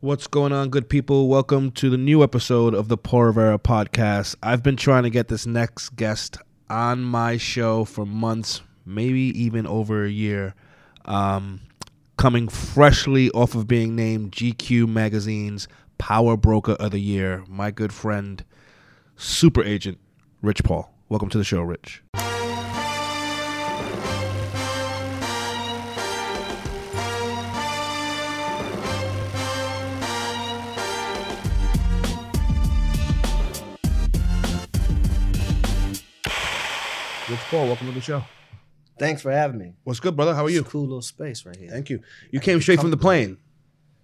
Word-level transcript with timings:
What's 0.00 0.28
going 0.28 0.52
on, 0.52 0.68
good 0.70 0.88
people? 0.88 1.26
Welcome 1.26 1.72
to 1.72 1.90
the 1.90 1.96
new 1.96 2.22
episode 2.22 2.72
of 2.72 2.86
the 2.86 2.96
Paul 2.96 3.24
Rivera 3.24 3.58
podcast. 3.58 4.36
I've 4.40 4.62
been 4.62 4.76
trying 4.76 5.02
to 5.02 5.10
get 5.10 5.26
this 5.26 5.44
next 5.44 5.96
guest 5.96 6.38
on 6.70 7.02
my 7.02 7.36
show 7.36 7.84
for 7.84 8.06
months, 8.06 8.62
maybe 8.86 9.22
even 9.36 9.66
over 9.66 10.04
a 10.04 10.08
year. 10.08 10.54
Um, 11.06 11.62
coming 12.16 12.46
freshly 12.46 13.28
off 13.32 13.56
of 13.56 13.66
being 13.66 13.96
named 13.96 14.30
GQ 14.30 14.86
Magazine's 14.86 15.66
Power 15.98 16.36
Broker 16.36 16.74
of 16.74 16.92
the 16.92 17.00
Year, 17.00 17.42
my 17.48 17.72
good 17.72 17.92
friend, 17.92 18.44
super 19.16 19.64
agent, 19.64 19.98
Rich 20.42 20.62
Paul. 20.62 20.94
Welcome 21.08 21.28
to 21.30 21.38
the 21.38 21.44
show, 21.44 21.62
Rich. 21.62 22.04
Rich 37.38 37.46
Paul, 37.50 37.66
welcome 37.66 37.86
to 37.86 37.92
the 37.92 38.00
show. 38.00 38.24
Thanks 38.98 39.22
for 39.22 39.30
having 39.30 39.58
me. 39.60 39.74
What's 39.84 40.00
good, 40.00 40.16
brother? 40.16 40.34
How 40.34 40.42
are 40.44 40.48
It's 40.48 40.54
you? 40.56 40.62
a 40.62 40.64
cool 40.64 40.82
little 40.82 41.02
space 41.02 41.46
right 41.46 41.54
here. 41.54 41.70
Thank 41.70 41.88
you. 41.88 42.00
You 42.32 42.40
came 42.40 42.60
straight 42.60 42.80
from 42.80 42.90
the 42.90 42.96
plane. 42.96 43.38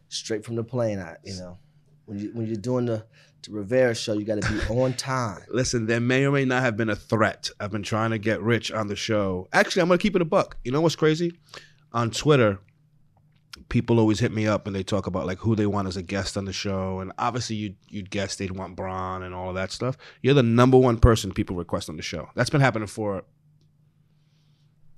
Straight 0.08 0.44
from 0.44 0.54
the 0.54 0.62
plane, 0.62 1.00
I, 1.00 1.16
you 1.24 1.34
know, 1.34 1.58
when 2.04 2.20
you 2.20 2.30
when 2.32 2.46
you're 2.46 2.54
doing 2.54 2.84
the 2.86 3.04
the 3.42 3.50
Rivera 3.50 3.92
show, 3.96 4.12
you 4.12 4.24
got 4.24 4.40
to 4.40 4.48
be 4.52 4.60
on 4.80 4.92
time. 4.92 5.42
Listen, 5.48 5.86
there 5.86 5.98
may 5.98 6.24
or 6.24 6.30
may 6.30 6.44
not 6.44 6.62
have 6.62 6.76
been 6.76 6.88
a 6.90 6.94
threat. 6.94 7.50
I've 7.58 7.72
been 7.72 7.82
trying 7.82 8.12
to 8.12 8.18
get 8.18 8.40
Rich 8.40 8.70
on 8.70 8.86
the 8.86 8.94
show. 8.94 9.48
Actually, 9.52 9.82
I'm 9.82 9.88
gonna 9.88 9.98
keep 9.98 10.14
it 10.14 10.22
a 10.22 10.24
buck. 10.24 10.56
You 10.62 10.70
know 10.70 10.80
what's 10.80 10.94
crazy? 10.94 11.32
On 11.92 12.12
Twitter, 12.12 12.60
people 13.68 13.98
always 13.98 14.20
hit 14.20 14.32
me 14.32 14.46
up 14.46 14.66
and 14.66 14.74
they 14.74 14.82
talk 14.82 15.06
about 15.06 15.26
like 15.26 15.38
who 15.38 15.56
they 15.56 15.66
want 15.66 15.88
as 15.88 15.96
a 15.96 16.02
guest 16.02 16.36
on 16.36 16.44
the 16.44 16.52
show. 16.52 17.00
And 17.00 17.12
obviously, 17.18 17.56
you'd 17.56 17.76
you'd 17.88 18.10
guess 18.10 18.36
they'd 18.36 18.50
want 18.50 18.76
Bron 18.76 19.22
and 19.22 19.34
all 19.34 19.48
of 19.48 19.54
that 19.54 19.72
stuff. 19.72 19.96
You're 20.22 20.34
the 20.34 20.42
number 20.42 20.78
one 20.78 20.98
person 20.98 21.32
people 21.32 21.56
request 21.56 21.88
on 21.88 21.96
the 21.96 22.02
show. 22.02 22.28
That's 22.34 22.50
been 22.50 22.60
happening 22.60 22.88
for 22.88 23.24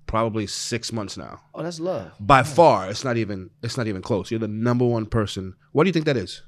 probably 0.06 0.46
six 0.46 0.92
months 0.92 1.16
now. 1.16 1.40
Oh, 1.54 1.62
that's 1.62 1.80
love. 1.80 2.12
By 2.20 2.42
far, 2.42 2.90
it's 2.90 3.04
not 3.04 3.16
even 3.16 3.50
it's 3.62 3.76
not 3.76 3.86
even 3.86 4.02
close. 4.02 4.30
You're 4.30 4.40
the 4.40 4.48
number 4.48 4.84
one 4.84 5.06
person. 5.06 5.54
What 5.72 5.84
do 5.84 5.88
you 5.88 5.92
think 5.92 6.06
that 6.06 6.16
is? 6.16 6.42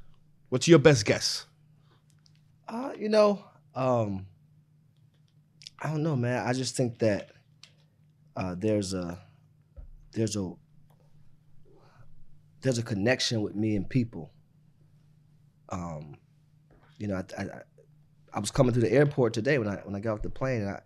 What's 0.49 0.69
your 0.69 0.79
best 0.79 1.05
guess? 1.05 1.47
Uh, 2.67 2.93
you 2.99 3.09
know, 3.09 3.45
um, 3.75 4.27
I 5.81 5.89
don't 5.89 6.03
know, 6.03 6.17
man. 6.17 6.47
I 6.47 6.53
just 6.53 6.77
think 6.77 6.99
that 6.99 7.31
uh, 8.37 8.55
there's 8.57 8.95
a 8.95 9.19
there's 10.13 10.37
a 10.37 10.53
there's 12.61 12.79
a 12.79 12.83
connection 12.83 13.43
with 13.43 13.55
me 13.55 13.77
and 13.77 13.89
people. 13.89 14.31
Um, 15.71 16.17
you 16.99 17.07
know, 17.09 17.17
I, 17.17 17.43
I 17.43 17.47
I 18.35 18.41
was 18.41 18.51
coming 18.51 18.73
through 18.73 18.83
the 18.83 18.93
airport 18.93 19.33
today 19.35 19.59
when 19.59 19.69
I 19.69 19.77
when 19.85 19.95
I 19.95 20.01
got 20.01 20.15
off 20.15 20.23
the 20.23 20.31
plane. 20.31 20.63
And 20.63 20.71
I 20.71 20.81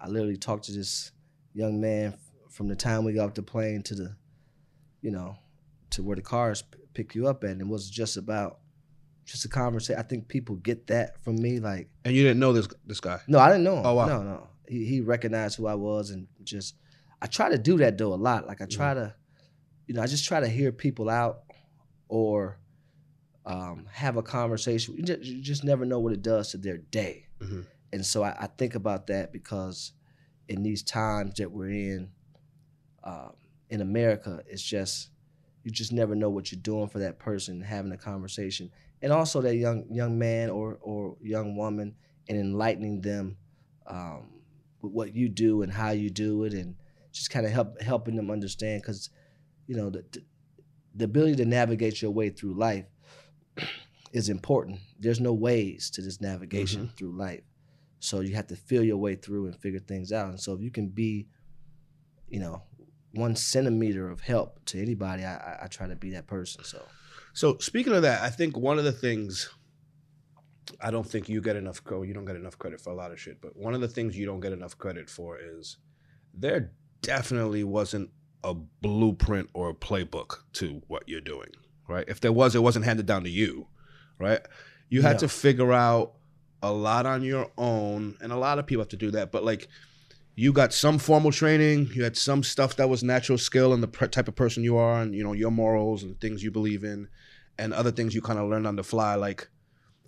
I 0.00 0.08
literally 0.08 0.36
talked 0.36 0.64
to 0.64 0.72
this 0.72 1.12
young 1.52 1.80
man 1.80 2.16
from 2.50 2.68
the 2.68 2.76
time 2.76 3.04
we 3.04 3.12
got 3.12 3.28
off 3.28 3.34
the 3.34 3.42
plane 3.42 3.82
to 3.82 3.94
the, 3.94 4.16
you 5.00 5.10
know, 5.10 5.36
to 5.90 6.02
where 6.02 6.16
the 6.16 6.22
cars 6.22 6.62
pick 6.94 7.14
you 7.14 7.26
up 7.26 7.42
at, 7.44 7.50
and 7.50 7.60
it 7.60 7.66
was 7.68 7.88
just 7.90 8.16
about 8.16 8.58
just 9.24 9.44
a 9.44 9.48
conversation. 9.48 9.98
I 9.98 10.02
think 10.02 10.28
people 10.28 10.56
get 10.56 10.88
that 10.88 11.22
from 11.24 11.36
me, 11.36 11.58
like. 11.58 11.88
And 12.04 12.14
you 12.14 12.22
didn't 12.22 12.40
know 12.40 12.52
this 12.52 12.68
this 12.86 13.00
guy. 13.00 13.20
No, 13.28 13.38
I 13.38 13.48
didn't 13.48 13.64
know 13.64 13.78
him. 13.78 13.86
Oh, 13.86 13.94
wow. 13.94 14.06
No, 14.06 14.22
no. 14.22 14.48
He 14.68 14.84
he 14.84 15.00
recognized 15.00 15.56
who 15.56 15.66
I 15.66 15.74
was 15.74 16.10
and 16.10 16.26
just 16.42 16.74
I 17.22 17.26
try 17.26 17.48
to 17.50 17.58
do 17.58 17.78
that 17.78 17.96
though 17.98 18.12
a 18.14 18.16
lot. 18.16 18.46
Like 18.46 18.60
I 18.60 18.66
try 18.66 18.94
Mm-hmm. 18.94 19.04
to, 19.04 19.14
you 19.86 19.94
know, 19.94 20.02
I 20.02 20.06
just 20.06 20.24
try 20.24 20.40
to 20.40 20.48
hear 20.48 20.72
people 20.72 21.08
out 21.10 21.42
or 22.08 22.58
um, 23.46 23.86
have 23.92 24.16
a 24.16 24.22
conversation. 24.22 24.94
You 24.96 25.02
just, 25.02 25.22
you 25.22 25.42
just 25.42 25.64
never 25.64 25.84
know 25.84 26.00
what 26.00 26.12
it 26.12 26.22
does 26.22 26.50
to 26.52 26.58
their 26.58 26.78
day. 26.78 27.26
Mhm. 27.40 27.66
And 27.92 28.04
so 28.04 28.22
I, 28.22 28.30
I 28.40 28.46
think 28.46 28.74
about 28.74 29.06
that 29.08 29.32
because 29.32 29.92
in 30.48 30.62
these 30.62 30.82
times 30.82 31.34
that 31.34 31.50
we're 31.50 31.70
in, 31.70 32.10
um, 33.04 33.34
in 33.68 33.80
America, 33.80 34.42
it's 34.46 34.62
just 34.62 35.10
you 35.62 35.70
just 35.70 35.92
never 35.92 36.14
know 36.14 36.28
what 36.28 36.52
you're 36.52 36.60
doing 36.60 36.88
for 36.88 36.98
that 36.98 37.18
person 37.18 37.60
having 37.60 37.90
a 37.92 37.96
conversation 37.96 38.70
and 39.00 39.10
also 39.12 39.40
that 39.40 39.56
young 39.56 39.86
young 39.90 40.18
man 40.18 40.50
or 40.50 40.78
or 40.82 41.16
young 41.22 41.56
woman 41.56 41.94
and 42.28 42.38
enlightening 42.38 43.00
them 43.00 43.36
um, 43.86 44.28
with 44.82 44.92
what 44.92 45.14
you 45.14 45.28
do 45.28 45.62
and 45.62 45.72
how 45.72 45.90
you 45.90 46.10
do 46.10 46.44
it 46.44 46.52
and 46.52 46.76
just 47.12 47.30
kind 47.30 47.46
of 47.46 47.52
help 47.52 47.80
helping 47.80 48.14
them 48.16 48.30
understand 48.30 48.82
because 48.82 49.08
you 49.66 49.76
know 49.76 49.90
the, 49.90 50.04
the 50.94 51.04
ability 51.04 51.36
to 51.36 51.44
navigate 51.44 52.02
your 52.02 52.10
way 52.10 52.30
through 52.30 52.54
life 52.54 52.86
is 54.12 54.28
important. 54.28 54.78
There's 54.98 55.20
no 55.20 55.32
ways 55.32 55.90
to 55.90 56.02
this 56.02 56.20
navigation 56.20 56.82
mm-hmm. 56.82 56.96
through 56.96 57.16
life. 57.16 57.42
So 57.98 58.20
you 58.20 58.34
have 58.34 58.46
to 58.48 58.56
feel 58.56 58.84
your 58.84 58.98
way 58.98 59.14
through 59.14 59.46
and 59.46 59.56
figure 59.56 59.80
things 59.80 60.12
out. 60.12 60.28
And 60.28 60.40
so 60.40 60.52
if 60.52 60.60
you 60.60 60.70
can 60.70 60.88
be 60.88 61.26
you 62.28 62.40
know 62.40 62.62
one 63.12 63.36
centimeter 63.36 64.10
of 64.10 64.20
help 64.20 64.58
to 64.64 64.80
anybody 64.80 65.24
i, 65.24 65.34
I, 65.34 65.58
I 65.64 65.66
try 65.68 65.86
to 65.86 65.96
be 65.96 66.10
that 66.10 66.26
person. 66.26 66.64
So 66.64 66.82
So 67.32 67.58
speaking 67.58 67.92
of 67.92 68.02
that, 68.02 68.22
I 68.22 68.30
think 68.30 68.56
one 68.56 68.78
of 68.78 68.84
the 68.84 68.92
things 68.92 69.50
I 70.80 70.90
don't 70.90 71.06
think 71.06 71.28
you 71.28 71.40
get 71.40 71.56
enough 71.56 71.82
credit. 71.84 72.08
You 72.08 72.14
don't 72.14 72.24
get 72.24 72.36
enough 72.36 72.58
credit 72.58 72.80
for 72.80 72.90
a 72.90 72.94
lot 72.94 73.12
of 73.12 73.20
shit, 73.20 73.40
but 73.40 73.56
one 73.56 73.74
of 73.74 73.80
the 73.80 73.88
things 73.88 74.16
you 74.16 74.26
don't 74.26 74.40
get 74.40 74.52
enough 74.52 74.76
credit 74.78 75.10
for 75.10 75.38
is 75.38 75.76
there 76.32 76.72
definitely 77.02 77.64
wasn't 77.64 78.10
a 78.44 78.54
blueprint 78.54 79.48
or 79.54 79.70
a 79.70 79.74
playbook 79.74 80.36
to 80.52 80.82
what 80.86 81.08
you're 81.08 81.20
doing, 81.20 81.48
right? 81.88 82.04
If 82.06 82.20
there 82.20 82.32
was, 82.32 82.54
it 82.54 82.62
wasn't 82.62 82.84
handed 82.84 83.06
down 83.06 83.24
to 83.24 83.30
you, 83.30 83.66
right? 84.20 84.40
You 84.90 85.02
had 85.02 85.14
No. 85.14 85.20
to 85.20 85.28
figure 85.28 85.72
out 85.72 86.12
a 86.62 86.70
lot 86.70 87.06
on 87.06 87.22
your 87.22 87.50
own, 87.58 88.16
and 88.20 88.30
a 88.32 88.36
lot 88.36 88.58
of 88.58 88.66
people 88.66 88.82
have 88.82 88.88
to 88.90 88.96
do 88.96 89.10
that. 89.12 89.32
But 89.32 89.44
like, 89.44 89.68
you 90.36 90.52
got 90.52 90.72
some 90.72 90.98
formal 90.98 91.30
training, 91.32 91.90
you 91.94 92.02
had 92.04 92.16
some 92.16 92.42
stuff 92.42 92.76
that 92.76 92.88
was 92.88 93.02
natural 93.02 93.38
skill 93.38 93.72
and 93.72 93.82
the 93.82 93.88
pr- 93.88 94.06
type 94.06 94.28
of 94.28 94.34
person 94.36 94.62
you 94.62 94.76
are, 94.76 95.00
and 95.00 95.14
you 95.14 95.24
know 95.24 95.32
your 95.32 95.50
morals 95.50 96.02
and 96.02 96.20
things 96.20 96.42
you 96.42 96.50
believe 96.50 96.84
in, 96.84 97.08
and 97.58 97.72
other 97.72 97.90
things 97.90 98.14
you 98.14 98.20
kind 98.22 98.38
of 98.38 98.48
learned 98.48 98.66
on 98.66 98.76
the 98.76 98.82
fly. 98.84 99.14
Like, 99.14 99.48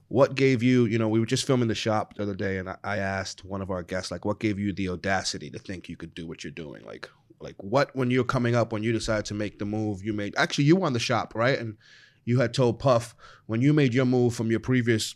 what 0.08 0.34
gave 0.34 0.62
you? 0.62 0.84
You 0.84 0.98
know, 0.98 1.08
we 1.08 1.20
were 1.20 1.26
just 1.26 1.46
filming 1.46 1.68
the 1.68 1.74
shop 1.74 2.14
the 2.14 2.22
other 2.22 2.34
day, 2.34 2.58
and 2.58 2.68
I, 2.68 2.76
I 2.84 2.96
asked 2.98 3.44
one 3.44 3.62
of 3.62 3.70
our 3.70 3.82
guests, 3.82 4.10
like, 4.10 4.24
what 4.24 4.40
gave 4.40 4.58
you 4.58 4.72
the 4.72 4.88
audacity 4.88 5.48
to 5.50 5.58
think 5.58 5.88
you 5.88 5.96
could 5.96 6.14
do 6.14 6.26
what 6.26 6.42
you're 6.44 6.50
doing? 6.50 6.84
Like, 6.84 7.08
like 7.40 7.56
what 7.58 7.94
when 7.94 8.10
you're 8.10 8.24
coming 8.24 8.54
up 8.54 8.72
when 8.72 8.82
you 8.82 8.92
decided 8.92 9.24
to 9.26 9.34
make 9.34 9.58
the 9.58 9.64
move 9.64 10.02
you 10.04 10.12
made? 10.12 10.34
Actually, 10.36 10.64
you 10.64 10.76
won 10.76 10.92
the 10.92 10.98
shop, 10.98 11.34
right? 11.34 11.58
And 11.58 11.76
you 12.24 12.40
had 12.40 12.52
told 12.54 12.78
Puff 12.78 13.14
when 13.46 13.60
you 13.62 13.72
made 13.72 13.94
your 13.94 14.04
move 14.06 14.34
from 14.34 14.50
your 14.50 14.60
previous 14.60 15.14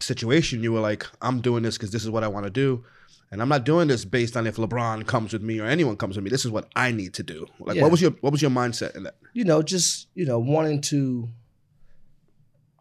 situation, 0.00 0.62
you 0.62 0.72
were 0.72 0.80
like, 0.80 1.06
I'm 1.20 1.40
doing 1.40 1.62
this 1.62 1.76
because 1.76 1.90
this 1.90 2.02
is 2.04 2.10
what 2.10 2.24
I 2.24 2.28
want 2.28 2.44
to 2.44 2.50
do. 2.50 2.84
And 3.32 3.40
I'm 3.40 3.48
not 3.48 3.64
doing 3.64 3.86
this 3.86 4.04
based 4.04 4.36
on 4.36 4.46
if 4.46 4.56
LeBron 4.56 5.06
comes 5.06 5.32
with 5.32 5.42
me 5.42 5.60
or 5.60 5.66
anyone 5.66 5.96
comes 5.96 6.16
with 6.16 6.24
me. 6.24 6.30
This 6.30 6.44
is 6.44 6.50
what 6.50 6.68
I 6.74 6.90
need 6.90 7.14
to 7.14 7.22
do. 7.22 7.46
Like, 7.60 7.76
Yeah. 7.76 7.82
what 7.82 7.90
was 7.92 8.02
your 8.02 8.10
what 8.22 8.32
was 8.32 8.42
your 8.42 8.50
mindset 8.50 8.96
in 8.96 9.04
that? 9.04 9.16
you 9.34 9.44
know, 9.44 9.62
just 9.62 10.08
you 10.14 10.24
know, 10.26 10.38
wanting 10.38 10.80
to 10.80 11.28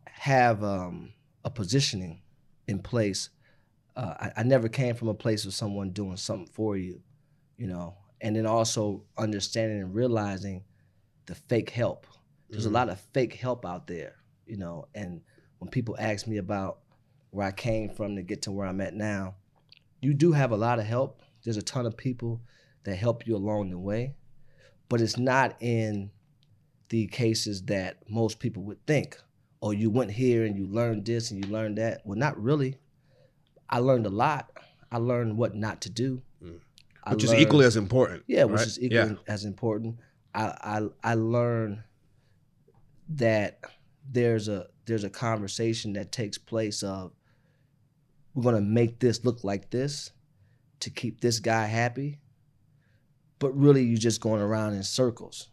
have 0.06 0.64
um, 0.64 1.14
a 1.44 1.50
positioning 1.50 2.22
in 2.68 2.80
place. 2.80 3.30
Uh, 3.96 4.14
I, 4.20 4.32
I 4.38 4.44
never 4.44 4.70
came 4.70 4.96
from 4.96 5.08
a 5.08 5.14
place 5.14 5.46
of 5.46 5.54
someone 5.54 5.92
doing 5.92 6.18
something 6.18 6.48
for 6.48 6.78
you, 6.78 7.02
you 7.58 7.68
know, 7.68 7.96
and 8.22 8.36
then 8.36 8.46
also 8.46 9.04
understanding 9.18 9.82
and 9.82 9.94
realizing 9.94 10.64
the 11.26 11.36
fake 11.36 11.70
help. 11.70 12.08
There's 12.50 12.66
Mhm. 12.66 12.70
a 12.70 12.74
lot 12.74 12.90
of 12.90 13.00
fake 13.14 13.34
help 13.36 13.66
out 13.66 13.88
there, 13.88 14.16
you 14.46 14.58
know, 14.58 14.88
and 14.96 15.22
when 15.60 15.70
people 15.70 15.96
ask 16.00 16.28
me 16.28 16.38
about 16.38 16.80
where 17.32 17.48
I 17.48 17.52
came 17.52 17.90
from 17.90 18.16
to 18.16 18.24
get 18.24 18.42
to 18.44 18.52
where 18.52 18.66
I'm 18.66 18.82
at 18.82 18.96
now, 18.96 19.36
you 20.02 20.14
do 20.14 20.32
have 20.32 20.52
a 20.52 20.58
lot 20.58 20.80
of 20.80 20.86
help. 20.86 21.22
There's 21.44 21.58
a 21.58 21.62
ton 21.62 21.86
of 21.86 21.96
people 21.96 22.42
that 22.84 22.96
help 22.96 23.28
you 23.28 23.36
along 23.36 23.70
the 23.70 23.78
way, 23.78 24.16
but 24.88 25.02
it's 25.02 25.18
not 25.18 25.56
in 25.62 26.12
the 26.90 27.06
cases 27.08 27.64
that 27.64 28.10
most 28.10 28.40
people 28.40 28.64
would 28.64 28.84
think. 28.88 29.18
Oh, 29.62 29.72
you 29.72 29.90
went 29.90 30.12
here 30.12 30.46
and 30.46 30.58
you 30.58 30.66
learned 30.66 31.06
this 31.06 31.30
and 31.30 31.44
you 31.44 31.52
learned 31.52 31.78
that. 31.78 32.02
Well, 32.06 32.18
not 32.18 32.42
really. 32.42 32.78
I 33.70 33.80
learned 33.80 34.06
a 34.08 34.10
lot. 34.10 34.58
I 34.92 34.98
learned 34.98 35.38
what 35.38 35.54
not 35.54 35.82
to 35.82 35.90
do. 35.90 36.24
I 37.10 37.14
Which 37.14 37.24
is 37.24 37.34
equally 37.34 37.66
as 37.66 37.76
important. 37.76 38.24
yeah, 38.28 38.44
which 38.44 38.60
right? 38.60 38.68
is 38.68 38.80
equally 38.80 39.12
Yeah. 39.14 39.34
as 39.34 39.44
important. 39.44 39.98
I, 40.36 40.46
I 41.04 41.12
I 41.12 41.14
learned 41.16 41.82
that 43.16 43.60
there's 44.12 44.48
a 44.48 44.68
there's 44.86 45.04
a 45.04 45.10
conversation 45.10 45.94
that 45.94 46.12
takes 46.12 46.38
place 46.38 46.84
of 46.84 47.14
we're 48.36 48.44
gonna 48.44 48.62
make 48.62 49.00
this 49.00 49.26
look 49.26 49.44
like 49.44 49.72
this 49.72 50.12
to 50.82 50.92
keep 50.92 51.20
this 51.20 51.40
guy 51.40 51.66
happy, 51.66 52.20
but 53.40 53.58
really 53.58 53.84
you're 53.84 53.98
just 53.98 54.22
going 54.22 54.42
around 54.42 54.74
in 54.74 54.84
circles, 54.84 55.50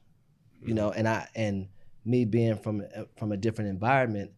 you 0.61 0.69
mm-hmm. 0.69 0.75
know. 0.77 0.91
And 0.93 1.09
I 1.09 1.27
and 1.35 1.69
me 2.05 2.27
being 2.27 2.59
from 2.59 2.83
a- 2.83 3.07
from 3.17 3.33
a 3.33 3.37
different 3.39 3.71
environment, 3.71 4.33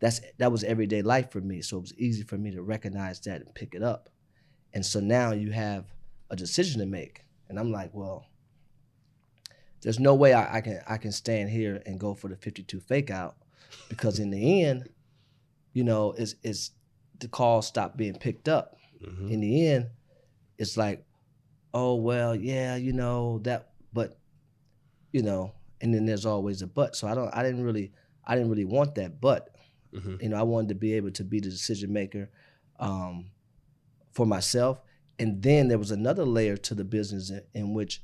that's 0.00 0.20
that 0.38 0.50
was 0.50 0.64
everyday 0.64 1.02
life 1.02 1.30
for 1.30 1.40
me. 1.40 1.62
So 1.62 1.76
it 1.76 1.82
was 1.82 1.94
easy 1.98 2.24
for 2.24 2.36
me 2.36 2.50
to 2.50 2.62
recognize 2.62 3.20
that 3.20 3.42
and 3.42 3.54
pick 3.54 3.76
it 3.76 3.82
up. 3.84 4.08
And 4.72 4.84
so 4.84 4.98
now 4.98 5.30
you 5.30 5.52
have 5.52 5.93
a 6.34 6.36
decision 6.36 6.80
to 6.80 6.86
make, 6.86 7.24
and 7.48 7.58
I'm 7.58 7.72
like, 7.72 7.90
well, 7.94 8.26
there's 9.82 10.00
no 10.00 10.14
way 10.14 10.32
I, 10.32 10.56
I 10.56 10.60
can 10.60 10.80
I 10.88 10.96
can 10.98 11.12
stand 11.12 11.50
here 11.50 11.82
and 11.86 11.98
go 12.00 12.14
for 12.14 12.28
the 12.28 12.36
52 12.36 12.80
fake 12.80 13.10
out 13.10 13.36
because 13.88 14.18
in 14.18 14.30
the 14.30 14.62
end, 14.64 14.88
you 15.72 15.84
know, 15.84 16.12
is 16.12 16.36
is 16.42 16.70
the 17.20 17.28
call 17.28 17.62
stopped 17.62 17.96
being 17.96 18.14
picked 18.18 18.48
up. 18.48 18.76
Mhm. 19.02 19.30
In 19.30 19.40
the 19.40 19.66
end, 19.68 19.88
it's 20.58 20.76
like, 20.76 21.04
oh 21.72 21.96
well, 21.96 22.34
yeah, 22.34 22.76
you 22.76 22.92
know 22.92 23.38
that, 23.44 23.72
but 23.92 24.18
you 25.12 25.22
know, 25.22 25.52
and 25.80 25.94
then 25.94 26.06
there's 26.06 26.26
always 26.26 26.62
a 26.62 26.66
but. 26.66 26.96
So 26.96 27.06
I 27.06 27.14
don't, 27.14 27.32
I 27.34 27.42
didn't 27.42 27.62
really, 27.62 27.92
I 28.24 28.34
didn't 28.34 28.50
really 28.50 28.64
want 28.64 28.94
that, 28.96 29.20
but 29.20 29.50
Mhm. 29.92 30.20
you 30.22 30.28
know, 30.30 30.36
I 30.36 30.42
wanted 30.42 30.70
to 30.70 30.74
be 30.74 30.94
able 30.94 31.12
to 31.12 31.22
be 31.24 31.38
the 31.40 31.50
decision 31.50 31.92
maker 31.92 32.30
um, 32.80 33.30
for 34.12 34.26
myself. 34.26 34.80
And 35.18 35.42
then 35.42 35.68
there 35.68 35.78
was 35.78 35.90
another 35.90 36.24
layer 36.24 36.56
to 36.56 36.74
the 36.74 36.84
business 36.84 37.30
in, 37.30 37.42
in 37.54 37.72
which 37.72 38.02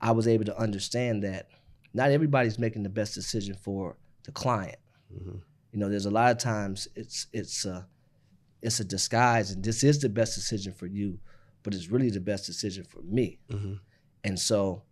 I 0.00 0.12
was 0.12 0.26
able 0.26 0.44
to 0.46 0.58
understand 0.58 1.22
that 1.22 1.48
not 1.92 2.10
everybody's 2.10 2.58
making 2.58 2.82
the 2.82 2.88
best 2.88 3.14
decision 3.14 3.54
for 3.54 3.96
the 4.24 4.32
client. 4.32 4.78
Mhm. 5.12 5.42
You 5.72 5.78
know, 5.78 5.88
there's 5.88 6.06
a 6.06 6.10
lot 6.10 6.32
of 6.32 6.38
times 6.38 6.88
it's 6.96 7.26
it's 7.32 7.64
a 7.64 7.86
it's 8.62 8.80
a 8.80 8.84
disguise, 8.84 9.52
and 9.52 9.64
this 9.64 9.82
is 9.82 10.00
the 10.00 10.08
best 10.08 10.34
decision 10.34 10.72
for 10.72 10.86
you, 10.86 11.18
but 11.62 11.74
it's 11.74 11.88
really 11.88 12.10
the 12.10 12.20
best 12.20 12.46
decision 12.46 12.84
for 12.84 13.00
me. 13.02 13.38
Mhm. 13.48 13.80
And 14.24 14.38
so, 14.38 14.82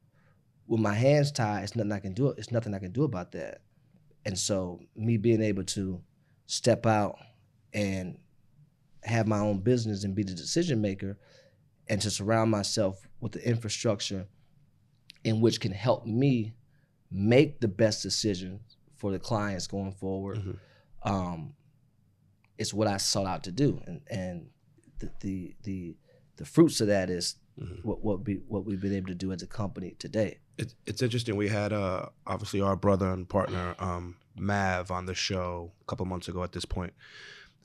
with 0.66 0.80
my 0.80 0.94
hands 0.94 1.32
tied, 1.32 1.64
it's 1.64 1.76
nothing 1.76 1.92
I 1.92 2.00
can 2.00 2.14
do. 2.14 2.28
It's 2.30 2.50
nothing 2.52 2.74
I 2.74 2.78
can 2.78 2.92
do 2.92 3.04
about 3.04 3.32
that. 3.32 3.60
And 4.24 4.38
so, 4.38 4.80
me 4.96 5.16
being 5.16 5.42
able 5.42 5.64
to 5.64 6.02
step 6.46 6.86
out 6.86 7.18
and 7.74 8.18
have 9.02 9.26
my 9.26 9.38
own 9.38 9.60
business 9.60 10.04
and 10.04 10.14
be 10.14 10.22
the 10.22 10.34
decision 10.34 10.80
maker, 10.80 11.18
and 11.88 12.00
to 12.02 12.10
surround 12.10 12.50
myself 12.50 13.08
with 13.20 13.32
the 13.32 13.48
infrastructure 13.48 14.26
in 15.24 15.40
which 15.40 15.60
can 15.60 15.72
help 15.72 16.06
me 16.06 16.54
make 17.10 17.60
the 17.60 17.68
best 17.68 18.02
decisions 18.02 18.76
for 18.96 19.10
the 19.12 19.18
clients 19.18 19.66
going 19.66 19.92
forward, 19.92 20.38
Mhm. 20.38 20.58
um, 21.02 21.54
is 22.58 22.74
what 22.74 22.88
I 22.88 22.96
sought 22.96 23.26
out 23.26 23.44
to 23.44 23.52
do. 23.52 23.80
And 23.86 24.00
and 24.10 24.50
the 24.98 25.10
the 25.20 25.54
the, 25.62 25.96
the 26.36 26.44
fruits 26.44 26.80
of 26.80 26.88
that 26.88 27.08
is 27.10 27.36
Mhm. 27.58 27.84
what 27.84 28.02
what 28.04 28.24
we 28.26 28.34
what 28.48 28.64
we've 28.64 28.80
been 28.80 28.92
able 28.94 29.08
to 29.08 29.14
do 29.14 29.32
as 29.32 29.42
a 29.42 29.46
company 29.46 29.94
today. 29.98 30.38
It's 30.58 30.74
it's 30.86 31.02
interesting. 31.02 31.36
We 31.36 31.48
had 31.48 31.72
uh 31.72 32.06
obviously 32.26 32.60
our 32.60 32.76
brother 32.76 33.08
and 33.12 33.28
partner 33.28 33.74
um 33.78 34.16
Mav 34.36 34.90
on 34.90 35.06
the 35.06 35.14
show 35.14 35.72
a 35.80 35.84
couple 35.86 36.06
months 36.06 36.28
ago 36.28 36.42
at 36.44 36.52
this 36.52 36.64
point, 36.64 36.92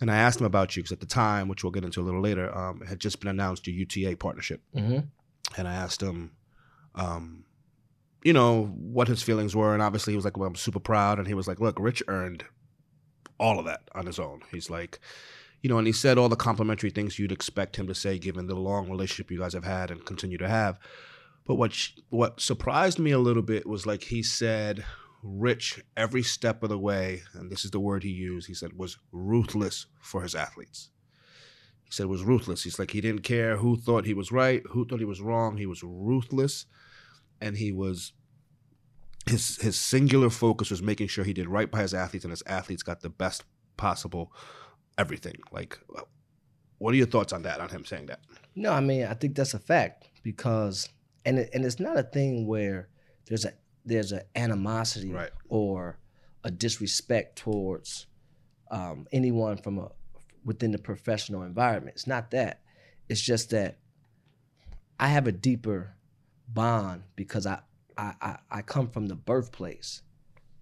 and 0.04 0.12
I 0.12 0.18
asked 0.18 0.40
him 0.40 0.46
about 0.46 0.76
you 0.76 0.84
because 0.84 0.92
at 0.92 1.00
the 1.00 1.06
time, 1.06 1.48
which 1.48 1.64
we'll 1.64 1.72
get 1.72 1.84
into 1.86 2.02
a 2.02 2.04
little 2.04 2.22
later, 2.22 2.56
um, 2.56 2.82
it 2.82 2.88
had 2.90 3.00
just 3.00 3.20
been 3.22 3.30
announced 3.30 3.66
your 3.68 3.76
UTA 3.78 4.18
partnership, 4.18 4.62
Mm-hmm. 4.76 5.00
and 5.58 5.68
I 5.68 5.74
asked 5.74 6.02
him, 6.04 6.32
um, 6.96 7.46
you 8.24 8.34
know, 8.34 8.66
what 8.66 9.08
his 9.08 9.24
feelings 9.24 9.56
were, 9.56 9.74
and 9.74 9.82
obviously 9.82 10.14
he 10.14 10.18
was 10.18 10.26
like, 10.26 10.38
"Well, 10.38 10.48
I'm 10.48 10.56
super 10.56 10.80
proud," 10.80 11.18
and 11.20 11.28
he 11.28 11.34
was 11.34 11.48
like, 11.48 11.60
"Look, 11.60 11.78
Rich 11.80 12.04
earned 12.08 12.44
all 13.40 13.60
of 13.60 13.66
that 13.66 13.82
on 13.96 14.06
his 14.06 14.20
own." 14.20 14.42
He's 14.52 14.70
like. 14.70 15.00
You 15.62 15.70
know, 15.70 15.78
and 15.78 15.88
he 15.88 15.94
said 15.94 16.18
all 16.18 16.28
the 16.28 16.36
complimentary 16.36 16.90
things 16.90 17.18
you'd 17.18 17.32
expect 17.32 17.78
him 17.78 17.88
to 17.88 17.96
say, 17.96 18.20
given 18.20 18.48
the 18.48 18.54
long 18.56 18.90
relationship 18.90 19.32
you 19.32 19.40
guys 19.40 19.54
have 19.54 19.64
had 19.64 19.92
and 19.92 20.04
continue 20.06 20.38
to 20.40 20.50
have. 20.50 20.78
But 21.46 21.56
what 21.56 21.72
sh- 21.72 21.92
what 22.10 22.42
surprised 22.42 23.00
me 23.00 23.12
a 23.12 23.18
little 23.18 23.42
bit 23.42 23.66
was 23.66 23.86
like 23.86 24.04
he 24.04 24.24
said, 24.24 24.84
Rich 25.24 25.82
every 25.96 26.22
step 26.22 26.64
of 26.64 26.70
the 26.70 26.78
way, 26.78 27.24
and 27.34 27.50
this 27.50 27.64
is 27.64 27.72
the 27.72 27.80
word 27.80 28.04
he 28.04 28.10
used. 28.10 28.48
He 28.48 28.54
said 28.54 28.74
was 28.74 28.98
ruthless 29.12 29.86
for 30.02 30.22
his 30.22 30.36
athletes. 30.36 30.90
He 31.86 31.92
said 31.92 32.08
was 32.08 32.24
ruthless. 32.24 32.64
He's 32.64 32.78
like 32.78 32.92
he 32.92 33.00
didn't 33.00 33.22
care 33.22 33.58
who 33.58 33.78
thought 33.78 34.06
he 34.06 34.14
was 34.14 34.32
right, 34.32 34.62
who 34.72 34.86
thought 34.86 35.00
he 35.00 35.06
was 35.06 35.22
wrong. 35.22 35.58
He 35.58 35.66
was 35.66 35.82
ruthless, 35.82 36.66
and 37.40 37.56
he 37.56 37.72
was 37.72 38.12
his 39.26 39.58
his 39.58 39.80
singular 39.80 40.30
focus 40.30 40.70
was 40.70 40.82
making 40.82 41.08
sure 41.08 41.24
he 41.24 41.34
did 41.34 41.48
right 41.48 41.72
by 41.72 41.82
his 41.82 41.94
athletes, 41.94 42.26
and 42.26 42.32
his 42.32 42.44
athletes 42.46 42.84
got 42.84 43.02
the 43.02 43.10
best 43.10 43.44
possible 43.78 44.34
everything. 44.98 45.38
Like, 45.52 45.80
what 46.80 46.94
are 46.94 46.98
your 46.98 47.08
thoughts 47.08 47.32
on 47.32 47.44
that? 47.44 47.62
On 47.62 47.70
him 47.70 47.86
saying 47.86 48.08
that? 48.08 48.20
No, 48.56 48.74
I 48.74 48.82
mean 48.82 49.06
I 49.06 49.14
think 49.14 49.36
that's 49.36 49.54
a 49.54 49.60
fact 49.60 50.10
because 50.22 50.90
and 51.26 51.40
it, 51.40 51.50
and 51.54 51.66
it's 51.66 51.80
not 51.80 51.98
a 51.98 52.04
thing 52.04 52.46
where 52.46 52.90
there's 53.26 53.46
a 53.46 53.54
there's 53.86 54.12
an 54.12 54.22
animosity 54.36 55.12
Right. 55.12 55.32
or 55.50 55.98
a 56.44 56.52
disrespect 56.52 57.38
towards 57.38 58.08
um, 58.72 59.08
anyone 59.12 59.58
from 59.58 59.78
a 59.80 59.90
within 60.46 60.72
the 60.72 60.78
professional 60.78 61.44
environment. 61.44 61.96
It's 61.96 62.08
not 62.08 62.32
that. 62.32 62.62
It's 63.08 63.22
just 63.22 63.50
that 63.52 63.78
I 65.00 65.08
have 65.08 65.28
a 65.28 65.32
deeper 65.32 65.96
bond 66.48 67.04
because 67.16 67.46
I 67.46 67.60
I, 67.98 68.14
I, 68.22 68.38
I 68.50 68.62
come 68.62 68.90
from 68.90 69.08
the 69.08 69.16
birthplace. 69.16 70.02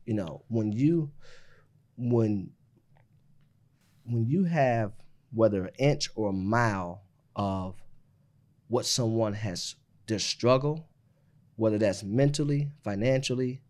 You 0.06 0.16
know, 0.16 0.44
when 0.50 0.72
you 0.72 1.12
when 1.98 2.52
when 4.06 4.26
you 4.28 4.44
have 4.46 4.92
whether 5.34 5.66
an 5.66 5.72
inch 5.80 6.10
or 6.16 6.30
a 6.30 6.34
mile 6.34 7.04
of 7.36 7.76
what 8.68 8.86
someone 8.86 9.34
has 9.34 9.76
their 10.08 10.20
struggle, 10.20 10.88
whether 11.62 11.78
that's 11.78 12.02
mentally, 12.02 12.72
financially, 12.84 13.62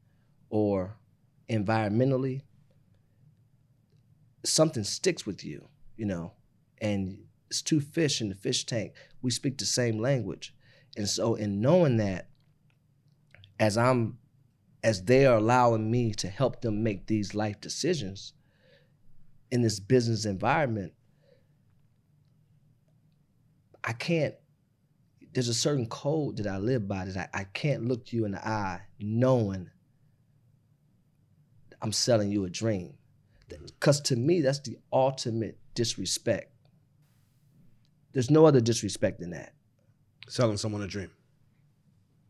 or 0.50 0.96
environmentally, 1.50 2.42
something 4.46 4.86
sticks 4.86 5.26
with 5.26 5.44
you, 5.44 5.68
you 5.98 6.06
know. 6.06 6.32
And 6.82 7.26
it's 7.50 7.62
two 7.62 7.82
fish 7.82 8.22
in 8.22 8.30
the 8.30 8.36
fish 8.36 8.66
tank. 8.66 8.94
We 9.22 9.30
speak 9.30 9.58
the 9.58 9.66
same 9.66 10.00
language. 10.00 10.56
And 10.96 11.10
so 11.10 11.36
in 11.36 11.60
knowing 11.60 11.98
that, 11.98 12.30
as 13.60 13.78
I'm 13.78 14.20
as 14.82 15.04
they 15.04 15.26
are 15.26 15.36
allowing 15.36 15.92
me 15.92 16.14
to 16.14 16.30
help 16.30 16.62
them 16.62 16.82
make 16.82 17.08
these 17.08 17.36
life 17.36 17.60
decisions 17.60 18.32
in 19.52 19.64
this 19.64 19.82
business 19.82 20.24
environment, 20.24 20.94
I 23.84 23.92
can't, 23.92 24.36
there's 25.34 25.48
a 25.48 25.54
certain 25.54 25.88
code 25.88 26.38
that 26.38 26.48
I 26.48 26.58
live 26.58 26.88
by 26.88 27.06
that 27.06 27.30
I, 27.34 27.42
I 27.42 27.44
can't 27.46 27.88
look 27.88 28.12
you 28.12 28.26
in 28.26 28.32
the 28.32 28.48
eye 28.48 28.82
knowing 29.00 29.70
I'm 31.82 31.92
selling 31.92 32.32
you 32.32 32.46
a 32.46 32.50
dream. 32.50 32.94
Because 33.48 34.00
to 34.02 34.16
me, 34.16 34.42
that's 34.42 34.60
the 34.60 34.78
ultimate 34.94 35.58
disrespect. 35.74 36.54
There's 38.14 38.30
no 38.30 38.46
other 38.46 38.62
disrespect 38.62 39.20
than 39.20 39.32
that. 39.32 39.54
Selling 40.28 40.58
someone 40.58 40.82
a 40.82 40.88
dream. 40.88 41.12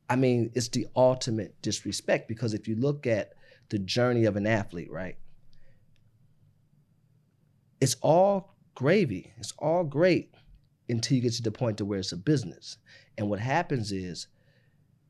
I 0.09 0.15
mean, 0.15 0.51
it's 0.55 0.69
the 0.69 0.87
ultimate 0.95 1.61
disrespect 1.61 2.27
because 2.27 2.53
if 2.53 2.67
you 2.67 2.75
look 2.75 3.07
at 3.07 3.33
the 3.69 3.79
journey 3.79 4.25
of 4.25 4.35
an 4.35 4.47
athlete, 4.47 4.91
right? 4.91 5.15
It's 7.79 7.95
all 8.01 8.55
gravy. 8.75 9.33
It's 9.37 9.53
all 9.57 9.83
great 9.83 10.33
until 10.91 11.15
you 11.15 11.21
get 11.21 11.33
to 11.33 11.41
the 11.41 11.51
point 11.51 11.77
to 11.77 11.85
where 11.85 11.99
it's 11.99 12.11
a 12.11 12.17
business. 12.17 12.77
And 13.17 13.29
what 13.29 13.39
happens 13.39 13.91
is 13.91 14.27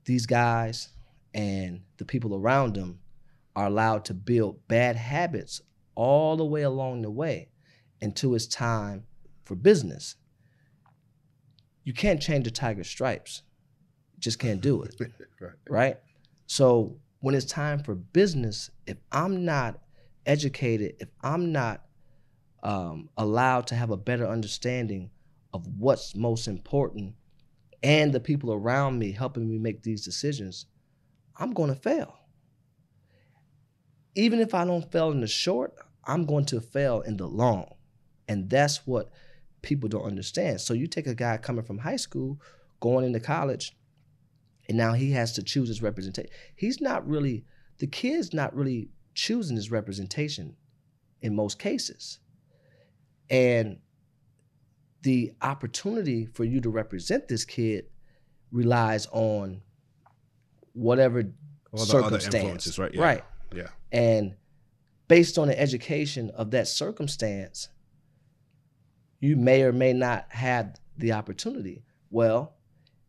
these 0.06 0.26
guys 0.26 0.90
and 1.34 1.82
the 1.98 2.06
people 2.06 2.36
around 2.36 2.76
them 2.76 3.00
are 3.56 3.68
allowed 3.68 4.06
to 4.06 4.14
build 4.14 4.68
bad 4.68 4.96
habits 4.96 5.62
all 5.96 6.38
the 6.38 6.46
way 6.46 6.62
along 6.62 7.02
the 7.02 7.12
way 7.12 7.50
until 8.02 8.34
it's 8.36 8.48
time 8.48 9.04
for 9.44 9.56
business. 9.56 10.16
You 11.84 11.94
can't 11.94 12.22
change 12.22 12.46
the 12.46 12.52
tiger 12.52 12.84
stripes. 12.84 13.44
You 14.14 14.20
just 14.20 14.40
can't 14.40 14.62
do 14.62 14.84
it 14.84 14.96
right. 15.40 15.52
right? 15.70 15.98
So 16.48 16.98
when 17.20 17.36
it's 17.36 17.46
time 17.46 17.84
for 17.84 17.96
business, 17.96 18.70
if 18.86 18.98
I'm 19.12 19.46
not 19.46 19.80
educated, 20.26 20.96
if 21.00 21.10
I'm 21.22 21.52
not 21.52 21.84
um, 22.64 23.10
allowed 23.18 23.68
to 23.68 23.76
have 23.76 23.90
a 23.90 23.98
better 23.98 24.28
understanding 24.28 25.10
of 25.54 25.68
what's 25.78 26.16
most 26.16 26.48
important 26.48 27.16
and 27.84 28.14
the 28.14 28.20
people 28.20 28.54
around 28.54 29.00
me 29.00 29.12
helping 29.12 29.48
me 29.48 29.58
make 29.58 29.84
these 29.84 30.04
decisions, 30.04 30.66
I'm 31.38 31.52
going 31.52 31.74
to 31.74 31.80
fail. 31.80 32.18
Even 34.16 34.40
if 34.40 34.54
I 34.54 34.66
don't 34.66 34.92
fail 34.92 35.12
in 35.12 35.22
the 35.22 35.28
short, 35.28 35.74
I'm 36.06 36.26
going 36.26 36.46
to 36.46 36.62
fail 36.62 37.02
in 37.02 37.18
the 37.18 37.28
long. 37.28 37.74
And 38.28 38.50
that's 38.50 38.86
what 38.86 39.12
people 39.62 39.90
don't 39.90 40.06
understand. 40.06 40.62
So 40.62 40.74
you 40.74 40.88
take 40.88 41.08
a 41.08 41.16
guy 41.16 41.38
coming 41.38 41.64
from 41.64 41.80
high 41.80 41.96
school, 41.96 42.40
going 42.80 43.06
into 43.06 43.20
college, 43.20 43.76
and 44.68 44.78
now 44.78 44.94
he 44.94 45.12
has 45.12 45.34
to 45.34 45.44
choose 45.44 45.68
his 45.68 45.82
representation. 45.82 46.30
He's 46.56 46.82
not 46.82 47.08
really 47.08 47.46
the 47.80 47.88
kid's 47.88 48.32
not 48.34 48.56
really 48.56 48.90
choosing 49.16 49.56
his 49.56 49.72
representation 49.72 50.56
in 51.22 51.36
most 51.36 51.58
cases. 51.58 52.20
And 53.30 53.80
the 55.02 55.34
opportunity 55.42 56.28
for 56.34 56.44
you 56.44 56.62
to 56.62 56.70
represent 56.70 57.28
this 57.28 57.46
kid 57.46 57.86
relies 58.52 59.08
on 59.12 59.62
whatever 60.74 61.24
All 61.72 61.80
circumstance. 61.80 62.78
right? 62.78 62.94
Yeah. 62.94 63.02
Right. 63.02 63.24
Yeah. 63.54 63.68
And 63.92 64.36
based 65.08 65.38
on 65.38 65.48
the 65.48 65.60
education 65.60 66.30
of 66.32 66.52
that 66.52 66.68
circumstance, 66.68 67.70
you 69.20 69.36
may 69.36 69.64
or 69.64 69.74
may 69.74 69.94
not 69.94 70.26
have 70.30 70.80
the 70.98 71.14
opportunity. 71.14 71.84
Well, 72.10 72.56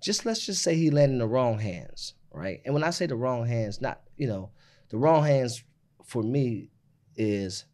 just 0.03 0.27
let's 0.27 0.45
just 0.45 0.63
say 0.63 0.77
he 0.77 0.91
landed 0.91 1.15
in 1.15 1.19
the 1.19 1.27
wrong 1.27 1.59
hands, 1.59 2.15
right? 2.33 2.61
And 2.65 2.75
when 2.75 2.85
I 2.85 2.91
say 2.91 3.07
the 3.07 3.17
wrong 3.17 3.47
hands, 3.47 3.81
not, 3.81 4.01
you 4.17 4.27
know, 4.27 4.51
the 4.89 4.99
wrong 4.99 5.25
hands 5.25 5.63
for 6.05 6.23
me 6.23 6.71
is 7.17 7.65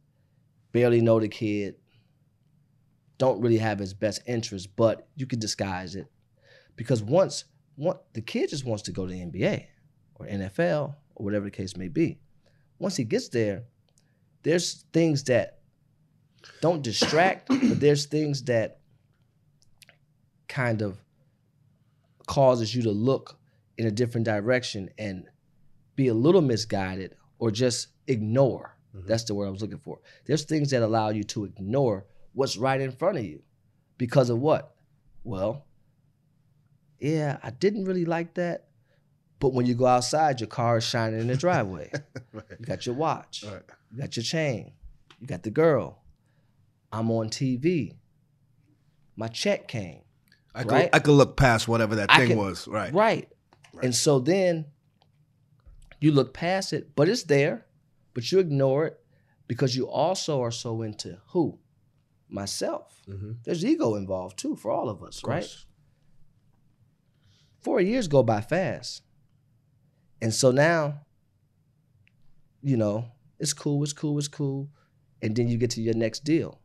barely 0.72 1.00
know 1.00 1.20
the 1.20 1.28
kid, 1.28 1.76
don't 3.18 3.40
really 3.40 3.58
have 3.58 3.78
his 3.78 3.94
best 3.94 4.22
interest, 4.26 4.74
but 4.76 5.08
you 5.16 5.26
can 5.26 5.38
disguise 5.38 5.94
it. 5.96 6.06
Because 6.76 7.02
once 7.02 7.44
one, 7.76 7.96
the 8.12 8.20
kid 8.20 8.50
just 8.50 8.64
wants 8.64 8.82
to 8.84 8.92
go 8.92 9.06
to 9.06 9.12
the 9.12 9.20
NBA 9.20 9.66
or 10.16 10.26
NFL 10.26 10.94
or 11.14 11.24
whatever 11.24 11.44
the 11.44 11.50
case 11.50 11.76
may 11.76 11.88
be. 11.88 12.18
Once 12.78 12.96
he 12.96 13.04
gets 13.04 13.28
there, 13.28 13.64
there's 14.42 14.84
things 14.92 15.24
that 15.24 15.58
don't 16.60 16.82
distract, 16.82 17.48
but 17.48 17.58
there's 17.80 18.06
things 18.06 18.44
that 18.44 18.80
kind 20.48 20.82
of 20.82 20.98
causes 22.26 22.74
you 22.74 22.82
to 22.82 22.90
look 22.90 23.38
in 23.76 23.86
a 23.86 23.90
different 23.90 24.24
direction 24.24 24.90
and 24.98 25.24
be 25.96 26.08
a 26.08 26.14
little 26.14 26.42
misguided 26.42 27.14
or 27.38 27.50
just 27.50 27.88
ignore. 28.06 28.76
Mm-hmm. 28.96 29.06
That's 29.06 29.24
the 29.24 29.34
word 29.34 29.46
I 29.46 29.50
was 29.50 29.62
looking 29.62 29.78
for. 29.78 30.00
There's 30.26 30.44
things 30.44 30.70
that 30.70 30.82
allow 30.82 31.10
you 31.10 31.24
to 31.24 31.44
ignore 31.44 32.06
what's 32.38 32.56
right 32.56 32.80
in 32.80 32.92
front 32.92 33.18
of 33.18 33.24
you 33.24 33.42
because 33.98 34.30
of 34.30 34.38
what? 34.38 34.74
Well, 35.24 35.64
yeah, 37.00 37.38
I 37.42 37.50
didn't 37.50 37.84
really 37.84 38.04
like 38.04 38.34
that. 38.34 38.66
But 39.40 39.52
when 39.54 39.66
you 39.66 39.74
go 39.74 39.86
outside, 39.86 40.40
your 40.40 40.46
car 40.48 40.78
is 40.78 40.84
shining 40.84 41.20
in 41.20 41.26
the 41.26 41.36
driveway. 41.36 41.90
Right. 42.32 42.44
You 42.60 42.66
got 42.66 42.86
your 42.86 42.94
watch. 42.94 43.44
Right. 43.50 43.62
You 43.90 43.98
got 44.00 44.16
your 44.16 44.22
chain. 44.22 44.72
You 45.18 45.26
got 45.26 45.42
the 45.42 45.50
girl. 45.50 46.02
I'm 46.92 47.10
on 47.10 47.30
TV. 47.30 47.96
My 49.16 49.28
check 49.28 49.66
came. 49.66 50.02
I 50.54 50.62
could, 50.62 50.72
Right? 50.72 50.90
I 50.92 50.98
could 51.00 51.12
look 51.14 51.36
past 51.36 51.66
whatever 51.66 51.96
that 51.96 52.10
I 52.10 52.18
thing 52.18 52.28
can- 52.28 52.38
was. 52.38 52.68
Right. 52.68 52.92
Right. 52.92 53.28
Right. 53.72 53.84
And 53.84 53.94
so 53.94 54.20
then 54.20 54.66
you 56.00 56.12
look 56.12 56.32
past 56.34 56.72
it, 56.72 56.94
but 56.94 57.08
it's 57.08 57.24
there, 57.24 57.66
but 58.14 58.30
you 58.30 58.38
ignore 58.38 58.86
it 58.86 59.00
because 59.48 59.74
you 59.74 59.88
also 59.88 60.40
are 60.42 60.52
so 60.52 60.82
into 60.82 61.18
who? 61.28 61.58
Myself. 62.28 63.02
Mm-hmm. 63.08 63.32
There's 63.44 63.64
ego 63.64 63.94
involved 63.94 64.38
too 64.38 64.56
for 64.56 64.70
all 64.70 64.88
of 64.88 65.02
us, 65.02 65.22
right? 65.24 65.36
Right. 65.36 65.56
Four 67.60 67.80
years 67.80 68.08
go 68.08 68.22
by 68.22 68.40
fast. 68.40 69.02
And 70.20 70.32
so 70.32 70.50
now, 70.50 71.00
you 72.62 72.76
know, 72.76 73.06
it's 73.38 73.52
cool, 73.52 73.82
it's 73.82 73.92
cool, 73.92 74.18
it's 74.18 74.28
cool. 74.28 74.68
And 75.22 75.34
then 75.34 75.48
you 75.48 75.58
get 75.58 75.70
to 75.70 75.82
your 75.82 75.94
next 75.94 76.24
deal. 76.24 76.60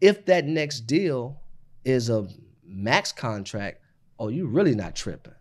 If 0.00 0.26
that 0.26 0.44
next 0.44 0.80
deal 0.82 1.40
is 1.84 2.08
a 2.08 2.28
max 2.64 3.12
contract, 3.12 3.80
oh, 4.18 4.28
you 4.28 4.46
really 4.46 4.74
not 4.74 4.94
tripping. 4.94 5.34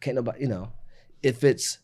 Can't 0.00 0.16
nobody, 0.16 0.42
you 0.42 0.48
know, 0.48 0.72
if 1.22 1.44
it's 1.44 1.78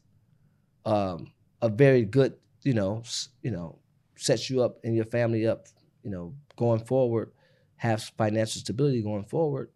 um, 0.84 1.32
a 1.62 1.68
very 1.68 2.04
good, 2.04 2.34
you 2.62 2.74
know, 2.74 3.02
you 3.42 3.50
know, 3.50 3.78
sets 4.16 4.50
you 4.50 4.62
up 4.62 4.78
and 4.84 4.94
your 4.94 5.06
family 5.06 5.46
up, 5.46 5.66
you 6.02 6.10
know, 6.10 6.34
going 6.60 6.84
forward, 6.84 7.32
have 7.76 8.02
financial 8.18 8.60
stability 8.60 9.00
going 9.02 9.24
forward, 9.24 9.70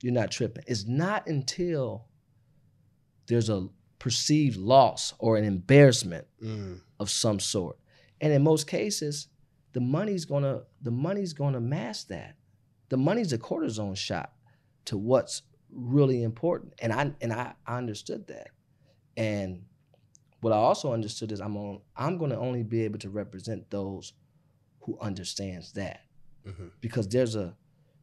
you're 0.00 0.12
not 0.12 0.30
tripping. 0.30 0.62
It's 0.68 0.86
not 0.86 1.26
until 1.26 2.06
there's 3.26 3.50
a 3.50 3.68
perceived 3.98 4.56
loss 4.56 5.12
or 5.18 5.36
an 5.36 5.44
embarrassment 5.44 6.26
Mm. 6.40 6.80
of 7.00 7.10
some 7.10 7.40
sort. 7.40 7.76
And 8.20 8.32
in 8.32 8.42
most 8.42 8.68
cases, 8.68 9.26
the 9.72 9.80
money's 9.80 10.24
gonna 10.24 10.62
the 10.80 10.92
money's 10.92 11.32
gonna 11.32 11.60
mask 11.60 12.06
that. 12.08 12.36
The 12.88 12.96
money's 12.96 13.32
a 13.32 13.38
cortisone 13.38 13.96
shot 13.96 14.32
to 14.84 14.96
what's 14.96 15.42
really 15.72 16.22
important. 16.22 16.74
And 16.80 16.92
I 16.92 17.12
and 17.20 17.32
I, 17.32 17.54
I 17.66 17.76
understood 17.78 18.28
that. 18.28 18.50
And 19.16 19.64
what 20.40 20.52
I 20.52 20.56
also 20.56 20.92
understood 20.92 21.32
is 21.32 21.40
I'm 21.40 21.56
on 21.56 21.80
I'm 21.96 22.16
gonna 22.18 22.38
only 22.38 22.62
be 22.62 22.82
able 22.84 23.00
to 23.00 23.10
represent 23.10 23.68
those 23.70 24.12
who 24.86 24.96
understands 25.00 25.72
that 25.72 26.00
Mhm. 26.46 26.70
because 26.80 27.08
there's 27.08 27.34
a 27.36 27.56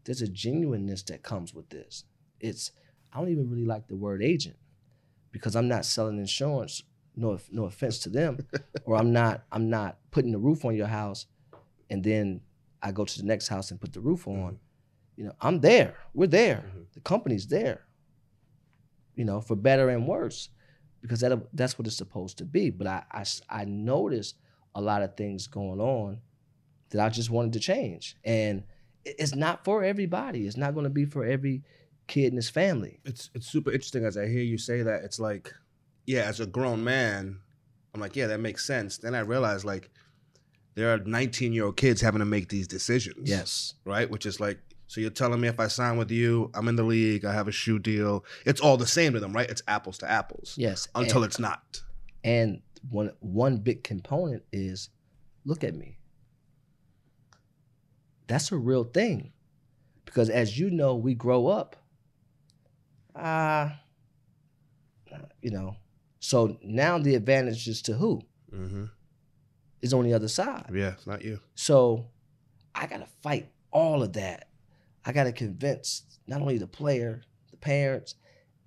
there's 0.05 0.21
a 0.21 0.27
genuineness 0.27 1.01
that 1.03 1.23
comes 1.23 1.53
with 1.53 1.69
this. 1.69 2.03
It's 2.41 2.71
I 3.11 3.19
don't 3.19 3.29
even 3.29 3.49
really 3.49 3.65
like 3.65 3.87
the 3.87 3.95
word 3.95 4.21
agent 4.21 4.57
because 5.31 5.55
I'm 5.55 5.67
not 5.69 5.85
selling 5.85 6.17
insurance. 6.19 6.83
No, 7.15 7.39
no 7.51 7.65
offense 7.65 7.99
to 7.99 8.09
them, 8.09 8.39
or 8.85 8.97
I'm 8.97 9.13
not 9.13 9.45
I'm 9.51 9.69
not 9.69 9.97
putting 10.11 10.31
the 10.33 10.39
roof 10.39 10.65
on 10.65 10.75
your 10.75 10.87
house, 10.87 11.25
and 11.89 12.03
then 12.03 12.41
I 12.81 12.91
go 12.91 13.05
to 13.05 13.17
the 13.17 13.25
next 13.25 13.47
house 13.47 13.71
and 13.71 13.79
put 13.79 13.93
the 13.93 14.01
roof 14.01 14.27
on. 14.27 14.59
You 15.15 15.25
know, 15.25 15.33
I'm 15.39 15.59
there. 15.61 15.95
We're 16.13 16.27
there. 16.27 16.65
Mhm. 16.75 16.85
The 16.93 16.99
company's 17.01 17.47
there. 17.47 17.85
You 19.15 19.25
know, 19.25 19.41
for 19.41 19.55
better 19.55 19.89
and 19.89 20.07
worse, 20.07 20.49
because 21.01 21.19
that 21.21 21.31
that's 21.55 21.77
what 21.77 21.87
it's 21.87 21.95
supposed 21.95 22.39
to 22.39 22.45
be. 22.45 22.71
But 22.71 22.87
i 22.87 23.03
i, 23.11 23.23
I 23.49 23.65
noticed 23.65 24.35
a 24.75 24.81
lot 24.81 25.03
of 25.03 25.15
things 25.15 25.45
going 25.47 25.79
on 25.79 26.19
that 26.93 27.05
I 27.05 27.09
just 27.09 27.29
wanted 27.29 27.53
to 27.53 27.59
change, 27.59 28.15
and 28.23 28.63
it's 29.03 29.35
not 29.35 29.65
for 29.65 29.83
everybody. 29.83 30.47
It's 30.47 30.57
not 30.57 30.73
going 30.73 30.85
to 30.85 30.89
be 30.89 31.05
for 31.05 31.25
every 31.25 31.63
kid 32.07 32.27
in 32.27 32.35
his 32.35 32.49
family. 32.49 32.99
It's 33.03 33.29
it's 33.33 33.47
super 33.47 33.71
interesting 33.71 34.05
as 34.05 34.17
I 34.17 34.27
hear 34.27 34.41
you 34.41 34.57
say 34.57 34.83
that. 34.83 35.03
It's 35.03 35.19
like, 35.19 35.53
yeah, 36.05 36.21
as 36.21 36.39
a 36.39 36.45
grown 36.45 36.83
man, 36.83 37.39
I'm 37.93 38.01
like, 38.01 38.15
yeah, 38.15 38.27
that 38.27 38.39
makes 38.39 38.65
sense. 38.65 38.97
Then 38.97 39.15
I 39.15 39.19
realize 39.19 39.65
like 39.65 39.89
there 40.75 40.93
are 40.93 40.99
19 40.99 41.53
year 41.53 41.65
old 41.65 41.77
kids 41.77 42.01
having 42.01 42.19
to 42.19 42.25
make 42.25 42.49
these 42.49 42.67
decisions. 42.67 43.29
Yes. 43.29 43.75
Right? 43.85 44.09
Which 44.09 44.25
is 44.25 44.39
like, 44.39 44.59
so 44.87 45.01
you're 45.01 45.09
telling 45.09 45.41
me 45.41 45.47
if 45.47 45.59
I 45.59 45.67
sign 45.67 45.97
with 45.97 46.11
you, 46.11 46.51
I'm 46.53 46.67
in 46.67 46.75
the 46.75 46.83
league, 46.83 47.25
I 47.25 47.33
have 47.33 47.47
a 47.47 47.51
shoe 47.51 47.79
deal. 47.79 48.25
It's 48.45 48.61
all 48.61 48.77
the 48.77 48.87
same 48.87 49.13
to 49.13 49.19
them, 49.19 49.33
right? 49.33 49.49
It's 49.49 49.63
apples 49.67 49.97
to 49.99 50.09
apples. 50.09 50.55
Yes. 50.57 50.87
Until 50.95 51.23
and, 51.23 51.25
it's 51.25 51.39
not. 51.39 51.81
and 52.23 52.61
one 52.89 53.11
one 53.19 53.57
big 53.57 53.83
component 53.83 54.43
is 54.51 54.89
look 55.45 55.63
at 55.63 55.75
me. 55.75 55.97
That's 58.33 58.51
a 58.51 58.57
real 58.57 58.83
thing. 58.83 59.31
Because 60.05 60.27
as 60.27 60.57
you 60.57 60.71
know, 60.71 60.95
we 60.95 61.13
grow 61.13 61.45
up. 61.45 61.75
Ah, 63.15 63.79
you 65.43 65.51
know. 65.51 65.75
So 66.19 66.57
now 66.63 66.97
the 66.97 67.13
advantage 67.13 67.67
is 67.67 67.83
to 67.83 67.93
who? 67.93 68.23
Mm-hmm. 68.51 68.85
Is 69.83 69.93
on 69.93 70.03
the 70.05 70.15
other 70.15 70.27
side. 70.27 70.71
Yeah, 70.73 70.93
it's 70.93 71.05
not 71.05 71.23
you. 71.23 71.41
So 71.53 72.07
I 72.73 72.87
gotta 72.87 73.05
fight 73.21 73.51
all 73.69 74.01
of 74.01 74.13
that. 74.13 74.47
I 75.05 75.11
gotta 75.11 75.31
convince 75.31 76.01
not 76.25 76.41
only 76.41 76.57
the 76.57 76.65
player, 76.65 77.21
the 77.51 77.57
parents, 77.57 78.15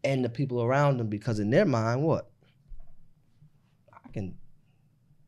and 0.04 0.24
the 0.24 0.28
people 0.28 0.62
around 0.62 0.98
them 0.98 1.08
because 1.08 1.40
in 1.40 1.50
their 1.50 1.66
mind, 1.66 2.04
what? 2.04 2.30
I 3.92 4.10
can 4.12 4.36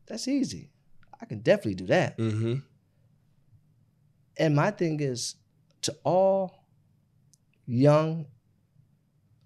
that's 0.05 0.29
easy. 0.29 0.71
I 1.21 1.25
can 1.25 1.39
definitely 1.39 1.75
do 1.75 1.87
that. 1.87 2.17
Mm-hmm. 2.17 2.59
And 4.39 4.55
my 4.55 4.71
thing 4.71 5.01
is 5.01 5.35
to 5.81 5.95
all 6.03 6.63
young, 7.67 8.25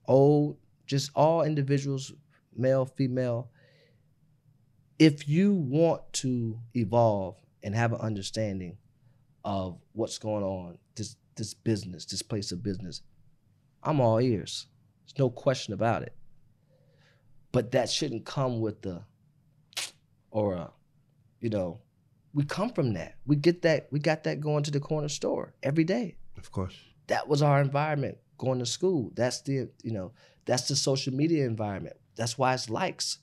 old, 0.07 0.57
just 0.85 1.11
all 1.15 1.41
individuals, 1.41 2.13
male, 2.55 2.85
female, 2.85 3.49
if 4.99 5.27
you 5.27 5.53
want 5.53 6.01
to 6.13 6.59
evolve 6.75 7.35
and 7.63 7.75
have 7.75 7.91
an 7.91 7.99
understanding 7.99 8.77
of 9.43 9.79
what's 9.93 10.19
going 10.19 10.43
on, 10.43 10.77
this 10.95 11.15
this 11.35 11.55
business, 11.55 12.05
this 12.05 12.21
place 12.21 12.51
of 12.51 12.61
business, 12.61 13.01
I'm 13.81 13.99
all 13.99 14.19
ears. 14.19 14.67
There's 15.05 15.17
no 15.17 15.31
question 15.31 15.73
about 15.73 16.03
it. 16.03 16.15
But 17.51 17.71
that 17.71 17.89
shouldn't 17.89 18.25
come 18.25 18.61
with 18.61 18.83
the 18.83 19.01
or 20.29 20.53
a, 20.53 20.71
you 21.39 21.49
know, 21.49 21.79
we 22.33 22.43
come 22.43 22.69
from 22.69 22.93
that. 22.93 23.15
We 23.25 23.35
get 23.35 23.61
that. 23.61 23.87
We 23.91 23.99
got 23.99 24.23
that 24.23 24.39
going 24.41 24.63
to 24.63 24.71
the 24.71 24.79
corner 24.79 25.09
store 25.09 25.53
every 25.61 25.83
day. 25.83 26.15
Of 26.37 26.51
course. 26.51 26.75
That 27.07 27.27
was 27.27 27.41
our 27.41 27.61
environment 27.61 28.17
going 28.37 28.59
to 28.59 28.65
school. 28.65 29.11
That's 29.15 29.41
the 29.41 29.69
you 29.83 29.91
know 29.91 30.11
that's 30.45 30.67
the 30.67 30.75
social 30.75 31.13
media 31.13 31.45
environment. 31.45 31.95
That's 32.15 32.37
why 32.37 32.53
it's 32.53 32.69
likes 32.69 33.19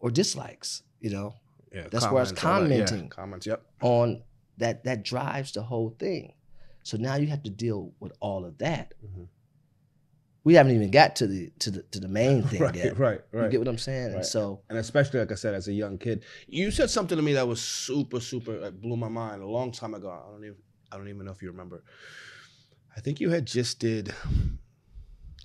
or 0.00 0.10
dislikes. 0.10 0.82
You 1.00 1.10
know 1.10 1.34
Yeah. 1.72 1.86
That's 1.90 2.10
where 2.10 2.22
it's 2.22 2.32
was 2.32 2.40
comments, 2.40 2.42
all 2.42 2.68
that. 2.68 2.74
Yeah, 2.74 2.84
commenting. 2.86 3.08
Comments, 3.10 3.46
yep. 3.46 3.62
on 3.82 4.22
that 4.58 4.84
that 4.84 5.04
drives 5.04 5.52
the 5.52 5.62
whole 5.62 5.90
thing. 5.98 6.34
So 6.82 6.96
now 6.96 7.16
you 7.16 7.26
have 7.28 7.42
to 7.44 7.50
deal 7.50 7.92
with 8.00 8.12
all 8.20 8.44
of 8.44 8.58
that. 8.58 8.94
Mhm. 9.04 9.28
We 10.44 10.54
haven't 10.54 10.74
even 10.74 10.90
got 10.90 11.16
to 11.16 11.26
the 11.26 11.50
to 11.58 11.70
the 11.70 11.82
to 11.82 12.00
the 12.00 12.08
main 12.08 12.42
thing 12.48 12.60
yet. 12.60 12.98
Right, 12.98 13.20
yet. 13.22 13.32
right, 13.32 13.44
You 13.44 13.48
get 13.50 13.60
what 13.60 13.68
I'm 13.68 13.78
saying? 13.78 14.14
And 14.14 14.24
so 14.24 14.60
and 14.68 14.78
especially 14.78 15.20
like 15.20 15.32
I 15.32 15.34
said, 15.34 15.54
as 15.54 15.68
a 15.68 15.72
young 15.72 15.98
kid, 15.98 16.24
you 16.46 16.70
said 16.70 16.90
something 16.90 17.16
to 17.16 17.22
me 17.22 17.34
that 17.34 17.46
was 17.46 17.60
super, 17.60 18.20
super 18.20 18.58
like 18.58 18.80
blew 18.80 18.96
my 18.96 19.08
mind 19.08 19.42
a 19.42 19.46
long 19.46 19.72
time 19.72 19.94
ago. 19.94 20.10
I 20.10 20.30
don't 20.30 20.44
even, 20.44 20.56
I 20.90 20.96
don't 20.96 21.08
even 21.08 21.26
know 21.26 21.32
if 21.32 21.42
you 21.42 21.50
remember. 21.50 21.82
I 22.96 23.00
think 23.00 23.20
you 23.20 23.30
had 23.30 23.46
just 23.46 23.78
did, 23.78 24.14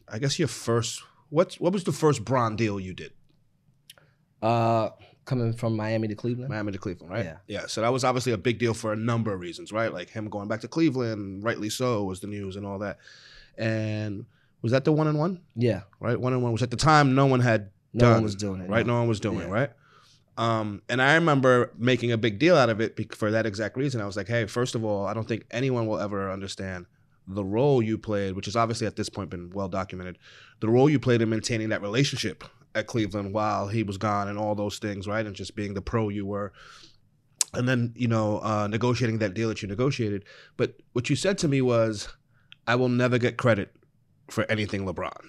I 0.07 0.19
guess 0.19 0.39
your 0.39 0.47
first. 0.47 1.01
What 1.29 1.55
what 1.55 1.73
was 1.73 1.83
the 1.83 1.91
first 1.91 2.23
Bron 2.23 2.55
deal 2.55 2.79
you 2.79 2.93
did? 2.93 3.11
uh 4.41 4.89
coming 5.25 5.53
from 5.53 5.75
Miami 5.75 6.07
to 6.09 6.15
Cleveland. 6.15 6.49
Miami 6.49 6.73
to 6.73 6.77
Cleveland, 6.77 7.11
right? 7.11 7.25
Yeah. 7.25 7.37
Yeah. 7.47 7.65
So 7.67 7.81
that 7.81 7.93
was 7.93 8.03
obviously 8.03 8.33
a 8.33 8.37
big 8.37 8.59
deal 8.59 8.73
for 8.73 8.91
a 8.91 8.95
number 8.95 9.33
of 9.33 9.39
reasons, 9.39 9.71
right? 9.71 9.91
Like 9.91 10.09
him 10.09 10.29
going 10.29 10.49
back 10.49 10.61
to 10.61 10.67
Cleveland, 10.67 11.43
rightly 11.43 11.69
so, 11.69 12.03
was 12.03 12.19
the 12.19 12.27
news 12.27 12.57
and 12.57 12.65
all 12.65 12.79
that. 12.79 12.97
And 13.57 14.25
was 14.63 14.71
that 14.71 14.85
the 14.85 14.91
one 14.91 15.05
and 15.07 15.19
one? 15.19 15.39
Yeah. 15.55 15.81
Right, 15.99 16.19
one 16.19 16.33
and 16.33 16.41
one, 16.41 16.51
which 16.53 16.63
at 16.63 16.71
the 16.71 16.77
time 16.77 17.13
no 17.13 17.27
one 17.27 17.41
had 17.41 17.69
No 17.93 17.99
done, 18.05 18.13
one 18.15 18.23
was 18.23 18.35
doing 18.35 18.61
it. 18.61 18.69
right? 18.69 18.85
no. 18.85 18.93
No 18.93 18.99
one 19.01 19.07
was 19.07 19.19
doing 19.19 19.37
Yeah. 19.39 19.45
it, 19.45 19.49
right? 19.49 19.69
Um, 20.35 20.81
and 20.89 20.99
I 20.99 21.13
remember 21.13 21.71
making 21.77 22.11
a 22.11 22.17
big 22.17 22.39
deal 22.39 22.55
out 22.55 22.69
of 22.71 22.81
it 22.81 23.13
for 23.13 23.29
that 23.29 23.45
exact 23.45 23.77
reason. 23.77 24.01
I 24.01 24.05
was 24.07 24.17
like, 24.17 24.27
hey, 24.27 24.47
first 24.47 24.73
of 24.73 24.83
all, 24.83 25.05
I 25.05 25.13
don't 25.13 25.27
think 25.27 25.45
anyone 25.51 25.85
will 25.85 25.99
ever 25.99 26.31
understand 26.31 26.87
the 27.27 27.43
role 27.45 27.83
you 27.83 27.97
played, 27.99 28.35
which 28.35 28.45
has 28.45 28.55
obviously 28.55 28.87
at 28.87 28.95
this 28.95 29.09
point 29.09 29.29
been 29.29 29.51
well 29.51 29.69
documented, 29.69 30.17
the 30.59 30.69
role 30.69 30.89
you 30.89 30.99
played 30.99 31.21
in 31.21 31.29
maintaining 31.29 31.69
that 31.69 31.81
relationship 31.83 32.43
at 32.73 32.87
Cleveland 32.87 33.31
while 33.33 33.67
he 33.67 33.83
was 33.83 33.97
gone 33.99 34.27
and 34.27 34.39
all 34.39 34.55
those 34.55 34.79
things, 34.79 35.07
right? 35.07 35.25
And 35.25 35.35
just 35.35 35.55
being 35.55 35.75
the 35.75 35.81
pro 35.81 36.09
you 36.09 36.25
were. 36.25 36.51
And 37.53 37.69
then, 37.69 37.93
you 37.95 38.07
know, 38.07 38.39
uh, 38.39 38.67
negotiating 38.67 39.19
that 39.19 39.35
deal 39.35 39.49
that 39.49 39.61
you 39.61 39.67
negotiated. 39.67 40.25
But 40.57 40.81
what 40.93 41.09
you 41.11 41.15
said 41.15 41.37
to 41.39 41.47
me 41.47 41.61
was, 41.61 42.09
I 42.65 42.73
will 42.75 42.89
never 42.89 43.19
get 43.19 43.37
credit 43.37 43.75
for 44.29 44.43
anything 44.51 44.85
LeBron. 44.85 45.25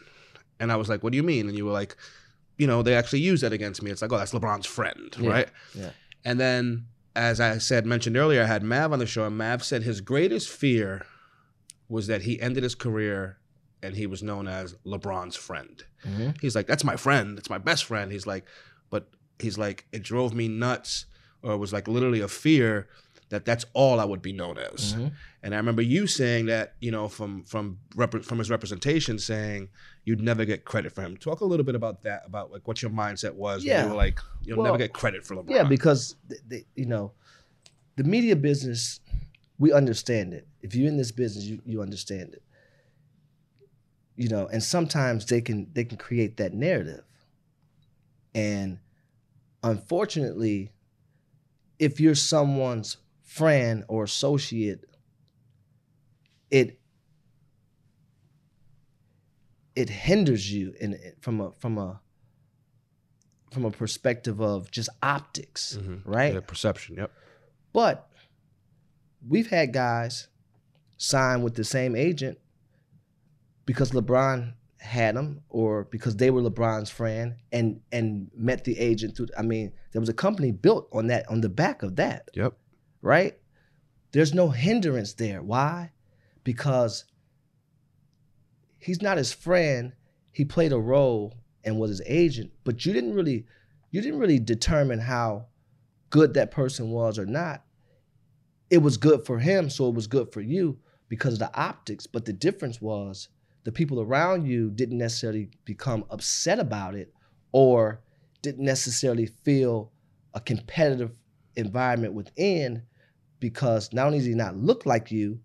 And 0.60 0.70
I 0.72 0.76
was 0.76 0.88
like, 0.88 1.02
what 1.02 1.12
do 1.12 1.16
you 1.16 1.22
mean? 1.22 1.48
And 1.48 1.56
you 1.58 1.64
were 1.66 1.72
like, 1.72 1.96
you 2.58 2.66
know, 2.66 2.82
they 2.82 2.94
actually 2.94 3.20
use 3.20 3.40
that 3.40 3.52
against 3.52 3.82
me. 3.82 3.90
It's 3.90 4.00
like, 4.02 4.12
oh, 4.12 4.18
that's 4.18 4.32
LeBron's 4.32 4.66
friend, 4.66 5.14
Yeah, 5.18 5.30
right? 5.30 5.48
yeah. 5.74 5.90
And 6.24 6.38
then, 6.38 6.86
as 7.16 7.40
I 7.40 7.58
said, 7.58 7.84
mentioned 7.86 8.16
earlier, 8.16 8.42
I 8.42 8.46
had 8.46 8.62
Mav 8.62 8.92
on 8.92 8.98
the 9.00 9.06
show, 9.06 9.24
and 9.26 9.36
Mav 9.36 9.62
said 9.64 9.82
his 9.82 10.00
greatest 10.00 10.48
fear 10.48 11.04
was 11.88 12.06
that 12.06 12.22
he 12.22 12.40
ended 12.40 12.62
his 12.62 12.74
career 12.74 13.38
and 13.82 13.94
he 13.96 14.06
was 14.06 14.22
known 14.22 14.48
as 14.48 14.74
LeBron's 14.86 15.36
friend. 15.36 15.82
Mhm. 16.06 16.40
He's 16.40 16.54
like, 16.56 16.66
that's 16.66 16.84
my 16.84 16.96
friend. 16.96 17.38
It's 17.38 17.50
my 17.50 17.58
best 17.58 17.84
friend. 17.84 18.10
He's 18.10 18.26
like, 18.26 18.46
but 18.90 19.08
he's 19.38 19.58
like, 19.58 19.86
it 19.92 20.02
drove 20.02 20.32
me 20.34 20.48
nuts, 20.48 21.04
or 21.42 21.52
it 21.52 21.58
was 21.58 21.72
like 21.72 21.86
literally 21.88 22.20
a 22.20 22.28
fear 22.28 22.88
that 23.34 23.44
that's 23.44 23.66
all 23.74 24.00
I 24.00 24.04
would 24.04 24.22
be 24.22 24.32
known 24.32 24.56
as. 24.58 24.94
Mhm. 24.94 25.12
And 25.42 25.54
I 25.54 25.58
remember 25.58 25.82
you 25.82 26.06
saying 26.06 26.46
that, 26.46 26.74
you 26.80 26.90
know, 26.90 27.08
from 27.08 27.44
from 27.44 27.78
rep- 27.94 28.24
from 28.24 28.38
his 28.38 28.48
representation, 28.50 29.18
saying 29.18 29.68
you'd 30.04 30.20
never 30.22 30.44
get 30.44 30.64
credit 30.64 30.92
for 30.92 31.02
him. 31.02 31.16
Talk 31.16 31.40
a 31.40 31.44
little 31.44 31.64
bit 31.64 31.74
about 31.74 32.02
that, 32.04 32.22
about 32.26 32.50
like 32.52 32.66
what 32.66 32.80
your 32.82 32.90
mindset 32.90 33.34
was. 33.34 33.62
when 33.62 33.68
Yeah. 33.68 33.84
you 33.84 33.90
were 33.90 33.96
like, 33.96 34.18
you'll 34.42 34.58
Well, 34.58 34.66
never 34.66 34.78
get 34.78 34.92
credit 34.92 35.24
for 35.26 35.34
LeBron. 35.36 35.50
Yeah, 35.50 35.64
because 35.64 36.16
you 36.76 36.86
know, 36.86 37.12
the 37.96 38.04
media 38.04 38.36
business, 38.36 39.00
we 39.58 39.72
understand 39.72 40.32
it. 40.32 40.46
If 40.62 40.74
you're 40.74 40.88
in 40.88 40.96
this 40.96 41.12
business, 41.12 41.44
you, 41.44 41.60
you 41.66 41.82
understand 41.82 42.34
it. 42.34 42.42
You 44.16 44.28
know, 44.28 44.46
and 44.46 44.62
sometimes 44.62 45.26
they 45.26 45.40
can 45.40 45.68
they 45.74 45.84
can 45.84 45.98
create 45.98 46.36
that 46.38 46.54
narrative. 46.54 47.04
And 48.34 48.78
unfortunately, 49.62 50.72
if 51.78 52.00
you're 52.00 52.14
someone's 52.14 52.96
friend 53.34 53.84
or 53.88 54.04
associate, 54.04 54.84
it 56.50 56.78
it 59.74 59.88
hinders 59.90 60.52
you 60.52 60.72
in 60.80 60.96
from 61.20 61.40
a 61.40 61.50
from 61.58 61.78
a 61.78 62.00
from 63.52 63.64
a 63.64 63.70
perspective 63.70 64.40
of 64.40 64.70
just 64.70 64.88
optics, 65.02 65.76
Mhm. 65.80 66.02
right? 66.04 66.34
Yeah, 66.34 66.40
perception. 66.40 66.96
Yep. 66.96 67.10
But 67.72 68.08
we've 69.26 69.48
had 69.50 69.72
guys 69.72 70.28
sign 70.96 71.42
with 71.42 71.54
the 71.54 71.64
same 71.64 71.96
agent 71.96 72.38
because 73.66 73.90
LeBron 73.92 74.54
had 74.78 75.16
them 75.16 75.40
or 75.48 75.84
because 75.84 76.16
they 76.16 76.30
were 76.30 76.42
LeBron's 76.42 76.90
friend 76.90 77.36
and 77.50 77.80
and 77.90 78.30
met 78.36 78.64
the 78.64 78.78
agent 78.78 79.16
through 79.16 79.28
I 79.36 79.42
mean, 79.42 79.72
there 79.92 80.00
was 80.00 80.08
a 80.08 80.14
company 80.14 80.52
built 80.52 80.88
on 80.92 81.08
that 81.08 81.28
on 81.28 81.40
the 81.40 81.48
back 81.48 81.82
of 81.82 81.96
that, 81.96 82.28
Yep. 82.34 82.56
Right? 83.04 83.36
There's 84.12 84.34
no 84.34 84.48
hindrance 84.48 85.12
there. 85.12 85.42
Why? 85.42 85.92
Because 86.42 87.04
he's 88.78 89.02
not 89.02 89.18
his 89.18 89.32
friend. 89.32 89.92
He 90.32 90.44
played 90.44 90.72
a 90.72 90.78
role 90.78 91.34
and 91.62 91.78
was 91.78 91.90
his 91.90 92.02
agent, 92.06 92.50
but 92.64 92.84
you 92.84 92.92
didn't 92.92 93.14
really 93.14 93.44
you 93.90 94.00
didn't 94.00 94.18
really 94.18 94.40
determine 94.40 94.98
how 94.98 95.46
good 96.10 96.34
that 96.34 96.50
person 96.50 96.90
was 96.90 97.16
or 97.18 97.26
not. 97.26 97.62
It 98.68 98.78
was 98.78 98.96
good 98.96 99.24
for 99.24 99.38
him, 99.38 99.70
so 99.70 99.88
it 99.88 99.94
was 99.94 100.08
good 100.08 100.32
for 100.32 100.40
you 100.40 100.78
because 101.08 101.34
of 101.34 101.38
the 101.38 101.54
optics. 101.56 102.06
But 102.06 102.24
the 102.24 102.32
difference 102.32 102.80
was 102.80 103.28
the 103.62 103.70
people 103.70 104.00
around 104.00 104.46
you 104.46 104.70
didn't 104.70 104.98
necessarily 104.98 105.50
become 105.64 106.04
upset 106.10 106.58
about 106.58 106.96
it 106.96 107.12
or 107.52 108.00
didn't 108.42 108.64
necessarily 108.64 109.26
feel 109.26 109.92
a 110.32 110.40
competitive 110.40 111.16
environment 111.54 112.14
within 112.14 112.82
because 113.44 113.92
not 113.92 114.06
only 114.06 114.20
did 114.20 114.28
he 114.28 114.34
not 114.34 114.56
look 114.56 114.86
like 114.86 115.10
you, 115.10 115.38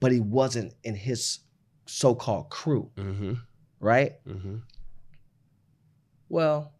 but 0.00 0.10
he 0.10 0.20
wasn't 0.20 0.72
in 0.84 0.94
his 0.94 1.40
so-called 1.84 2.48
crew, 2.48 2.90
Mm-hmm. 2.96 3.34
right? 3.78 4.12
Mm-hmm. 4.26 4.56
Well, 6.30 6.72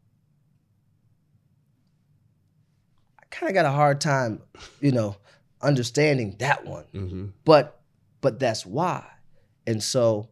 I 3.20 3.24
kind 3.28 3.50
of 3.50 3.54
got 3.54 3.66
a 3.66 3.70
hard 3.70 4.00
time, 4.00 4.40
you 4.80 4.92
know, 4.92 5.16
understanding 5.60 6.36
that 6.38 6.64
one. 6.64 6.86
Mm-hmm. 6.94 7.26
But 7.44 7.78
but 8.22 8.38
that's 8.38 8.64
why. 8.64 9.04
And 9.66 9.82
so 9.82 10.30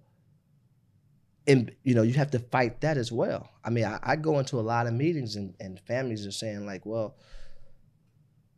and 1.47 1.71
you 1.83 1.95
know, 1.95 2.03
you 2.03 2.15
have 2.15 2.31
to 2.31 2.39
fight 2.39 2.81
that 2.81 2.97
as 2.97 3.13
well. 3.13 3.51
I 3.63 3.69
mean, 3.69 3.85
I, 3.85 3.99
I 4.03 4.17
go 4.17 4.39
into 4.39 4.59
a 4.59 4.63
lot 4.63 4.87
of 4.87 4.95
meetings 4.95 5.37
and, 5.37 5.55
and 5.61 5.79
families 5.81 6.27
are 6.27 6.33
saying 6.33 6.65
like, 6.65 6.87
well, 6.87 7.15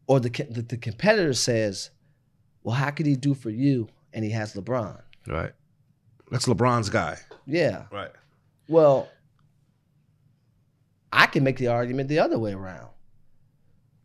or 0.07 0.21
the, 0.21 0.31
the 0.51 0.63
the 0.63 0.77
competitor 0.77 1.33
says, 1.33 1.91
well, 2.63 2.75
how 2.75 2.91
could 2.91 3.07
he 3.07 3.17
do 3.17 3.35
for 3.35 3.51
you 3.51 3.89
and 4.13 4.25
he 4.25 4.31
has 4.31 4.55
LeBron? 4.55 5.01
Right. 5.27 5.53
That's 6.31 6.47
LeBron's 6.47 6.91
guy. 6.91 7.19
Yeah. 7.47 7.85
Right. 7.93 8.11
Well, 8.69 9.09
I 11.13 11.27
can 11.27 11.45
make 11.45 11.57
the 11.59 11.69
argument 11.69 12.09
the 12.09 12.19
other 12.19 12.39
way 12.39 12.53
around. 12.53 12.89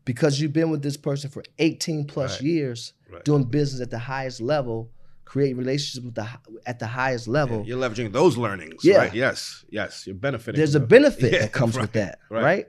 Because 0.05 0.39
you've 0.39 0.53
been 0.53 0.69
with 0.71 0.81
this 0.81 0.97
person 0.97 1.29
for 1.29 1.43
18 1.59 2.05
plus 2.05 2.33
Right. 2.37 2.41
years, 2.41 2.93
Right. 3.11 3.23
doing 3.23 3.43
business 3.43 3.81
at 3.81 3.91
the 3.91 3.99
highest 3.99 4.41
level, 4.41 4.91
creating 5.25 5.57
relationships 5.57 6.03
with 6.05 6.15
the 6.15 6.27
at 6.65 6.79
the 6.79 6.87
highest 6.87 7.27
level. 7.27 7.63
You're 7.65 7.77
leveraging 7.79 8.11
those 8.11 8.37
learnings. 8.37 8.83
Yeah. 8.83 8.97
Right. 8.97 9.13
Yes. 9.13 9.63
Yes. 9.69 10.05
You're 10.07 10.15
benefiting. 10.15 10.57
There's 10.57 10.75
a 10.75 10.79
benefit 10.79 11.31
Yeah, 11.33 11.39
that 11.41 11.51
comes 11.53 11.75
right, 11.75 11.83
with 11.83 11.93
that, 11.93 12.19
right. 12.29 12.67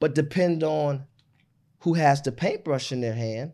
But 0.00 0.14
depend 0.16 0.64
on 0.64 1.06
who 1.82 1.94
has 1.94 2.22
the 2.22 2.32
paintbrush 2.32 2.92
in 2.92 3.00
their 3.00 3.14
hand. 3.14 3.52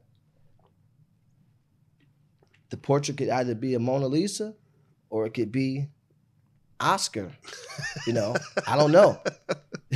The 2.70 2.76
portrait 2.76 3.16
could 3.16 3.30
either 3.30 3.54
be 3.54 3.74
a 3.74 3.78
Mona 3.78 4.06
Lisa 4.06 4.54
or 5.08 5.24
it 5.24 5.32
could 5.32 5.50
be 5.50 5.88
Oscar. 6.78 7.32
You 8.06 8.12
know, 8.12 8.36
I 8.66 8.76
don't 8.76 8.92
know. 8.92 9.18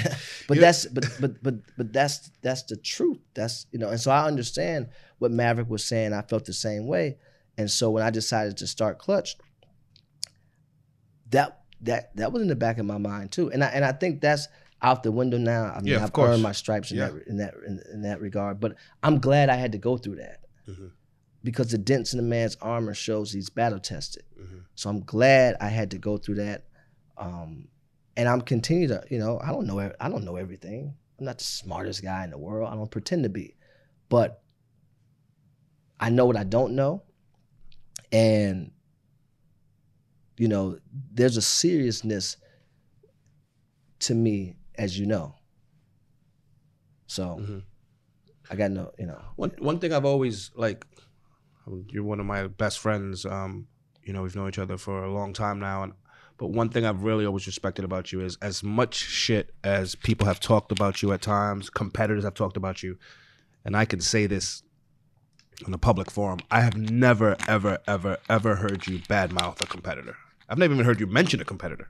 but 0.49 0.59
that's 0.59 0.87
but 0.87 1.05
but 1.21 1.43
but 1.43 1.55
but 1.77 1.93
that's 1.93 2.31
that's 2.41 2.63
the 2.63 2.77
truth. 2.77 3.19
That's 3.35 3.67
you 3.71 3.79
know, 3.79 3.91
and 3.91 4.01
so 4.01 4.11
I 4.11 4.27
understand 4.27 4.89
what 5.19 5.31
Maverick 5.31 5.69
was 5.69 5.85
saying. 5.85 6.15
I 6.15 6.23
felt 6.23 6.47
the 6.47 6.55
same 6.55 6.87
way. 6.87 7.19
And 7.59 7.71
so 7.71 7.91
when 7.91 8.03
I 8.03 8.09
decided 8.09 8.57
to 8.59 8.67
start 8.67 8.99
Klutch, 8.99 9.37
that 11.31 11.61
that 11.83 12.17
that 12.17 12.33
was 12.33 12.41
in 12.41 12.49
the 12.49 12.57
back 12.57 12.79
of 12.79 12.87
my 12.87 12.99
mind 12.99 13.31
too. 13.31 13.53
And 13.53 13.63
I 13.63 13.69
and 13.69 13.85
I 13.85 13.93
think 13.93 14.23
that's 14.23 14.49
out 14.83 15.03
the 15.03 15.13
window 15.13 15.39
now. 15.39 15.65
I 15.73 15.81
mean, 15.81 15.93
Yeah, 15.93 16.03
I've 16.03 16.13
course. 16.13 16.31
earned 16.35 16.43
my 16.43 16.53
stripes 16.53 16.91
in 16.91 16.99
Yeah. 16.99 17.11
that 17.11 17.27
in 17.29 17.37
that 17.39 17.55
in, 17.67 17.81
in 17.93 18.03
that 18.03 18.21
regard. 18.21 18.61
But 18.61 18.75
I'm 19.03 19.19
glad 19.21 19.49
I 19.49 19.55
had 19.57 19.73
to 19.73 19.79
go 19.79 19.97
through 19.97 20.17
that 20.17 20.41
Mhm. 20.69 20.91
because 21.45 21.71
the 21.71 21.79
dents 21.79 22.13
in 22.13 22.17
the 22.19 22.23
man's 22.25 22.57
armor 22.61 22.95
shows 22.95 23.33
he's 23.33 23.49
battle 23.51 23.79
tested. 23.81 24.25
Mhm. 24.39 24.65
So 24.75 24.91
I'm 24.91 25.01
glad 25.01 25.57
I 25.61 25.69
had 25.69 25.91
to 25.93 25.99
go 25.99 26.19
through 26.19 26.37
that. 26.37 26.67
Um, 27.17 27.69
and 28.17 28.29
I'm 28.29 28.41
continue 28.41 28.89
to, 28.89 29.05
you 29.11 29.19
know, 29.19 29.39
I 29.39 29.49
don't 29.53 29.67
know, 29.67 29.79
I 29.79 30.09
don't 30.09 30.25
know 30.25 30.37
everything. 30.37 30.95
I'm 31.19 31.25
not 31.27 31.39
the 31.39 31.45
smartest 31.45 32.03
guy 32.03 32.25
in 32.25 32.31
the 32.31 32.39
world. 32.39 32.69
I 32.71 32.75
don't 32.75 32.91
pretend 32.91 33.23
to 33.23 33.29
be, 33.29 33.57
but 34.09 34.43
I 36.01 36.11
know 36.11 36.27
what 36.27 36.37
I 36.37 36.43
don't 36.45 36.75
know, 36.75 37.05
and 38.11 38.73
you 40.39 40.49
know, 40.49 40.79
there's 41.13 41.37
a 41.37 41.43
seriousness 41.43 42.37
to 44.01 44.15
me, 44.15 44.57
as 44.83 44.99
you 44.99 45.07
know. 45.07 45.35
So 47.07 47.25
Mhm. 47.41 47.63
I 48.51 48.57
got 48.57 48.71
no, 48.73 48.91
you 48.99 49.07
know, 49.07 49.21
One 49.37 49.53
one 49.59 49.79
thing 49.79 49.93
I've 49.93 50.05
always 50.05 50.51
like, 50.57 50.87
you're 51.93 52.03
one 52.03 52.21
of 52.21 52.27
my 52.27 52.49
best 52.49 52.81
friends. 52.81 53.25
Um, 53.25 53.69
you 54.03 54.13
know, 54.13 54.23
we've 54.23 54.35
known 54.35 54.49
each 54.49 54.59
other 54.59 54.77
for 54.77 55.05
a 55.05 55.13
long 55.13 55.33
time 55.33 55.61
now, 55.61 55.85
and 55.85 55.93
but 56.37 56.49
one 56.49 56.69
thing 56.69 56.85
I've 56.85 57.05
really 57.05 57.25
always 57.25 57.47
respected 57.47 57.85
about 57.85 58.11
you 58.13 58.21
is 58.21 58.37
as 58.43 58.65
much 58.65 58.95
shit 58.97 59.55
as 59.63 59.95
people 59.95 60.27
have 60.27 60.41
talked 60.41 60.73
about 60.73 61.01
you 61.01 61.13
at 61.13 61.23
times, 61.23 61.71
competitors 61.71 62.25
have 62.25 62.35
talked 62.35 62.57
about 62.57 62.83
you, 62.83 62.99
and 63.65 63.77
I 63.77 63.85
can 63.85 64.01
say 64.01 64.27
this 64.27 64.65
in 65.65 65.73
a 65.73 65.79
public 65.79 66.11
forum. 66.11 66.41
I 66.51 66.61
have 66.63 66.77
never, 66.77 67.37
ever, 67.47 67.79
ever, 67.87 68.17
ever 68.29 68.57
heard 68.57 68.89
you 68.89 68.99
badmouth 68.99 69.61
a 69.63 69.67
competitor. 69.67 70.17
I've 70.49 70.59
never 70.59 70.75
even 70.75 70.85
heard 70.85 70.99
you 70.99 71.07
mention 71.07 71.41
a 71.41 71.45
competitor. 71.45 71.89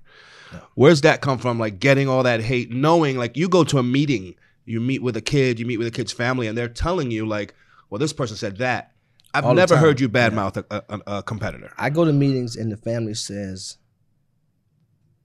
Where's 0.75 1.03
that 1.03 1.21
come 1.21 1.39
from? 1.39 1.59
Like 1.59 1.79
getting 1.81 2.09
all 2.09 2.23
that 2.23 2.41
hate, 2.41 2.71
knowing 2.71 3.17
like 3.17 3.37
you 3.37 3.49
go 3.49 3.65
to 3.65 3.79
a 3.79 3.83
meeting, 3.83 4.35
you 4.65 4.81
meet 4.81 5.03
with 5.03 5.17
a 5.17 5.21
kid, 5.21 5.59
you 5.59 5.67
meet 5.67 5.79
with 5.79 5.87
a 5.87 5.91
kid's 5.91 6.13
family, 6.13 6.47
and 6.47 6.57
they're 6.57 6.69
telling 6.69 7.11
you 7.11 7.27
like, 7.27 7.55
well, 7.91 7.99
this 7.99 8.13
person 8.13 8.37
said 8.37 8.59
that. 8.59 8.93
I've 9.35 9.45
All 9.45 9.55
never 9.55 9.77
heard 9.77 10.01
you 10.01 10.09
badmouth 10.09 10.63
a, 10.71 10.85
a, 10.89 11.19
a 11.19 11.23
competitor. 11.23 11.73
I 11.79 11.91
go 11.91 12.05
to 12.05 12.13
meetings 12.13 12.55
and 12.55 12.71
the 12.71 12.77
family 12.77 13.15
says, 13.15 13.79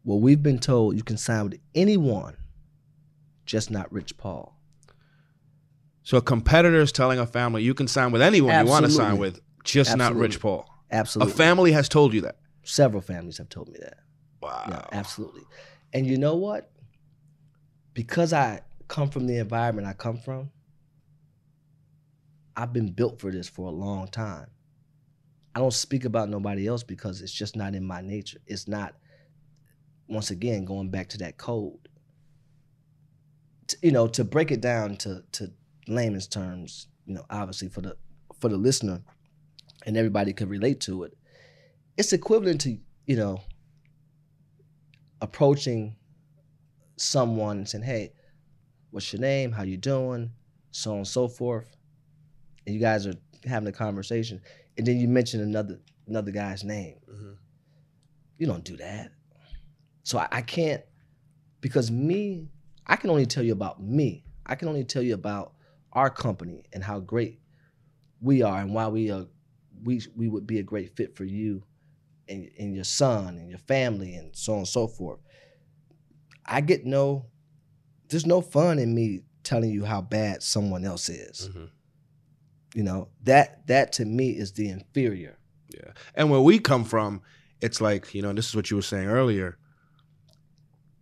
Well, 0.06 0.20
we've 0.20 0.42
been 0.42 0.60
told 0.60 0.96
you 0.96 1.04
can 1.04 1.18
sign 1.18 1.50
with 1.50 1.60
anyone, 1.76 2.38
just 3.46 3.70
not 3.70 3.92
Rich 3.92 4.18
Paul. 4.18 4.58
So 6.04 6.18
a 6.18 6.22
competitor 6.22 6.80
is 6.80 6.94
telling 6.94 7.20
a 7.20 7.26
family 7.26 7.64
you 7.64 7.74
can 7.74 7.88
sign 7.88 8.12
with 8.12 8.22
anyone 8.22 8.66
you 8.66 8.72
want 8.72 8.86
to 8.86 8.92
sign 8.92 9.18
with, 9.18 9.42
just 9.66 9.98
not 9.98 10.16
Rich 10.16 10.40
Paul. 10.40 10.66
Absolutely. 10.90 11.34
A 11.34 11.36
family 11.36 11.72
has 11.74 11.90
told 11.90 12.14
you 12.14 12.22
that. 12.22 12.38
Several 12.64 13.02
families 13.02 13.38
have 13.40 13.50
told 13.50 13.68
me 13.68 13.80
that. 13.82 13.98
Wow. 14.42 14.66
Yeah, 14.70 14.86
absolutely. 14.92 15.44
And 15.94 16.06
you 16.06 16.18
know 16.18 16.36
what? 16.36 16.72
Because 17.94 18.34
I 18.34 18.62
come 18.88 19.10
from 19.10 19.28
the 19.28 19.38
environment 19.38 19.88
I 19.88 19.94
come 19.94 20.18
from, 20.18 20.52
I've 22.56 22.74
been 22.74 22.92
built 22.92 23.20
for 23.20 23.32
this 23.32 23.48
for 23.48 23.68
a 23.68 23.72
long 23.72 24.08
time. 24.08 24.48
I 25.54 25.60
don't 25.60 25.74
speak 25.74 26.06
about 26.06 26.30
nobody 26.30 26.68
else 26.68 26.84
because 26.84 27.22
it's 27.22 27.32
just 27.32 27.56
not 27.56 27.76
in 27.76 27.84
my 27.84 28.02
nature. 28.02 28.40
It's 28.46 28.68
not, 28.68 28.96
once 30.08 30.30
again, 30.30 30.66
going 30.66 30.90
back 30.90 31.10
to 31.10 31.18
that 31.20 31.38
code. 31.38 31.90
T- 33.68 33.78
you 33.82 33.92
know, 33.92 34.08
to 34.08 34.24
break 34.24 34.52
it 34.52 34.62
down 34.62 34.98
to 34.98 35.24
to 35.34 35.52
layman's 35.88 36.28
terms, 36.28 36.88
you 37.06 37.16
know, 37.16 37.26
obviously 37.30 37.70
for 37.70 37.82
the 37.82 37.98
for 38.40 38.50
the 38.50 38.58
listener 38.58 39.02
and 39.86 39.98
everybody 39.98 40.34
could 40.34 40.50
relate 40.50 40.80
to 40.82 41.04
it, 41.04 41.18
it's 41.98 42.14
equivalent 42.14 42.62
to, 42.62 42.78
you 43.06 43.16
know, 43.16 43.42
approaching 45.22 45.96
someone 46.98 47.58
and 47.58 47.70
saying, 47.70 47.84
"Hey, 47.84 48.14
what's 48.92 49.12
your 49.12 49.22
name? 49.22 49.52
How 49.52 49.64
you 49.64 49.78
doing?" 49.78 50.32
So 50.72 50.92
on 50.92 50.98
and 50.98 51.08
so 51.08 51.28
forth, 51.28 51.76
and 52.66 52.76
you 52.76 52.82
guys 52.82 53.08
are 53.08 53.16
having 53.46 53.68
a 53.68 53.72
conversation, 53.72 54.42
and 54.78 54.86
then 54.86 54.98
you 54.98 55.08
mention 55.08 55.42
another 55.42 55.80
another 56.08 56.32
guy's 56.32 56.64
name. 56.64 56.98
Mhm. 57.10 57.38
You 58.38 58.48
don't 58.48 58.64
do 58.64 58.78
that. 58.78 59.12
So 60.04 60.20
I, 60.20 60.28
I 60.32 60.42
can't 60.42 60.84
because 61.62 61.92
me, 61.92 62.50
I 62.86 62.96
can 62.96 63.10
only 63.10 63.26
tell 63.26 63.44
you 63.44 63.54
about 63.54 63.82
me. 63.82 64.24
I 64.46 64.56
can 64.56 64.68
only 64.68 64.84
tell 64.84 65.02
you 65.02 65.14
about 65.14 65.54
our 65.94 66.10
company 66.10 66.64
and 66.74 66.84
how 66.84 67.00
great 67.00 67.40
we 68.22 68.42
are 68.42 68.60
and 68.62 68.74
why 68.74 68.88
we 68.88 69.12
are 69.12 69.26
we 69.84 70.02
we 70.16 70.28
would 70.28 70.48
be 70.48 70.60
a 70.60 70.64
great 70.64 70.96
fit 70.96 71.16
for 71.16 71.24
you 71.26 71.64
and, 72.30 72.50
and 72.60 72.76
your 72.76 72.84
son 72.84 73.38
and 73.38 73.50
your 73.50 73.60
family 73.60 74.16
and 74.16 74.36
so 74.36 74.54
on 74.54 74.60
and 74.60 74.68
so 74.68 74.88
forth. 74.88 75.20
I 76.46 76.62
get 76.62 76.86
no 76.86 77.26
there's 78.10 78.26
no 78.26 78.42
fun 78.42 78.80
in 78.80 78.96
me 78.96 79.22
telling 79.44 79.70
you 79.72 79.86
how 79.86 80.02
bad 80.02 80.42
someone 80.44 80.86
else 80.86 81.10
is. 81.10 81.50
Mhm. 81.50 81.70
You 82.76 82.84
know, 82.84 83.10
that 83.24 83.66
that 83.68 83.94
to 83.94 84.06
me 84.06 84.32
is 84.32 84.54
the 84.54 84.70
inferior. 84.70 85.38
Yeah. 85.74 85.92
And 86.16 86.30
where 86.30 86.42
we 86.42 86.60
come 86.60 86.86
from, 86.86 87.22
it's 87.62 87.82
like, 87.82 88.14
you 88.14 88.22
know, 88.22 88.34
this 88.34 88.48
is 88.48 88.56
what 88.56 88.70
you 88.70 88.78
were 88.78 88.84
saying 88.84 89.08
earlier. 89.08 89.58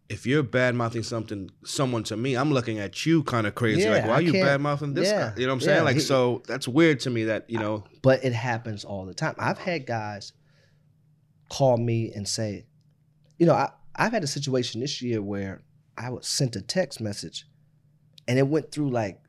If 0.07 0.27
you're 0.27 0.43
bad 0.43 0.75
mouthing 0.75 1.01
something, 1.01 1.49
someone 1.63 2.03
to 2.03 2.17
me, 2.17 2.35
I'm 2.35 2.51
looking 2.51 2.77
at 2.77 3.05
you 3.05 3.23
kind 3.23 3.47
of 3.47 3.55
crazy. 3.55 3.81
Yeah, 3.81 3.91
like, 3.91 4.03
why 4.05 4.11
I 4.11 4.15
are 4.17 4.21
you 4.21 4.33
bad 4.33 4.61
mouthing 4.61 4.93
this 4.93 5.09
yeah, 5.09 5.31
guy? 5.31 5.33
You 5.39 5.47
know 5.47 5.53
what 5.53 5.63
I'm 5.63 5.67
yeah, 5.67 5.73
saying? 5.75 5.85
Like, 5.85 5.95
he- 5.95 6.01
so 6.01 6.43
that's 6.47 6.67
weird 6.67 6.99
to 7.01 7.09
me 7.09 7.25
that, 7.25 7.49
you 7.49 7.57
know, 7.57 7.83
but 8.03 8.23
it 8.23 8.33
happens 8.33 8.85
all 8.85 9.05
the 9.05 9.15
time. 9.15 9.33
I've 9.39 9.57
had 9.57 9.87
guys 9.87 10.33
call 11.49 11.77
me 11.77 12.11
and 12.13 12.27
say, 12.27 12.65
you 13.37 13.45
know, 13.45 13.53
I, 13.53 13.71
I've 13.95 14.11
had 14.11 14.23
a 14.23 14.27
situation 14.27 14.81
this 14.81 15.01
year 15.01 15.21
where 15.21 15.63
I 15.97 16.09
was 16.09 16.27
sent 16.27 16.55
a 16.55 16.61
text 16.61 16.99
message 16.99 17.45
and 18.27 18.37
it 18.39 18.47
went 18.47 18.71
through 18.71 18.89
like 18.89 19.19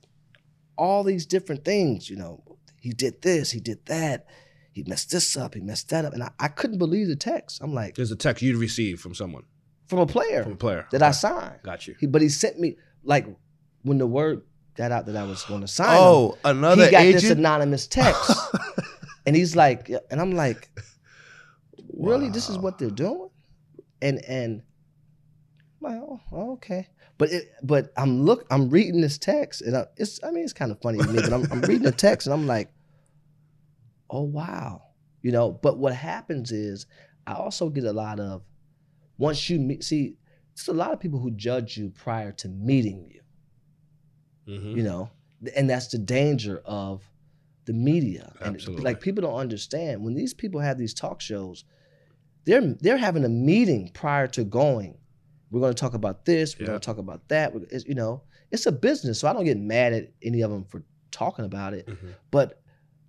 all 0.77 1.05
these 1.05 1.27
different 1.27 1.65
things, 1.65 2.11
you 2.11 2.17
know, 2.17 2.43
he 2.81 2.91
did 2.91 3.23
this, 3.23 3.51
he 3.51 3.61
did 3.61 3.85
that, 3.87 4.27
he 4.73 4.85
messed 4.87 5.11
this 5.11 5.37
up, 5.37 5.55
he 5.55 5.61
messed 5.61 5.89
that 5.91 6.05
up. 6.05 6.13
And 6.13 6.23
I, 6.23 6.31
I 6.39 6.49
couldn't 6.49 6.79
believe 6.79 7.09
the 7.09 7.17
text. 7.17 7.61
I'm 7.63 7.75
like, 7.75 7.95
there's 7.95 8.11
a 8.11 8.17
text 8.17 8.43
you'd 8.43 8.57
receive 8.57 9.01
from 9.01 9.15
someone, 9.15 9.45
from 9.87 10.01
a 10.01 10.07
player 10.07 10.43
from 10.43 10.53
a 10.53 10.57
player. 10.57 10.87
that 10.91 11.03
I 11.03 11.13
signed. 11.13 11.61
Got 11.63 11.87
you. 11.87 11.97
He, 11.99 12.07
but 12.07 12.23
he 12.23 12.29
sent 12.29 12.59
me, 12.59 12.77
like, 13.03 13.27
when 13.83 13.99
the 13.99 14.07
word 14.07 14.43
got 14.77 14.93
out 14.93 15.07
that 15.07 15.17
I 15.17 15.25
was 15.25 15.43
going 15.45 15.63
to 15.63 15.69
sign 15.69 15.97
oh, 15.99 16.33
him, 16.33 16.39
Oh, 16.45 16.51
another 16.51 16.85
he 16.85 16.91
got 16.91 17.05
this 17.05 17.31
anonymous 17.31 17.87
text. 17.87 18.31
and 19.27 19.35
he's 19.35 19.57
like, 19.57 19.91
and 20.11 20.21
I'm 20.21 20.33
like, 20.33 20.71
really, 21.97 22.29
this 22.29 22.49
is 22.49 22.59
what 22.59 22.79
they're 22.79 22.91
doing? 22.91 23.29
And 24.03 24.25
and 24.25 24.63
I'm 25.85 25.93
like, 25.93 26.03
oh, 26.33 26.53
okay. 26.55 26.89
But 27.19 27.31
it, 27.33 27.45
but 27.63 27.93
I'm 27.97 28.23
look, 28.23 28.47
I'm 28.51 28.69
reading 28.71 29.01
this 29.01 29.19
text, 29.19 29.63
and 29.63 29.77
I, 29.77 29.87
it's, 29.97 30.21
I 30.23 30.31
mean, 30.31 30.45
it's 30.45 30.53
kind 30.53 30.71
of 30.71 30.81
funny 30.81 30.99
to 30.99 31.09
me, 31.11 31.21
but 31.23 31.33
I'm, 31.33 31.47
I'm 31.51 31.61
reading 31.63 31.85
the 31.85 31.93
text, 31.93 32.27
and 32.27 32.35
I'm 32.35 32.47
like, 32.47 32.71
oh 34.11 34.23
wow, 34.23 34.83
you 35.23 35.33
know. 35.33 35.51
But 35.51 35.79
what 35.79 35.95
happens 35.95 36.53
is, 36.53 36.87
I 37.27 37.35
also 37.35 37.71
get 37.71 37.85
a 37.85 37.93
lot 37.93 38.21
of, 38.21 38.43
once 39.19 39.49
you 39.49 39.59
meet, 39.59 39.83
see, 39.83 40.17
there's 40.55 40.69
a 40.69 40.73
lot 40.75 40.93
of 40.93 41.01
people 41.01 41.19
who 41.21 41.31
judge 41.31 41.77
you 41.77 41.91
prior 41.91 42.33
to 42.33 42.49
meeting 42.49 43.11
you 43.11 43.21
Mhm. 44.49 44.77
you 44.77 44.83
know 44.85 45.11
and 45.57 45.69
that's 45.69 45.89
the 45.89 45.99
danger 45.99 46.63
of 46.65 47.03
the 47.65 47.73
media 47.73 48.33
and 48.41 48.55
Absolutely. 48.55 48.85
like 48.85 49.01
people 49.01 49.23
don't 49.23 49.35
understand 49.35 50.03
when 50.05 50.15
these 50.15 50.33
people 50.33 50.61
have 50.61 50.79
these 50.79 50.95
talk 50.95 51.21
shows 51.21 51.65
they're 52.47 52.75
they're 52.81 52.97
having 52.97 53.25
a 53.25 53.29
meeting 53.29 53.91
prior 53.93 54.27
to 54.29 54.45
going 54.45 54.97
we're 55.51 55.61
going 55.61 55.75
to 55.75 55.81
talk 55.81 55.95
about 55.95 56.25
this 56.25 56.59
we're 56.59 56.63
Yeah. 56.65 56.69
going 56.69 56.81
to 56.81 56.87
talk 56.87 56.99
about 56.99 57.29
that 57.29 57.53
it's, 57.71 57.85
you 57.85 57.95
know 57.95 58.23
it's 58.51 58.67
a 58.67 58.73
business 58.73 59.21
so 59.21 59.29
i 59.29 59.33
don't 59.33 59.45
get 59.45 59.59
mad 59.59 59.93
at 59.93 60.13
any 60.23 60.41
of 60.43 60.51
them 60.51 60.65
for 60.65 60.83
talking 61.11 61.45
about 61.45 61.75
it 61.75 61.87
Mhm. 61.87 62.15
but 62.31 62.63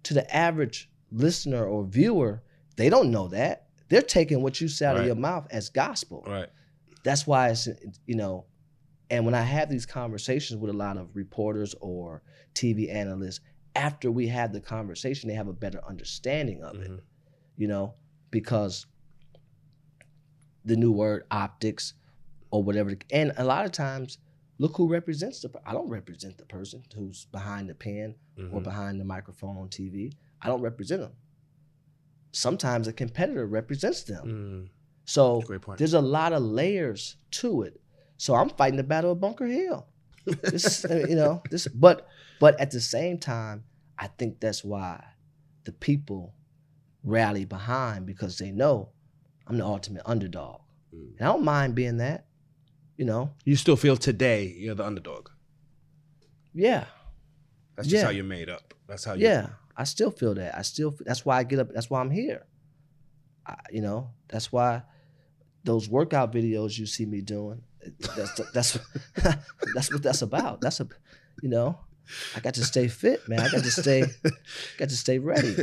to 0.04 0.14
the 0.14 0.36
average 0.36 0.90
listener 1.12 1.66
or 1.66 1.84
viewer 1.86 2.44
they 2.76 2.90
don't 2.90 3.12
know 3.12 3.28
that 3.30 3.68
they're 3.90 4.02
taking 4.02 4.42
what 4.42 4.60
you 4.62 4.68
say 4.68 4.86
out 4.86 4.98
of 4.98 5.06
your 5.06 5.16
mouth 5.16 5.48
as 5.52 5.70
gospel 5.70 6.24
Right. 6.28 6.50
that's 7.04 7.26
why 7.26 7.50
it's 7.50 7.68
you 8.06 8.16
know 8.16 8.46
and 9.10 9.26
when 9.26 9.34
i 9.36 9.42
have 9.42 9.70
these 9.70 9.86
conversations 9.86 10.60
with 10.60 10.70
a 10.70 10.78
lot 10.78 10.98
of 10.98 11.16
reporters 11.16 11.74
or 11.80 12.22
tv 12.54 12.94
analysts 12.94 13.40
after 13.76 14.12
we 14.12 14.28
have 14.28 14.52
the 14.54 14.60
conversation 14.62 15.30
they 15.30 15.36
have 15.36 15.48
a 15.48 15.54
better 15.54 15.80
understanding 15.88 16.62
of 16.64 16.76
it 16.82 16.90
Mhm. 16.92 17.00
you 17.56 17.68
know 17.68 17.94
because 18.32 18.86
the 20.68 20.76
new 20.84 20.92
word 20.92 21.24
optics 21.32 21.94
or 22.52 22.64
whatever 22.64 22.92
and 23.12 23.32
a 23.38 23.44
lot 23.44 23.66
of 23.66 23.72
times 23.72 24.18
look 24.60 24.76
who 24.78 24.88
represents 24.88 25.40
the 25.42 25.50
i 25.66 25.72
don't 25.74 25.90
represent 25.90 26.38
the 26.38 26.46
person 26.46 26.84
who's 26.96 27.26
behind 27.32 27.70
the 27.70 27.76
pen 27.76 28.16
or 28.54 28.60
Mhm. 28.60 28.64
behind 28.64 29.00
the 29.02 29.06
microphone 29.06 29.56
on 29.58 29.68
tv 29.70 30.14
i 30.42 30.48
don't 30.48 30.62
represent 30.62 31.02
them 31.02 31.14
sometimes 32.32 32.88
a 32.88 32.94
competitor 32.94 33.46
represents 33.48 34.04
them 34.04 34.26
Mm. 34.28 34.70
so 35.06 35.42
there's 35.78 35.94
a 35.94 36.02
lot 36.02 36.34
of 36.34 36.44
layers 36.44 37.16
to 37.32 37.62
it. 37.64 37.82
So 38.18 38.36
I'm 38.36 38.50
fighting 38.50 38.78
the 38.78 38.84
battle 38.84 39.12
of 39.12 39.20
Bunker 39.22 39.46
Hill. 39.46 39.88
This, 40.42 40.84
uh, 40.86 41.06
you 41.08 41.16
know, 41.16 41.42
this, 41.52 41.68
but 41.68 42.08
but 42.40 42.60
at 42.60 42.72
the 42.72 42.82
same 42.82 43.18
time, 43.18 43.64
I 43.98 44.08
think 44.08 44.40
that's 44.40 44.64
why 44.64 45.04
the 45.64 45.72
people 45.72 46.36
rally 47.04 47.46
behind 47.46 48.06
because 48.06 48.38
they 48.38 48.52
know 48.52 48.90
I'm 49.48 49.58
the 49.58 49.66
ultimate 49.66 50.04
underdog, 50.06 50.62
Mm. 50.94 51.18
and 51.18 51.22
I 51.22 51.32
don't 51.32 51.44
mind 51.44 51.76
being 51.76 51.98
that. 51.98 52.26
You 52.98 53.06
know, 53.06 53.32
You 53.46 53.56
still 53.56 53.76
feel 53.76 53.96
today 53.98 54.56
you're 54.58 54.76
the 54.76 54.86
underdog. 54.86 55.30
yeah, 56.54 56.86
That's 57.76 57.88
just 57.88 58.00
Yeah. 58.02 58.06
how 58.06 58.10
you're 58.12 58.24
made 58.26 58.50
up. 58.50 58.74
That's 58.88 59.04
how 59.04 59.14
you. 59.14 59.26
yeah. 59.28 59.50
I 59.76 59.84
still 59.84 60.10
feel 60.10 60.34
that. 60.36 60.58
I 60.58 60.64
still. 60.64 60.96
That's 61.06 61.24
why 61.24 61.38
I 61.38 61.44
get 61.44 61.60
up. 61.60 61.72
That's 61.72 61.90
why 61.92 62.02
I'm 62.02 62.10
here. 62.10 62.48
I, 63.46 63.56
you 63.72 63.82
know, 63.82 64.10
that's 64.28 64.52
why 64.52 64.82
those 65.64 65.88
workout 65.88 66.32
videos 66.34 66.80
you 66.80 66.88
see 66.88 67.06
me 67.06 67.22
doing. 67.22 67.62
That's 68.16 68.42
that's 68.54 68.80
that's 69.76 69.92
what 69.94 70.02
that's 70.02 70.24
about. 70.24 70.62
That's 70.62 70.80
a, 70.80 70.88
you 71.44 71.50
know, 71.50 71.78
I 72.36 72.40
got 72.40 72.56
to 72.56 72.66
stay 72.66 72.88
fit, 72.88 73.28
man. 73.30 73.40
I 73.42 73.50
got 73.52 73.64
to 73.64 73.70
stay, 73.72 74.06
got 74.80 74.90
to 74.90 74.98
stay 74.98 75.20
ready. 75.20 75.56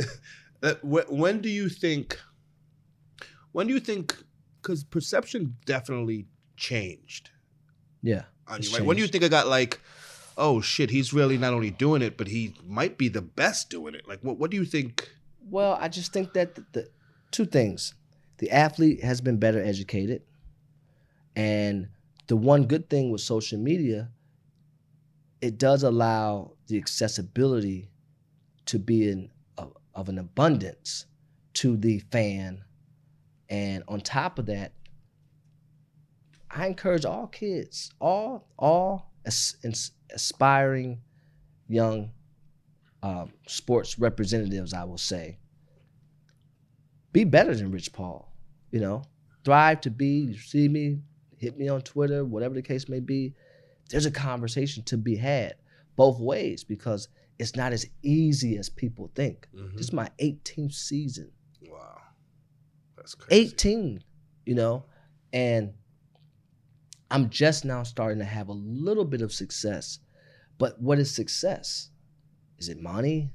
When 0.81 1.41
do 1.41 1.49
you 1.49 1.67
think? 1.67 2.17
When 3.55 3.67
do 3.67 3.73
you 3.73 3.79
think? 3.79 4.17
Because 4.61 4.83
perception 4.83 5.55
definitely 5.65 6.27
changed 6.57 7.29
Yeah, 8.01 8.23
on 8.49 8.61
you. 8.61 8.69
Right? 8.71 8.81
When 8.81 8.97
do 8.97 9.01
you 9.01 9.07
think 9.07 9.23
I 9.23 9.29
got 9.29 9.47
like, 9.47 9.79
oh 10.37 10.59
shit, 10.59 10.89
he's 10.89 11.13
really 11.13 11.37
not 11.37 11.53
only 11.53 11.71
doing 11.71 12.01
it, 12.01 12.17
but 12.17 12.27
he 12.27 12.53
might 12.67 12.97
be 12.97 13.07
the 13.07 13.21
best 13.21 13.69
doing 13.69 13.95
it. 13.95 14.09
Like, 14.09 14.19
what? 14.23 14.37
What 14.37 14.51
do 14.51 14.57
you 14.57 14.65
think? 14.65 15.09
Well, 15.49 15.77
I 15.79 15.87
just 15.87 16.11
think 16.11 16.33
that 16.33 16.55
the, 16.55 16.65
the 16.73 16.89
two 17.31 17.45
things: 17.45 17.93
the 18.39 18.51
athlete 18.51 19.01
has 19.05 19.21
been 19.21 19.37
better 19.37 19.63
educated, 19.63 20.23
and 21.33 21.87
the 22.27 22.35
one 22.35 22.65
good 22.65 22.89
thing 22.89 23.09
with 23.09 23.21
social 23.21 23.57
media, 23.57 24.09
it 25.39 25.57
does 25.57 25.81
allow 25.81 26.51
the 26.67 26.77
accessibility 26.77 27.87
to 28.65 28.79
be 28.79 29.09
in 29.09 29.29
of, 29.57 29.77
of 29.93 30.09
an 30.09 30.17
abundance 30.19 31.05
to 31.53 31.77
the 31.77 31.99
fan, 32.11 32.65
and 33.49 33.83
on 33.87 34.01
top 34.01 34.39
of 34.39 34.45
that, 34.47 34.73
I 36.49 36.67
encourage 36.67 37.05
all 37.05 37.27
kids, 37.27 37.91
all 37.99 38.47
all 38.57 39.11
as, 39.25 39.55
as- 39.63 39.91
aspiring 40.13 41.01
young 41.67 42.11
um, 43.03 43.33
sports 43.47 43.99
representatives, 43.99 44.73
I 44.73 44.83
will 44.83 44.97
say, 44.97 45.37
be 47.11 47.23
better 47.23 47.55
than 47.55 47.71
Rich 47.71 47.93
Paul. 47.93 48.31
You 48.71 48.79
know, 48.81 49.03
thrive 49.43 49.81
to 49.81 49.89
be. 49.89 50.19
You 50.19 50.37
see 50.37 50.67
me, 50.67 50.99
hit 51.37 51.57
me 51.57 51.67
on 51.69 51.81
Twitter, 51.81 52.25
whatever 52.25 52.53
the 52.55 52.61
case 52.61 52.89
may 52.89 52.99
be. 52.99 53.33
There's 53.89 54.05
a 54.05 54.11
conversation 54.11 54.83
to 54.83 54.97
be 54.97 55.15
had, 55.15 55.55
both 55.95 56.19
ways 56.19 56.63
because 56.63 57.07
it's 57.37 57.55
not 57.55 57.73
as 57.73 57.85
easy 58.01 58.57
as 58.57 58.69
people 58.69 59.11
think. 59.13 59.47
Mhm. 59.53 59.73
This 59.77 59.87
is 59.87 59.93
my 59.93 60.09
18th 60.19 60.73
season. 60.73 61.31
Wow, 63.05 63.11
that's 63.11 63.15
crazy. 63.15 63.41
18, 63.43 64.03
you 64.45 64.55
know, 64.55 64.85
and 65.33 65.73
I'm 67.11 67.29
just 67.29 67.65
now 67.65 67.83
starting 67.83 68.19
to 68.19 68.25
have 68.25 68.47
a 68.49 68.53
little 68.53 69.05
bit 69.05 69.21
of 69.21 69.31
success. 69.31 69.99
But 70.57 70.81
what 70.81 70.99
is 70.99 71.13
success? 71.13 71.89
Is 72.57 72.69
it 72.69 72.81
money? 72.81 73.31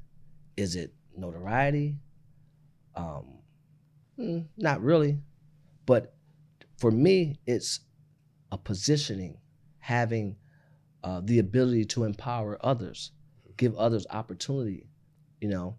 Is 0.57 0.75
it 0.75 0.93
notoriety? 1.17 1.97
Um, 2.97 3.39
mm, 4.19 4.47
not 4.57 4.83
really. 4.83 5.19
But 5.87 6.15
for 6.79 6.91
me, 6.91 7.39
it's 7.47 7.81
a 8.51 8.59
positioning, 8.59 9.39
having 9.79 10.37
uh, 11.05 11.21
the 11.25 11.39
ability 11.39 11.85
to 11.87 12.05
empower 12.05 12.59
others, 12.61 13.13
give 13.57 13.77
others 13.77 14.07
opportunity, 14.11 14.89
you 15.41 15.49
know. 15.49 15.77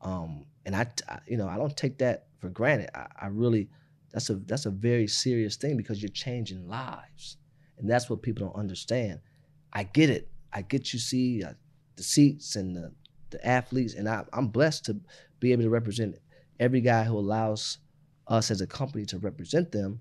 Um, 0.00 0.46
and 0.66 0.74
I, 0.76 0.86
I- 1.08 1.20
you 1.26 1.36
know, 1.36 1.48
I 1.48 1.56
don't 1.56 1.76
take 1.76 1.98
that 1.98 2.26
for 2.38 2.48
granted. 2.48 2.90
I, 2.94 3.06
I 3.22 3.26
really, 3.28 3.68
that's 4.12 4.30
a 4.30 4.36
that's 4.36 4.66
a 4.66 4.70
very 4.70 5.06
serious 5.06 5.56
thing 5.56 5.76
because 5.76 6.02
you're 6.02 6.08
changing 6.10 6.68
lives, 6.68 7.36
and 7.78 7.88
that's 7.88 8.08
what 8.10 8.22
people 8.22 8.46
don't 8.46 8.56
understand. 8.58 9.20
I 9.72 9.84
get 9.84 10.10
it. 10.10 10.28
I 10.52 10.62
get 10.62 10.92
you 10.92 10.98
see 10.98 11.42
uh, 11.42 11.54
the 11.96 12.02
seats 12.02 12.56
and 12.56 12.74
the 12.76 12.92
the 13.30 13.44
athletes, 13.46 13.94
and 13.94 14.08
I, 14.08 14.24
I'm 14.32 14.48
blessed 14.48 14.84
to 14.86 15.00
be 15.40 15.52
able 15.52 15.64
to 15.64 15.70
represent 15.70 16.16
every 16.60 16.80
guy 16.80 17.02
who 17.04 17.18
allows 17.18 17.78
us 18.28 18.50
as 18.50 18.60
a 18.60 18.66
company 18.66 19.04
to 19.06 19.18
represent 19.18 19.72
them. 19.72 19.98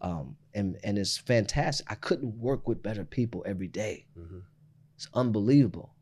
Um, 0.00 0.36
and 0.54 0.78
and 0.84 0.96
it's 0.98 1.16
fantastic. 1.18 1.90
I 1.90 1.94
couldn't 1.96 2.38
work 2.38 2.66
with 2.68 2.82
better 2.82 3.04
people 3.04 3.42
every 3.46 3.68
day. 3.68 4.06
Mhm. 4.18 4.42
It's 4.94 5.08
unbelievable. 5.14 5.94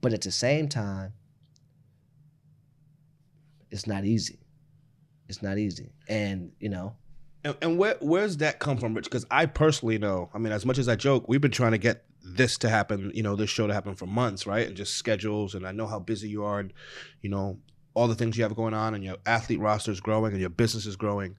But 0.00 0.14
at 0.14 0.22
the 0.22 0.30
same 0.30 0.68
time, 0.68 1.12
it's 3.70 3.86
not 3.86 4.04
easy. 4.04 4.40
It's 5.28 5.42
not 5.42 5.58
easy. 5.58 5.92
And, 6.08 6.52
you 6.58 6.68
know, 6.68 6.96
And, 7.44 7.56
and 7.62 7.78
where 7.78 7.96
where's 8.00 8.36
that 8.38 8.58
come 8.58 8.76
from, 8.76 8.94
Rich? 8.94 9.04
Because 9.04 9.26
I 9.30 9.46
personally 9.46 9.98
know. 9.98 10.28
I 10.34 10.38
mean, 10.38 10.52
as 10.52 10.66
much 10.66 10.78
as 10.78 10.88
I 10.88 10.96
joke, 10.96 11.26
we've 11.28 11.40
been 11.40 11.50
trying 11.50 11.72
to 11.72 11.78
get 11.78 12.04
this 12.22 12.58
to 12.58 12.68
happen. 12.68 13.10
You 13.14 13.22
know, 13.22 13.36
this 13.36 13.48
show 13.50 13.66
to 13.66 13.72
happen 13.72 13.94
for 13.94 14.06
months, 14.06 14.46
right? 14.46 14.66
And 14.66 14.76
just 14.76 14.94
schedules. 14.96 15.54
And 15.54 15.66
I 15.66 15.72
know 15.72 15.86
how 15.86 15.98
busy 15.98 16.28
you 16.28 16.44
are, 16.44 16.60
and 16.60 16.72
you 17.22 17.30
know 17.30 17.58
all 17.94 18.08
the 18.08 18.14
things 18.14 18.36
you 18.36 18.42
have 18.42 18.54
going 18.54 18.74
on, 18.74 18.94
and 18.94 19.02
your 19.02 19.16
athlete 19.24 19.60
roster 19.60 19.90
is 19.90 20.00
growing, 20.00 20.32
and 20.32 20.40
your 20.40 20.50
business 20.50 20.84
is 20.84 20.96
growing. 20.96 21.36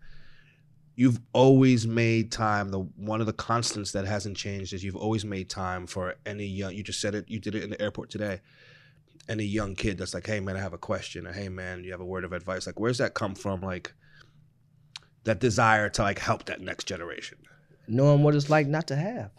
You've 0.96 1.20
always 1.34 1.86
made 1.86 2.32
time. 2.32 2.70
The 2.70 2.80
one 2.80 3.22
of 3.22 3.28
the 3.28 3.34
constants 3.34 3.92
that 3.92 4.06
hasn't 4.06 4.38
changed 4.38 4.74
is 4.74 4.84
you've 4.84 4.96
always 4.96 5.24
made 5.24 5.50
time 5.50 5.86
for 5.86 6.16
any 6.26 6.46
young. 6.46 6.74
You 6.74 6.84
just 6.84 7.00
said 7.00 7.14
it. 7.14 7.30
You 7.30 7.40
did 7.40 7.56
it 7.56 7.64
in 7.64 7.70
the 7.70 7.82
airport 7.82 8.10
today. 8.10 8.42
Any 9.30 9.46
young 9.46 9.76
kid 9.76 9.98
that's 9.98 10.14
like, 10.14 10.26
"Hey 10.28 10.40
man, 10.40 10.58
I 10.58 10.60
have 10.60 10.74
a 10.74 10.78
question," 10.78 11.28
or 11.28 11.32
"Hey 11.34 11.48
man, 11.50 11.84
you 11.84 11.92
have 11.92 12.02
a 12.02 12.06
word 12.06 12.24
of 12.24 12.34
advice." 12.34 12.66
Like, 12.66 12.80
where's 12.80 12.98
that 12.98 13.14
come 13.14 13.36
from? 13.36 13.62
Like 13.62 13.94
that 15.24 15.40
desire 15.40 15.90
to 15.90 16.02
like 16.02 16.20
help 16.20 16.46
that 16.46 16.62
next 16.62 16.86
generation. 16.88 17.38
knowing 17.88 18.24
what 18.24 18.36
it's 18.36 18.50
like 18.50 18.68
not 18.68 18.88
to 18.88 18.96
have. 18.96 19.32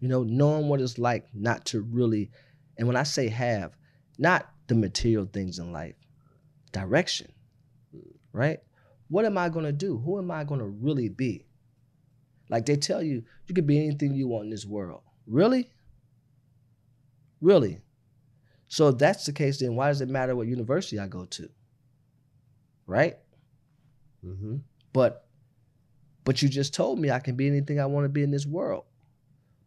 You 0.00 0.08
know, 0.08 0.22
knowing 0.22 0.68
what 0.68 0.80
it's 0.80 0.98
like 0.98 1.26
not 1.34 1.64
to 1.66 1.80
really, 1.80 2.30
and 2.76 2.86
when 2.86 2.96
I 2.96 3.02
say 3.02 3.28
have, 3.28 3.76
not 4.18 4.48
the 4.68 4.74
material 4.74 5.26
things 5.26 5.58
in 5.58 5.72
life, 5.72 5.94
direction, 6.72 7.32
right? 8.32 8.60
What 9.08 9.24
am 9.24 9.38
I 9.38 9.48
gonna 9.48 9.72
do? 9.72 9.98
Who 9.98 10.18
am 10.18 10.30
I 10.30 10.44
gonna 10.44 10.68
really 10.68 11.08
be? 11.08 11.46
Like 12.50 12.66
they 12.66 12.76
tell 12.76 13.02
you, 13.02 13.24
you 13.46 13.54
could 13.54 13.66
be 13.66 13.78
anything 13.78 14.14
you 14.14 14.28
want 14.28 14.44
in 14.44 14.50
this 14.50 14.66
world. 14.66 15.02
Really? 15.26 15.70
Really? 17.40 17.80
So 18.68 18.88
if 18.88 18.98
that's 18.98 19.24
the 19.24 19.32
case, 19.32 19.58
then 19.58 19.74
why 19.74 19.88
does 19.88 20.00
it 20.00 20.08
matter 20.08 20.36
what 20.36 20.46
university 20.46 20.98
I 20.98 21.08
go 21.08 21.24
to? 21.24 21.48
Right? 22.86 23.16
Mm-hmm. 24.24 24.56
But 24.92 25.26
but 26.24 26.42
you 26.42 26.48
just 26.48 26.74
told 26.74 26.98
me 26.98 27.10
I 27.10 27.20
can 27.20 27.36
be 27.36 27.46
anything 27.46 27.80
I 27.80 27.86
want 27.86 28.04
to 28.04 28.10
be 28.10 28.22
in 28.22 28.30
this 28.30 28.46
world. 28.46 28.84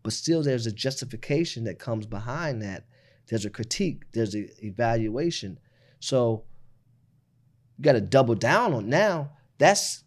But 0.03 0.13
still 0.13 0.43
there's 0.43 0.67
a 0.67 0.71
justification 0.71 1.63
that 1.63 1.79
comes 1.79 2.05
behind 2.05 2.61
that. 2.61 2.85
There's 3.27 3.45
a 3.45 3.49
critique, 3.49 4.03
there's 4.13 4.35
an 4.35 4.49
evaluation. 4.61 5.59
So 5.99 6.43
you 7.77 7.83
got 7.83 7.93
to 7.93 8.01
double 8.01 8.35
down 8.35 8.73
on 8.73 8.89
now. 8.89 9.31
That's 9.57 10.03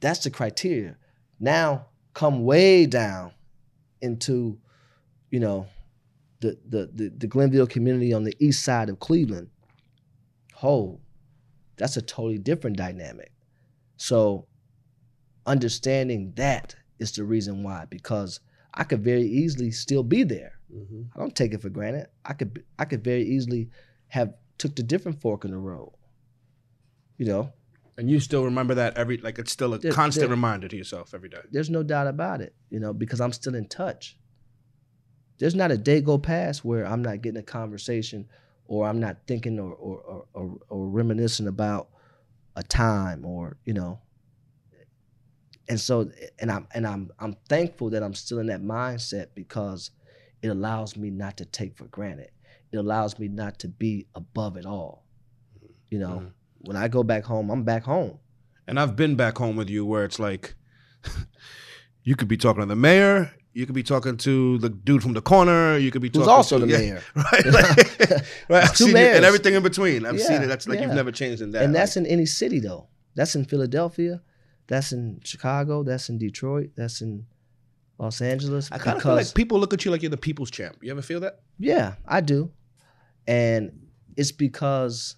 that's 0.00 0.20
the 0.20 0.30
criteria. 0.30 0.96
Now 1.38 1.86
come 2.14 2.44
way 2.44 2.86
down 2.86 3.32
into 4.00 4.58
you 5.30 5.38
know 5.40 5.66
the 6.40 6.56
the 6.68 6.90
the, 6.94 7.08
the 7.16 7.26
Glenville 7.26 7.66
community 7.66 8.12
on 8.12 8.24
the 8.24 8.34
east 8.38 8.64
side 8.64 8.88
of 8.88 8.98
Cleveland. 9.00 9.48
Oh, 10.62 11.00
that's 11.76 11.96
a 11.96 12.02
totally 12.02 12.38
different 12.38 12.76
dynamic. 12.76 13.32
So 13.96 14.46
understanding 15.46 16.32
that 16.36 16.74
is 16.98 17.12
the 17.12 17.24
reason 17.24 17.62
why 17.62 17.84
because 17.88 18.40
I 18.74 18.84
could 18.84 19.02
very 19.02 19.22
easily 19.24 19.70
still 19.70 20.02
be 20.02 20.22
there. 20.24 20.52
Mm-hmm. 20.74 21.02
I 21.14 21.18
don't 21.20 21.34
take 21.34 21.54
it 21.54 21.62
for 21.62 21.68
granted. 21.70 22.08
I 22.24 22.32
could 22.34 22.64
I 22.78 22.84
could 22.84 23.02
very 23.02 23.22
easily 23.24 23.70
have 24.08 24.34
took 24.58 24.74
the 24.76 24.82
different 24.82 25.20
fork 25.20 25.44
in 25.44 25.50
the 25.52 25.56
road. 25.58 25.92
You 27.16 27.26
know, 27.26 27.52
And 27.96 28.08
you 28.10 28.20
still 28.20 28.44
remember 28.44 28.74
that 28.74 28.96
every 28.96 29.16
like 29.18 29.38
it's 29.38 29.52
still 29.52 29.74
a 29.74 29.78
There- 29.78 29.92
constant 29.92 30.22
there- 30.28 30.36
reminder 30.36 30.68
to 30.68 30.76
yourself 30.76 31.14
every 31.14 31.28
day. 31.28 31.38
there's 31.50 31.70
no 31.70 31.82
doubt 31.82 32.06
about 32.06 32.40
it, 32.40 32.54
you 32.70 32.78
know, 32.80 32.92
because 32.92 33.20
I'm 33.20 33.32
still 33.32 33.54
in 33.54 33.66
touch. 33.66 34.16
There's 35.38 35.54
not 35.54 35.70
a 35.70 35.78
day 35.78 36.00
go 36.00 36.18
past 36.18 36.64
where 36.64 36.84
I'm 36.86 37.02
not 37.02 37.22
getting 37.22 37.38
a 37.38 37.42
conversation 37.44 38.28
or 38.66 38.86
I'm 38.88 39.00
not 39.00 39.18
thinking 39.26 39.58
or 39.58 39.72
or, 39.72 39.98
or, 40.00 40.24
or, 40.34 40.58
or 40.68 40.88
reminiscing 40.88 41.46
about 41.46 41.88
a 42.56 42.62
time 42.62 43.24
or, 43.24 43.56
you 43.64 43.72
know. 43.74 44.00
And 45.68 45.78
so 45.78 46.10
and 46.38 46.50
I'm 46.50 46.66
and 46.74 46.86
I'm 46.86 47.10
I'm 47.18 47.36
thankful 47.48 47.90
that 47.90 48.02
I'm 48.02 48.14
still 48.14 48.38
in 48.38 48.46
that 48.46 48.62
mindset 48.62 49.28
because 49.34 49.90
it 50.42 50.48
allows 50.48 50.96
me 50.96 51.10
not 51.10 51.36
to 51.38 51.44
take 51.44 51.76
for 51.76 51.84
granted. 51.86 52.30
It 52.72 52.76
allows 52.78 53.18
me 53.18 53.28
not 53.28 53.58
to 53.60 53.68
be 53.68 54.06
above 54.14 54.56
it 54.56 54.66
all. 54.66 55.04
You 55.90 55.98
know, 55.98 56.08
Mhm. 56.20 56.32
when 56.58 56.76
I 56.76 56.88
go 56.88 57.02
back 57.02 57.24
home, 57.24 57.50
I'm 57.50 57.64
back 57.64 57.84
home. 57.84 58.18
And 58.66 58.78
I've 58.78 58.96
been 58.96 59.14
back 59.14 59.38
home 59.38 59.56
with 59.56 59.70
you 59.70 59.84
where 59.86 60.04
it's 60.04 60.18
like 60.18 60.54
you 62.02 62.16
could 62.16 62.28
be 62.28 62.36
talking 62.36 62.60
to 62.62 62.66
the 62.66 62.76
mayor, 62.76 63.32
you 63.58 63.66
could 63.66 63.74
be 63.74 63.82
talking 63.82 64.16
to 64.16 64.56
the 64.58 64.68
dude 64.68 65.02
from 65.02 65.14
the 65.14 65.20
corner, 65.20 65.76
you 65.76 65.90
could 65.90 66.00
be 66.00 66.08
talking 66.08 66.20
Who's 66.20 66.28
also 66.28 66.60
to, 66.60 66.66
the 66.66 66.72
yeah, 66.72 66.78
mayor. 66.78 67.02
Right? 67.16 67.46
Like, 67.46 68.10
right. 68.48 68.64
I've 68.64 68.76
Two 68.76 68.92
mayors. 68.92 69.16
and 69.16 69.24
everything 69.24 69.54
in 69.54 69.64
between. 69.64 70.06
I've 70.06 70.20
seen 70.20 70.42
it. 70.42 70.46
That's 70.46 70.68
like 70.68 70.80
you've 70.80 70.94
never 70.94 71.10
changed 71.10 71.42
in 71.42 71.50
that. 71.50 71.64
and 71.64 71.74
that's 71.74 71.96
like, 71.96 72.06
in 72.06 72.12
any 72.12 72.24
city 72.24 72.60
though. 72.60 72.86
That's 73.16 73.34
in 73.34 73.44
Philadelphia. 73.44 74.22
That's 74.68 74.92
in 74.92 75.20
Chicago. 75.24 75.82
That's 75.82 76.08
in 76.08 76.18
Detroit. 76.18 76.70
That's 76.76 77.00
in 77.00 77.26
Los 77.98 78.20
Angeles. 78.20 78.70
I 78.70 78.78
kind 78.78 78.96
of 78.96 79.02
feel 79.02 79.16
like 79.16 79.34
people 79.34 79.58
look 79.58 79.74
at 79.74 79.84
you 79.84 79.90
like 79.90 80.02
you're 80.02 80.10
the 80.10 80.16
people's 80.16 80.52
champ. 80.52 80.76
You 80.80 80.92
ever 80.92 81.02
feel 81.02 81.18
that? 81.20 81.40
yeah, 81.58 81.94
I 82.06 82.20
do, 82.20 82.52
and 83.26 83.88
it's 84.16 84.30
because 84.30 85.16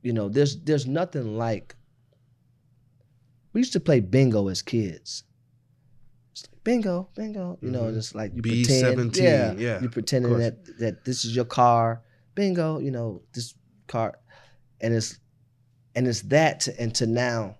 you 0.00 0.14
know 0.14 0.30
there's 0.30 0.58
there's 0.62 0.86
nothing 0.86 1.36
like. 1.36 1.76
We 3.52 3.60
used 3.60 3.74
to 3.74 3.80
play 3.80 4.00
bingo 4.00 4.48
as 4.48 4.62
kids. 4.62 5.24
Bingo, 6.68 7.08
bingo. 7.16 7.58
You 7.62 7.70
know, 7.70 7.84
Mhm. 7.84 7.94
just 7.94 8.14
like 8.14 8.36
you 8.36 8.42
B 8.42 8.50
pretend. 8.50 8.80
17, 8.80 9.24
Yeah, 9.24 9.52
yeah, 9.52 9.80
You're 9.80 9.90
pretending 9.90 10.36
that 10.36 10.66
that 10.80 11.02
this 11.02 11.24
is 11.24 11.34
your 11.34 11.46
car. 11.46 12.02
Bingo. 12.34 12.78
You 12.78 12.90
know 12.90 13.22
this 13.32 13.54
car, 13.86 14.18
and 14.78 14.92
it's 14.92 15.18
and 15.94 16.06
it's 16.06 16.20
that 16.28 16.60
to, 16.60 16.78
and 16.78 16.94
to 16.96 17.06
now 17.06 17.56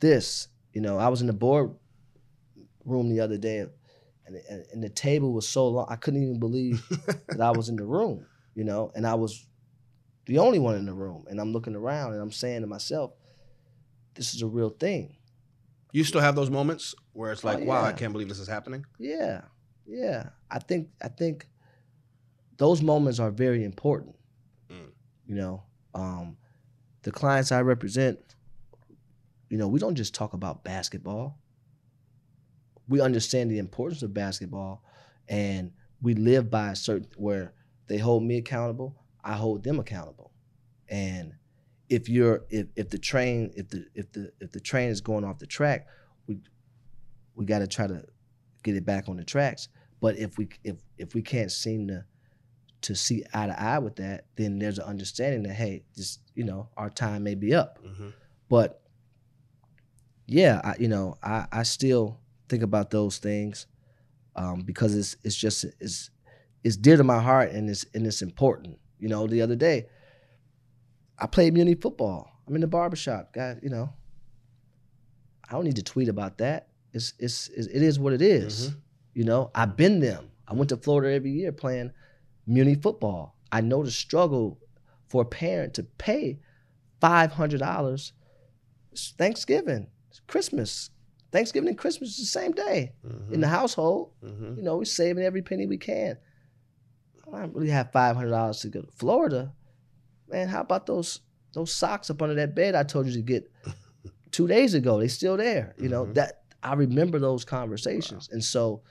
this. 0.00 0.48
You 0.72 0.80
know, 0.80 0.96
I 0.96 1.08
was 1.08 1.20
in 1.20 1.26
the 1.26 1.34
board 1.34 1.76
room 2.86 3.10
the 3.10 3.20
other 3.20 3.36
day, 3.36 3.58
and, 4.24 4.36
and 4.48 4.64
and 4.72 4.82
the 4.82 4.88
table 4.88 5.34
was 5.34 5.46
so 5.46 5.68
long 5.68 5.86
I 5.90 5.96
couldn't 5.96 6.22
even 6.22 6.40
believe 6.40 6.82
that 7.28 7.42
I 7.42 7.50
was 7.50 7.68
in 7.68 7.76
the 7.76 7.84
room. 7.84 8.24
You 8.54 8.64
know, 8.64 8.90
and 8.94 9.06
I 9.06 9.16
was 9.16 9.46
the 10.24 10.38
only 10.38 10.58
one 10.58 10.76
in 10.76 10.86
the 10.86 10.94
room, 10.94 11.26
and 11.28 11.38
I'm 11.38 11.52
looking 11.52 11.76
around 11.76 12.14
and 12.14 12.22
I'm 12.22 12.32
saying 12.32 12.62
to 12.62 12.66
myself, 12.66 13.12
"This 14.14 14.32
is 14.34 14.40
a 14.40 14.46
real 14.46 14.70
thing." 14.70 15.18
You 15.94 16.02
still 16.02 16.20
have 16.20 16.34
those 16.34 16.50
moments 16.50 16.92
where 17.12 17.30
it's 17.30 17.44
like, 17.44 17.60
Oh, 17.60 17.66
wow, 17.66 17.84
I 17.84 17.92
can't 17.92 18.12
believe 18.12 18.28
this 18.28 18.40
is 18.40 18.48
happening. 18.48 18.84
Yeah, 18.98 19.42
yeah. 19.86 20.30
I 20.50 20.58
think 20.58 20.88
I 21.00 21.06
think 21.06 21.46
those 22.56 22.82
moments 22.82 23.20
are 23.20 23.30
very 23.30 23.62
important. 23.62 24.16
Mm. 24.68 24.90
You 25.24 25.36
know, 25.36 25.62
um, 25.94 26.36
the 27.02 27.12
clients 27.12 27.52
I 27.52 27.60
represent, 27.60 28.18
you 29.48 29.56
know, 29.56 29.68
we 29.68 29.78
don't 29.78 29.94
just 29.94 30.16
talk 30.16 30.32
about 30.32 30.64
basketball. 30.64 31.38
We 32.88 33.00
understand 33.00 33.52
the 33.52 33.58
importance 33.58 34.02
of 34.02 34.12
basketball, 34.12 34.82
and 35.28 35.70
we 36.02 36.14
live 36.14 36.50
by 36.50 36.72
a 36.72 36.76
certain 36.76 37.06
where 37.16 37.52
they 37.86 37.98
hold 37.98 38.24
me 38.24 38.38
accountable, 38.38 38.96
I 39.22 39.34
hold 39.34 39.62
them 39.62 39.78
accountable, 39.78 40.32
and 40.88 41.34
if 41.88 42.08
you're 42.08 42.44
if, 42.50 42.66
if 42.76 42.90
the 42.90 42.98
train 42.98 43.52
if 43.56 43.68
the 43.68 43.86
if 43.94 44.10
the 44.12 44.32
if 44.40 44.52
the 44.52 44.60
train 44.60 44.88
is 44.88 45.00
going 45.00 45.24
off 45.24 45.38
the 45.38 45.46
track, 45.46 45.86
we 46.26 46.38
we 47.34 47.44
got 47.44 47.60
to 47.60 47.66
try 47.66 47.86
to 47.86 48.04
get 48.62 48.76
it 48.76 48.84
back 48.84 49.08
on 49.08 49.16
the 49.16 49.24
tracks. 49.24 49.68
But 50.00 50.18
if 50.18 50.38
we 50.38 50.48
if 50.62 50.76
if 50.98 51.14
we 51.14 51.22
can't 51.22 51.52
seem 51.52 51.88
to 51.88 52.04
to 52.82 52.94
see 52.94 53.24
eye 53.32 53.46
to 53.46 53.62
eye 53.62 53.78
with 53.78 53.96
that, 53.96 54.26
then 54.36 54.58
there's 54.58 54.78
an 54.78 54.84
understanding 54.84 55.42
that 55.44 55.54
hey, 55.54 55.84
just 55.96 56.20
you 56.34 56.44
know, 56.44 56.68
our 56.76 56.90
time 56.90 57.22
may 57.22 57.34
be 57.34 57.54
up. 57.54 57.78
Mm-hmm. 57.84 58.08
But 58.48 58.82
yeah, 60.26 60.60
I, 60.64 60.74
you 60.78 60.88
know, 60.88 61.16
I, 61.22 61.46
I 61.52 61.62
still 61.62 62.18
think 62.48 62.62
about 62.62 62.90
those 62.90 63.18
things 63.18 63.66
um, 64.36 64.62
because 64.62 64.94
it's 64.94 65.16
it's 65.22 65.36
just 65.36 65.64
it's 65.80 66.10
it's 66.62 66.76
dear 66.76 66.96
to 66.96 67.04
my 67.04 67.20
heart 67.20 67.52
and 67.52 67.68
it's 67.68 67.84
and 67.94 68.06
it's 68.06 68.22
important. 68.22 68.78
You 68.98 69.08
know, 69.08 69.26
the 69.26 69.42
other 69.42 69.56
day 69.56 69.86
I 71.18 71.26
played 71.26 71.54
Muny 71.54 71.80
football. 71.80 72.30
I'm 72.46 72.54
in 72.54 72.60
the 72.60 72.66
barbershop, 72.66 73.32
guy. 73.32 73.56
You 73.62 73.70
know, 73.70 73.92
I 75.48 75.52
don't 75.52 75.64
need 75.64 75.76
to 75.76 75.82
tweet 75.82 76.08
about 76.08 76.38
that. 76.38 76.68
It's 76.92 77.14
it's, 77.18 77.48
it 77.48 77.82
is 77.82 77.98
what 77.98 78.12
it 78.12 78.22
is. 78.22 78.70
Mhm. 78.70 78.76
You 79.14 79.24
know, 79.24 79.50
I've 79.54 79.76
been 79.76 80.00
them. 80.00 80.30
I 80.46 80.54
went 80.54 80.68
to 80.70 80.76
Florida 80.76 81.14
every 81.14 81.30
year 81.30 81.52
playing 81.52 81.92
Muny 82.48 82.80
football. 82.80 83.36
I 83.50 83.60
know 83.60 83.82
the 83.84 83.90
struggle 83.90 84.58
for 85.08 85.22
a 85.22 85.26
parent 85.26 85.74
to 85.74 85.84
pay 85.84 86.40
five 87.00 87.32
hundred 87.32 87.60
dollars. 87.60 88.12
Thanksgiving, 89.18 89.88
Christmas, 90.28 90.90
Thanksgiving 91.32 91.68
and 91.68 91.78
Christmas 91.78 92.10
is 92.10 92.18
the 92.18 92.26
same 92.26 92.52
day 92.52 92.92
in 93.32 93.40
the 93.40 93.48
household. 93.48 94.12
Mm-hmm. 94.24 94.56
You 94.56 94.62
know, 94.62 94.76
we're 94.76 94.84
saving 94.84 95.24
every 95.24 95.42
penny 95.42 95.66
we 95.66 95.78
can. 95.78 96.16
I 97.32 97.40
don't 97.40 97.54
really 97.54 97.70
have 97.70 97.90
five 97.92 98.14
hundred 98.16 98.30
dollars 98.30 98.60
to 98.60 98.68
go 98.68 98.82
to 98.82 98.90
Florida. 98.92 99.52
Man, 100.28 100.48
how 100.48 100.60
about 100.60 100.86
those 100.86 101.20
those 101.52 101.72
socks 101.72 102.10
up 102.10 102.20
under 102.20 102.34
that 102.34 102.54
bed 102.54 102.74
I 102.74 102.82
told 102.82 103.06
you 103.06 103.12
to 103.12 103.22
get 103.22 103.50
two 104.30 104.46
days 104.48 104.74
ago? 104.74 104.98
They 104.98 105.08
still 105.08 105.36
there. 105.36 105.74
You 105.78 105.88
know 105.88 106.06
Mhm. 106.06 106.14
that 106.14 106.42
I 106.62 106.74
remember 106.74 107.18
those 107.18 107.44
conversations, 107.44 108.28
and 108.32 108.42
so 108.42 108.82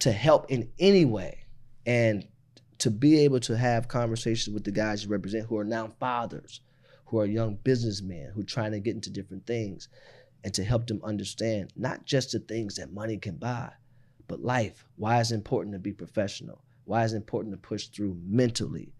to 0.00 0.12
help 0.12 0.50
in 0.50 0.70
any 0.78 1.04
way, 1.04 1.44
and 1.86 2.26
to 2.78 2.90
be 2.90 3.18
able 3.20 3.40
to 3.40 3.56
have 3.56 3.88
conversations 3.88 4.54
with 4.54 4.64
the 4.64 4.70
guys 4.70 5.04
you 5.04 5.10
represent 5.10 5.46
who 5.46 5.58
are 5.58 5.64
now 5.64 5.88
fathers, 5.98 6.60
who 7.06 7.18
are 7.18 7.26
young 7.26 7.56
businessmen 7.64 8.30
who 8.34 8.40
are 8.40 8.44
trying 8.44 8.70
to 8.72 8.78
get 8.80 8.94
into 8.94 9.10
different 9.10 9.46
things, 9.46 9.88
and 10.44 10.54
to 10.54 10.62
help 10.64 10.86
them 10.86 11.00
understand 11.02 11.72
not 11.76 12.04
just 12.04 12.30
the 12.32 12.38
things 12.38 12.76
that 12.76 12.92
money 12.92 13.16
can 13.18 13.36
buy, 13.36 13.72
but 14.28 14.40
life. 14.40 14.84
Why 14.96 15.20
is 15.20 15.32
it 15.32 15.36
important 15.36 15.72
to 15.74 15.78
be 15.80 15.92
professional? 15.92 16.62
Why 16.84 17.04
is 17.04 17.12
it 17.12 17.16
important 17.16 17.52
to 17.54 17.58
push 17.58 17.88
through 17.88 18.16
mentally? 18.24 18.92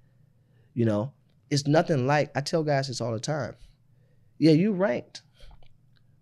You 0.79 0.85
know, 0.85 1.13
it's 1.51 1.67
nothing 1.67 2.07
like 2.07 2.31
I 2.37 2.41
tell 2.41 2.63
guys 2.63 2.87
this 2.87 3.01
all 3.01 3.13
the 3.13 3.19
time. 3.19 3.57
Yeah, 4.39 4.53
you 4.53 4.71
ranked. 4.71 5.23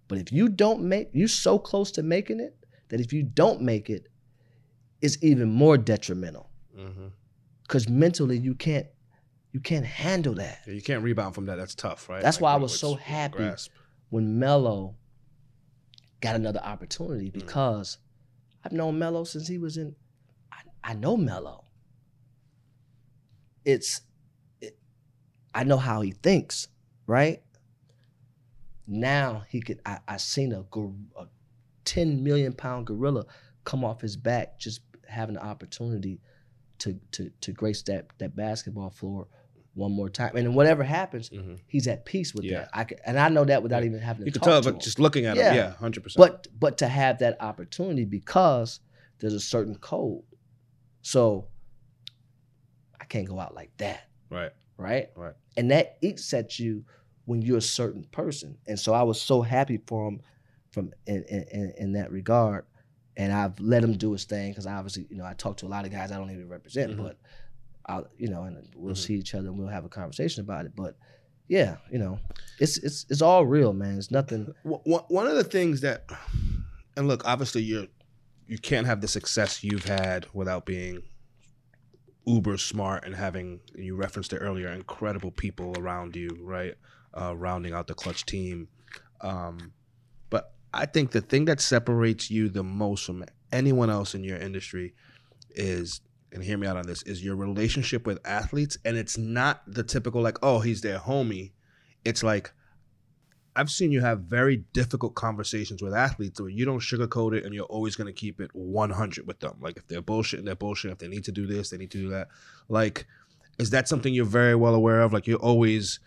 But 0.08 0.16
if 0.16 0.32
you 0.32 0.48
don't 0.48 0.80
make 0.84 1.10
you're 1.12 1.28
so 1.28 1.58
close 1.58 1.90
to 1.92 2.02
making 2.02 2.40
it 2.40 2.56
that 2.88 2.98
if 2.98 3.12
you 3.12 3.22
don't 3.22 3.60
make 3.60 3.90
it, 3.90 4.08
it's 5.02 5.22
even 5.22 5.50
more 5.50 5.76
detrimental. 5.76 6.48
Mm-hmm. 6.74 7.08
Cause 7.68 7.86
mentally 7.86 8.38
you 8.38 8.54
can't 8.54 8.86
you 9.52 9.60
can't 9.60 9.84
handle 9.84 10.32
that. 10.36 10.60
You 10.66 10.80
can't 10.80 11.02
rebound 11.02 11.34
from 11.34 11.44
that. 11.46 11.56
That's 11.56 11.74
tough, 11.74 12.08
right? 12.08 12.22
That's 12.22 12.40
why 12.40 12.54
I 12.54 12.56
was 12.56 12.80
so 12.80 12.94
happy. 12.94 13.36
grasp. 13.36 13.70
when 14.08 14.38
Melo 14.38 14.94
got 16.22 16.34
another 16.34 16.60
opportunity 16.60 17.28
because 17.28 17.98
I've 18.64 18.72
known 18.72 18.98
Melo 18.98 19.24
since 19.24 19.48
he 19.48 19.58
was 19.58 19.76
in. 19.76 19.96
I, 20.50 20.92
I 20.92 20.94
know 20.94 21.18
Melo. 21.18 21.64
It's, 23.66 23.98
it, 23.98 24.05
I 25.56 25.64
know 25.64 25.78
how 25.78 26.02
he 26.02 26.10
thinks, 26.12 26.68
right? 27.06 27.42
Now 28.86 29.44
he 29.48 29.60
could. 29.60 29.80
I, 29.84 29.98
I 30.06 30.16
seen 30.18 30.52
a, 30.52 30.60
a 30.60 31.26
ten 31.84 32.22
million 32.22 32.52
pound 32.52 32.86
gorilla 32.86 33.24
come 33.64 33.84
off 33.84 34.00
his 34.00 34.16
back, 34.16 34.58
just 34.60 34.80
having 35.08 35.34
the 35.34 35.44
opportunity 35.44 36.20
to 36.78 36.98
to 37.12 37.30
to 37.40 37.52
grace 37.52 37.82
that 37.84 38.06
that 38.18 38.36
basketball 38.36 38.90
floor 38.90 39.26
one 39.74 39.92
more 39.92 40.08
time. 40.08 40.36
And 40.36 40.54
whatever 40.54 40.82
happens, 40.84 41.28
Mhm. 41.30 41.58
he's 41.66 41.86
at 41.88 42.04
peace 42.04 42.32
with 42.34 42.44
Yeah. 42.44 42.60
that. 42.60 42.70
I 42.72 42.84
can, 42.84 42.98
and 43.04 43.18
I 43.18 43.28
know 43.28 43.44
that 43.44 43.62
without 43.62 43.82
Yeah. 43.82 43.88
even 43.88 44.00
having 44.00 44.20
to 44.20 44.26
You 44.26 44.32
can 44.32 44.40
tell, 44.42 44.62
but 44.62 44.80
just 44.80 44.98
looking 44.98 45.26
at 45.26 45.36
Yeah. 45.36 45.50
him, 45.50 45.54
yeah, 45.56 45.70
hundred 45.74 46.02
percent. 46.04 46.18
but 46.18 46.46
but 46.58 46.78
to 46.78 46.88
have 46.88 47.18
that 47.18 47.40
opportunity 47.42 48.04
because 48.04 48.80
there's 49.18 49.34
a 49.34 49.40
certain 49.40 49.74
code. 49.76 50.22
So 51.02 51.48
I 53.00 53.04
can't 53.04 53.26
go 53.26 53.38
out 53.40 53.54
like 53.54 53.76
that, 53.78 54.08
right, 54.30 54.52
right? 54.76 55.08
Right. 55.16 55.34
And 55.56 55.70
that 55.70 55.96
eats 56.02 56.32
at 56.34 56.58
you 56.58 56.84
when 57.24 57.42
you're 57.42 57.58
a 57.58 57.62
certain 57.62 58.04
person. 58.12 58.56
And 58.66 58.78
so 58.78 58.92
I 58.94 59.02
was 59.02 59.20
so 59.20 59.42
happy 59.42 59.80
for 59.86 60.08
him 60.08 60.20
from 60.70 60.92
in 61.06 61.22
in, 61.24 61.72
in, 61.78 61.92
that 61.92 62.10
regard. 62.12 62.64
And 63.16 63.32
I've 63.32 63.58
let 63.60 63.82
him 63.82 63.94
do 63.94 64.12
his 64.12 64.24
thing 64.24 64.50
because 64.50 64.66
obviously, 64.66 65.06
you 65.08 65.16
know, 65.16 65.24
I 65.24 65.32
talk 65.34 65.56
to 65.58 65.66
a 65.66 65.68
lot 65.68 65.86
of 65.86 65.90
guys 65.92 66.12
I 66.12 66.18
don't 66.18 66.30
even 66.30 66.48
represent, 66.48 66.92
Mhm. 66.92 67.02
but 67.02 67.18
I'll, 67.86 68.06
you 68.18 68.28
know, 68.28 68.42
and 68.42 68.68
we'll 68.76 68.94
Mhm. 68.94 68.98
see 68.98 69.14
each 69.14 69.34
other 69.34 69.48
and 69.48 69.58
we'll 69.58 69.68
have 69.68 69.84
a 69.84 69.88
conversation 69.88 70.42
about 70.42 70.66
it. 70.66 70.72
But 70.76 70.96
yeah, 71.48 71.76
you 71.90 71.98
know, 71.98 72.18
it's 72.58 72.76
it's 72.78 73.06
it's 73.08 73.22
all 73.22 73.46
real, 73.46 73.72
man. 73.72 73.96
It's 73.98 74.10
nothing. 74.10 74.52
One 74.64 75.26
of 75.26 75.36
the 75.36 75.44
things 75.44 75.80
that, 75.80 76.04
and 76.96 77.08
look, 77.08 77.22
obviously 77.24 77.62
you're 77.62 77.86
you 78.46 78.58
can't 78.58 78.86
have 78.86 79.00
the 79.00 79.08
success 79.08 79.64
you've 79.64 79.84
had 79.86 80.26
without 80.32 80.66
being 80.66 81.02
uber 82.26 82.56
smart 82.56 83.04
and 83.04 83.14
having 83.14 83.60
you 83.74 83.94
referenced 83.94 84.32
it 84.32 84.38
earlier 84.38 84.68
incredible 84.68 85.30
people 85.30 85.74
around 85.78 86.16
you 86.16 86.36
right? 86.40 86.74
Uh, 87.14 87.34
rounding 87.34 87.72
out 87.72 87.86
the 87.86 87.94
Klutch 87.94 88.26
team. 88.26 88.68
Um, 89.22 89.72
but 90.28 90.52
i 90.74 90.84
think 90.84 91.12
the 91.12 91.22
thing 91.22 91.46
that 91.46 91.60
separates 91.60 92.30
you 92.30 92.48
the 92.50 92.62
most 92.62 93.06
from 93.06 93.24
anyone 93.52 93.88
else 93.88 94.14
in 94.14 94.22
your 94.22 94.36
industry 94.36 94.92
is 95.52 96.02
and 96.36 96.44
hear 96.44 96.58
me 96.58 96.66
out 96.66 96.76
on 96.76 96.86
this 96.86 97.02
is 97.02 97.24
your 97.24 97.34
relationship 97.36 98.06
with 98.06 98.18
athletes. 98.26 98.76
And 98.84 98.96
it's 98.96 99.16
not 99.16 99.62
the 99.66 99.82
typical 99.82 100.20
like 100.20 100.38
oh 100.42 100.60
he's 100.60 100.82
their 100.82 100.98
homie. 100.98 101.52
It's 102.04 102.22
like 102.22 102.52
I've 103.56 103.70
seen 103.70 103.90
you 103.90 104.02
have 104.02 104.20
very 104.20 104.58
difficult 104.74 105.14
conversations 105.14 105.82
with 105.82 105.94
athletes 105.94 106.40
where 106.40 106.50
you 106.50 106.64
don't 106.66 106.78
sugarcoat 106.78 107.34
it 107.34 107.44
and 107.44 107.54
you're 107.54 107.64
always 107.64 107.96
going 107.96 108.06
to 108.06 108.12
keep 108.12 108.40
it 108.40 108.50
100 108.52 109.26
with 109.26 109.40
them. 109.40 109.56
Like 109.60 109.78
if 109.78 109.88
they're 109.88 110.02
bullshitting, 110.02 110.44
they're 110.44 110.54
bullshit. 110.54 110.92
If 110.92 110.98
they 110.98 111.08
need 111.08 111.24
to 111.24 111.32
do 111.32 111.46
this, 111.46 111.70
they 111.70 111.78
need 111.78 111.90
to 111.92 111.98
do 111.98 112.10
that. 112.10 112.28
Like, 112.68 113.06
is 113.58 113.70
that 113.70 113.88
something 113.88 114.12
you're 114.12 114.26
very 114.26 114.54
well 114.54 114.74
aware 114.74 115.00
of? 115.00 115.12
Like 115.12 115.26
you're 115.26 115.38
always 115.38 115.98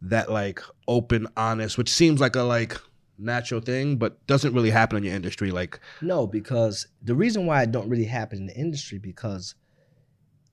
that 0.00 0.30
like 0.30 0.60
open, 0.88 1.26
honest, 1.36 1.76
which 1.76 1.90
seems 1.90 2.20
like 2.20 2.36
a 2.36 2.42
like 2.42 2.80
natural 3.18 3.60
thing, 3.60 3.96
but 3.96 4.26
doesn't 4.26 4.54
really 4.54 4.70
happen 4.70 4.96
in 4.98 5.04
your 5.04 5.14
industry. 5.14 5.50
Like, 5.50 5.78
No, 6.00 6.26
because 6.26 6.86
the 7.02 7.14
reason 7.14 7.46
why 7.46 7.62
it 7.62 7.70
don't 7.70 7.88
really 7.88 8.06
happen 8.06 8.38
in 8.38 8.46
the 8.46 8.56
industry 8.56 8.98
because 8.98 9.54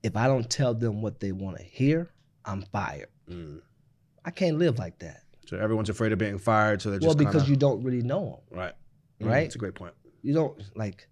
if 0.02 0.16
I 0.16 0.26
don't 0.26 0.48
tell 0.50 0.74
them 0.74 1.00
what 1.00 1.20
they 1.20 1.32
want 1.32 1.56
to 1.56 1.62
hear, 1.62 2.10
I'm 2.44 2.62
fired. 2.62 3.08
mm. 3.28 3.60
I 4.24 4.30
can't 4.30 4.58
live 4.58 4.78
like 4.78 4.98
that. 5.00 5.22
So 5.46 5.56
everyone's 5.58 5.88
afraid 5.90 6.12
of 6.12 6.18
being 6.18 6.38
fired. 6.38 6.80
So 6.82 6.90
they're 6.90 6.98
just 6.98 7.06
well, 7.06 7.16
because 7.16 7.42
kinda- 7.42 7.50
you 7.50 7.56
don't 7.56 7.82
really 7.82 8.02
know 8.02 8.42
them. 8.50 8.58
right, 8.58 8.74
Mm, 9.20 9.26
right? 9.26 9.46
It's 9.46 9.54
a 9.54 9.58
great 9.58 9.74
point. 9.74 9.94
You 10.22 10.34
don't 10.34 10.60
like. 10.76 11.08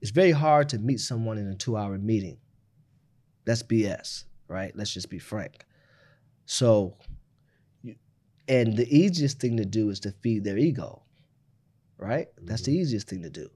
It's 0.00 0.10
very 0.10 0.30
hard 0.32 0.68
to 0.70 0.78
meet 0.78 1.00
someone 1.00 1.38
in 1.38 1.46
a 1.48 1.54
two-hour 1.54 1.98
meeting. 1.98 2.38
That's 3.44 3.62
BS, 3.62 4.24
right? 4.48 4.74
Let's 4.76 4.92
just 4.92 5.08
be 5.10 5.18
frank. 5.18 5.64
So, 6.46 6.96
you- 7.82 7.96
and 8.48 8.76
the 8.76 8.88
easiest 8.94 9.40
thing 9.40 9.56
to 9.58 9.64
do 9.64 9.90
is 9.90 10.00
to 10.00 10.12
feed 10.12 10.44
their 10.44 10.58
ego, 10.58 11.02
right? 11.98 12.28
That's 12.42 12.62
the 12.62 12.72
easiest 12.72 13.08
thing 13.08 13.22
to 13.22 13.30
do. 13.30 13.50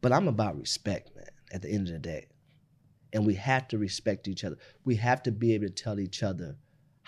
But 0.00 0.12
I'm 0.12 0.28
about 0.28 0.58
respect, 0.58 1.14
man, 1.14 1.26
at 1.52 1.62
the 1.62 1.68
end 1.70 1.88
of 1.88 1.92
the 1.92 1.98
day. 1.98 2.26
And 3.12 3.26
we 3.26 3.34
have 3.34 3.68
to 3.68 3.78
respect 3.78 4.28
each 4.28 4.44
other. 4.44 4.56
We 4.84 4.96
have 4.96 5.22
to 5.24 5.32
be 5.32 5.52
able 5.52 5.66
to 5.66 5.72
tell 5.72 5.98
each 5.98 6.22
other 6.22 6.56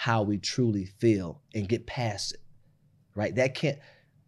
how 0.03 0.21
we 0.21 0.37
truly 0.37 0.85
feel 0.85 1.41
and 1.55 1.69
get 1.69 1.87
past 1.87 2.33
it, 2.33 2.41
right? 3.15 3.37
That 3.37 3.55
can't, 3.55 3.79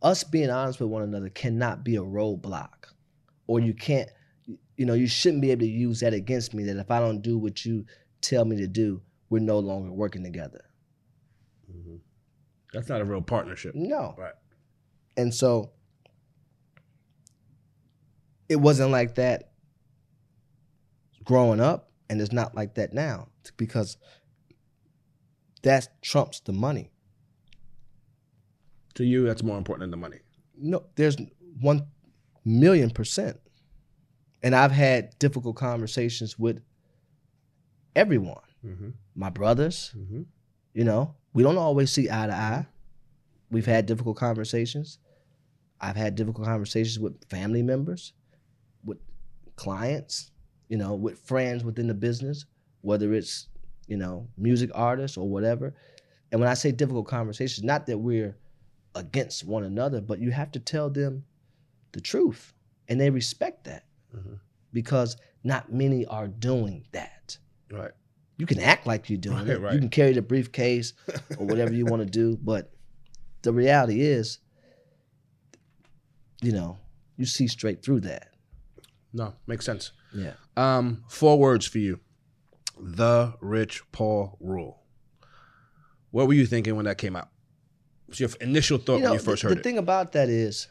us 0.03 0.23
being 0.23 0.49
honest 0.49 0.79
with 0.79 0.89
one 0.89 1.03
another 1.03 1.29
cannot 1.31 1.83
be 1.83 1.97
a 1.97 2.01
roadblock. 2.01 2.93
Or 3.49 3.59
you 3.59 3.75
can't, 3.75 4.09
you 4.77 4.87
know, 4.87 4.95
you 4.95 5.09
shouldn't 5.09 5.43
be 5.43 5.51
able 5.51 5.63
to 5.63 5.67
use 5.67 5.99
that 5.99 6.15
against 6.15 6.55
me 6.55 6.63
that 6.63 6.77
if 6.77 6.93
I 6.93 7.01
don't 7.01 7.23
do 7.23 7.37
what 7.37 7.65
you 7.65 7.87
tell 8.21 8.45
me 8.45 8.55
to 8.59 8.69
do, 8.69 9.03
we're 9.31 9.41
no 9.41 9.59
longer 9.59 9.91
working 9.91 10.23
together. 10.23 10.65
Mhm. 11.69 11.99
That's 12.73 12.89
not 12.89 13.01
a 13.01 13.05
real 13.05 13.21
partnership. 13.21 13.75
No. 13.75 14.15
Right. 14.17 14.35
And 15.17 15.35
so 15.35 15.73
it 18.49 18.61
wasn't 18.61 18.93
like 18.93 19.17
that 19.17 19.51
growing 21.25 21.59
up, 21.59 21.91
and 22.09 22.21
it's 22.21 22.33
not 22.33 22.55
like 22.55 22.77
that 22.77 22.93
now 22.93 23.27
because 23.57 23.97
that 25.65 26.01
trumps 26.03 26.41
the 26.41 26.53
money. 26.53 26.91
To 28.95 29.05
you, 29.05 29.25
that's 29.27 29.43
more 29.43 29.59
important 29.59 29.83
than 29.83 29.91
the 29.91 29.97
money. 29.97 30.19
No, 30.57 30.85
there's 30.95 31.17
one 31.61 31.87
million 32.45 32.91
percent. 32.91 33.41
And 34.43 34.55
I've 34.55 34.71
had 34.73 35.19
difficult 35.19 35.57
conversations 35.57 36.39
with 36.39 36.61
everyone, 37.97 38.41
Mm-hmm. 38.65 38.91
my 39.15 39.29
brothers, 39.31 39.93
Mm-hmm. 39.97 40.23
You 40.73 40.85
know, 40.85 41.15
we 41.35 41.43
don't 41.43 41.59
always 41.59 41.91
see 41.93 42.09
eye 42.11 42.27
to 42.27 42.33
eye. 42.35 42.67
We've 43.51 43.67
had 43.67 43.87
difficult 43.87 44.17
conversations. 44.17 44.99
I've 45.81 45.97
had 45.97 46.15
difficult 46.17 46.47
conversations 46.47 46.99
with 46.99 47.25
family 47.29 47.63
members. 47.63 48.13
With 48.85 48.99
clients, 49.57 50.31
you 50.69 50.77
know, 50.77 50.95
with 50.95 51.19
friends 51.21 51.63
within 51.65 51.87
the 51.87 51.95
business, 51.95 52.45
whether 52.81 53.13
it's, 53.15 53.49
you 53.87 53.97
know, 53.97 54.29
music 54.37 54.71
artists 54.75 55.17
or 55.17 55.29
whatever. 55.29 55.75
And 56.33 56.41
when 56.41 56.49
I 56.51 56.55
say 56.55 56.73
difficult 56.73 57.07
conversations, 57.07 57.65
not 57.65 57.87
that 57.87 57.99
we're 57.99 58.37
against 58.95 59.45
one 59.45 59.65
another, 59.65 60.01
but 60.01 60.19
you 60.21 60.31
have 60.31 60.51
to 60.53 60.61
tell 60.61 60.91
them 60.91 61.25
the 61.93 62.01
truth. 62.01 62.53
And 62.89 63.01
they 63.01 63.11
respect 63.11 63.65
that 63.65 63.85
Mhm. 64.15 64.39
because 64.73 65.17
not 65.43 65.73
many 65.73 66.05
are 66.07 66.29
doing 66.29 66.87
that. 66.93 67.39
Right. 67.71 67.93
You 68.37 68.47
can 68.47 68.59
act 68.61 68.87
like 68.87 69.09
you're 69.09 69.19
doing 69.19 69.39
Right, 69.47 69.49
it. 69.51 69.59
right. 69.61 69.75
You 69.75 69.79
can 69.81 69.89
carry 69.91 70.13
the 70.13 70.23
briefcase 70.23 70.93
or 71.39 71.47
whatever 71.47 71.73
you 71.73 71.87
want 71.87 72.03
to 72.03 72.09
do, 72.11 72.37
but 72.43 72.73
the 73.43 73.53
reality 73.53 74.01
is, 74.01 74.39
you 76.43 76.53
know, 76.53 76.79
you 77.17 77.25
see 77.27 77.47
straight 77.47 77.83
through 77.83 78.01
that. 78.01 78.29
No, 79.13 79.35
makes 79.47 79.65
sense. 79.65 79.93
Yeah. 80.15 80.35
Um, 80.57 81.05
four 81.09 81.39
words 81.39 81.67
for 81.67 81.79
you. 81.79 82.01
The 82.79 83.35
Rich 83.41 83.83
Paul 83.93 84.37
rule. 84.41 84.83
What 86.11 86.27
were 86.27 86.35
you 86.35 86.47
thinking 86.47 86.77
when 86.77 86.85
that 86.87 86.99
came 86.99 87.17
out? 87.17 87.29
What's 88.07 88.21
your 88.21 88.31
initial 88.41 88.79
thought 88.79 88.97
you 88.97 89.03
know, 89.03 89.11
when 89.11 89.19
you 89.19 89.25
first 89.25 89.43
the, 89.43 89.49
heard 89.49 89.57
the 89.57 89.61
it? 89.61 89.65
thing 89.65 89.79
about 89.79 90.13
that 90.13 90.29
is, 90.29 90.69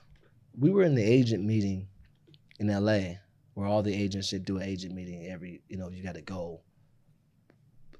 we 0.57 0.69
were 0.69 0.83
in 0.83 0.95
the 0.95 1.03
agent 1.03 1.43
meeting 1.43 1.87
in 2.59 2.67
LA, 2.67 3.15
where 3.55 3.67
all 3.67 3.81
the 3.83 3.93
agents 3.93 4.27
should 4.27 4.45
do 4.45 4.57
an 4.57 4.63
agent 4.63 4.93
meeting 4.93 5.25
every. 5.27 5.61
You 5.67 5.77
know, 5.77 5.89
you 5.89 6.03
got 6.03 6.15
to 6.15 6.21
go 6.21 6.61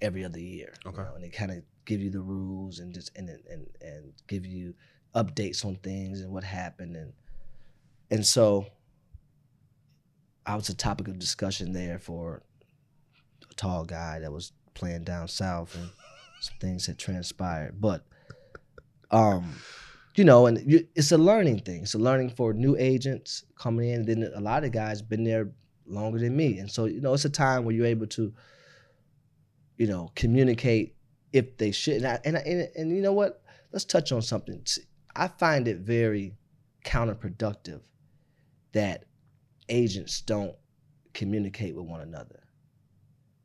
every 0.01 0.23
other 0.23 0.39
year. 0.39 0.73
you 0.85 0.91
Okay. 0.91 1.01
know, 1.01 1.15
and 1.15 1.23
they 1.23 1.29
kind 1.29 1.51
of 1.51 1.63
give 1.85 2.01
you 2.01 2.09
the 2.09 2.21
rules 2.21 2.79
and 2.79 2.93
just 2.93 3.11
and 3.17 3.29
and 3.29 3.67
and 3.81 4.13
give 4.27 4.45
you 4.45 4.73
updates 5.15 5.65
on 5.65 5.75
things 5.77 6.21
and 6.21 6.31
what 6.31 6.43
happened 6.43 6.95
and 6.95 7.13
and 8.09 8.25
so 8.25 8.65
I 10.45 10.55
was 10.55 10.69
a 10.69 10.73
topic 10.75 11.07
of 11.07 11.19
discussion 11.19 11.71
there 11.73 11.99
for 11.99 12.41
tall 13.55 13.85
guy 13.85 14.19
that 14.19 14.31
was 14.31 14.51
playing 14.73 15.03
down 15.03 15.27
south 15.27 15.75
and 15.75 15.89
some 16.39 16.55
things 16.59 16.85
had 16.85 16.97
transpired. 16.97 17.79
But 17.79 18.05
um, 19.11 19.55
you 20.15 20.23
know, 20.23 20.45
and 20.45 20.59
you, 20.69 20.87
it's 20.95 21.11
a 21.11 21.17
learning 21.17 21.59
thing. 21.59 21.83
It's 21.83 21.93
a 21.93 21.99
learning 21.99 22.31
for 22.31 22.53
new 22.53 22.75
agents 22.77 23.45
coming 23.57 23.89
in. 23.89 24.05
Then 24.05 24.31
a 24.35 24.41
lot 24.41 24.63
of 24.63 24.71
guys 24.71 25.01
been 25.01 25.23
there 25.23 25.51
longer 25.85 26.19
than 26.19 26.35
me, 26.35 26.59
and 26.59 26.69
so 26.69 26.85
you 26.85 27.01
know, 27.01 27.13
it's 27.13 27.25
a 27.25 27.29
time 27.29 27.65
where 27.65 27.75
you're 27.75 27.85
able 27.85 28.07
to, 28.07 28.33
you 29.77 29.87
know, 29.87 30.11
communicate 30.15 30.95
if 31.31 31.57
they 31.57 31.71
should. 31.71 31.97
And 31.97 32.07
I, 32.07 32.19
and, 32.25 32.37
I, 32.37 32.39
and 32.41 32.69
and 32.75 32.95
you 32.95 33.01
know 33.01 33.13
what? 33.13 33.41
Let's 33.71 33.85
touch 33.85 34.11
on 34.11 34.21
something. 34.21 34.63
I 35.15 35.27
find 35.27 35.67
it 35.67 35.77
very 35.77 36.33
counterproductive 36.85 37.81
that 38.73 39.05
agents 39.69 40.21
don't 40.21 40.55
communicate 41.13 41.75
with 41.75 41.85
one 41.85 42.01
another. 42.01 42.42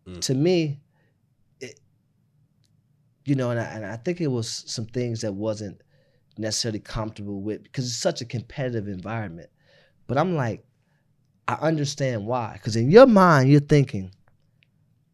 Mm. 0.08 0.20
To 0.22 0.34
me, 0.34 0.80
it, 1.60 1.78
you 3.24 3.34
know, 3.34 3.50
and 3.50 3.60
I, 3.60 3.64
and 3.64 3.84
I 3.84 3.96
think 3.96 4.20
it 4.20 4.28
was 4.28 4.48
some 4.66 4.86
things 4.86 5.20
that 5.20 5.34
wasn't 5.34 5.82
necessarily 6.38 6.80
comfortable 6.80 7.42
with 7.42 7.62
because 7.62 7.86
it's 7.86 7.96
such 7.96 8.20
a 8.20 8.24
competitive 8.24 8.88
environment. 8.88 9.50
But 10.06 10.18
I'm 10.18 10.34
like, 10.34 10.64
I 11.46 11.54
understand 11.54 12.26
why. 12.26 12.52
Because 12.54 12.76
in 12.76 12.90
your 12.90 13.06
mind, 13.06 13.50
you're 13.50 13.60
thinking, 13.60 14.12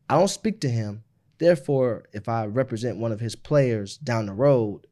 I 0.08 0.18
don't 0.18 0.28
speak 0.28 0.60
to 0.60 0.68
him. 0.68 1.02
Therefore, 1.38 2.04
if 2.12 2.28
I 2.28 2.46
represent 2.46 2.98
one 2.98 3.10
of 3.10 3.20
his 3.20 3.34
players 3.34 3.96
down 3.96 4.26
the 4.26 4.32
road, 4.32 4.86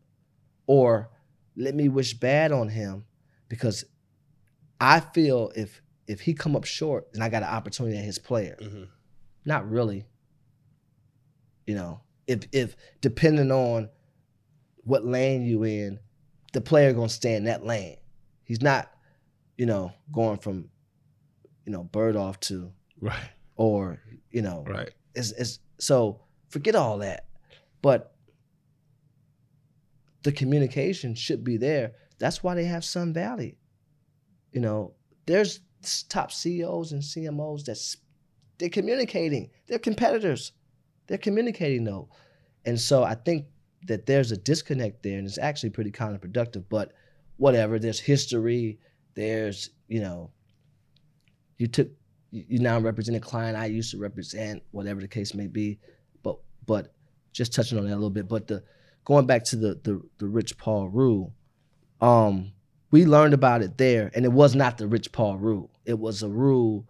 or 0.67 1.11
let 1.57 1.75
me 1.75 1.89
wish 1.89 2.15
bad 2.15 2.51
on 2.51 2.69
him, 2.69 3.05
because 3.49 3.85
I 4.81 5.01
feel 5.01 5.53
if 5.55 5.81
if 6.09 6.21
he 6.23 6.35
come 6.35 6.57
up 6.57 6.65
short, 6.65 7.13
then 7.13 7.23
I 7.23 7.29
got 7.29 7.45
an 7.45 7.49
opportunity 7.49 7.97
at 7.97 8.05
his 8.05 8.19
player. 8.19 8.57
Mhm. 8.61 8.89
Not 9.45 9.69
really. 9.71 10.07
You 11.67 11.75
know, 11.75 12.01
if 12.27 12.41
if 12.53 12.77
depending 13.01 13.51
on 13.51 13.89
what 14.85 15.05
lane 15.05 15.43
you 15.43 15.63
in, 15.65 15.99
the 16.53 16.61
player 16.61 16.93
gonna 16.93 17.09
stay 17.09 17.35
in 17.35 17.45
that 17.45 17.65
lane. 17.65 17.97
He's 18.45 18.61
not, 18.63 18.91
you 19.57 19.67
know, 19.67 19.93
going 20.13 20.39
from, 20.39 20.69
you 21.65 21.73
know, 21.73 21.85
bird 21.85 22.17
off 22.17 22.41
to 22.41 22.73
Right. 23.01 23.31
or 23.57 24.01
you 24.31 24.43
know, 24.43 24.65
Right. 24.67 24.91
it's, 25.15 25.33
it's 25.33 25.59
so 25.79 26.21
forget 26.49 26.75
all 26.75 26.99
that. 26.99 27.27
But 27.81 28.15
the 30.23 30.33
communication 30.33 31.15
should 31.15 31.43
be 31.43 31.57
there. 31.57 31.93
That's 32.19 32.43
why 32.43 32.55
they 32.55 32.65
have 32.65 32.85
Sun 32.85 33.13
Valley. 33.13 33.59
You 34.53 34.61
know, 34.61 34.95
there's 35.27 35.61
top 36.09 36.31
CEOs 36.31 36.93
and 36.93 37.03
CMOs 37.03 37.65
that's 37.65 37.97
they're 38.59 38.69
communicating. 38.69 39.51
They're 39.67 39.79
competitors. 39.79 40.53
They're 41.07 41.19
communicating 41.19 41.85
though. 41.85 42.09
And 42.65 42.81
so 42.81 43.03
I 43.03 43.15
think 43.15 43.47
that 43.87 44.07
there's 44.07 44.33
a 44.33 44.37
disconnect 44.37 45.03
there 45.03 45.19
and 45.19 45.27
it's 45.27 45.39
actually 45.39 45.71
pretty 45.71 45.91
counterproductive, 45.91 46.65
but 46.69 46.93
whatever, 47.37 47.79
there's 47.79 47.99
history, 47.99 48.79
there's, 49.15 49.71
you 49.89 50.01
know, 50.01 50.31
you 51.59 51.67
took 51.67 51.89
you 52.33 52.59
now 52.61 52.79
represent 52.81 53.17
a 53.17 53.21
client 53.21 53.59
I 53.59 53.67
used 53.67 53.91
to 53.91 53.99
represent, 53.99 54.63
whatever 54.71 55.01
the 55.01 55.09
case 55.09 55.35
may 55.35 55.47
be. 55.47 55.79
But 56.23 56.39
but 56.67 56.95
just 57.33 57.53
touching 57.53 57.79
on 57.79 57.85
that 57.85 57.93
a 57.93 57.95
little 57.95 58.11
bit. 58.11 58.27
But 58.27 58.47
the 58.49 58.65
going 59.05 59.27
back 59.27 59.45
to 59.45 59.57
the 59.57 59.81
the, 59.83 60.03
the 60.19 60.27
Rich 60.27 60.57
Paul 60.57 60.89
rule, 60.89 61.35
um, 62.01 62.53
we 62.91 63.05
learned 63.05 63.35
about 63.35 63.63
it 63.63 63.77
there, 63.77 64.11
and 64.15 64.25
it 64.25 64.33
was 64.33 64.55
not 64.55 64.79
the 64.79 64.87
Rich 64.87 65.13
Paul 65.13 65.37
rule. 65.37 65.71
It 65.85 65.99
was 65.99 66.23
a 66.23 66.29
rule 66.29 66.89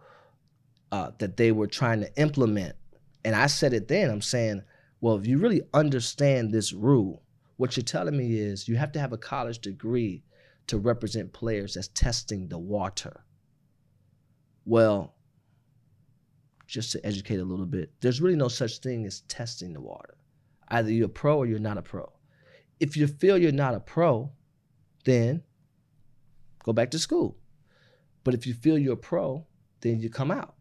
uh, 0.93 1.09
that 1.17 1.37
they 1.37 1.51
were 1.51 1.65
trying 1.65 1.99
to 1.99 2.15
implement. 2.21 2.75
And 3.25 3.35
I 3.35 3.47
said 3.47 3.73
it 3.73 3.87
then. 3.87 4.11
I'm 4.11 4.21
saying, 4.21 4.61
well, 5.01 5.15
if 5.15 5.25
you 5.25 5.39
really 5.39 5.63
understand 5.73 6.51
this 6.51 6.71
rule, 6.71 7.23
what 7.57 7.75
you're 7.75 7.83
telling 7.83 8.15
me 8.15 8.37
is 8.37 8.67
you 8.67 8.75
have 8.75 8.91
to 8.91 8.99
have 8.99 9.11
a 9.11 9.17
college 9.17 9.57
degree 9.57 10.23
to 10.67 10.77
represent 10.77 11.33
players 11.33 11.73
that's 11.73 11.87
testing 11.87 12.47
the 12.47 12.59
water. 12.59 13.25
Well, 14.65 15.15
just 16.67 16.91
to 16.91 17.03
educate 17.03 17.39
a 17.39 17.43
little 17.43 17.65
bit, 17.65 17.91
there's 18.01 18.21
really 18.21 18.35
no 18.35 18.47
such 18.47 18.77
thing 18.77 19.07
as 19.07 19.21
testing 19.21 19.73
the 19.73 19.81
water. 19.81 20.15
Either 20.67 20.91
you're 20.91 21.07
a 21.07 21.09
pro 21.09 21.39
or 21.39 21.47
you're 21.47 21.57
not 21.57 21.79
a 21.79 21.81
pro. 21.81 22.07
If 22.79 22.95
you 22.95 23.07
feel 23.07 23.39
you're 23.39 23.51
not 23.51 23.73
a 23.73 23.79
pro, 23.79 24.31
then 25.05 25.41
go 26.63 26.71
back 26.71 26.91
to 26.91 26.99
school. 26.99 27.39
But 28.23 28.35
if 28.35 28.45
you 28.45 28.53
feel 28.53 28.77
you're 28.77 28.93
a 28.93 28.97
pro, 28.97 29.47
then 29.81 29.99
you 29.99 30.11
come 30.11 30.29
out. 30.29 30.53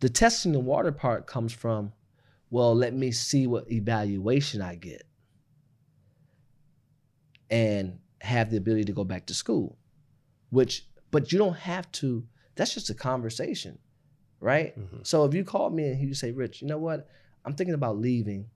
The 0.00 0.08
testing 0.08 0.52
the 0.52 0.60
water 0.60 0.92
part 0.92 1.26
comes 1.26 1.52
from, 1.52 1.92
well, 2.50 2.74
let 2.74 2.94
me 2.94 3.10
see 3.10 3.46
what 3.46 3.70
evaluation 3.70 4.62
I 4.62 4.76
get 4.76 5.02
and 7.50 7.98
have 8.20 8.50
the 8.50 8.56
ability 8.56 8.84
to 8.84 8.92
go 8.92 9.04
back 9.04 9.26
to 9.26 9.34
school, 9.34 9.76
which, 10.50 10.86
but 11.10 11.32
you 11.32 11.38
don't 11.38 11.56
have 11.56 11.90
to, 11.92 12.24
that's 12.54 12.74
just 12.74 12.90
a 12.90 12.94
conversation, 12.94 13.78
right? 14.40 14.78
Mhm. 14.78 15.06
So 15.06 15.24
if 15.24 15.34
you 15.34 15.44
call 15.44 15.70
me 15.70 15.88
and 15.88 16.00
you 16.00 16.14
say, 16.14 16.30
Rich, 16.30 16.62
you 16.62 16.68
know 16.68 16.78
what? 16.78 17.08
I'm 17.44 17.54
thinking 17.54 17.74
about 17.74 17.98
leaving. 17.98 18.48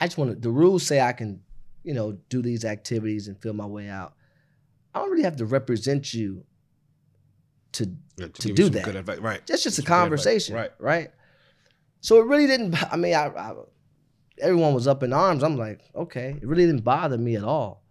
I 0.00 0.06
just 0.06 0.16
want 0.16 0.30
to, 0.30 0.36
the 0.36 0.50
rules 0.50 0.86
say 0.86 1.00
I 1.00 1.12
can, 1.12 1.42
you 1.82 1.92
know, 1.94 2.12
do 2.28 2.40
these 2.40 2.64
activities 2.64 3.28
and 3.28 3.38
feel 3.40 3.52
my 3.52 3.66
way 3.66 3.88
out. 3.88 4.14
I 4.94 5.00
don't 5.00 5.10
really 5.10 5.24
have 5.24 5.36
to 5.36 5.46
represent 5.46 6.14
you 6.14 6.44
to, 7.76 7.90
Yeah, 8.16 8.28
To 8.32 8.48
you 8.48 8.54
do 8.54 8.68
that. 8.70 8.84
Good 8.84 8.96
advice. 8.96 9.18
Right. 9.18 9.46
that's 9.46 9.62
just 9.62 9.78
a 9.78 9.82
Some 9.82 9.86
conversation. 9.86 10.54
Right. 10.54 10.72
Right. 10.78 11.10
So 12.00 12.20
it 12.20 12.26
really 12.26 12.46
didn't, 12.46 12.74
I 12.92 12.96
mean, 12.96 13.14
I, 13.14 13.26
I, 13.28 13.52
everyone 14.40 14.74
was 14.74 14.86
up 14.86 15.02
in 15.02 15.12
arms. 15.12 15.42
I'm 15.42 15.56
like, 15.56 15.80
okay, 15.94 16.36
it 16.40 16.46
really 16.46 16.66
didn't 16.66 16.84
bother 16.84 17.18
me 17.18 17.36
at 17.36 17.44
all. 17.44 17.82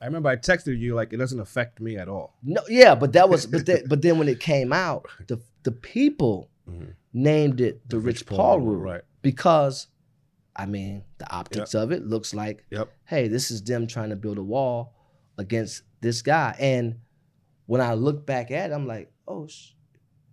I 0.00 0.06
remember 0.06 0.28
I 0.28 0.36
texted 0.36 0.78
you 0.78 0.94
like 0.94 1.12
it 1.12 1.16
doesn't 1.16 1.40
affect 1.40 1.80
me 1.80 1.96
at 1.96 2.08
all. 2.08 2.36
No, 2.44 2.62
yeah, 2.68 2.94
but 2.94 3.12
that 3.14 3.28
was, 3.28 3.46
but 3.46 3.66
then, 3.66 3.82
but 3.88 4.00
then 4.02 4.18
when 4.18 4.28
it 4.28 4.38
came 4.40 4.72
out, 4.72 5.06
the 5.26 5.40
the 5.64 5.72
people 5.72 6.50
Mhm. 6.70 6.92
named 7.12 7.60
it 7.60 7.88
the, 7.88 7.98
Rich, 7.98 8.26
Paul, 8.26 8.60
rule, 8.60 8.76
Right. 8.76 9.00
because, 9.22 9.88
I 10.54 10.66
mean, 10.66 11.02
the 11.18 11.30
optics 11.32 11.74
of 11.74 11.90
it 11.92 12.06
looks 12.06 12.32
like, 12.34 12.64
Yep. 12.70 12.88
hey, 13.06 13.26
this 13.28 13.50
is 13.50 13.62
them 13.62 13.86
trying 13.86 14.10
to 14.10 14.16
build 14.16 14.38
a 14.38 14.42
wall 14.42 14.94
against 15.38 15.82
this 16.00 16.20
guy. 16.22 16.54
And 16.60 17.00
when 17.66 17.80
I 17.80 17.94
look 17.94 18.24
back 18.26 18.50
at 18.50 18.70
it, 18.70 18.74
I'm 18.74 18.86
like, 18.86 19.10
oh, 19.28 19.46
sh- 19.46 19.74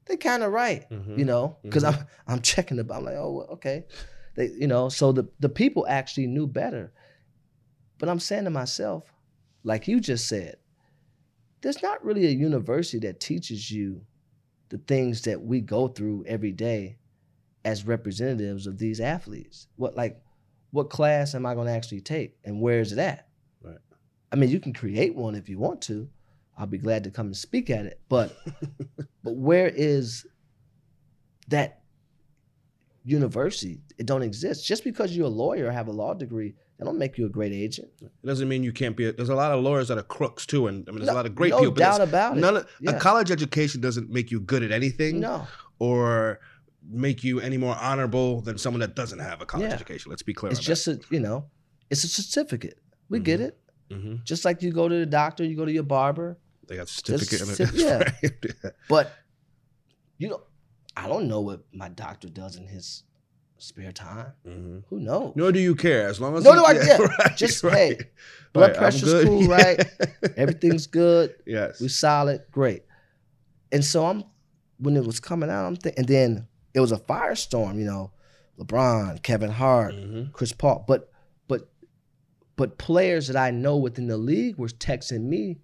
they 0.08 0.18
kind 0.18 0.42
of 0.44 0.52
right, 0.52 0.90
Mhm. 0.90 1.18
you 1.20 1.26
know, 1.26 1.58
because 1.64 1.84
Mhm. 1.84 1.88
I'm 2.00 2.06
I'm 2.28 2.42
checking 2.42 2.78
the, 2.78 2.86
I'm 2.94 3.04
like, 3.04 3.16
oh, 3.18 3.32
well, 3.34 3.48
okay, 3.52 3.86
they, 4.36 4.48
you 4.50 4.68
know, 4.68 4.90
so 4.90 5.12
the 5.12 5.26
the 5.40 5.50
people 5.50 5.86
actually 5.88 6.28
knew 6.28 6.48
better. 6.48 6.94
But 7.98 8.10
I'm 8.10 8.20
saying 8.20 8.44
to 8.46 8.50
myself, 8.50 9.04
like 9.64 9.88
you 9.88 10.00
just 10.00 10.28
said, 10.28 10.56
there's 11.62 11.82
not 11.82 12.04
really 12.04 12.26
a 12.28 12.32
university 12.32 13.00
that 13.08 13.20
teaches 13.20 13.72
you 13.72 14.02
the 14.70 14.78
things 14.80 15.22
that 15.24 15.42
we 15.42 15.62
go 15.62 15.88
through 15.88 16.26
every 16.28 16.52
day 16.52 16.98
as 17.64 17.86
representatives 17.88 18.68
of 18.68 18.78
these 18.78 19.00
athletes. 19.00 19.68
What 19.76 19.96
like 19.96 20.22
what 20.72 20.90
class 20.90 21.36
am 21.36 21.46
I 21.46 21.54
going 21.56 21.68
to 21.68 21.74
actually 21.74 22.02
take 22.02 22.38
and 22.44 22.60
where 22.62 22.80
is 22.80 22.92
it 22.92 23.00
at? 23.00 23.28
Right. 23.62 23.78
I 24.32 24.36
mean, 24.36 24.50
you 24.50 24.60
can 24.60 24.74
create 24.74 25.16
one 25.16 25.36
if 25.36 25.48
you 25.48 25.58
want 25.58 25.82
to, 25.84 26.10
I'll 26.58 26.68
be 26.68 26.78
glad 26.78 27.04
to 27.04 27.12
come 27.12 27.28
and 27.28 27.36
speak 27.38 27.70
at 27.70 27.86
it. 27.86 28.00
But 28.10 28.36
but 29.24 29.36
where 29.36 29.68
is 29.68 30.26
that 31.50 31.82
university? 33.04 33.82
It 33.98 34.06
don't 34.06 34.24
exist. 34.24 34.66
Just 34.66 34.84
because 34.84 35.16
you're 35.16 35.28
a 35.28 35.30
lawyer 35.30 35.68
or 35.68 35.72
have 35.72 35.88
a 35.88 35.92
law 35.92 36.14
degree, 36.14 36.56
that 36.78 36.86
don't 36.86 36.98
make 36.98 37.18
you 37.18 37.26
a 37.26 37.30
great 37.30 37.54
agent. 37.54 37.88
It 38.02 38.12
doesn't 38.26 38.48
mean 38.50 38.64
you 38.64 38.74
can't 38.74 38.98
be. 38.98 39.06
A, 39.06 39.14
there's 39.14 39.30
a 39.30 39.36
lot 39.36 39.52
of 39.52 39.64
lawyers 39.64 39.88
that 39.88 39.98
are 39.98 40.04
crooks 40.04 40.46
too, 40.46 40.68
and 40.68 40.88
I 40.88 40.92
mean, 40.92 41.00
there's 41.00 41.08
No- 41.08 41.14
a 41.14 41.16
lot 41.16 41.26
of 41.26 41.36
great 41.36 41.52
no 41.52 41.60
people. 41.60 41.74
but 41.74 41.80
doubt 41.80 42.02
about 42.02 42.38
it. 42.38 42.42
None 42.42 42.58
of, 42.58 42.68
Yeah. 42.82 42.92
A 42.92 43.00
college 43.00 43.32
education 43.32 43.80
doesn't 43.82 44.10
make 44.10 44.32
you 44.32 44.40
good 44.40 44.64
at 44.64 44.72
anything, 44.72 45.20
No. 45.22 45.48
or 45.80 46.40
make 46.88 47.24
you 47.24 47.40
any 47.40 47.58
more 47.58 47.76
honorable 47.80 48.42
than 48.42 48.58
someone 48.58 48.80
that 48.82 48.96
doesn't 48.96 49.20
have 49.20 49.42
a 49.42 49.46
college 49.46 49.68
Yeah. 49.70 49.74
education. 49.74 50.10
Let's 50.10 50.22
be 50.24 50.34
clear. 50.34 50.52
It's 50.52 50.60
just 50.60 50.88
a 50.88 51.00
you 51.10 51.20
know, 51.20 51.46
it's 51.90 52.04
a 52.04 52.08
certificate. 52.08 52.80
We 53.10 53.20
get 53.20 53.40
it. 53.40 53.58
that. 53.90 53.96
hmm 53.98 54.16
Just 54.24 54.44
like 54.46 54.62
you 54.62 54.72
go 54.74 54.90
to 54.90 54.96
the 54.96 55.06
doctor, 55.06 55.44
you 55.46 55.56
go 55.56 55.66
to 55.66 55.72
your 55.72 55.84
barber. 55.84 56.38
They 56.68 56.76
got 56.78 56.90
certificate. 56.90 57.40
cer- 57.40 57.70
yeah. 57.74 58.12
But 58.90 59.12
you 60.18 60.30
know, 60.30 60.42
I 60.96 61.08
don't 61.08 61.28
know 61.28 61.42
what 61.42 61.66
my 61.74 61.90
doctor 61.90 62.30
does 62.30 62.56
in 62.56 62.68
his 62.68 63.04
spare 63.58 63.92
time. 63.92 64.32
Mhm. 64.48 64.84
Who 64.90 65.00
knows? 65.00 65.34
Nor 65.36 65.52
do 65.52 65.60
you 65.60 65.76
care 65.76 66.08
as 66.08 66.20
long 66.20 66.36
as. 66.38 66.46
You- 66.46 66.54
do 66.54 66.64
I 66.66 66.72
yeah, 66.86 66.98
right, 67.02 67.38
Just, 67.38 67.64
right. 67.64 67.74
hey, 67.74 68.00
blood 68.54 68.70
Right, 68.72 68.78
pressure's 68.78 69.24
cool, 69.26 69.48
right? 69.48 69.86
Everything's 70.38 70.88
good. 70.88 71.36
yes. 71.46 71.80
We 71.82 71.88
solid, 71.88 72.44
great. 72.52 72.84
And 73.72 73.84
so 73.84 74.06
I'm 74.06 74.24
when 74.78 74.96
it 74.98 75.06
was 75.06 75.20
coming 75.20 75.50
out, 75.50 75.66
I'm 75.66 75.76
thinking, 75.76 76.00
and 76.00 76.08
then 76.08 76.48
it 76.74 76.80
was 76.82 76.92
a 76.92 76.98
firestorm. 76.98 77.78
You 77.78 77.86
know, 77.86 78.12
LeBron, 78.60 79.22
Kevin 79.24 79.52
Hart, 79.52 79.94
Mhm. 79.96 80.32
Chris 80.34 80.52
Paul, 80.54 80.84
but 80.88 81.10
but 81.48 81.70
but 82.56 82.78
players 82.78 83.28
that 83.28 83.36
I 83.38 83.52
know 83.52 83.78
within 83.78 84.08
the 84.08 84.18
league 84.18 84.58
were 84.58 84.68
texting 84.68 85.24
me 85.24 85.60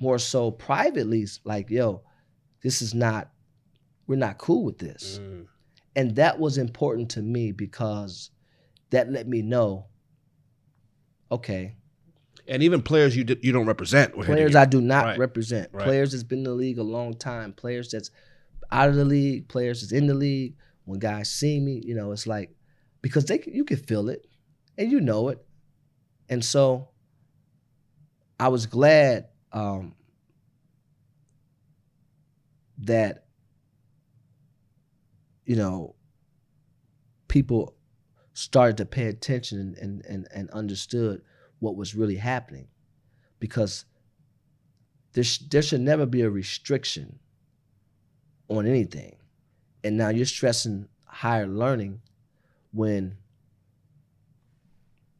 more 0.00 0.18
so 0.18 0.50
privately, 0.50 1.26
like, 1.44 1.70
"Yo, 1.70 2.02
this 2.62 2.80
is 2.82 2.94
not, 2.94 3.30
we're 4.06 4.16
not 4.16 4.38
cool 4.38 4.64
with 4.64 4.78
this," 4.78 5.20
Mm. 5.20 5.46
and 5.96 6.16
that 6.16 6.38
was 6.38 6.58
important 6.58 7.10
to 7.12 7.22
me 7.22 7.52
because 7.52 8.30
that 8.90 9.10
let 9.10 9.26
me 9.28 9.42
know, 9.42 9.86
okay, 11.30 11.74
And 12.46 12.62
even 12.62 12.80
players 12.80 13.14
you 13.14 13.24
did, 13.24 13.44
you 13.44 13.52
don't 13.52 13.66
represent. 13.66 14.14
players. 14.14 14.56
I 14.56 14.64
do 14.64 14.80
not 14.80 15.04
Right. 15.04 15.18
represent, 15.18 15.70
Right. 15.74 15.84
players 15.84 16.12
that's 16.12 16.22
been 16.22 16.38
in 16.38 16.44
the 16.44 16.54
league 16.54 16.78
a 16.78 16.82
long 16.82 17.12
time, 17.12 17.52
players 17.52 17.90
that's 17.90 18.10
out 18.70 18.88
of 18.88 18.94
the 18.94 19.04
league, 19.04 19.48
players 19.48 19.82
that's 19.82 19.92
in 19.92 20.06
the 20.06 20.14
league. 20.14 20.56
When 20.86 20.98
guys 20.98 21.30
see 21.30 21.60
me, 21.60 21.82
you 21.84 21.94
know, 21.94 22.12
it's 22.12 22.26
like 22.26 22.54
because 23.02 23.26
they 23.26 23.42
you 23.46 23.64
can 23.64 23.76
feel 23.76 24.08
it, 24.08 24.26
and 24.78 24.90
you 24.90 25.00
know 25.00 25.28
it, 25.28 25.44
and 26.30 26.42
so 26.42 26.88
I 28.40 28.48
was 28.48 28.64
glad 28.64 29.26
um, 29.52 29.94
that 32.78 33.24
you 35.44 35.56
know 35.56 35.94
people 37.28 37.74
started 38.32 38.76
to 38.76 38.86
pay 38.86 39.06
attention 39.06 39.76
and, 39.80 40.04
and, 40.06 40.28
and, 40.32 40.48
understood 40.50 41.20
what 41.58 41.74
was 41.74 41.96
really 41.96 42.14
happening 42.14 42.68
because 43.40 43.84
there, 45.12 45.24
sh- 45.24 45.40
there 45.50 45.60
should 45.60 45.80
never 45.80 46.06
be 46.06 46.20
a 46.22 46.30
restriction 46.30 47.18
on 48.48 48.64
anything. 48.64 49.16
And 49.82 49.96
now 49.96 50.10
you're 50.10 50.24
stressing 50.24 50.88
higher 51.04 51.48
learning 51.48 52.00
when 52.72 53.16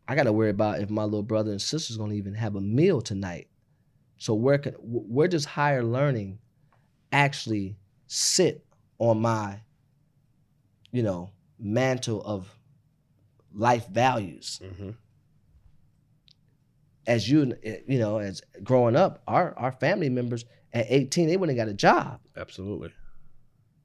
I 0.07 0.15
got 0.15 0.25
to 0.25 0.33
worry 0.33 0.51
about 0.51 0.81
if 0.81 0.89
my 0.89 1.03
little 1.03 1.23
brother 1.23 1.51
and 1.51 1.61
sister's 1.61 1.97
going 1.97 2.11
to 2.11 2.17
even 2.17 2.35
have 2.35 2.55
a 2.55 2.61
meal 2.61 3.01
tonight. 3.01 3.49
So 4.19 4.35
where 4.35 4.59
can 4.59 4.75
where 4.83 5.29
does 5.29 5.45
higher 5.45 5.83
learning 5.85 6.39
actually 7.13 7.77
sit 8.07 8.65
on 8.99 9.21
my 9.21 9.61
you 10.91 11.03
know 11.03 11.31
mantle 11.59 12.23
of 12.23 12.53
life 13.53 13.87
values? 13.89 14.61
Mhm. 14.65 14.95
as 17.07 17.29
you 17.31 17.55
you 17.87 17.99
know 17.99 18.19
as 18.19 18.43
growing 18.63 18.95
up 18.97 19.23
our 19.27 19.55
our 19.59 19.73
family 19.73 20.11
members 20.11 20.45
at 20.75 20.87
18 20.91 21.27
they 21.29 21.37
wouldn't 21.37 21.57
have 21.57 21.67
got 21.67 21.71
a 21.71 21.75
job 21.75 22.21
Absolutely. 22.37 22.93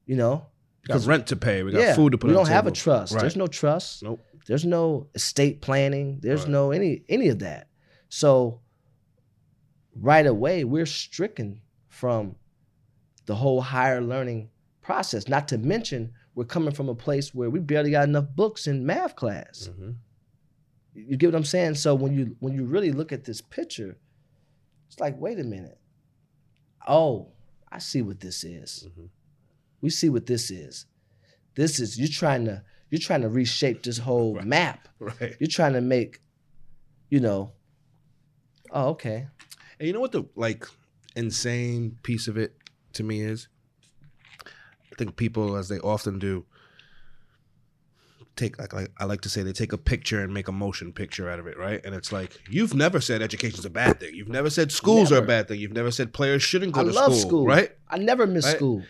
you 0.06 0.16
know 0.18 0.46
We 0.88 0.94
got 0.94 1.06
rent 1.06 1.28
to 1.28 1.36
pay. 1.38 1.64
We 1.64 1.72
got 1.72 1.80
yeah 1.82 1.96
food 1.96 2.12
to 2.12 2.18
put. 2.18 2.28
we 2.28 2.34
don't 2.34 2.48
have 2.50 2.68
a 2.68 2.72
trust 2.72 3.14
Right. 3.14 3.22
there's 3.22 3.38
no 3.38 3.48
trust 3.48 4.04
Nope. 4.04 4.20
there's 4.48 4.66
no 4.66 5.08
estate 5.16 5.62
planning 5.62 6.20
there's 6.22 6.42
Right. 6.42 6.50
no 6.52 6.72
any 6.72 7.04
any 7.08 7.30
of 7.30 7.40
that 7.40 7.70
so 8.10 8.60
right 9.96 10.26
away 10.26 10.64
we're 10.64 10.86
stricken 10.86 11.62
from 11.88 12.36
the 13.26 13.36
whole 13.36 13.62
higher 13.62 14.02
learning 14.02 14.50
process 14.82 15.28
not 15.28 15.48
to 15.48 15.58
mention 15.58 16.12
we're 16.36 16.44
coming 16.46 16.74
from 16.74 16.90
a 16.90 16.96
place 16.96 17.34
where 17.34 17.50
we 17.50 17.60
barely 17.60 17.92
got 17.92 18.08
enough 18.08 18.26
books 18.36 18.68
in 18.68 18.86
math 18.86 19.16
class 19.16 19.70
Mhm. 19.78 19.96
You 20.96 21.18
get 21.18 21.28
what 21.28 21.36
I'm 21.36 21.44
saying? 21.44 21.74
So 21.76 21.96
when 21.96 22.14
you 22.14 22.36
when 22.40 22.54
you 22.54 22.66
really 22.66 22.92
look 22.92 23.12
at 23.12 23.24
this 23.24 23.42
picture, 23.42 23.98
it's 24.88 25.00
like, 25.00 25.20
wait 25.20 25.40
a 25.40 25.44
minute. 25.44 25.80
Oh, 26.88 27.32
I 27.72 27.80
see 27.80 28.04
what 28.04 28.20
this 28.20 28.44
is. 28.44 28.88
Mhm. 28.96 29.10
We 29.82 29.90
see 29.90 30.10
what 30.10 30.28
this 30.28 30.52
is. 30.52 30.86
This 31.56 31.80
is 31.80 31.98
you're 31.98 32.08
trying 32.22 32.46
to 32.46 32.64
you're 32.92 33.00
trying 33.00 33.22
to 33.24 33.30
reshape 33.30 33.82
this 33.82 33.98
whole 33.98 34.36
Right. 34.40 34.46
map. 34.46 34.88
Right. 35.00 35.36
You're 35.40 35.48
trying 35.50 35.74
to 35.74 35.82
make, 35.82 36.22
you 37.10 37.20
know. 37.20 37.54
Oh, 38.70 38.90
okay. 38.90 39.30
And 39.84 39.88
you 39.90 39.94
know 39.94 40.00
what 40.00 40.14
the 40.14 40.24
like 40.38 40.66
insane 41.14 41.98
piece 42.04 42.30
of 42.30 42.38
it 42.38 42.56
to 42.94 43.04
me 43.04 43.20
is? 43.20 43.50
I 44.46 44.96
think 44.98 45.18
people, 45.18 45.58
as 45.58 45.68
they 45.68 45.78
often 45.80 46.20
do, 46.20 46.46
take 48.38 48.58
like, 48.58 48.72
like 48.72 48.92
I 48.98 49.04
like 49.04 49.20
to 49.22 49.30
say 49.30 49.44
they 49.44 49.52
take 49.52 49.74
a 49.74 49.78
picture 49.78 50.22
and 50.22 50.34
make 50.34 50.48
a 50.48 50.54
motion 50.54 50.94
picture 50.94 51.30
out 51.30 51.38
of 51.38 51.48
it, 51.48 51.58
right? 51.58 51.82
And 51.84 51.94
it's 51.94 52.14
like 52.14 52.40
you've 52.50 52.74
never 52.74 53.02
said 53.02 53.22
education's 53.22 53.66
a 53.66 53.70
bad 53.70 54.00
thing. 54.00 54.16
You've 54.16 54.30
never 54.30 54.50
said 54.50 54.72
schools 54.72 55.12
are 55.12 55.18
a 55.18 55.22
bad 55.22 55.50
thing. 55.50 55.60
You've 55.60 55.74
never 55.74 55.92
said 55.92 56.14
players 56.14 56.42
shouldn't 56.42 56.72
go 56.72 56.86
to 56.86 56.94
school. 56.94 57.02
I 57.02 57.06
to 57.06 57.10
love 57.10 57.20
school, 57.20 57.30
school. 57.30 57.46
right? 57.46 57.72
I 57.90 57.98
never 57.98 58.26
miss 58.26 58.46
Right. 58.46 58.56
school. 58.56 58.84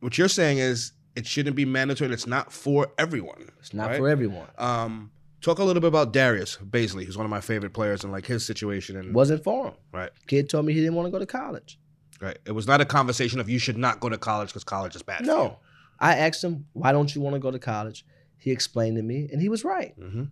What 0.00 0.18
you're 0.18 0.28
saying 0.28 0.58
is 0.58 0.92
it 1.16 1.26
shouldn't 1.26 1.56
be 1.56 1.64
mandatory. 1.64 2.12
It's 2.12 2.26
not 2.26 2.52
for 2.52 2.88
everyone. 2.98 3.48
It's 3.60 3.72
not 3.72 3.88
right? 3.88 3.98
for 3.98 4.10
everyone. 4.10 4.48
Um, 4.58 5.10
talk 5.40 5.58
a 5.58 5.64
little 5.64 5.80
bit 5.80 5.88
about 5.88 6.12
Darius 6.12 6.56
Bazley, 6.64 7.04
who's 7.04 7.16
one 7.16 7.24
of 7.26 7.30
my 7.30 7.40
favorite 7.40 7.72
players, 7.72 8.02
and 8.04 8.12
like 8.12 8.26
his 8.26 8.44
situation. 8.44 8.96
And 8.96 9.14
Wasn't 9.14 9.42
for 9.44 9.68
him. 9.68 9.74
right, 9.92 10.10
Kid 10.26 10.48
told 10.48 10.66
me 10.66 10.72
he 10.72 10.80
didn't 10.80 10.94
want 10.94 11.06
to 11.06 11.10
go 11.12 11.18
to 11.18 11.26
college. 11.26 11.78
right. 12.20 12.38
It 12.46 12.52
was 12.52 12.66
not 12.66 12.80
a 12.80 12.84
conversation 12.84 13.38
of 13.40 13.48
you 13.48 13.58
should 13.58 13.78
not 13.78 14.00
go 14.00 14.08
to 14.08 14.18
college 14.18 14.48
because 14.48 14.64
college 14.64 14.96
is 14.96 15.02
bad. 15.02 15.24
No. 15.24 15.58
I 16.00 16.14
asked 16.16 16.42
him, 16.44 16.66
why 16.72 16.92
don't 16.92 17.12
you 17.14 17.20
want 17.20 17.34
to 17.34 17.40
go 17.40 17.50
to 17.50 17.58
college? 17.58 18.04
He 18.36 18.50
explained 18.52 18.96
to 18.96 19.02
me, 19.02 19.28
and 19.32 19.40
he 19.42 19.48
was 19.48 19.64
right. 19.64 19.98
Mm-hmm. 19.98 20.24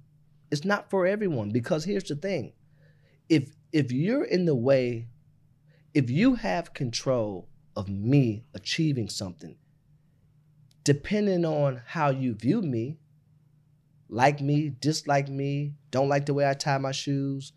it's 0.53 0.65
not 0.65 0.91
for 0.91 1.07
everyone 1.07 1.51
because 1.51 1.85
here's 1.85 2.05
the 2.05 2.15
thing 2.17 2.53
if 3.29 3.51
if 3.73 3.91
you're 3.91 4.23
in 4.25 4.45
the 4.45 4.55
way 4.55 5.09
if 5.93 6.09
you 6.09 6.37
have 6.37 6.73
control 6.73 7.49
of 7.75 7.89
me 7.89 8.45
achieving 8.55 9.09
something 9.09 9.57
depending 10.85 11.45
on 11.45 11.83
how 11.87 12.11
you 12.11 12.33
view 12.35 12.63
me 12.63 12.99
like 14.09 14.41
me 14.41 14.73
dislike 14.81 15.29
me 15.29 15.75
don't 15.91 16.09
like 16.09 16.27
the 16.27 16.35
way 16.35 16.49
i 16.49 16.55
tie 16.55 16.79
my 16.79 16.93
shoes 16.93 17.53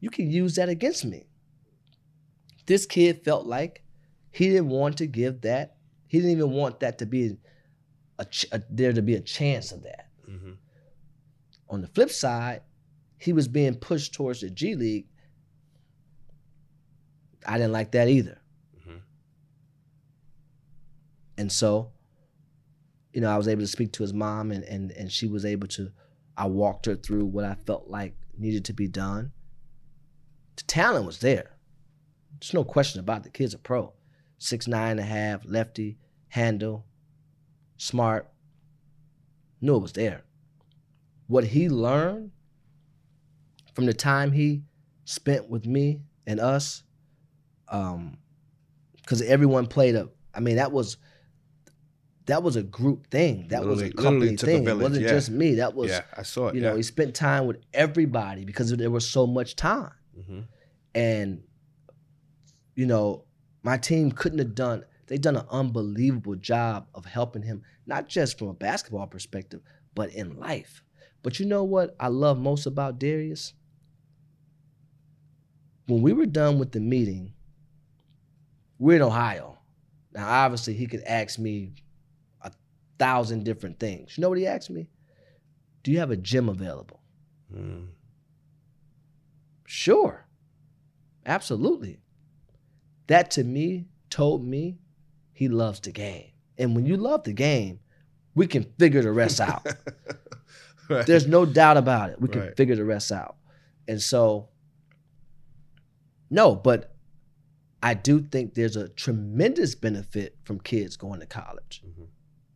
you 0.00 0.10
can 0.10 0.30
use 0.30 0.54
that 0.56 0.68
against 0.68 1.04
me 1.04 1.26
this 2.66 2.86
kid 2.86 3.24
felt 3.24 3.46
like 3.46 3.82
he 4.30 4.48
didn't 4.48 4.68
want 4.68 4.96
to 4.98 5.06
give 5.06 5.40
that 5.42 5.76
he 6.06 6.18
didn't 6.18 6.32
even 6.32 6.50
want 6.50 6.80
that 6.80 6.98
to 6.98 7.06
be 7.06 7.36
a, 8.18 8.26
a 8.52 8.62
there 8.70 8.92
to 8.92 9.02
be 9.02 9.14
a 9.14 9.20
chance 9.20 9.72
of 9.72 9.82
that 9.82 10.08
Mm-hmm. 10.30 10.52
on 11.68 11.82
the 11.82 11.88
flip 11.88 12.10
side, 12.10 12.62
he 13.18 13.32
was 13.34 13.46
being 13.46 13.74
pushed 13.74 14.14
towards 14.14 14.40
the 14.40 14.48
G 14.48 14.74
League. 14.74 15.06
I 17.46 17.58
didn't 17.58 17.72
like 17.72 17.92
that 17.92 18.08
either. 18.08 18.40
Mhm. 18.78 19.00
And 21.36 21.52
so, 21.52 21.92
you 23.14 23.20
know, 23.20 23.30
I 23.30 23.36
was 23.36 23.48
able 23.48 23.62
to 23.62 23.66
speak 23.66 23.92
to 23.92 24.02
his 24.02 24.12
mom 24.12 24.50
and, 24.50 24.64
and 24.64 24.90
and 24.92 25.10
she 25.10 25.26
was 25.26 25.44
able 25.44 25.68
to 25.68 25.90
I 26.36 26.46
walked 26.46 26.86
her 26.86 26.96
through 26.96 27.26
what 27.26 27.44
I 27.44 27.54
felt 27.54 27.88
like 27.88 28.14
needed 28.36 28.64
to 28.66 28.72
be 28.72 28.88
done. 28.88 29.32
The 30.56 30.64
talent 30.64 31.06
was 31.06 31.18
there. 31.20 31.52
There's 32.40 32.54
no 32.54 32.64
question 32.64 33.00
about 33.00 33.18
it. 33.18 33.24
the 33.24 33.30
kid's 33.30 33.54
a 33.54 33.58
pro. 33.58 33.92
Six 34.38 34.66
nine 34.66 34.92
and 34.92 35.00
a 35.00 35.04
half, 35.04 35.42
lefty, 35.46 35.96
handle, 36.28 36.84
smart. 37.76 38.28
Knew 39.60 39.76
it 39.76 39.82
was 39.82 39.92
there 39.92 40.24
what 41.26 41.44
he 41.44 41.68
learned 41.68 42.30
from 43.74 43.86
the 43.86 43.94
time 43.94 44.32
he 44.32 44.62
spent 45.04 45.48
with 45.48 45.66
me 45.66 46.00
and 46.26 46.40
us 46.40 46.82
um 47.68 48.16
because 48.96 49.22
everyone 49.22 49.66
played 49.66 49.94
a 49.94 50.08
i 50.34 50.40
mean 50.40 50.56
that 50.56 50.72
was 50.72 50.96
that 52.26 52.42
was 52.42 52.56
a 52.56 52.62
group 52.62 53.06
thing 53.10 53.48
that 53.48 53.64
was 53.64 53.82
a 53.82 53.90
company 53.90 54.30
literally 54.30 54.36
took 54.36 54.48
a 54.48 54.52
thing 54.52 54.68
it 54.68 54.78
wasn't 54.78 55.02
yeah. 55.02 55.08
just 55.08 55.30
me 55.30 55.54
that 55.56 55.74
was 55.74 55.90
yeah, 55.90 56.02
I 56.16 56.22
saw 56.22 56.48
it. 56.48 56.54
you 56.54 56.62
yeah. 56.62 56.70
know 56.70 56.76
he 56.76 56.82
spent 56.82 57.14
time 57.14 57.46
with 57.46 57.58
everybody 57.72 58.44
because 58.44 58.74
there 58.74 58.90
was 58.90 59.08
so 59.08 59.26
much 59.26 59.56
time 59.56 59.92
hmm 60.26 60.40
and 60.94 61.42
you 62.74 62.86
know, 62.86 63.24
my 63.62 63.76
team 63.76 64.12
couldn't 64.12 64.38
have 64.38 64.54
done. 64.54 64.84
They 65.06 65.18
done 65.18 65.36
an 65.36 65.46
unbelievable 65.50 66.36
job 66.36 66.86
of 66.94 67.04
helping 67.04 67.42
him, 67.42 67.62
not 67.86 68.08
just 68.08 68.38
from 68.38 68.48
a 68.48 68.54
basketball 68.54 69.06
perspective, 69.06 69.60
but 69.94 70.12
in 70.12 70.38
life. 70.38 70.82
But 71.22 71.38
you 71.38 71.46
know 71.46 71.64
what 71.64 71.94
I 72.00 72.08
love 72.08 72.38
most 72.38 72.66
about 72.66 72.98
Darius? 72.98 73.54
When 75.86 76.02
we 76.02 76.12
were 76.12 76.26
done 76.26 76.58
with 76.58 76.72
the 76.72 76.80
meeting, 76.80 77.34
we're 78.78 78.96
in 78.96 79.02
Ohio. 79.02 79.58
Now, 80.12 80.28
obviously, 80.28 80.74
he 80.74 80.86
could 80.86 81.02
ask 81.06 81.38
me 81.38 81.72
thousand 82.98 83.44
different 83.44 83.78
things. 83.80 84.16
You 84.16 84.22
know 84.22 84.28
what 84.28 84.38
he 84.38 84.46
asked 84.46 84.70
me? 84.70 84.88
Do 85.82 85.90
you 85.92 85.98
have 85.98 86.10
a 86.10 86.16
gym 86.16 86.48
available? 86.48 87.00
Mm. 87.54 87.88
Sure. 89.66 90.26
Absolutely. 91.26 92.00
That 93.06 93.30
to 93.32 93.44
me 93.44 93.86
told 94.10 94.44
me 94.46 94.78
he 95.32 95.48
loves 95.48 95.80
the 95.80 95.90
game. 95.92 96.30
And 96.58 96.74
when 96.76 96.86
you 96.86 96.96
love 96.96 97.24
the 97.24 97.32
game, 97.32 97.80
we 98.34 98.46
can 98.46 98.64
figure 98.78 99.02
the 99.02 99.12
rest 99.12 99.40
out. 99.40 99.66
Right. 100.86 101.06
There's 101.06 101.26
no 101.26 101.46
doubt 101.46 101.78
about 101.78 102.10
it. 102.10 102.20
We 102.20 102.28
can 102.28 102.42
Right. 102.42 102.56
figure 102.58 102.76
the 102.76 102.84
rest 102.84 103.10
out. 103.10 103.36
And 103.88 104.02
so, 104.02 104.50
no, 106.28 106.54
but 106.54 106.94
I 107.82 107.94
do 107.94 108.20
think 108.20 108.52
there's 108.52 108.76
a 108.76 108.90
tremendous 108.90 109.74
benefit 109.74 110.36
from 110.44 110.60
kids 110.60 110.98
going 110.98 111.20
to 111.20 111.26
college. 111.26 111.82
Mhm. 111.86 112.08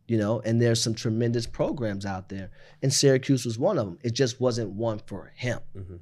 You 0.09 0.17
know, 0.17 0.39
and 0.41 0.59
there's 0.61 0.81
some 0.81 0.95
tremendous 0.95 1.45
programs 1.45 2.05
out 2.05 2.29
there. 2.29 2.49
And 2.81 2.91
Syracuse 2.91 3.45
was 3.45 3.59
one 3.59 3.77
of 3.77 3.85
them. 3.85 3.99
It 4.01 4.11
just 4.15 4.41
wasn't 4.41 4.71
one 4.71 4.99
for 5.05 5.31
him, 5.35 5.59
Mhm. 5.77 5.99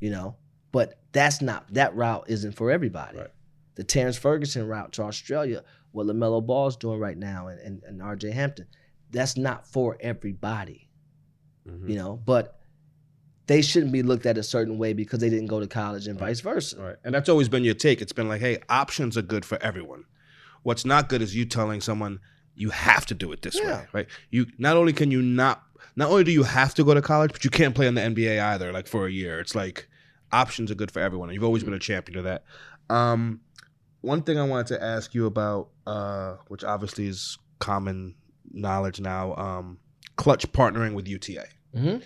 you 0.00 0.10
know. 0.10 0.36
But 0.72 0.98
that's 1.12 1.40
not 1.40 1.72
that 1.72 1.94
route 1.94 2.24
isn't 2.28 2.52
for 2.56 2.72
everybody. 2.72 3.18
Right. 3.18 3.30
The 3.76 3.84
Terrence 3.84 4.16
Ferguson 4.16 4.66
route 4.66 4.92
to 4.94 5.02
Australia, 5.04 5.62
what 5.92 6.06
LaMelo 6.08 6.44
Ball's 6.44 6.76
doing 6.76 6.98
right 6.98 7.16
now 7.16 7.46
and, 7.46 7.60
and, 7.60 7.82
and 7.84 8.00
RJ 8.02 8.32
Hampton, 8.32 8.66
that's 9.12 9.36
not 9.36 9.66
for 9.68 9.96
everybody 10.00 10.90
Mhm. 11.68 11.88
you 11.88 11.94
know 11.94 12.20
but 12.26 12.58
they 13.46 13.62
shouldn't 13.62 13.92
be 13.92 14.02
looked 14.02 14.26
at 14.26 14.36
a 14.36 14.42
certain 14.42 14.76
way 14.78 14.92
because 14.92 15.20
they 15.20 15.30
didn't 15.30 15.46
go 15.46 15.60
to 15.60 15.66
college 15.68 16.08
and 16.08 16.18
vice 16.18 16.40
versa 16.40 16.76
Right. 16.82 16.96
And 17.04 17.14
that's 17.14 17.28
always 17.28 17.48
been 17.48 17.62
your 17.62 17.74
take. 17.74 18.02
It's 18.02 18.12
been 18.12 18.26
like, 18.28 18.40
hey, 18.40 18.58
options 18.68 19.16
are 19.16 19.22
good 19.22 19.44
for 19.44 19.62
everyone. 19.62 20.04
What's 20.64 20.84
not 20.84 21.08
good 21.08 21.22
is 21.22 21.36
you 21.36 21.44
telling 21.46 21.80
someone 21.80 22.18
you 22.56 22.70
have 22.70 23.04
to 23.06 23.14
do 23.14 23.32
it 23.32 23.42
this 23.42 23.56
Yeah. 23.58 23.78
way, 23.80 23.86
right? 23.92 24.06
You 24.30 24.46
not 24.58 24.76
only 24.76 24.92
can 24.92 25.10
you 25.10 25.20
not 25.22 25.62
not 25.96 26.10
only 26.10 26.24
do 26.24 26.32
you 26.32 26.42
have 26.42 26.74
to 26.74 26.84
go 26.84 26.92
to 26.94 27.02
college, 27.02 27.32
but 27.32 27.44
you 27.44 27.50
can't 27.50 27.74
play 27.74 27.86
in 27.86 27.94
the 27.94 28.00
NBA 28.00 28.40
either, 28.40 28.72
like 28.72 28.86
for 28.88 29.06
a 29.06 29.10
year. 29.12 29.38
It's 29.40 29.54
like 29.54 29.88
options 30.32 30.70
are 30.70 30.74
good 30.74 30.90
for 30.90 31.00
everyone. 31.00 31.28
And 31.28 31.34
you've 31.34 31.44
always 31.44 31.62
been 31.62 31.74
a 31.74 31.78
champion 31.78 32.18
of 32.18 32.24
that. 32.24 32.44
Um, 32.90 33.40
one 34.00 34.22
thing 34.22 34.36
I 34.38 34.42
wanted 34.44 34.66
to 34.68 34.82
ask 34.82 35.14
you 35.14 35.26
about, 35.26 35.68
uh, 35.86 36.34
which 36.48 36.64
obviously 36.64 37.06
is 37.06 37.38
common 37.60 38.16
knowledge 38.52 39.00
now, 39.00 39.34
um, 39.36 39.78
Klutch 40.16 40.50
partnering 40.52 40.94
with 40.94 41.06
UTA. 41.08 41.46
Mhm. 41.76 42.02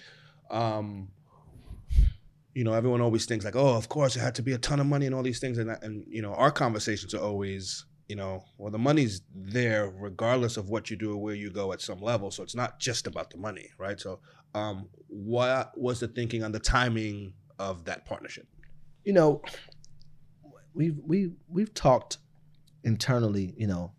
Um, 0.51 1.09
you 2.55 2.65
know, 2.65 2.73
everyone 2.73 3.01
always 3.01 3.25
thinks 3.27 3.45
like, 3.45 3.57
oh, 3.57 3.77
of 3.77 3.89
course, 3.89 4.17
it 4.17 4.21
had 4.21 4.35
to 4.37 4.43
be 4.43 4.53
a 4.53 4.59
ton 4.59 4.81
of 4.81 4.87
money 4.87 5.07
and 5.07 5.15
all 5.15 5.23
these 5.23 5.39
things, 5.39 5.59
and 5.59 5.71
that, 5.71 5.83
and 5.83 6.05
you 6.09 6.21
know, 6.23 6.35
our 6.35 6.51
conversations 6.51 7.15
are 7.15 7.21
always, 7.23 7.85
you 8.09 8.17
know, 8.17 8.45
well, 8.57 8.71
the 8.71 8.79
money's 8.79 9.23
there 9.35 9.91
regardless 9.91 10.57
of 10.57 10.69
what 10.71 10.91
you 10.91 10.97
do 10.97 11.13
or 11.13 11.19
where 11.19 11.35
you 11.35 11.51
go 11.51 11.73
at 11.73 11.81
some 11.81 12.01
level. 12.01 12.31
So 12.31 12.43
it's 12.43 12.55
not 12.55 12.81
just 12.81 13.07
about 13.07 13.31
the 13.31 13.37
money, 13.37 13.71
right? 13.79 14.01
So, 14.01 14.21
um, 14.55 14.89
what 15.09 15.73
was 15.77 16.01
the 16.01 16.09
thinking 16.09 16.43
on 16.43 16.53
the 16.53 16.59
timing 16.59 17.35
of 17.59 17.85
that 17.85 18.07
partnership? 18.07 18.47
you 19.09 19.15
know 19.15 19.41
we've 20.75 20.99
we 21.03 21.33
we've 21.49 21.73
talked 21.73 22.19
internally 22.85 23.55
you 23.57 23.67
know 23.67 23.91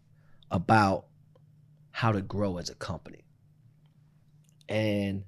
about 0.51 1.07
how 1.89 2.12
to 2.12 2.22
grow 2.22 2.60
as 2.60 2.70
a 2.70 2.76
company 2.76 3.26
and 4.68 5.24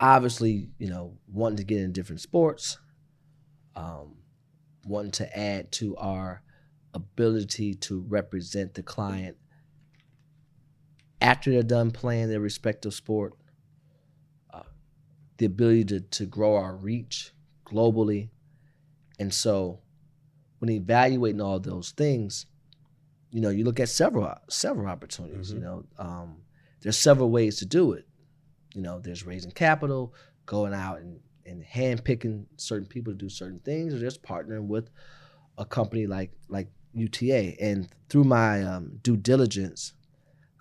obviously 0.00 0.70
you 0.78 0.88
know 0.88 1.18
wanting 1.30 1.58
to 1.58 1.64
get 1.64 1.82
in 1.82 1.92
different 1.92 2.22
sports 2.22 2.78
um, 3.76 4.16
wanting 4.86 5.10
to 5.10 5.38
add 5.38 5.70
to 5.70 5.94
our 5.98 6.42
ability 6.94 7.74
to 7.74 8.00
represent 8.08 8.74
the 8.74 8.82
client. 8.82 9.36
After 11.20 11.50
they're 11.50 11.62
done 11.62 11.90
playing 11.90 12.28
their 12.28 12.40
respective 12.40 12.94
sport 12.94 13.34
uh, 14.52 14.62
the 15.38 15.46
ability 15.46 15.84
to, 15.84 16.00
to 16.00 16.26
grow 16.26 16.54
our 16.56 16.76
reach 16.76 17.32
globally. 17.66 18.30
And 19.18 19.32
so 19.34 19.80
when 20.58 20.70
evaluating 20.70 21.40
all 21.40 21.60
those 21.60 21.90
things 21.92 22.46
you 23.30 23.40
know 23.42 23.50
you 23.50 23.62
look 23.64 23.78
at 23.78 23.88
several 23.90 24.32
several 24.48 24.86
opportunities 24.86 25.52
you 25.52 25.58
Mhm. 25.58 25.62
know 25.62 25.84
um, 25.98 26.42
there's 26.80 26.96
several 26.98 27.30
ways 27.30 27.58
to 27.58 27.66
do 27.66 27.92
it. 27.92 28.06
You 28.74 28.82
know 28.82 29.00
there's 29.00 29.26
raising 29.26 29.50
capital 29.50 30.14
going 30.46 30.72
out 30.72 31.00
and 31.00 31.20
and 31.44 31.62
handpicking 31.64 32.46
certain 32.56 32.86
people 32.86 33.12
to 33.12 33.18
do 33.18 33.28
certain 33.28 33.60
things 33.60 33.92
or 33.94 33.98
just 33.98 34.22
partnering 34.22 34.66
with 34.66 34.88
a 35.58 35.64
company 35.64 36.06
like 36.06 36.30
like 36.48 36.70
UTA 37.00 37.54
and 37.60 37.88
through 38.08 38.24
my 38.24 38.62
um, 38.62 38.98
due 39.02 39.16
diligence 39.16 39.92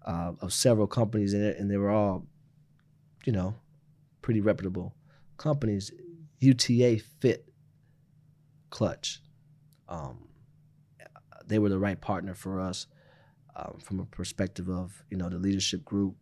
uh, 0.05 0.33
of 0.41 0.53
several 0.53 0.87
companies 0.87 1.33
and, 1.33 1.43
it- 1.43 1.57
and 1.57 1.69
they 1.69 1.77
were 1.77 1.89
all 1.91 2.25
you 3.25 3.33
know 3.33 3.55
pretty 4.21 4.41
reputable 4.41 4.93
companies 5.37 5.91
UTA 6.39 6.99
fit 7.19 7.45
Klutch. 8.69 9.21
Um, 9.89 10.27
they 11.45 11.57
were 11.59 11.69
the 11.69 11.79
right 11.79 11.99
partner 11.99 12.33
for 12.33 12.59
us 12.59 12.87
um, 13.55 13.77
from 13.83 13.99
a 13.99 14.05
perspective 14.05 14.69
of 14.69 15.03
you 15.09 15.17
know 15.17 15.29
the 15.29 15.37
leadership 15.37 15.83
group 15.85 16.15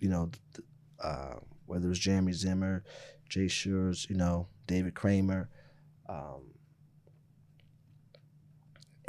you 0.00 0.08
know 0.08 0.30
uh, 1.02 1.34
whether 1.66 1.86
it 1.86 1.88
was 1.88 1.98
Jeremy 1.98 2.32
Zimmer 2.32 2.82
Jay 3.28 3.46
Sures 3.46 4.08
you 4.08 4.16
know 4.16 4.48
David 4.66 4.94
Kramer 4.94 5.48
um, 6.08 6.42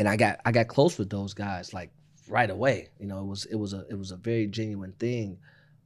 and 0.04 0.10
I 0.10 0.18
got 0.18 0.41
I 0.43 0.51
got 0.51 0.68
close 0.68 0.97
with 0.97 1.10
those 1.10 1.34
guys 1.34 1.74
like 1.74 1.89
right 2.28 2.49
away 2.49 2.89
you 2.99 3.08
know 3.08 3.22
it 3.22 3.26
was 3.26 3.45
it 3.45 3.56
was 3.56 3.72
a 3.72 3.86
it 3.89 3.97
was 3.97 4.12
a 4.12 4.18
very 4.18 4.47
genuine 4.47 4.91
thing 4.99 5.38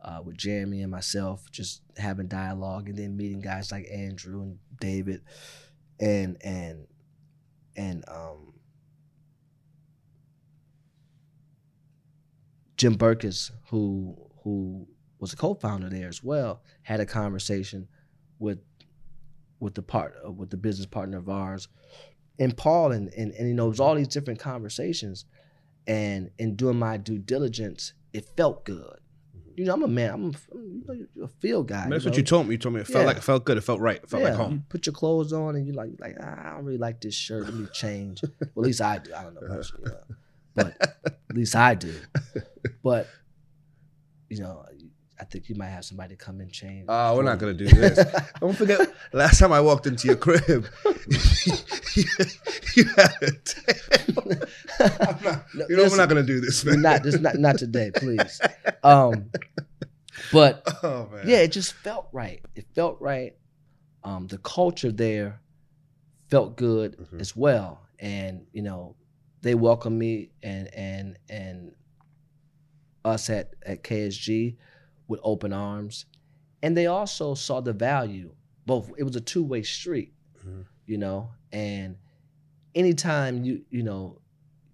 uh, 0.04 0.22
with 0.26 0.36
Jeremy 0.36 0.82
and 0.82 0.90
myself 0.90 1.52
just 1.52 1.84
having 1.98 2.26
dialogue 2.28 2.90
and 2.90 2.98
then 2.98 3.16
meeting 3.16 3.42
guys 3.42 3.72
like 3.72 3.88
Andrew 3.94 4.42
and 4.42 4.58
David 4.80 5.22
and 6.00 6.36
and 6.42 6.88
and 7.76 8.04
um 8.08 8.54
Jim 12.76 12.96
Berkus, 12.96 13.52
who 13.70 14.18
who 14.44 14.88
was 15.20 15.32
a 15.32 15.36
co-founder 15.36 15.90
there 15.90 16.08
as 16.08 16.24
well, 16.24 16.64
had 16.82 17.00
a 17.00 17.06
conversation 17.06 17.88
with 18.40 18.58
with 19.60 19.76
the 19.76 19.84
part 19.84 20.16
uh, 20.26 20.32
with 20.32 20.50
the 20.50 20.58
business 20.58 20.88
partner 20.88 21.20
of 21.20 21.30
ours, 21.30 21.68
and 22.40 22.56
Paul, 22.56 22.92
and 22.92 23.12
and, 23.14 23.32
and 23.34 23.48
you 23.48 23.54
know, 23.54 23.66
it 23.66 23.70
was 23.70 23.80
all 23.80 23.96
these 23.96 24.08
different 24.08 24.40
conversations, 24.40 25.26
and 25.88 26.30
in 26.38 26.56
doing 26.56 26.78
my 26.78 26.98
due 26.98 27.18
diligence, 27.20 27.94
it 28.14 28.30
felt 28.38 28.66
good. 28.66 29.00
You 29.56 29.66
know, 29.66 29.74
I'm 29.74 29.82
a 29.84 29.88
man. 29.88 30.12
I'm 30.14 30.24
a, 30.26 30.92
I'm, 30.92 31.08
a 31.24 31.28
feel 31.28 31.64
guy. 31.64 31.78
I 31.80 31.82
mean, 31.86 31.90
that's 31.92 32.06
you 32.06 32.12
what 32.12 32.18
you 32.18 32.24
told 32.24 32.46
me. 32.48 32.54
You 32.54 32.58
told 32.60 32.76
me 32.76 32.82
it 32.82 32.86
felt 32.88 33.02
Yeah. 33.02 33.08
like 33.08 33.18
it 33.18 33.24
felt 33.24 33.44
good. 33.44 33.58
It 33.58 33.62
felt 33.62 33.80
right. 33.80 33.96
It 34.04 34.08
felt 34.08 34.22
like 34.22 34.34
You 34.34 34.38
home. 34.38 34.66
put 34.70 34.86
your 34.86 34.94
clothes 34.94 35.34
on 35.34 35.56
and 35.56 35.66
you're 35.66 35.76
like, 35.76 35.90
like 36.00 36.16
ah, 36.22 36.42
I 36.42 36.54
don't 36.56 36.66
really 36.66 36.78
like 36.78 37.02
this 37.02 37.16
shirt. 37.16 37.46
Let 37.46 37.56
me 37.56 37.66
change. 37.74 38.22
well, 38.54 38.64
at 38.64 38.68
least 38.68 38.82
I 38.82 39.00
do. 39.00 39.12
I 39.16 39.24
don't 39.24 39.34
know 39.34 39.42
about 39.48 39.72
you, 39.72 39.92
but 40.54 40.78
at 41.06 41.36
least 41.36 41.56
I 41.56 41.74
do. 41.74 41.94
But 42.84 43.08
you 44.30 44.42
know, 44.42 44.64
I 45.20 45.24
think 45.26 45.50
you 45.50 45.56
might 45.56 45.70
have 45.70 45.84
somebody 45.84 46.16
come 46.16 46.42
and 46.42 46.52
change. 46.52 46.86
Oh, 46.88 47.16
we're 47.16 47.24
not 47.24 47.40
gonna 47.40 47.54
do 47.54 47.68
this. 47.68 47.98
Don't 48.40 48.56
forget, 48.56 48.94
last 49.14 49.40
time 49.40 49.52
I 49.52 49.60
walked 49.62 49.88
into 49.88 50.08
your 50.08 50.16
crib, 50.16 50.68
you 52.76 52.86
had 52.96 53.14
a 53.22 53.32
tail. 53.44 54.38
I'm 54.80 55.24
not- 55.24 55.46
No, 55.56 55.66
you 55.70 55.78
know, 55.78 55.84
we're 55.90 55.98
not 55.98 56.10
gonna 56.10 56.24
do 56.24 56.40
this, 56.40 56.64
man. 56.66 56.82
not 56.82 57.04
just 57.04 57.20
not 57.22 57.36
not 57.36 57.58
today, 57.58 57.92
please. 57.96 58.40
Um, 58.84 59.32
but 60.32 60.62
Oh 60.84 61.10
man. 61.12 61.28
yeah, 61.28 61.38
it 61.38 61.52
just 61.52 61.74
felt 61.74 62.08
right. 62.12 62.42
It 62.56 62.66
felt 62.76 62.98
right. 63.02 63.36
Um, 64.04 64.28
the 64.28 64.38
culture 64.38 64.92
there 64.92 65.42
felt 66.30 66.56
good 66.58 66.98
Mhm. 66.98 67.20
as 67.22 67.36
well, 67.36 67.82
and 68.00 68.46
you 68.54 68.62
know, 68.62 68.96
they 69.42 69.56
welcomed 69.56 69.98
me 69.98 70.30
and 70.44 70.74
and 70.74 71.18
and 71.30 71.72
us 73.04 73.30
at 73.30 73.54
at 73.66 73.84
KSG 73.84 74.58
with 75.08 75.20
open 75.24 75.54
arms, 75.54 76.06
and 76.62 76.76
they 76.76 76.88
also 76.88 77.34
saw 77.34 77.62
the 77.62 77.74
value. 77.74 78.34
Both 78.66 78.92
it 78.98 79.04
was 79.04 79.16
a 79.16 79.22
two 79.22 79.44
way 79.44 79.64
street, 79.64 80.14
Mhm. 80.46 80.66
you 80.86 80.98
know, 80.98 81.32
and 81.52 81.98
anytime 82.76 83.44
you 83.44 83.64
you 83.70 83.84
know 83.84 84.20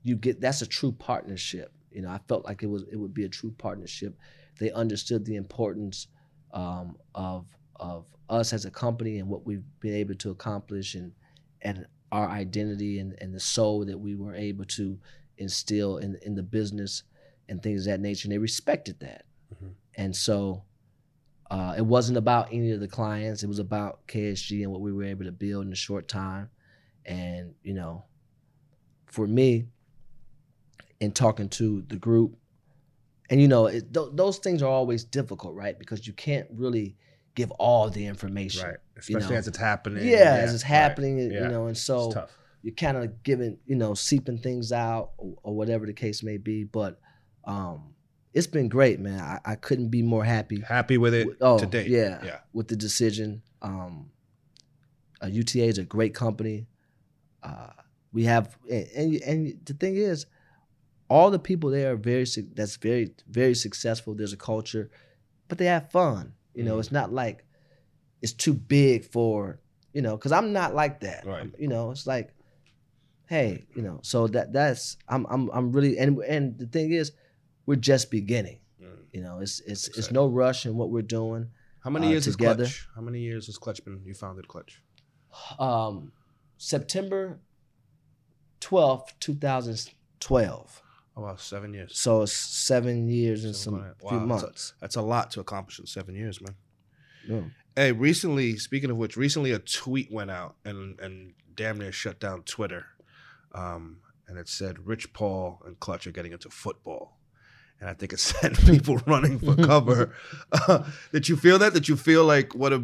you 0.04 0.16
get 0.16 0.42
that's 0.42 0.62
a 0.62 0.68
true 0.68 0.92
partnership. 0.92 1.72
You 1.92 2.02
know, 2.02 2.10
I 2.10 2.20
felt 2.28 2.44
like 2.46 2.64
it 2.64 2.68
was 2.68 2.84
it 2.92 2.96
would 2.98 3.14
be 3.14 3.24
a 3.26 3.30
true 3.30 3.52
partnership. 3.58 4.18
They 4.60 4.72
understood 4.72 5.26
the 5.26 5.36
importance 5.36 6.08
um, 6.52 6.98
of 7.16 7.46
of 7.76 8.06
us 8.30 8.54
as 8.54 8.66
a 8.66 8.72
company 8.72 9.20
and 9.20 9.28
what 9.30 9.46
we've 9.46 9.64
been 9.80 9.94
able 9.94 10.16
to 10.16 10.32
accomplish 10.32 10.96
and 10.96 11.14
and 11.62 11.86
our 12.12 12.28
identity 12.30 13.00
and, 13.00 13.14
and 13.22 13.34
the 13.34 13.40
soul 13.40 13.86
that 13.86 13.98
we 13.98 14.16
were 14.16 14.36
able 14.36 14.66
to 14.66 15.00
instill 15.38 15.98
in 15.98 16.16
in 16.24 16.36
the 16.36 16.44
business 16.44 17.04
and 17.50 17.62
things 17.62 17.86
of 17.88 17.92
that 17.94 18.00
nature. 18.00 18.26
And 18.28 18.32
they 18.34 18.38
respected 18.38 19.00
that. 19.00 19.26
Mhm. 19.54 19.74
And 19.96 20.16
so 20.16 20.64
uh, 21.52 21.76
it 21.78 21.86
wasn't 21.86 22.18
about 22.18 22.50
any 22.52 22.72
of 22.72 22.80
the 22.80 22.88
clients. 22.88 23.44
It 23.44 23.48
was 23.48 23.60
about 23.60 24.08
KSG 24.08 24.64
and 24.64 24.72
what 24.72 24.82
we 24.82 24.92
were 24.92 25.04
able 25.04 25.26
to 25.26 25.32
build 25.32 25.66
in 25.66 25.72
a 25.72 25.76
short 25.76 26.08
time. 26.08 26.50
And, 27.06 27.54
you 27.64 27.74
know, 27.74 28.06
for 29.08 29.28
me, 29.28 29.68
in 31.00 31.12
talking 31.12 31.50
to 31.50 31.84
the 31.88 31.98
group, 31.98 32.38
and 33.30 33.42
you 33.42 33.48
know, 33.48 33.68
it, 33.68 33.94
th- 33.94 34.10
those 34.14 34.38
things 34.38 34.62
are 34.62 34.70
always 34.70 35.04
difficult, 35.04 35.56
right? 35.56 35.78
Because 35.78 36.06
you 36.06 36.14
can't 36.14 36.48
really 36.54 36.96
give 37.36 37.52
all 37.52 37.90
the 37.90 38.06
information. 38.06 38.68
Right. 38.68 38.78
Especially 38.98 39.32
know. 39.32 39.38
as 39.38 39.48
it's 39.48 39.58
happening. 39.58 40.08
Yeah, 40.08 40.36
as 40.36 40.54
it's 40.54 40.64
right. 40.64 40.70
happening, 40.70 41.18
you 41.18 41.32
Yeah. 41.32 41.48
know, 41.48 41.68
and 41.68 41.78
so 41.78 42.28
you're 42.62 42.76
kind 42.76 42.98
of 42.98 43.24
giving, 43.24 43.58
you 43.66 43.76
know, 43.76 43.94
seeping 43.94 44.38
things 44.38 44.72
out 44.72 45.12
or, 45.18 45.36
or 45.44 45.56
whatever 45.56 45.86
the 45.86 45.94
case 45.94 46.24
may 46.24 46.38
be. 46.38 46.64
But 46.64 47.00
um, 47.46 47.94
it's 48.34 48.48
been 48.48 48.68
great, 48.70 49.00
man. 49.00 49.20
I, 49.20 49.40
I 49.52 49.56
couldn't 49.56 49.90
be 49.90 50.02
more 50.02 50.24
happy 50.24 50.62
Happy 50.62 50.98
with 50.98 51.14
it 51.14 51.28
Oh, 51.42 51.60
today. 51.60 51.88
yeah. 51.88 52.20
Yeah. 52.24 52.40
with 52.54 52.68
the 52.68 52.76
decision. 52.76 53.42
Um, 53.62 54.10
uh, 55.22 55.28
UTA 55.28 55.64
is 55.66 55.78
a 55.78 55.84
great 55.84 56.14
company. 56.14 56.68
Uh, 57.42 57.70
we 58.12 58.24
have, 58.26 58.58
and, 58.70 58.88
and 58.96 59.22
and 59.24 59.60
the 59.66 59.74
thing 59.74 59.96
is, 59.98 60.26
all 61.10 61.30
the 61.32 61.40
people 61.40 61.70
there 61.70 61.92
are 61.94 61.96
very 61.96 62.26
that's 62.56 62.76
very 62.78 63.12
very 63.30 63.54
successful. 63.56 64.14
There's 64.16 64.34
a 64.34 64.38
culture, 64.38 64.90
but 65.48 65.58
they 65.58 65.66
have 65.66 65.92
fun. 65.92 66.34
You 66.54 66.64
know, 66.64 66.76
Mhm. 66.78 66.80
it's 66.82 66.92
not 66.92 67.12
like 67.14 67.46
it's 68.22 68.34
too 68.34 68.54
big 68.54 69.06
for 69.06 69.60
you 69.94 70.02
know. 70.02 70.16
Because 70.18 70.32
I'm 70.32 70.54
not 70.54 70.74
like 70.76 71.00
that. 71.02 71.26
Right. 71.26 71.38
I'm- 71.40 71.54
you 71.58 71.68
know, 71.68 71.92
it's 71.92 72.06
like, 72.08 72.34
hey, 73.28 73.64
you 73.76 73.82
know. 73.82 74.00
So 74.04 74.28
that 74.28 74.54
that's 74.54 74.98
I'm 75.08 75.26
I'm 75.30 75.50
I'm 75.54 75.72
really 75.72 75.98
and 75.98 76.20
and 76.20 76.58
the 76.58 76.68
thing 76.68 76.92
is, 76.92 77.12
we're 77.66 77.76
just 77.76 78.12
beginning. 78.12 78.60
Mm. 78.82 78.98
You 79.12 79.22
know, 79.22 79.40
it's 79.40 79.60
it's 79.62 79.88
it's 79.98 80.12
no 80.12 80.28
rush 80.28 80.66
in 80.66 80.76
what 80.76 80.90
we're 80.90 81.02
doing. 81.02 81.50
How 81.84 81.90
many 81.90 82.08
Uh, 82.08 82.12
years 82.12 82.26
together. 82.26 82.64
Klutch? 82.64 82.88
How 82.96 83.02
many 83.02 83.20
years 83.20 83.46
has 83.48 83.58
Klutch 83.58 83.84
been? 83.84 84.02
You 84.06 84.14
founded 84.14 84.48
Klutch. 84.48 84.82
Um, 85.60 86.12
September 86.58 87.40
twelfth, 88.60 89.14
two 89.20 89.36
thousand 89.36 89.94
twelve. 90.20 90.82
Oh 91.16 91.22
wow, 91.24 91.36
seven 91.36 91.74
years. 91.74 91.98
So 91.98 92.24
it's 92.24 92.34
seven 92.34 93.08
years 93.08 93.46
and 93.46 93.56
some 93.56 93.76
going- 93.76 93.94
few 94.00 94.08
wow, 94.20 94.28
that's 94.28 94.42
a- 94.44 94.46
months. 94.46 94.74
That's 94.80 94.96
a 94.96 95.02
lot 95.02 95.32
to 95.32 95.40
accomplish 95.42 95.80
in 95.80 95.86
seven 95.86 96.16
years, 96.16 96.42
man. 96.42 96.56
Yeah. 97.28 97.44
Hey, 97.76 97.92
recently, 97.92 98.58
speaking 98.58 98.90
of 98.92 98.98
which, 98.98 99.16
recently 99.18 99.52
a 99.52 99.60
tweet 99.60 100.12
went 100.12 100.32
out 100.32 100.56
and 100.66 101.00
and 101.00 101.34
damn 101.56 101.78
near 101.78 101.92
shut 101.92 102.20
down 102.20 102.44
Twitter. 102.44 102.86
Um, 103.54 103.98
and 104.28 104.38
it 104.40 104.48
said 104.48 104.88
Rich 104.88 105.14
Paul 105.14 105.62
and 105.66 105.80
Klutch 105.80 106.08
are 106.08 106.12
getting 106.12 106.32
into 106.32 106.50
football. 106.50 107.20
And 107.84 107.90
I 107.90 107.96
think 107.96 108.14
it 108.14 108.20
sent 108.32 108.66
people 108.66 108.98
running 109.06 109.40
for 109.40 109.56
cover. 109.68 110.16
Uh, 110.54 110.86
did 111.12 111.28
you 111.28 111.36
feel 111.36 111.60
that? 111.60 111.74
Did 111.74 111.90
you 111.90 111.98
feel 111.98 112.24
like 112.24 112.56
what 112.56 112.72
a 112.72 112.82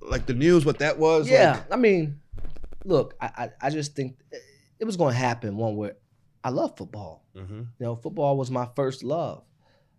like 0.00 0.26
the 0.26 0.34
news? 0.34 0.66
What 0.66 0.80
that 0.80 0.98
was? 0.98 1.30
Yeah, 1.30 1.62
I 1.70 1.76
mean, 1.76 2.20
look, 2.84 3.14
I, 3.20 3.26
I 3.26 3.50
I 3.68 3.70
just 3.70 3.94
think 3.94 4.16
it 4.80 4.84
was 4.84 4.96
going 4.96 5.12
to 5.12 5.18
happen 5.18 5.56
one 5.56 5.76
where 5.76 5.94
I 6.42 6.48
love 6.50 6.76
football. 6.76 7.24
Like, 7.34 7.46
hmm 7.46 7.58
You 7.58 7.86
know, 7.86 7.94
football 7.94 8.36
was 8.36 8.50
my 8.50 8.66
first 8.74 9.04
love. 9.04 9.44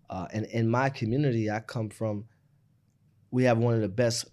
Uh, 0.10 0.28
and 0.34 0.46
in 0.48 0.70
my 0.70 0.90
community, 0.90 1.50
I 1.50 1.62
come 1.62 1.90
from, 1.90 2.26
we 3.32 3.46
have 3.46 3.58
one 3.58 3.76
of 3.76 3.82
the 3.82 3.88
best 3.88 4.26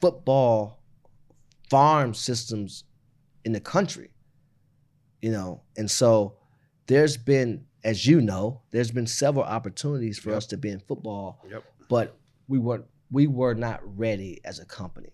football 0.00 0.82
farm 1.68 2.14
systems 2.14 2.84
in 3.44 3.52
the 3.52 3.60
country. 3.60 4.08
You 5.20 5.32
know, 5.32 5.64
and 5.76 5.90
so 5.90 6.38
there's 6.86 7.18
been, 7.18 7.66
as 7.84 8.06
you 8.06 8.20
know, 8.20 8.62
there's 8.70 8.90
been 8.90 9.06
several 9.06 9.44
opportunities 9.44 10.18
for 10.18 10.30
Yep. 10.30 10.36
us 10.38 10.46
to 10.46 10.56
be 10.56 10.68
in 10.70 10.80
football, 10.80 11.44
Yep. 11.50 11.64
but 11.88 12.18
we 12.48 12.58
weren't 12.58 12.86
we 13.10 13.26
were 13.26 13.54
not 13.54 13.80
ready 13.98 14.38
as 14.44 14.58
a 14.58 14.66
company. 14.66 15.08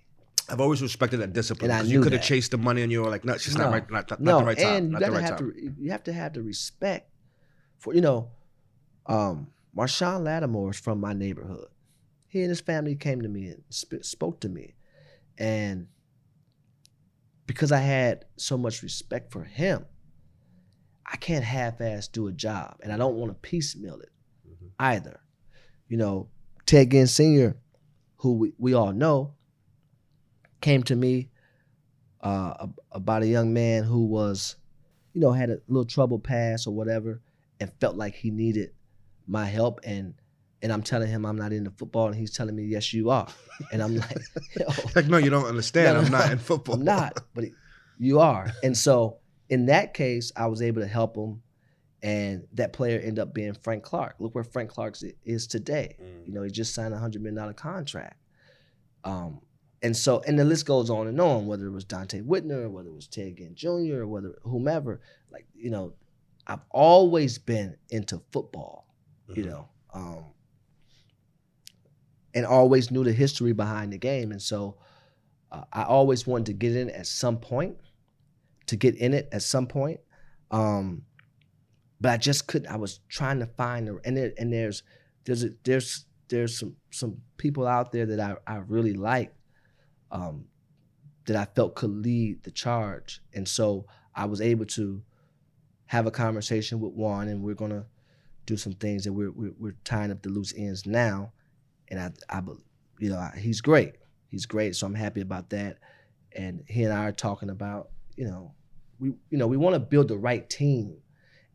I've 0.49 0.61
always 0.61 0.83
respected 0.83 1.19
that 1.19 1.33
discipline. 1.33 1.71
And 1.71 1.79
I 1.79 1.83
'cause 1.83 1.91
you 1.91 2.01
could 2.03 2.13
have 2.13 2.23
chased 2.23 2.51
the 2.51 2.59
money 2.59 2.83
and 2.83 2.91
you 2.91 3.03
were 3.03 3.09
like, 3.09 3.25
no, 3.25 3.35
it's 3.35 3.45
just 3.45 3.57
not 3.57 3.71
right. 3.71 3.89
Not, 3.89 4.11
not, 4.11 4.21
no, 4.21 4.33
not 4.33 4.39
the 4.41 4.45
right 4.47 4.59
time. 4.59 4.77
and 4.77 4.87
you 4.87 4.93
Not 4.99 5.01
the 5.03 5.11
right 5.13 5.23
have 5.23 5.39
time. 5.39 5.53
to 5.53 5.75
you 5.79 5.91
have 5.93 6.03
to 6.05 6.13
have 6.13 6.33
the 6.33 6.43
respect 6.43 7.09
for 7.79 7.95
you 7.95 8.01
know, 8.01 8.31
um, 9.07 9.53
Marshon 9.77 10.23
Lattimore 10.25 10.71
is 10.73 10.79
from 10.81 11.01
my 11.01 11.13
neighborhood. 11.13 11.69
He 12.27 12.41
and 12.41 12.49
his 12.49 12.61
family 12.61 12.97
came 12.97 13.23
to 13.23 13.29
me 13.29 13.47
and 13.49 13.63
sp- 13.71 14.03
spoke 14.03 14.41
to 14.41 14.49
me, 14.49 14.75
and 15.39 15.87
because 17.47 17.71
I 17.73 17.79
had 17.81 18.25
so 18.37 18.57
much 18.59 18.83
respect 18.83 19.31
for 19.31 19.45
him, 19.45 19.85
I 21.07 21.17
can't 21.17 21.45
half-ass 21.45 22.09
do 22.09 22.27
a 22.29 22.33
job, 22.33 22.77
and 22.83 22.93
I 22.93 22.97
don't 22.97 23.17
want 23.17 23.31
to 23.31 23.35
piecemeal 23.49 24.01
it 24.01 24.11
Mhm. 24.49 24.71
either. 24.79 25.21
You 25.89 25.97
know, 25.99 26.29
Ted 26.67 26.91
Ginn 26.91 27.07
Sr., 27.07 27.57
who 28.17 28.35
we, 28.35 28.53
we 28.59 28.73
all 28.75 28.93
know, 28.93 29.35
came 30.61 30.83
to 30.85 30.97
me 30.97 31.31
uh, 32.21 32.67
about 32.91 33.23
a 33.23 33.27
young 33.27 33.53
man 33.53 33.85
who 33.85 34.07
was, 34.07 34.57
you 35.13 35.21
know, 35.21 35.33
had 35.33 35.51
a 35.51 35.59
little 35.69 35.85
trouble 35.85 36.19
past 36.19 36.67
or 36.67 36.71
whatever, 36.75 37.21
and 37.61 37.71
felt 37.81 37.97
like 37.97 38.15
he 38.15 38.31
needed 38.31 38.71
my 39.27 39.45
help. 39.45 39.81
And 39.85 40.15
and 40.63 40.73
I'm 40.73 40.83
telling 40.83 41.09
him 41.11 41.27
I'm 41.27 41.37
not 41.37 41.53
into 41.53 41.71
football, 41.71 42.07
and 42.07 42.17
he's 42.17 42.35
telling 42.35 42.57
me, 42.57 42.65
yes, 42.65 42.95
you 42.95 43.11
are. 43.11 43.29
And 43.71 43.83
I'm 43.83 43.97
like, 43.97 44.17
Like, 44.97 45.07
no, 45.07 45.19
you 45.19 45.29
don't 45.29 45.45
understand. 45.55 45.95
No, 45.97 46.01
no, 46.01 46.07
I'm 46.07 46.13
not 46.13 46.33
in 46.33 46.39
football. 46.39 46.77
I'm 46.77 46.85
not, 46.85 47.23
but 47.35 47.45
you 47.99 48.21
are. 48.21 48.51
And 48.63 48.75
so 48.75 49.19
in 49.49 49.67
that 49.67 49.95
case, 49.95 50.33
I 50.37 50.47
was 50.47 50.63
able 50.63 50.81
to 50.83 50.89
help 50.89 51.17
him, 51.17 51.43
and 52.03 52.47
that 52.53 52.73
player 52.73 52.99
ended 52.99 53.19
up 53.19 53.35
being 53.35 53.55
Frank 53.55 53.83
Clark. 53.83 54.17
Look 54.19 54.35
where 54.35 54.45
Frank 54.45 54.71
Clark 54.71 54.97
is 55.25 55.47
today. 55.47 55.97
Mm. 56.03 56.27
You 56.27 56.33
know, 56.33 56.43
he 56.43 56.51
just 56.51 56.75
signed 56.75 56.95
a 56.95 56.99
hundred 56.99 57.23
million 57.23 57.37
dollar 57.37 57.53
contract. 57.53 58.19
Um, 59.05 59.41
and 59.83 59.95
so, 59.97 60.21
and 60.27 60.39
the 60.39 60.45
list 60.45 60.65
goes 60.65 60.89
on 60.89 61.07
and 61.09 61.21
on. 61.21 61.47
Whether 61.47 61.67
it 61.67 61.71
was 61.73 61.85
Donte 61.85 62.23
Whitner, 62.27 62.71
whether 62.71 62.89
it 62.89 62.95
was 62.95 63.07
Ted 63.07 63.37
Ginn 63.37 63.55
Jr., 63.55 64.01
or 64.03 64.07
whether 64.07 64.39
whomever, 64.43 65.01
like 65.31 65.47
you 65.55 65.71
know, 65.71 65.93
I've 66.47 66.65
always 66.71 67.37
been 67.39 67.77
into 67.91 68.23
football. 68.33 68.87
You 69.29 69.45
Mhm. 69.45 69.47
know, 69.49 69.69
um, 69.95 70.25
and 72.35 72.45
always 72.47 72.91
knew 72.91 73.05
the 73.05 73.13
history 73.13 73.53
behind 73.53 73.93
the 73.93 73.99
game, 73.99 74.33
and 74.33 74.41
so 74.43 74.77
uh, 75.53 75.65
I 75.73 75.85
always 75.85 76.27
wanted 76.27 76.47
to 76.47 76.53
get 76.55 76.75
in 76.75 76.91
at 76.91 77.07
some 77.07 77.39
point, 77.39 77.77
to 78.67 78.77
get 78.77 78.97
in 78.97 79.15
it 79.15 79.29
at 79.33 79.43
some 79.43 79.67
point. 79.67 80.01
Um, 80.51 81.03
but 82.01 82.13
I 82.13 82.17
just 82.17 82.47
couldn't. 82.47 82.69
I 82.69 82.77
was 82.77 83.01
trying 83.09 83.39
to 83.41 83.47
find 83.47 83.89
the 83.89 84.01
and 84.05 84.17
there, 84.17 84.33
and 84.37 84.53
there's 84.53 84.83
there's 85.25 85.45
a, 85.45 85.51
there's 85.65 86.05
there's 86.29 86.59
some 86.59 86.77
some 86.91 87.17
people 87.37 87.67
out 87.67 87.93
there 87.93 88.07
that 88.07 88.21
I 88.21 88.37
I 88.47 88.57
really 88.59 88.93
like, 88.93 89.35
um, 90.11 90.47
that 91.27 91.37
I 91.37 91.47
felt 91.55 91.75
could 91.75 91.91
lead 91.91 92.43
the 92.43 92.51
charge, 92.51 93.23
and 93.33 93.49
so 93.49 93.87
I 94.15 94.27
was 94.27 94.41
able 94.41 94.67
to 94.67 95.03
have 95.87 96.07
a 96.07 96.11
conversation 96.11 96.81
with 96.81 96.93
one, 96.93 97.29
and 97.29 97.43
we're 97.43 97.55
gonna 97.55 97.87
do 98.47 98.57
some 98.57 98.75
things 98.75 99.05
that 99.05 99.13
we're 99.13 99.31
we're, 99.31 99.55
we're 99.59 99.77
tying 99.85 100.11
up 100.11 100.23
the 100.23 100.29
loose 100.29 100.53
ends 100.57 100.87
now, 100.87 101.33
and 101.89 102.01
I 102.01 102.11
I 102.29 102.43
you 102.99 103.11
know 103.11 103.19
I, 103.19 103.35
he's 103.39 103.61
great, 103.61 103.95
he's 104.29 104.47
great, 104.47 104.77
so 104.77 104.87
I'm 104.87 104.95
happy 104.95 105.21
about 105.21 105.51
that, 105.51 105.79
and 106.33 106.65
he 106.69 106.85
and 106.85 106.93
I 106.93 107.07
are 107.07 107.13
talking 107.13 107.51
about 107.51 107.91
you 108.17 108.25
know 108.27 108.53
we 108.99 109.09
you 109.31 109.39
know 109.39 109.47
we 109.47 109.57
want 109.57 109.75
to 109.75 109.81
build 109.81 110.09
the 110.09 110.17
right 110.17 110.49
team 110.49 110.97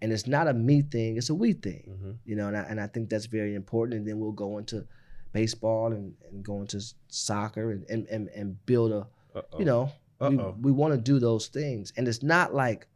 and 0.01 0.12
it's 0.12 0.28
not 0.28 0.47
a 0.47 0.53
me 0.53 0.82
thing 0.82 1.18
it's 1.18 1.30
a 1.30 1.36
we 1.36 1.53
thing 1.53 1.84
Mhm. 1.89 2.18
you 2.26 2.36
know 2.36 2.47
and 2.47 2.57
I, 2.57 2.62
and 2.62 2.80
I 2.82 2.88
think 2.88 3.10
that's 3.10 3.26
very 3.28 3.55
important 3.55 3.97
and 3.99 4.07
then 4.07 4.20
we'll 4.20 4.32
go 4.32 4.57
into 4.57 4.86
baseball 5.32 5.91
and, 5.93 6.14
and 6.32 6.43
go 6.43 6.60
into 6.62 6.82
soccer 7.07 7.72
and, 7.72 7.86
and, 7.89 8.07
and, 8.07 8.28
and 8.30 8.66
build 8.66 8.91
a 8.91 9.07
Uh-oh. 9.36 9.60
you 9.60 9.66
know 9.66 9.91
we, 10.20 10.28
Uh-oh. 10.38 10.55
we 10.62 10.72
want 10.72 10.93
to 10.93 10.99
do 10.99 11.20
those 11.20 11.47
things 11.47 11.93
and 11.95 12.07
it's 12.07 12.24
not 12.24 12.53
like 12.53 12.88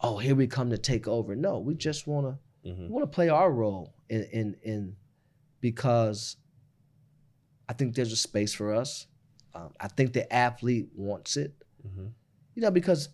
oh 0.00 0.18
here 0.18 0.34
we 0.34 0.46
come 0.46 0.70
to 0.70 0.78
take 0.78 1.06
over 1.08 1.34
no 1.34 1.58
we 1.58 1.74
just 1.74 2.06
want 2.06 2.26
to 2.26 2.38
Mhm. 2.68 2.82
we 2.82 2.88
want 2.88 3.02
to 3.02 3.14
play 3.14 3.28
our 3.28 3.50
role 3.50 3.92
in 4.08 4.22
in 4.32 4.56
in 4.62 4.96
because 5.60 6.36
I 7.68 7.72
think 7.72 7.94
there's 7.94 8.12
a 8.12 8.16
space 8.16 8.52
for 8.52 8.72
us. 8.74 9.06
Um, 9.54 9.72
I 9.80 9.88
think 9.88 10.12
the 10.12 10.30
athlete 10.32 10.88
wants 10.94 11.36
it, 11.36 11.54
Mhm. 11.86 12.10
You 12.54 12.62
know, 12.62 12.70
because 12.70 13.08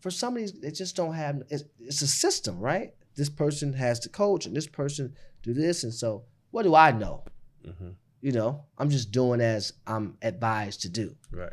for 0.00 0.10
some 0.10 0.34
of 0.34 0.40
these 0.40 0.52
they 0.52 0.70
just 0.70 0.96
don't 0.96 1.14
have. 1.14 1.42
It's, 1.50 1.64
it's 1.80 2.02
a 2.02 2.06
system, 2.06 2.58
right? 2.60 2.94
This 3.16 3.30
person 3.30 3.72
has 3.74 4.00
to 4.00 4.08
coach, 4.08 4.46
and 4.46 4.56
this 4.56 4.66
person 4.66 5.14
do 5.42 5.54
this, 5.54 5.84
and 5.84 5.92
so 5.94 6.24
what 6.50 6.62
do 6.62 6.74
I 6.74 6.92
know? 6.92 7.24
Mhm. 7.66 7.94
You 8.20 8.32
know, 8.32 8.64
I'm 8.78 8.90
just 8.90 9.10
doing 9.12 9.40
as 9.40 9.72
I'm 9.86 10.16
advised 10.22 10.82
to 10.82 10.88
do. 10.88 11.16
Right. 11.30 11.52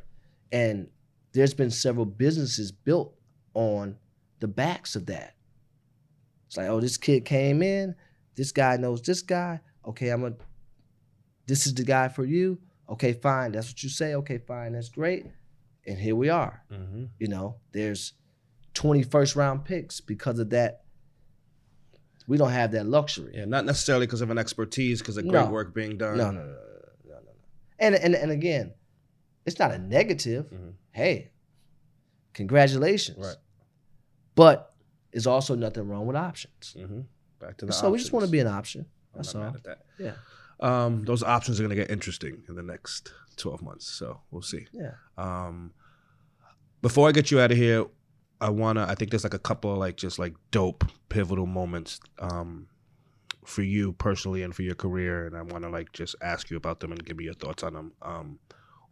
And 0.51 0.89
there's 1.33 1.53
been 1.53 1.71
several 1.71 2.05
businesses 2.05 2.71
built 2.71 3.13
on 3.53 3.97
the 4.39 4.47
backs 4.47 4.95
of 4.95 5.05
that. 5.07 5.35
It's 6.47 6.57
like, 6.57 6.67
oh, 6.67 6.79
this 6.81 6.97
kid 6.97 7.25
came 7.25 7.61
in, 7.61 7.95
this 8.35 8.51
guy 8.51 8.77
knows 8.77 9.01
this 9.01 9.21
guy. 9.21 9.59
Okay, 9.85 10.09
I'm 10.09 10.23
a 10.23 10.33
this 11.47 11.65
is 11.67 11.73
the 11.73 11.83
guy 11.83 12.07
for 12.07 12.23
you. 12.25 12.59
Okay, 12.89 13.13
fine. 13.13 13.51
That's 13.51 13.69
what 13.69 13.83
you 13.83 13.89
say. 13.89 14.15
Okay, 14.15 14.37
fine. 14.37 14.73
That's 14.73 14.89
great. 14.89 15.25
And 15.87 15.97
here 15.97 16.15
we 16.15 16.29
are. 16.29 16.63
Mm-hmm. 16.71 17.05
You 17.19 17.27
know, 17.27 17.57
there's 17.71 18.13
20 18.73 19.03
first 19.03 19.35
round 19.35 19.65
picks 19.65 19.99
because 20.01 20.39
of 20.39 20.49
that. 20.51 20.83
We 22.27 22.37
don't 22.37 22.51
have 22.51 22.71
that 22.71 22.85
luxury. 22.85 23.33
Yeah, 23.35 23.45
not 23.45 23.65
necessarily 23.65 24.05
because 24.05 24.21
of 24.21 24.29
an 24.29 24.37
expertise, 24.37 24.99
because 25.01 25.17
of 25.17 25.27
great 25.27 25.45
No. 25.45 25.49
work 25.51 25.73
being 25.73 25.97
done. 25.97 26.17
No, 26.17 26.31
no, 26.31 26.39
no, 26.39 26.45
no, 26.45 26.51
no, 26.53 26.55
no, 27.09 27.15
no. 27.15 27.31
And 27.79 27.95
and 27.95 28.15
and 28.15 28.31
again, 28.31 28.73
it's 29.45 29.57
not 29.59 29.71
a 29.71 29.77
negative. 29.79 30.49
Mhm. 30.51 30.73
Hey, 30.91 31.31
congratulations. 32.33 33.17
Right. 33.17 33.35
But 34.35 34.73
there's 35.11 35.27
also 35.27 35.55
nothing 35.55 35.87
wrong 35.87 36.05
with 36.05 36.15
options. 36.15 36.75
Mm-hmm. 36.77 37.01
Back 37.39 37.57
to 37.57 37.65
the 37.65 37.73
So 37.73 37.89
we 37.89 37.97
just 37.97 38.13
want 38.13 38.25
to 38.25 38.31
be 38.31 38.39
an 38.39 38.47
option. 38.47 38.85
I'm 39.13 39.17
That's 39.17 39.33
not 39.33 39.39
all. 39.39 39.45
mad 39.47 39.55
at 39.57 39.63
that. 39.63 39.79
Yeah. 39.99 40.13
Um, 40.61 41.03
those 41.05 41.23
options 41.23 41.59
are 41.59 41.63
going 41.63 41.75
to 41.75 41.81
get 41.81 41.89
interesting 41.89 42.43
in 42.47 42.55
the 42.55 42.63
next 42.63 43.11
12 43.37 43.61
months. 43.61 43.87
So 43.87 44.21
we'll 44.29 44.41
see. 44.41 44.67
Yeah. 44.71 44.93
Um, 45.17 45.73
before 46.81 47.07
I 47.07 47.11
get 47.11 47.31
you 47.31 47.39
out 47.39 47.51
of 47.51 47.57
here, 47.57 47.85
I 48.41 48.49
wanna. 48.49 48.85
I 48.89 48.95
think 48.95 49.11
there's 49.11 49.23
like 49.23 49.35
a 49.35 49.39
couple 49.39 49.75
like 49.75 49.97
just 49.97 50.17
like 50.17 50.33
dope 50.49 50.83
pivotal 51.09 51.45
moments 51.45 51.99
um, 52.17 52.67
for 53.45 53.61
you 53.61 53.93
personally 53.93 54.41
and 54.41 54.53
for 54.53 54.63
your 54.63 54.73
career, 54.73 55.27
and 55.27 55.37
I 55.37 55.43
want 55.43 55.63
to 55.63 55.69
like 55.69 55.93
just 55.93 56.15
ask 56.21 56.49
you 56.49 56.57
about 56.57 56.79
them 56.79 56.91
and 56.91 57.05
give 57.05 57.17
me 57.17 57.25
your 57.25 57.35
thoughts 57.35 57.61
on 57.61 57.73
them. 57.73 57.93
Um, 58.01 58.39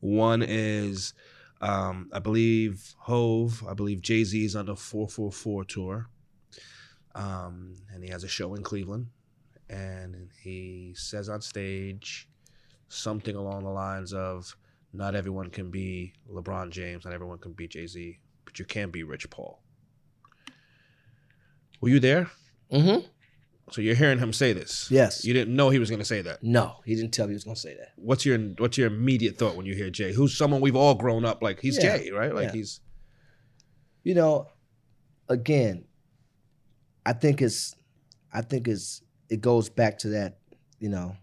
one 0.01 0.43
is, 0.43 1.15
um, 1.61 2.11
I 2.13 2.19
believe 2.19 2.93
Hov. 2.99 3.65
I 3.67 3.73
believe 3.73 4.01
Jay 4.01 4.23
Z 4.23 4.45
is 4.45 4.55
on 4.55 4.67
the 4.67 4.75
444 4.75 5.65
tour, 5.65 6.09
um, 7.15 7.75
and 7.91 8.03
he 8.03 8.11
has 8.11 8.23
a 8.23 8.27
show 8.27 8.53
in 8.53 8.61
Cleveland, 8.61 9.07
and 9.69 10.29
he 10.41 10.93
says 10.95 11.29
on 11.29 11.41
stage 11.41 12.27
something 12.87 13.35
along 13.35 13.63
the 13.63 13.69
lines 13.69 14.13
of 14.13 14.55
not 14.93 15.15
everyone 15.15 15.49
can 15.49 15.69
be 15.69 16.13
LeBron 16.31 16.71
James, 16.71 17.05
not 17.05 17.13
everyone 17.13 17.37
can 17.37 17.53
be 17.53 17.67
Jay 17.67 17.85
Z, 17.85 18.19
but 18.45 18.57
you 18.57 18.65
can 18.65 18.89
be 18.89 19.03
Rich 19.03 19.29
Paul. 19.29 19.61
Were 21.81 21.89
you 21.89 21.99
there? 21.99 22.29
Mm-hmm. 22.71 23.05
So 23.71 23.81
you're 23.81 23.95
hearing 23.95 24.17
him 24.17 24.33
say 24.33 24.51
this. 24.53 24.87
Yes. 24.89 25.23
You 25.23 25.33
didn't 25.33 25.55
know 25.55 25.69
he 25.69 25.77
was 25.77 25.89
going 25.89 25.99
to 25.99 26.05
say 26.05 26.21
that. 26.21 26.43
No, 26.43 26.77
he 26.85 26.95
didn't 26.95 27.11
tell 27.11 27.27
me 27.27 27.31
he 27.31 27.35
was 27.35 27.43
gonna 27.43 27.55
say 27.55 27.75
that. 27.75 27.89
What's 27.95 28.25
your 28.25 28.39
What's 28.57 28.77
your 28.77 28.87
immediate 28.87 29.37
thought 29.37 29.55
when 29.55 29.67
you 29.67 29.75
hear 29.75 29.91
Jay? 29.91 30.11
Who's 30.11 30.35
someone 30.35 30.59
we've 30.61 30.75
all 30.75 30.95
grown 30.95 31.23
up 31.25 31.43
like? 31.43 31.59
He's 31.61 31.81
Yeah. 31.81 31.97
Jay, 31.97 32.09
right? 32.11 32.33
Like 32.33 32.45
Yeah. 32.47 32.53
he's 32.53 32.81
You 34.03 34.15
know, 34.15 34.47
again, 35.27 35.85
I 37.05 37.13
think 37.13 37.41
it's 37.43 37.75
I 38.33 38.41
think 38.41 38.67
it's 38.67 39.03
it 39.29 39.41
goes 39.41 39.69
back 39.69 39.99
to 39.99 40.09
that, 40.09 40.39
you 40.79 40.89
know, 40.89 41.15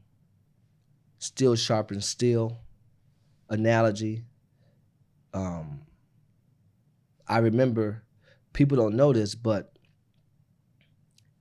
steel 1.18 1.56
sharpens 1.56 2.06
steel 2.06 2.58
analogy. 3.48 4.24
Um 5.34 5.82
I 7.28 7.38
remember 7.38 8.04
people 8.52 8.76
don't 8.76 8.94
know 8.94 9.12
this, 9.12 9.34
but 9.34 9.76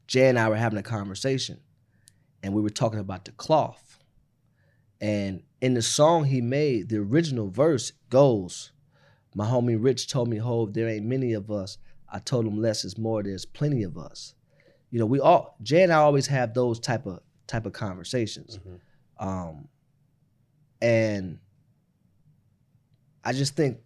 Jay 0.08 0.28
and 0.28 0.40
I 0.40 0.50
were 0.50 0.56
having 0.56 0.80
a 0.80 0.84
conversation 0.84 1.60
and 2.44 2.54
we 2.54 2.62
were 2.62 2.70
talking 2.70 3.00
about 3.00 3.26
the 3.26 3.32
cloth. 3.32 4.00
And 5.02 5.44
in 5.62 5.74
the 5.74 5.82
song 5.82 6.26
he 6.26 6.42
made, 6.42 6.90
the 6.90 6.98
original 6.98 7.50
verse 7.50 7.92
goes, 8.10 8.72
My 9.34 9.46
homie 9.48 9.78
Rich 9.82 10.08
told 10.08 10.30
me, 10.30 10.38
Hov, 10.38 10.74
there 10.74 10.88
ain't 10.88 11.06
many 11.06 11.34
of 11.34 11.52
us. 11.52 11.78
I 12.12 12.20
told 12.20 12.46
him 12.46 12.62
less 12.62 12.86
is 12.86 12.98
more, 12.98 13.24
there's 13.24 13.46
plenty 13.46 13.84
of 13.84 13.98
us. 13.98 14.36
You 14.92 15.00
know, 15.00 15.06
we 15.06 15.20
all 15.20 15.58
Jay 15.62 15.84
and 15.84 15.92
I 15.92 15.98
always 15.98 16.28
have 16.28 16.54
those 16.54 16.80
type 16.80 17.06
of 17.06 17.20
type 17.48 17.66
of 17.66 17.74
conversations. 17.74 18.60
Mhm. 18.60 18.80
Um 19.20 19.68
and 20.82 21.40
I 23.24 23.34
just 23.34 23.56
think, 23.56 23.80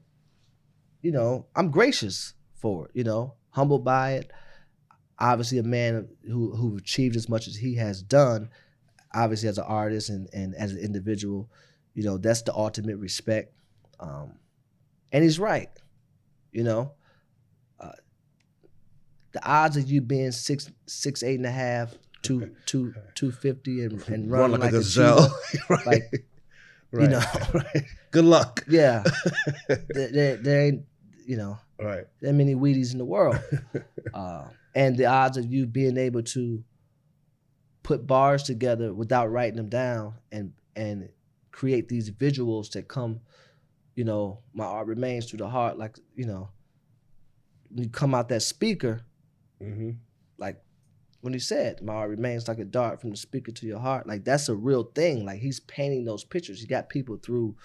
you 1.02 1.12
know, 1.12 1.46
I'm 1.56 1.72
gracious 1.72 2.34
for 2.56 2.86
it, 2.86 2.92
you 2.94 3.04
know, 3.04 3.36
humbled 3.52 3.86
by 3.86 4.14
it. 4.14 4.32
Obviously, 5.18 5.58
a 5.58 5.64
man 5.64 6.10
who 6.26 6.56
who 6.56 6.78
achieved 6.78 7.16
as 7.16 7.28
much 7.30 7.48
as 7.48 7.56
he 7.56 7.76
has 7.76 8.02
done, 8.02 8.50
obviously 9.14 9.50
as 9.50 9.58
an 9.58 9.66
artist 9.66 10.10
and 10.10 10.30
and 10.34 10.56
as 10.56 10.72
an 10.72 10.80
individual, 10.80 11.50
you 11.94 12.04
know, 12.04 12.18
that's 12.18 12.42
the 12.44 12.54
ultimate 12.54 12.98
respect. 12.98 13.54
Um, 14.00 14.40
and 15.12 15.24
he's 15.24 15.40
right, 15.40 15.70
you 16.52 16.64
know. 16.64 16.94
The 19.32 19.48
odds 19.48 19.78
of 19.78 19.90
you 19.90 20.02
being 20.02 20.32
six 20.32 20.72
six 20.88 21.24
eight 21.24 21.36
and 21.36 21.46
a 21.46 21.52
half, 21.52 21.94
two 22.22 22.52
two 22.66 22.94
two 23.16 23.32
fifty 23.32 23.84
and 23.84 24.02
and 24.08 24.32
run 24.32 24.52
running 24.52 24.60
like, 24.60 24.72
like, 24.72 24.74
a 24.74 24.78
gazelle. 24.78 25.40
right. 25.70 25.86
like, 25.86 26.26
right. 26.92 27.04
you 27.04 27.08
know, 27.08 27.82
Good 28.12 28.26
luck. 28.26 28.66
yeah, 28.68 29.04
there, 29.68 30.12
there, 30.12 30.36
there 30.38 30.62
ain't, 30.62 30.84
you 31.26 31.38
know, 31.38 31.58
right. 31.80 32.06
that 32.22 32.34
many 32.34 32.56
Wheaties 32.56 32.92
in 32.92 32.98
the 32.98 33.06
world. 33.06 33.40
uh, 34.14 34.46
and 34.76 34.98
the 34.98 35.06
odds 35.06 35.38
of 35.38 35.46
you 35.46 35.66
being 35.66 35.98
able 35.98 36.24
to 36.24 36.64
put 37.84 38.06
bars 38.06 38.44
together 38.44 38.94
without 38.94 39.32
writing 39.32 39.58
them 39.58 39.70
down 39.70 40.14
and 40.32 40.54
and 40.76 41.10
create 41.52 41.90
these 41.90 42.10
visuals 42.10 42.72
that 42.72 42.88
come, 42.88 43.20
you 43.96 44.04
know, 44.04 44.40
my 44.54 44.64
art 44.64 44.88
remains 44.88 45.30
through 45.30 45.40
the 45.40 45.50
heart. 45.50 45.78
Like, 45.78 45.98
you 46.16 46.26
know, 46.26 46.50
when 47.70 47.84
you 47.84 47.90
come 47.90 48.16
out 48.16 48.30
that 48.30 48.42
speaker, 48.42 49.02
Mm-hmm. 49.62 49.92
like 50.38 50.62
when 51.22 51.34
he 51.34 51.40
said, 51.40 51.82
my 51.82 51.94
art 51.94 52.10
remains 52.10 52.48
like 52.48 52.60
a 52.60 52.66
dart 52.66 53.02
from 53.02 53.10
the 53.12 53.18
speaker 53.18 53.52
to 53.52 53.66
your 53.66 53.80
heart. 53.80 54.08
Like 54.08 54.24
that's 54.24 54.48
a 54.48 54.56
real 54.56 54.84
thing. 54.84 55.26
Like 55.26 55.40
he's 55.42 55.60
painting 55.60 56.06
those 56.06 56.24
pictures. 56.24 56.62
He 56.62 56.68
got 56.68 56.88
people 56.88 57.18
through 57.18 57.56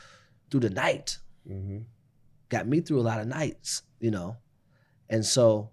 through 0.51 0.61
the 0.61 0.71
night 0.71 1.19
Mm-hmm. 1.49 1.79
got 2.49 2.67
me 2.67 2.81
through 2.81 3.01
a 3.01 3.03
lot 3.03 3.21
of 3.21 3.27
nights, 3.27 3.83
you 4.01 4.11
know. 4.11 4.37
And 5.11 5.25
so 5.25 5.71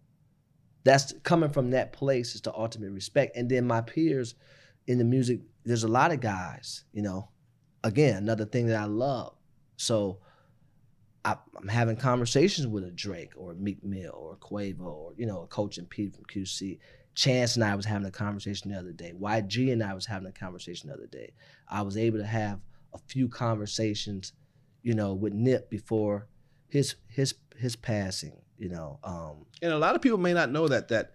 that's 0.84 1.14
coming 1.24 1.50
from 1.50 1.72
that 1.72 1.94
place 1.94 2.36
is 2.36 2.42
the 2.42 2.54
ultimate 2.54 2.92
respect. 2.92 3.38
And 3.38 3.50
then 3.50 3.66
my 3.66 3.82
peers 3.82 4.36
in 4.88 4.98
the 4.98 5.06
music, 5.06 5.40
there's 5.64 5.86
a 5.86 5.88
lot 5.88 6.12
of 6.12 6.20
guys, 6.20 6.84
you 6.92 7.02
know. 7.02 7.30
Again, 7.84 8.18
another 8.18 8.46
thing 8.46 8.68
that 8.68 8.80
I 8.80 8.86
love. 8.86 9.34
So 9.78 10.20
I, 11.24 11.36
I'm 11.56 11.68
having 11.68 11.98
conversations 11.98 12.68
with 12.68 12.84
a 12.84 12.92
Drake 12.92 13.34
or 13.36 13.52
a 13.52 13.56
Meek 13.56 13.84
Mill 13.84 14.14
or 14.16 14.34
a 14.34 14.38
Quavo 14.38 14.82
or 14.82 15.14
you 15.18 15.26
know 15.26 15.42
a 15.44 15.48
Coach 15.48 15.78
and 15.78 15.90
Pete 15.90 16.16
from 16.16 16.26
QC. 16.26 16.80
Chance 17.14 17.56
and 17.56 17.66
I 17.66 17.76
was 17.76 17.86
having 17.86 18.08
a 18.08 18.12
conversation 18.12 18.72
the 18.72 18.78
other 18.78 18.94
day. 18.94 19.14
YG 19.20 19.72
and 19.72 19.84
I 19.84 19.94
was 19.94 20.06
having 20.06 20.30
a 20.30 20.32
conversation 20.32 20.90
the 20.90 20.96
other 20.96 21.08
day. 21.08 21.34
I 21.68 21.82
was 21.82 21.98
able 21.98 22.20
to 22.20 22.26
have 22.26 22.62
a 22.94 22.98
few 22.98 23.28
conversations, 23.28 24.32
you 24.82 24.94
know, 24.94 25.14
with 25.14 25.34
Nip 25.34 25.70
before 25.70 26.28
his 26.70 26.96
his 27.08 27.36
his 27.58 27.76
passing. 27.76 28.38
You 28.58 28.70
know, 28.70 29.00
um, 29.04 29.46
And 29.62 29.74
a 29.74 29.80
lot 29.80 29.96
of 29.96 30.02
people 30.02 30.20
may 30.20 30.34
not 30.34 30.52
know 30.52 30.68
that 30.68 30.88
that 30.90 31.12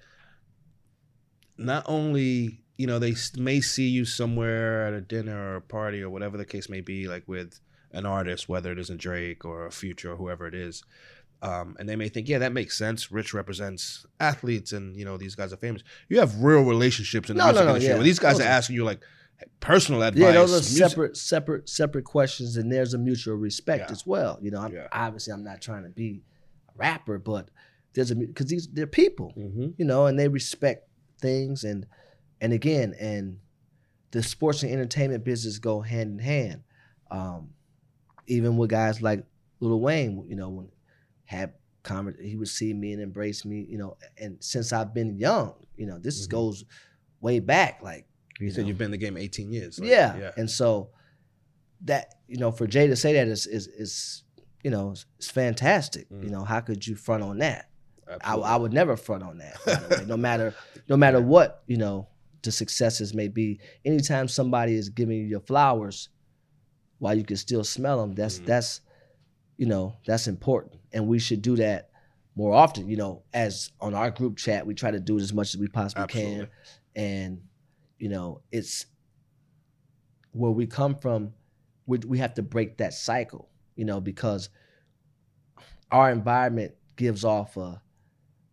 not 1.56 1.84
only 1.86 2.60
you 2.76 2.86
know 2.86 2.98
they 2.98 3.14
may 3.36 3.60
see 3.60 3.88
you 3.88 4.04
somewhere 4.04 4.86
at 4.86 4.92
a 4.92 5.00
dinner 5.00 5.52
or 5.52 5.56
a 5.56 5.60
party 5.62 6.02
or 6.02 6.10
whatever 6.10 6.36
the 6.36 6.44
case 6.44 6.68
may 6.68 6.80
be, 6.80 7.08
like 7.08 7.24
with 7.26 7.60
an 7.96 8.06
artist, 8.06 8.48
whether 8.48 8.70
it 8.72 8.78
is 8.78 8.90
a 8.90 8.96
Drake 8.96 9.44
or 9.44 9.66
a 9.66 9.70
Future 9.72 10.12
or 10.12 10.16
whoever 10.16 10.46
it 10.46 10.54
is, 10.54 10.82
um, 11.42 11.76
and 11.78 11.88
they 11.88 11.96
may 11.96 12.08
think, 12.08 12.28
yeah, 12.28 12.38
that 12.38 12.52
makes 12.52 12.76
sense. 12.78 13.10
Rich 13.12 13.34
represents 13.34 14.06
athletes, 14.20 14.72
and 14.72 14.96
you 14.96 15.04
know 15.04 15.16
these 15.16 15.34
guys 15.34 15.52
are 15.52 15.56
famous. 15.58 15.82
You 16.08 16.18
have 16.20 16.42
real 16.42 16.62
relationships 16.62 17.30
in 17.30 17.36
the 17.36 17.44
No, 17.44 17.46
no, 17.46 17.52
music 17.52 17.64
no, 17.64 17.70
industry 17.70 17.88
yeah. 17.90 17.94
where 17.96 18.04
these 18.04 18.18
guys 18.18 18.38
Those 18.38 18.46
are 18.46 18.50
asking 18.50 18.76
you 18.76 18.84
like 18.84 19.00
personal 19.60 20.02
advice. 20.02 20.22
yeah, 20.22 20.32
those 20.32 20.50
are 20.52 20.56
music- 20.64 20.88
separate, 20.88 21.16
separate, 21.16 21.68
separate 21.68 22.04
questions, 22.04 22.56
and 22.56 22.72
there's 22.72 22.94
a 22.94 22.98
mutual 22.98 23.34
respect 23.36 23.84
Yeah. 23.88 23.92
as 23.92 24.06
well. 24.06 24.38
You 24.40 24.50
know, 24.50 24.60
I'm, 24.60 24.72
Yeah. 24.72 24.88
obviously 24.92 25.32
I'm 25.34 25.44
not 25.44 25.60
trying 25.60 25.82
to 25.84 25.90
be 25.90 26.22
a 26.68 26.72
rapper, 26.78 27.18
but 27.18 27.50
there's 27.92 28.10
a 28.10 28.16
because 28.16 28.46
these 28.46 28.66
they're 28.72 28.86
people. 28.86 29.32
Mhm. 29.36 29.74
you 29.78 29.84
know, 29.84 30.06
and 30.06 30.18
they 30.18 30.28
respect 30.28 30.88
things 31.20 31.64
and 31.64 31.86
and 32.40 32.52
again, 32.52 32.94
and 33.00 33.38
the 34.12 34.22
sports 34.22 34.62
and 34.62 34.72
entertainment 34.72 35.24
business 35.24 35.58
go 35.58 35.80
hand 35.82 36.12
in 36.12 36.18
hand. 36.18 36.62
Um, 37.10 37.50
even 38.26 38.56
with 38.56 38.70
guys 38.70 39.00
like 39.02 39.24
Lil 39.60 39.80
Wayne, 39.80 40.24
you 40.28 40.36
know, 40.36 40.48
when 40.50 40.68
had 41.24 41.52
conver- 41.82 42.20
he 42.20 42.36
would 42.36 42.48
see 42.48 42.72
me 42.74 42.92
and 42.92 43.00
embrace 43.02 43.44
me, 43.44 43.66
you 43.68 43.78
know, 43.78 43.96
and 44.18 44.36
since 44.42 44.72
I've 44.72 44.92
been 44.94 45.16
young, 45.18 45.54
you 45.76 45.86
know, 45.86 45.98
this 45.98 46.26
Mhm. 46.26 46.30
goes 46.30 46.64
way 47.20 47.38
back, 47.40 47.80
like 47.82 48.06
You 48.40 48.50
said 48.50 48.62
know. 48.62 48.68
you've 48.68 48.78
been 48.78 48.86
in 48.86 48.90
the 48.92 48.96
game 48.98 49.16
18 49.16 49.52
years. 49.52 49.78
like, 49.78 49.88
yeah. 49.88 50.16
yeah. 50.18 50.30
And 50.36 50.50
so 50.50 50.90
that, 51.84 52.14
you 52.28 52.38
know, 52.38 52.50
for 52.52 52.66
Jay 52.66 52.86
to 52.86 52.96
say 52.96 53.12
that 53.14 53.28
is 53.28 53.46
is 53.46 53.66
is 53.68 54.22
you 54.64 54.70
know, 54.70 54.90
it's, 55.18 55.30
fantastic. 55.30 56.08
Mm. 56.10 56.24
You 56.24 56.30
know, 56.30 56.42
how 56.42 56.58
could 56.60 56.84
you 56.84 56.96
front 56.96 57.22
on 57.22 57.38
that? 57.38 57.70
I, 58.22 58.34
I 58.36 58.56
would 58.56 58.72
never 58.72 58.96
front 58.96 59.22
on 59.22 59.38
that. 59.38 59.90
way. 60.00 60.04
no 60.06 60.16
matter 60.28 60.54
no 60.88 60.96
matter 60.96 61.20
what 61.20 61.62
you 61.66 61.76
know 61.76 62.08
the 62.42 62.50
successes 62.52 63.14
may 63.14 63.28
be. 63.28 63.60
Anytime 63.84 64.28
somebody 64.28 64.74
is 64.74 64.88
giving 64.88 65.18
you 65.18 65.24
your 65.24 65.40
flowers, 65.40 66.08
while 66.98 67.16
you 67.16 67.24
can 67.24 67.36
still 67.36 67.64
smell 67.64 68.00
them, 68.00 68.14
that's 68.14 68.40
Mhm. 68.40 68.46
that's 68.46 68.80
you 69.56 69.66
know 69.66 69.96
that's 70.06 70.26
important, 70.28 70.80
and 70.92 71.06
we 71.08 71.18
should 71.18 71.42
do 71.42 71.56
that 71.56 71.90
more 72.34 72.52
often. 72.52 72.88
You 72.88 72.96
know, 72.96 73.22
as 73.32 73.70
on 73.80 73.94
our 73.94 74.10
group 74.10 74.36
chat, 74.36 74.66
we 74.66 74.74
try 74.74 74.90
to 74.90 75.00
do 75.00 75.18
it 75.18 75.22
as 75.22 75.32
much 75.32 75.54
as 75.54 75.60
we 75.60 75.68
possibly 75.68 76.04
Absolutely. 76.04 76.46
can, 76.46 76.48
and 76.94 77.42
you 77.98 78.08
know 78.08 78.42
it's 78.52 78.86
where 80.32 80.50
we 80.52 80.66
come 80.66 80.94
from. 80.96 81.32
We 81.86 81.98
we 81.98 82.18
have 82.18 82.34
to 82.34 82.42
break 82.42 82.78
that 82.78 82.92
cycle. 82.94 83.48
You 83.74 83.84
know 83.84 84.00
because 84.00 84.48
our 85.90 86.10
environment 86.10 86.74
gives 86.96 87.24
off 87.24 87.56
a 87.56 87.82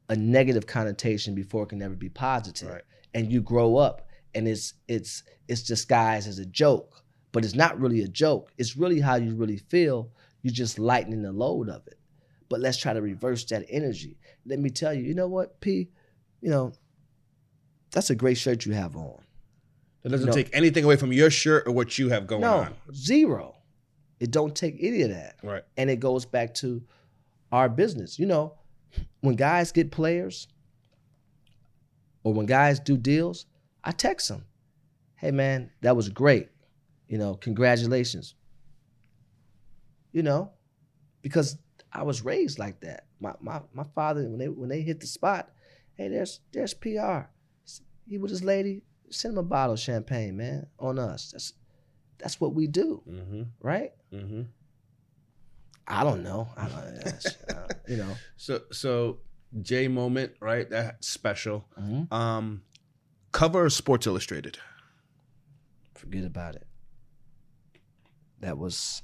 a 0.09 0.15
negative 0.15 0.67
connotation 0.67 1.33
before 1.33 1.63
it 1.63 1.69
can 1.69 1.81
ever 1.81 1.95
be 1.95 2.09
positive. 2.09 2.69
Right. 2.69 2.81
And 3.13 3.31
you 3.31 3.41
grow 3.41 3.77
up 3.77 4.07
and 4.35 4.47
it's 4.47 4.73
it's 4.87 5.23
it's 5.47 5.63
disguised 5.63 6.27
as 6.27 6.39
a 6.39 6.45
joke, 6.45 7.02
but 7.33 7.43
it's 7.43 7.55
not 7.55 7.77
really 7.79 8.01
a 8.03 8.07
joke. 8.07 8.53
It's 8.57 8.77
really 8.77 9.01
how 9.01 9.15
you 9.15 9.35
really 9.35 9.57
feel. 9.57 10.09
You're 10.43 10.53
just 10.53 10.79
lightening 10.79 11.21
the 11.23 11.31
load 11.33 11.67
of 11.67 11.85
it. 11.87 11.99
But 12.49 12.61
let's 12.61 12.77
try 12.77 12.93
to 12.93 13.01
reverse 13.01 13.43
that 13.45 13.65
energy. 13.69 14.17
Let 14.45 14.59
me 14.59 14.69
tell 14.69 14.93
you, 14.93 15.03
you 15.03 15.13
know 15.13 15.27
what, 15.27 15.59
P, 15.59 15.89
you 16.41 16.49
know, 16.49 16.71
that's 17.91 18.09
a 18.09 18.15
great 18.15 18.37
shirt 18.37 18.65
you 18.65 18.73
have 18.73 18.95
on. 18.95 19.19
That 20.03 20.09
doesn't 20.09 20.27
No. 20.27 20.33
take 20.33 20.49
anything 20.53 20.83
away 20.83 20.95
from 20.95 21.11
your 21.13 21.29
shirt 21.29 21.65
or 21.67 21.71
what 21.71 21.97
you 21.97 22.09
have 22.09 22.27
going 22.27 22.41
no, 22.41 22.53
on. 22.59 22.75
zero. 22.93 23.55
It 24.19 24.31
don't 24.31 24.55
take 24.55 24.75
any 24.79 25.01
of 25.01 25.09
that. 25.09 25.35
Right. 25.43 25.63
and 25.77 25.89
it 25.89 25.99
goes 25.99 26.25
back 26.25 26.53
to 26.55 26.83
our 27.51 27.67
business. 27.69 28.19
You 28.19 28.25
know, 28.27 28.53
when 29.21 29.35
guys 29.35 29.71
get 29.71 29.91
players 29.91 30.47
or 32.23 32.33
when 32.33 32.45
guys 32.45 32.79
do 32.79 32.97
deals, 32.97 33.45
I 33.83 33.91
text 33.91 34.29
them, 34.29 34.45
"Hey 35.15 35.31
man, 35.31 35.71
that 35.81 35.95
was 35.95 36.09
great. 36.09 36.49
You 37.13 37.19
know, 37.19 37.35
congratulations." 37.35 38.33
You 40.13 40.23
know, 40.23 40.51
because 41.21 41.57
I 41.91 42.01
was 42.03 42.23
raised 42.25 42.57
like 42.57 42.79
that. 42.81 43.05
My 43.19 43.33
my 43.39 43.61
my 43.73 43.83
father 43.95 44.21
when 44.27 44.39
they 44.39 44.49
when 44.49 44.69
they 44.69 44.81
hit 44.81 44.99
the 44.99 45.05
spot, 45.07 45.51
hey, 45.95 46.07
there's 46.09 46.39
there's 46.53 46.73
PR. 46.73 47.29
He 48.09 48.17
with 48.17 48.31
his 48.31 48.43
lady, 48.43 48.81
send 49.11 49.33
him 49.33 49.37
a 49.37 49.43
bottle 49.43 49.73
of 49.73 49.79
champagne, 49.79 50.35
man, 50.37 50.65
on 50.79 50.97
us. 50.97 51.31
That's 51.31 51.53
that's 52.17 52.41
what 52.41 52.55
we 52.55 52.65
do, 52.67 53.03
Mm-hmm. 53.07 53.43
right? 53.61 53.91
Mm-hmm. 54.11 54.41
I 55.87 56.03
don't 56.03 56.23
know. 56.23 56.47
I 56.57 56.67
don't, 56.67 57.57
uh, 57.57 57.67
you 57.87 57.97
know. 57.97 58.13
So 58.37 58.61
so 58.71 59.19
J 59.61 59.87
moment, 59.87 60.31
right? 60.39 60.67
That's 60.69 61.07
special. 61.07 61.65
Mhm. 61.79 62.11
Um, 62.11 62.63
cover 63.31 63.69
Sports 63.69 64.07
Illustrated. 64.07 64.57
Forget 65.95 66.25
about 66.25 66.55
it. 66.55 66.65
That 68.43 68.57
was 68.57 69.01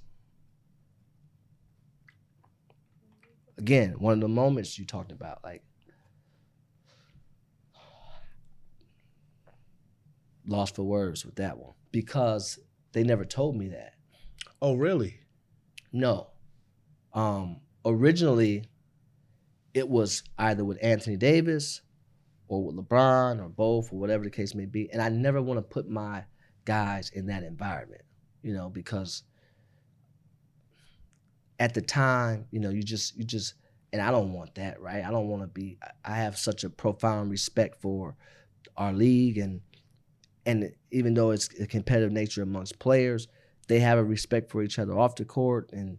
again 3.58 3.96
one 4.00 4.12
of 4.14 4.20
the 4.20 4.28
moments 4.28 4.78
you 4.78 4.86
talked 4.86 5.14
about. 5.14 5.40
Like 5.46 5.64
lost 10.46 10.76
for 10.76 10.84
words 10.84 11.26
with 11.26 11.36
that 11.36 11.58
one 11.58 11.74
because 11.92 12.60
they 12.92 13.04
never 13.04 13.24
told 13.24 13.56
me 13.56 13.70
that. 13.70 13.94
Oh, 14.62 14.76
really? 14.76 15.22
No. 15.94 16.32
Um, 17.14 17.62
originally, 17.86 18.66
it 19.74 19.88
was 19.88 20.24
either 20.38 20.66
with 20.66 20.80
Anthony 20.82 21.16
Davis 21.16 21.82
or 22.50 22.66
with 22.66 22.76
LeBron 22.76 23.42
or 23.42 23.48
both 23.48 23.94
or 23.94 24.00
whatever 24.00 24.26
the 24.26 24.30
case 24.30 24.54
may 24.54 24.66
be. 24.66 24.92
And 24.92 25.02
I 25.02 25.08
never 25.08 25.42
want 25.42 25.60
to 25.60 25.62
put 25.62 25.88
my 25.88 26.26
guys 26.66 27.10
in 27.12 27.28
that 27.28 27.44
environment, 27.44 28.02
you 28.42 28.54
know, 28.54 28.70
because 28.70 29.24
at 31.60 31.74
the 31.74 31.82
time, 31.82 32.45
you 32.51 32.60
know, 32.60 32.70
you 32.70 32.84
just, 32.84 33.18
you 33.18 33.24
just, 33.24 33.55
and 33.91 34.01
I 34.01 34.12
don't 34.12 34.34
want 34.34 34.55
that, 34.55 34.80
right? 34.82 35.03
I 35.03 35.12
don't 35.12 35.28
want 35.28 35.43
to 35.43 35.47
be, 35.47 35.78
I- 36.05 36.16
have 36.16 36.38
such 36.38 36.64
a 36.64 36.70
profound 36.70 37.32
respect 37.32 37.82
for 37.82 38.16
our 38.78 38.93
league 38.93 39.38
and, 39.38 39.62
and 40.45 40.72
even 40.91 41.14
though 41.14 41.32
it's 41.32 41.49
a 41.60 41.68
competitive 41.68 42.12
nature 42.12 42.41
amongst 42.41 42.80
players, 42.80 43.28
they 43.68 43.80
have 43.80 43.97
a 43.97 44.03
respect 44.03 44.49
for 44.51 44.64
each 44.64 44.80
other 44.80 44.97
off 44.97 45.16
the 45.16 45.24
court 45.26 45.70
and 45.72 45.97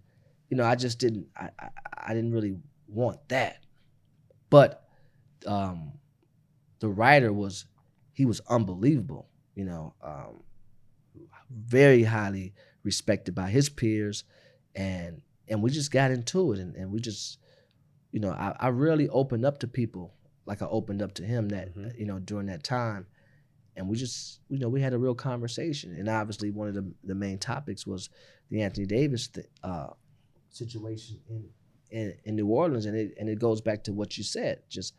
you 0.51 0.57
know 0.57 0.65
i 0.65 0.75
just 0.75 0.99
didn't 0.99 1.27
i 1.37 1.49
i, 1.59 1.69
I 2.09 2.15
didn't 2.15 2.33
really 2.33 2.57
want 2.89 3.27
that 3.29 3.65
but 4.51 4.85
um 5.47 5.93
the 6.81 6.89
writer 6.89 7.33
was 7.33 7.67
he 8.13 8.27
was 8.27 8.41
unbelievable 8.49 9.29
you 9.55 9.65
know 9.65 9.95
um 10.03 10.43
very 11.51 12.03
highly 12.05 12.53
respected 12.83 13.35
by 13.35 13.49
his 13.51 13.69
peers 13.69 14.25
and 14.75 15.23
and 15.51 15.63
we 15.63 15.71
just 15.71 15.91
got 15.91 16.11
into 16.11 16.53
it 16.53 16.59
and, 16.61 16.75
and 16.77 16.91
we 16.91 17.01
just 17.01 17.39
you 18.13 18.21
know 18.21 18.31
I, 18.31 18.55
I 18.59 18.69
really 18.69 19.09
opened 19.09 19.45
up 19.45 19.59
to 19.59 19.67
people 19.69 20.15
like 20.47 20.63
i 20.63 20.67
opened 20.67 21.03
up 21.03 21.13
to 21.15 21.25
him 21.25 21.49
that 21.51 21.77
Mhm. 21.77 21.99
you 21.99 22.07
know 22.07 22.19
during 22.19 22.47
that 22.47 22.63
time 22.65 23.07
and 23.77 23.89
we 23.89 23.97
just 23.97 24.41
you 24.49 24.59
know 24.59 24.69
we 24.69 24.81
had 24.81 24.93
a 24.95 24.99
real 24.99 25.15
conversation 25.15 25.95
and 25.97 26.09
obviously 26.09 26.51
one 26.51 26.69
of 26.69 26.75
the, 26.75 26.91
the 27.05 27.15
main 27.15 27.39
topics 27.39 27.87
was 27.87 28.09
the 28.51 28.63
anthony 28.63 28.87
davis 28.87 29.29
th- 29.29 29.47
uh, 29.63 29.89
situation 30.49 31.21
in, 31.29 31.49
in 31.91 32.15
in 32.25 32.37
new 32.37 32.47
orleans 32.47 32.87
and 32.87 32.97
it 32.97 33.15
and 33.19 33.29
it 33.29 33.39
goes 33.39 33.61
back 33.61 33.85
to 33.85 33.93
what 33.93 34.17
you 34.19 34.25
said 34.25 34.63
just 34.69 34.95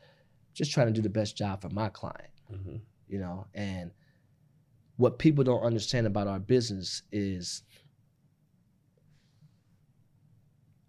just 0.54 0.72
trying 0.72 0.88
to 0.88 0.94
do 0.94 1.02
the 1.02 1.10
best 1.10 1.36
job 1.38 1.62
for 1.62 1.70
my 1.70 1.90
client 1.90 2.30
Mm-hmm. 2.52 2.78
you 3.08 3.20
know 3.20 3.48
and 3.56 3.92
what 4.98 5.18
people 5.20 5.44
don't 5.44 5.64
understand 5.64 6.06
about 6.06 6.28
our 6.28 6.40
business 6.40 7.02
is 7.12 7.64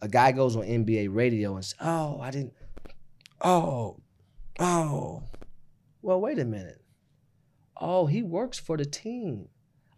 a 0.03 0.09
guy 0.09 0.33
goes 0.33 0.55
on 0.57 0.65
NBA 0.65 1.09
radio 1.11 1.55
and 1.57 1.65
says, 1.65 1.77
"Oh, 1.81 2.21
I 2.21 2.31
didn't 2.31 2.53
oh. 3.41 3.97
Oh. 4.59 5.23
Well, 6.03 6.21
wait 6.21 6.39
a 6.39 6.45
minute. 6.45 6.81
Oh, 7.81 8.07
he 8.07 8.23
works 8.23 8.59
for 8.59 8.77
the 8.77 8.85
team. 8.85 9.49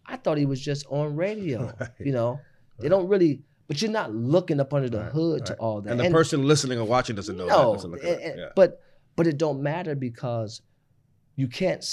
I 0.06 0.16
thought 0.16 0.38
he 0.38 0.46
was 0.46 0.60
just 0.60 0.86
on 0.88 1.16
radio. 1.16 1.74
Right. 1.80 1.90
You 1.98 2.12
know, 2.12 2.40
they 2.78 2.88
don't 2.88 3.08
really 3.08 3.42
but 3.66 3.80
you're 3.80 3.90
not 3.90 4.14
looking 4.14 4.60
up 4.60 4.74
under 4.74 4.90
the 4.90 5.00
Right, 5.00 5.10
hood 5.12 5.46
to 5.46 5.54
all 5.56 5.80
that. 5.80 5.90
And 5.90 5.98
the 6.00 6.10
person 6.10 6.46
listening 6.46 6.78
or 6.78 6.84
watching 6.84 7.16
doesn't 7.16 7.36
know 7.36 7.46
that. 7.46 7.52
no, 7.56 7.74
Doesn't 7.74 7.90
look 7.92 8.04
and- 8.04 8.20
and- 8.20 8.38
Yeah. 8.38 8.48
but 8.54 8.80
but 9.16 9.26
it 9.26 9.38
don't 9.38 9.62
matter 9.62 9.94
because 9.94 10.60
you 11.36 11.48
can't, 11.48 11.84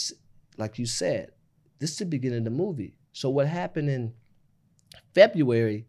like 0.57 0.77
you 0.79 0.85
said, 0.85 1.31
this 1.79 1.91
is 1.91 1.97
the 1.99 2.05
beginning 2.05 2.39
of 2.39 2.43
the 2.45 2.49
movie. 2.51 2.95
So 3.13 3.29
what 3.29 3.47
happened 3.47 3.89
in 3.89 4.13
February 5.13 5.87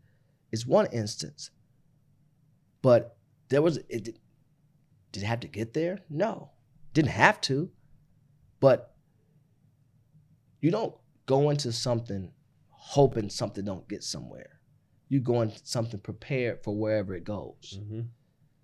is 0.53 0.67
one 0.67 0.87
instance, 0.93 1.51
but 2.83 3.17
there 3.49 3.63
was 3.63 3.79
it. 3.89 4.05
Did 4.05 4.19
did 5.13 5.23
it 5.23 5.27
have 5.27 5.41
to 5.41 5.49
get 5.49 5.73
there? 5.75 5.99
No, 6.09 6.51
didn't 6.95 7.11
have 7.11 7.41
to, 7.43 7.71
but 8.61 8.95
you 10.61 10.71
don't 10.71 10.95
go 11.27 11.51
into 11.51 11.73
something 11.73 12.31
hoping 12.71 13.31
something 13.31 13.65
don't 13.65 13.89
get 13.89 14.03
somewhere. 14.03 14.61
You 15.09 15.21
go 15.21 15.43
into 15.43 15.61
something 15.65 16.01
prepared 16.01 16.63
for 16.65 16.75
wherever 16.77 17.15
it 17.15 17.25
goes 17.25 17.79
Mhm. 17.81 18.09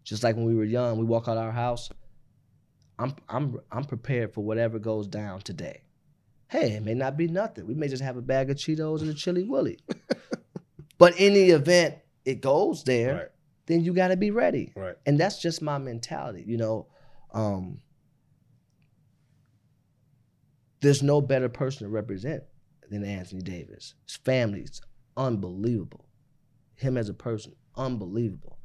just 0.04 0.22
like 0.22 0.36
when 0.36 0.46
we 0.46 0.54
were 0.54 0.64
young, 0.64 0.98
we 0.98 1.04
walk 1.04 1.28
out 1.28 1.36
our 1.36 1.52
house. 1.52 1.90
I'm 2.98 3.14
I'm 3.28 3.58
I'm 3.70 3.84
prepared 3.84 4.32
for 4.34 4.42
whatever 4.42 4.78
goes 4.78 5.06
down 5.06 5.40
today. 5.42 5.82
Hey, 6.48 6.72
it 6.72 6.82
may 6.82 6.94
not 6.94 7.16
be 7.18 7.28
nothing. 7.28 7.66
We 7.66 7.74
may 7.74 7.88
just 7.88 8.02
have 8.02 8.16
a 8.16 8.22
bag 8.22 8.50
of 8.50 8.56
Cheetos 8.56 9.02
and 9.02 9.10
a 9.10 9.14
chili 9.14 9.44
willy. 9.44 9.78
but 10.98 11.18
in 11.20 11.34
the 11.34 11.50
event 11.50 11.96
it 12.24 12.40
goes 12.40 12.82
there, 12.84 13.14
Right. 13.14 13.28
Then 13.68 13.84
you 13.84 13.92
got 13.92 14.08
to 14.08 14.16
be 14.16 14.30
ready. 14.30 14.72
Right. 14.74 14.96
And 15.06 15.20
that's 15.20 15.40
just 15.40 15.62
my 15.62 15.78
mentality. 15.78 16.42
You 16.46 16.56
know, 16.56 16.86
um, 17.32 17.80
there's 20.80 21.02
no 21.02 21.20
better 21.20 21.48
person 21.48 21.86
to 21.86 21.90
represent 21.90 22.42
than 22.90 23.04
Anthony 23.04 23.42
Davis. 23.42 23.94
His 24.06 24.16
family's 24.16 24.80
unbelievable. 25.16 26.06
Him 26.76 26.96
as 26.96 27.08
a 27.08 27.14
person, 27.14 27.54
unbelievable. 27.76 28.58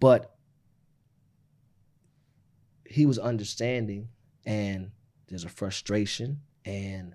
But 0.00 0.34
he 2.84 3.06
was 3.06 3.18
understanding, 3.18 4.08
and 4.44 4.90
there's 5.28 5.44
a 5.44 5.48
frustration, 5.48 6.40
and 6.64 7.14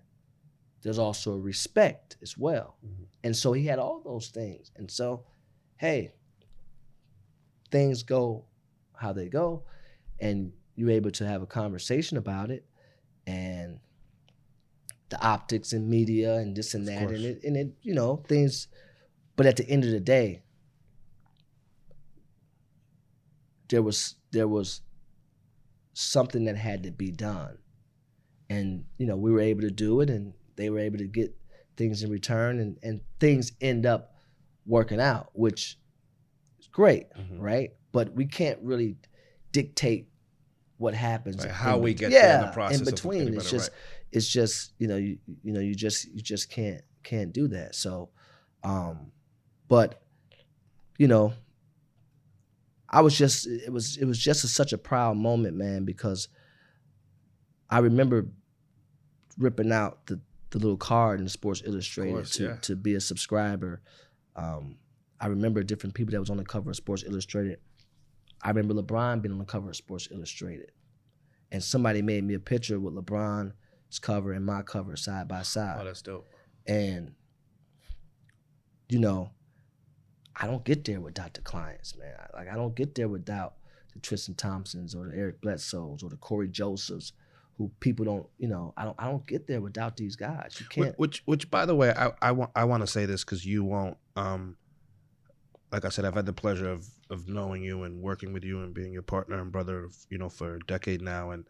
there's 0.83 0.99
also 0.99 1.33
a 1.33 1.39
respect 1.39 2.15
as 2.21 2.37
well. 2.37 2.77
Mhm. 2.85 3.07
And 3.23 3.35
so 3.35 3.51
he 3.51 3.65
had 3.65 3.79
all 3.79 4.01
those 4.01 4.29
things. 4.29 4.71
And 4.77 4.89
so, 4.89 5.25
hey, 5.77 6.13
things 7.71 8.03
go 8.03 8.45
how 8.95 9.13
they 9.13 9.27
go, 9.27 9.63
and 10.19 10.51
you're 10.75 10.91
able 10.91 11.11
to 11.11 11.27
have 11.27 11.41
a 11.41 11.47
conversation 11.47 12.17
about 12.17 12.51
it, 12.51 12.65
and 13.25 13.79
the 15.09 15.21
optics 15.25 15.73
and 15.73 15.89
media 15.89 16.35
and 16.35 16.55
this 16.55 16.73
and 16.73 16.87
Of 16.87 16.95
that, 16.95 17.09
and 17.09 17.25
it, 17.25 17.43
and 17.43 17.57
it, 17.57 17.73
you 17.81 17.93
know, 17.93 18.23
things. 18.27 18.67
But 19.35 19.45
at 19.45 19.55
the 19.55 19.69
end 19.69 19.83
of 19.83 19.91
the 19.91 19.99
day, 19.99 20.41
there 23.69 23.81
was 23.81 24.15
there 24.31 24.47
was 24.47 24.81
something 25.93 26.45
that 26.45 26.57
had 26.57 26.83
to 26.83 26.91
be 26.91 27.11
done, 27.11 27.57
and 28.49 28.85
you 28.97 29.05
know 29.05 29.15
we 29.15 29.31
were 29.31 29.41
able 29.41 29.61
to 29.61 29.71
do 29.71 30.01
it, 30.01 30.09
and 30.09 30.33
they 30.55 30.69
were 30.69 30.79
able 30.79 30.97
to 30.97 31.07
get 31.07 31.35
things 31.75 32.01
in 32.01 32.09
return, 32.09 32.59
and 32.59 32.77
and 32.81 33.01
things 33.19 33.51
end 33.61 33.85
up 33.85 34.16
working 34.67 34.99
out, 34.99 35.29
which 35.33 35.79
is 36.59 36.67
great 36.67 37.07
Mhm. 37.13 37.39
right? 37.41 37.71
But 37.91 38.13
we 38.13 38.25
can't 38.25 38.59
really 38.61 38.97
dictate 39.51 40.09
what 40.77 40.93
happens. 40.93 41.43
In 41.43 41.49
how 41.49 41.79
we 41.79 41.93
bet- 41.93 41.99
get 41.99 42.09
there 42.11 42.39
in 42.39 42.45
the 42.45 42.51
process 42.51 42.79
in 42.79 42.85
between. 42.85 43.33
It's 43.33 43.49
just, 43.49 43.71
right. 43.71 43.79
it's 44.11 44.27
just 44.27 44.73
you 44.77 44.87
know, 44.87 44.97
you 44.97 45.17
you 45.43 45.53
know, 45.53 45.59
you 45.59 45.73
just 45.73 46.05
you 46.13 46.21
just 46.21 46.49
can't 46.49 46.81
can't 47.03 47.33
do 47.33 47.47
that. 47.47 47.73
So, 47.73 48.09
um, 48.63 49.11
but 49.67 50.03
you 50.99 51.07
know, 51.07 51.33
I 52.89 53.01
was 53.01 53.17
just 53.17 53.47
it 53.47 53.71
was 53.71 53.97
it 53.97 54.05
was 54.05 54.19
just 54.19 54.43
a, 54.43 54.47
such 54.47 54.73
a 54.73 54.77
proud 54.77 55.17
moment, 55.17 55.55
man, 55.57 55.85
because 55.85 56.27
I 57.69 57.79
remember 57.79 58.27
ripping 59.37 59.71
out 59.71 60.05
the 60.07 60.19
the 60.51 60.59
little 60.59 60.77
card 60.77 61.19
in 61.19 61.27
Sports 61.27 61.61
Illustrated 61.65 62.13
course, 62.13 62.31
to 62.31 62.43
yeah. 62.43 62.55
to 62.61 62.75
be 62.75 62.93
a 62.95 63.01
subscriber. 63.01 63.81
Um, 64.37 64.77
I 65.19 65.27
remember 65.27 65.63
different 65.63 65.95
people 65.95 66.11
that 66.13 66.19
was 66.19 66.29
on 66.29 66.37
the 66.37 66.45
cover 66.45 66.69
of 66.69 66.75
Sports 66.75 67.03
Illustrated. 67.05 67.59
I 68.43 68.49
remember 68.49 68.75
LeBron 68.75 69.21
being 69.21 69.33
on 69.33 69.39
the 69.39 69.45
cover 69.45 69.69
of 69.69 69.75
Sports 69.75 70.07
Illustrated, 70.11 70.71
and 71.51 71.63
somebody 71.63 72.01
made 72.03 72.23
me 72.23 72.35
a 72.35 72.39
picture 72.39 72.79
with 72.79 72.93
LeBron's 72.93 73.99
cover 73.99 74.33
and 74.33 74.45
my 74.45 74.61
cover 74.61 74.95
side 74.95 75.27
by 75.27 75.41
side 75.41 75.77
Oh, 75.81 75.85
that's 75.85 76.01
dope. 76.03 76.27
and 76.67 77.13
you 78.89 78.99
know 78.99 79.31
i 80.35 80.45
don't 80.45 80.63
get 80.65 80.83
there 80.85 80.99
without 81.01 81.33
the 81.33 81.41
clients 81.41 81.95
man 81.97 82.13
like 82.33 82.47
i 82.49 82.55
don't 82.55 82.75
get 82.75 82.95
there 82.95 83.07
without 83.07 83.55
the 83.93 83.99
tristan 83.99 84.35
thompsons 84.35 84.93
or 84.93 85.07
the 85.09 85.17
eric 85.17 85.41
bledsoes 85.41 86.03
or 86.03 86.09
the 86.09 86.17
corey 86.17 86.47
josephs 86.49 87.11
who 87.57 87.71
people 87.79 88.05
don't 88.05 88.27
you 88.37 88.47
know 88.47 88.73
i 88.77 88.83
don't 88.83 88.95
i 88.99 89.05
don't 89.05 89.25
get 89.25 89.47
there 89.47 89.61
without 89.61 89.97
these 89.97 90.15
guys 90.15 90.57
you 90.59 90.65
can't 90.67 90.97
which, 90.97 91.21
which, 91.25 91.49
by 91.49 91.65
the 91.65 91.75
way, 91.75 91.91
I, 91.91 92.11
I 92.21 92.31
want, 92.31 92.51
I 92.55 92.63
want 92.65 92.81
to 92.81 92.87
say 92.87 93.05
this 93.05 93.23
because 93.23 93.45
you 93.45 93.63
won't. 93.63 93.97
Um, 94.15 94.57
like 95.71 95.85
I 95.85 95.89
said, 95.89 96.05
I've 96.05 96.15
had 96.15 96.25
the 96.25 96.33
pleasure 96.33 96.69
of 96.69 96.87
of 97.09 97.27
knowing 97.27 97.63
you 97.63 97.83
and 97.83 98.01
working 98.01 98.33
with 98.33 98.43
you 98.43 98.61
and 98.61 98.73
being 98.73 98.91
your 98.91 99.01
partner 99.01 99.39
and 99.39 99.51
brother, 99.51 99.89
you 100.09 100.17
know, 100.17 100.29
for 100.29 100.55
a 100.55 100.59
decade 100.59 101.01
now. 101.01 101.31
And 101.31 101.45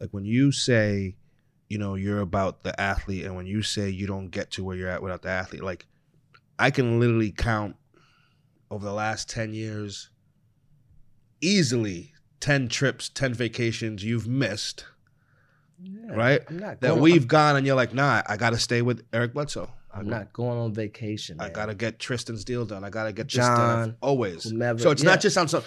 like 0.00 0.10
when 0.10 0.24
you 0.24 0.50
say, 0.52 1.16
you 1.68 1.78
know, 1.78 1.94
you're 1.94 2.20
about 2.20 2.62
the 2.62 2.78
athlete, 2.80 3.24
and 3.24 3.36
when 3.36 3.46
you 3.46 3.62
say 3.62 3.88
you 3.88 4.06
don't 4.06 4.28
get 4.28 4.50
to 4.52 4.64
where 4.64 4.76
you're 4.76 4.88
at 4.88 5.02
without 5.02 5.22
the 5.22 5.30
athlete, 5.30 5.62
like 5.62 5.86
I 6.58 6.70
can 6.70 7.00
literally 7.00 7.32
count 7.32 7.76
over 8.70 8.84
the 8.84 8.92
last 8.92 9.28
ten 9.28 9.52
years, 9.52 10.10
easily 11.40 12.12
ten 12.40 12.68
trips, 12.68 13.08
ten 13.08 13.34
vacations 13.34 14.04
you've 14.04 14.28
missed 14.28 14.86
Yeah, 15.82 16.14
right? 16.14 16.80
that 16.80 16.96
we've 16.98 17.26
gone, 17.26 17.56
and 17.56 17.66
you're 17.66 17.76
like, 17.76 17.92
nah, 17.94 18.22
I 18.28 18.36
got 18.36 18.50
to 18.50 18.58
stay 18.58 18.82
with 18.82 19.04
Eric 19.12 19.34
Bledsoe. 19.34 19.68
i'm 19.92 20.08
not 20.08 20.32
going 20.32 20.58
on 20.58 20.72
vacation 20.72 21.38
I 21.40 21.48
gotta 21.50 21.74
get 21.74 21.98
Tristan's 21.98 22.44
deal 22.44 22.64
done. 22.64 22.82
I 22.84 22.88
gotta 22.90 23.12
get 23.12 23.24
this 23.26 23.34
John. 23.34 23.96
Always. 24.00 24.44
whomever- 24.44 24.78
so 24.78 24.90
it's 24.90 25.02
yeah. 25.02 25.10
not 25.10 25.20
just 25.20 25.36
on 25.36 25.48
some. 25.48 25.62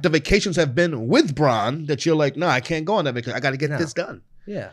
The 0.00 0.08
vacations 0.08 0.56
have 0.56 0.74
been 0.74 1.08
with 1.08 1.34
Bron 1.34 1.84
that 1.86 2.06
you're 2.06 2.16
like, 2.16 2.36
no, 2.36 2.46
I 2.46 2.60
can't 2.60 2.84
go 2.86 2.94
on 2.94 3.04
that 3.04 3.12
vacation. 3.14 3.36
I 3.36 3.40
gotta 3.40 3.56
get 3.58 3.70
No. 3.70 3.78
this 3.78 3.92
done. 3.92 4.22
yeah 4.46 4.70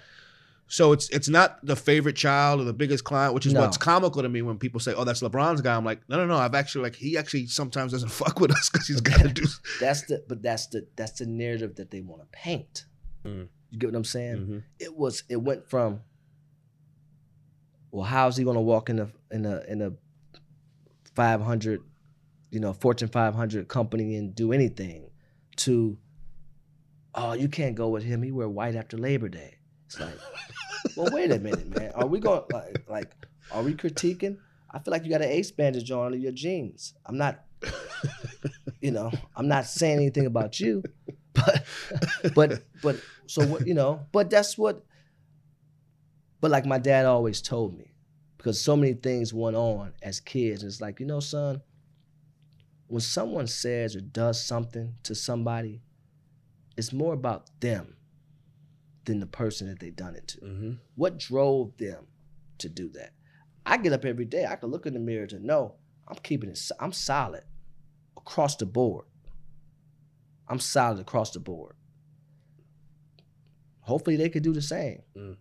So 0.67 0.93
it's 0.93 1.09
it's 1.09 1.27
not 1.27 1.59
the 1.65 1.75
favorite 1.75 2.15
child 2.15 2.61
or 2.61 2.63
the 2.63 2.73
biggest 2.73 3.03
client, 3.03 3.33
which 3.33 3.45
is 3.45 3.51
No. 3.53 3.61
what's 3.61 3.77
comical 3.77 4.21
to 4.21 4.29
me 4.29 4.41
when 4.41 4.57
people 4.57 4.79
say, 4.79 4.93
oh, 4.93 5.03
that's 5.03 5.21
LeBron's 5.21 5.59
guy. 5.61 5.75
I'm 5.75 5.83
like, 5.85 5.99
no, 6.07 6.15
no, 6.17 6.25
no. 6.25 6.37
I've 6.37 6.55
actually 6.55 6.83
like 6.83 6.95
he 6.95 7.17
actually 7.17 7.47
sometimes 7.47 7.91
doesn't 7.91 8.09
fuck 8.21 8.39
with 8.39 8.51
us 8.51 8.69
because 8.69 8.87
he's 8.87 9.01
got 9.01 9.19
to 9.21 9.27
do. 9.29 9.43
that's 9.81 10.03
the 10.03 10.23
but 10.29 10.41
that's 10.41 10.67
the 10.67 10.87
that's 10.95 11.19
the 11.19 11.25
narrative 11.25 11.75
that 11.75 11.91
they 11.91 11.99
want 12.01 12.21
to 12.21 12.27
paint 12.31 12.85
Mm. 13.25 13.47
You 13.73 13.79
get 13.79 13.87
what 13.87 13.95
i'm 13.97 14.03
saying? 14.03 14.37
Mhm. 14.37 14.63
it 14.79 14.95
was 14.95 15.23
it 15.27 15.41
went 15.41 15.67
from 15.67 16.01
well 17.91 18.05
how's 18.05 18.37
he 18.37 18.43
going 18.43 18.55
to 18.55 18.61
walk 18.61 18.89
in 18.89 18.99
a 18.99 19.09
in 19.31 19.45
a 19.45 19.61
in 19.67 19.81
a 19.81 19.91
500 21.15 21.81
you 22.51 22.59
know 22.59 22.71
fortune 22.73 23.07
500 23.07 23.67
company 23.67 24.15
and 24.15 24.35
do 24.35 24.51
anything 24.53 25.09
to 25.57 25.97
oh 27.15 27.33
you 27.33 27.47
can't 27.49 27.75
go 27.75 27.89
with 27.89 28.03
him. 28.03 28.21
He 28.23 28.31
wear 28.31 28.47
white 28.49 28.75
after 28.75 28.97
labor 28.97 29.29
day. 29.29 29.57
It's 29.87 29.99
like 29.99 30.17
well 30.97 31.09
wait 31.11 31.31
a 31.31 31.39
minute 31.39 31.67
man. 31.75 31.91
Are 31.95 32.07
we 32.07 32.19
going 32.19 32.43
like, 32.51 32.85
like 32.87 33.11
are 33.51 33.63
we 33.63 33.73
critiquing? 33.73 34.37
I 34.71 34.79
feel 34.79 34.91
like 34.91 35.03
you 35.03 35.09
got 35.11 35.21
an 35.21 35.29
ace 35.29 35.51
bandage 35.51 35.89
on 35.91 36.05
under 36.07 36.17
your 36.17 36.31
jeans. 36.31 36.93
I'm 37.05 37.17
not 37.17 37.43
you 38.81 38.91
know 38.91 39.09
i'm 39.37 39.47
not 39.47 39.65
saying 39.65 39.95
anything 39.97 40.25
about 40.25 40.59
you 40.59 40.83
but 41.33 41.65
but 42.35 42.63
but 42.81 42.95
so 43.27 43.45
what 43.47 43.65
you 43.67 43.73
know 43.73 44.01
but 44.11 44.29
that's 44.29 44.57
what 44.57 44.83
but 46.41 46.51
like 46.51 46.65
my 46.65 46.77
dad 46.77 47.05
always 47.05 47.41
told 47.41 47.77
me 47.77 47.93
because 48.37 48.59
so 48.59 48.75
many 48.75 48.93
things 48.93 49.33
went 49.33 49.55
on 49.55 49.93
as 50.01 50.19
kids. 50.19 50.61
And 50.63 50.69
it's 50.71 50.81
like 50.81 50.99
you 50.99 51.05
know 51.05 51.19
son 51.19 51.61
when 52.87 52.99
someone 53.01 53.47
says 53.47 53.95
or 53.95 54.01
does 54.01 54.43
something 54.43 54.95
to 55.03 55.15
somebody 55.15 55.81
it's 56.77 56.91
more 56.93 57.13
about 57.13 57.49
them 57.61 57.95
than 59.05 59.19
the 59.19 59.25
person 59.25 59.67
that 59.67 59.79
they 59.79 59.89
done 59.89 60.15
it 60.15 60.27
to. 60.27 60.39
Mhm. 60.41 60.77
what 60.95 61.17
drove 61.17 61.75
them 61.77 62.07
to 62.59 62.69
do 62.69 62.89
that? 62.89 63.11
I 63.65 63.77
get 63.77 63.93
up 63.93 64.03
every 64.05 64.25
day 64.25 64.45
i 64.45 64.55
can 64.57 64.69
look 64.69 64.85
in 64.85 64.93
the 64.93 64.99
mirror 64.99 65.27
to 65.27 65.39
know 65.39 65.75
i'm 66.07 66.17
keeping 66.17 66.49
it 66.49 66.59
i'm 66.79 66.91
solid 66.91 67.43
across 68.17 68.55
the 68.57 68.65
board 68.65 69.05
i'm 70.47 70.59
solid 70.59 70.99
across 70.99 71.31
the 71.31 71.39
board. 71.39 71.75
Hopefully 73.81 74.15
they 74.15 74.29
could 74.29 74.43
do 74.43 74.53
the 74.53 74.61
same. 74.61 75.01
Mm. 75.17 75.37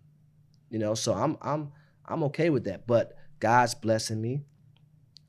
you 0.70 0.78
know 0.78 0.94
so 0.94 1.14
i'm 1.14 1.36
i'm 1.42 1.72
i'm 2.07 2.22
okay 2.24 2.50
with 2.50 2.64
that. 2.64 2.86
But 2.86 3.14
god's 3.40 3.74
blessing 3.74 4.20
me. 4.20 4.42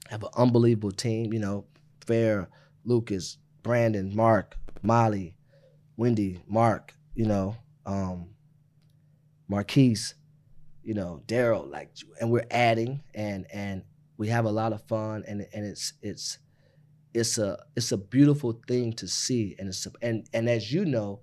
I 0.08 0.12
have 0.12 0.24
an 0.24 0.30
unbelievable 0.36 0.92
team 0.92 1.34
you 1.34 1.40
know 1.40 1.66
fair 2.06 2.50
lucas 2.84 3.38
brandon 3.62 4.14
mark 4.14 4.58
molly 4.82 5.36
wendy 5.96 6.44
mark 6.48 6.94
you 7.16 7.26
know 7.26 7.56
um 7.86 8.28
marquise 9.48 10.16
you 10.84 10.94
know 10.94 11.22
daryl 11.26 11.70
like 11.72 11.90
and 12.20 12.30
we're 12.30 12.46
adding 12.52 13.02
and 13.16 13.46
and 13.54 13.84
we 14.18 14.28
have 14.28 14.46
a 14.46 14.52
lot 14.52 14.74
of 14.74 14.82
fun 14.88 15.24
and 15.28 15.46
and 15.54 15.66
it's 15.66 15.94
it's 16.02 16.38
it's 17.14 17.38
a 17.38 17.58
it's 17.76 17.92
a 17.92 17.98
beautiful 17.98 18.60
thing 18.68 18.94
to 18.94 19.08
see 19.08 19.56
and 19.60 19.68
it's 19.70 19.86
a, 19.86 19.92
and 20.02 20.28
and 20.34 20.50
as 20.50 20.72
you 20.74 20.84
know 20.86 21.20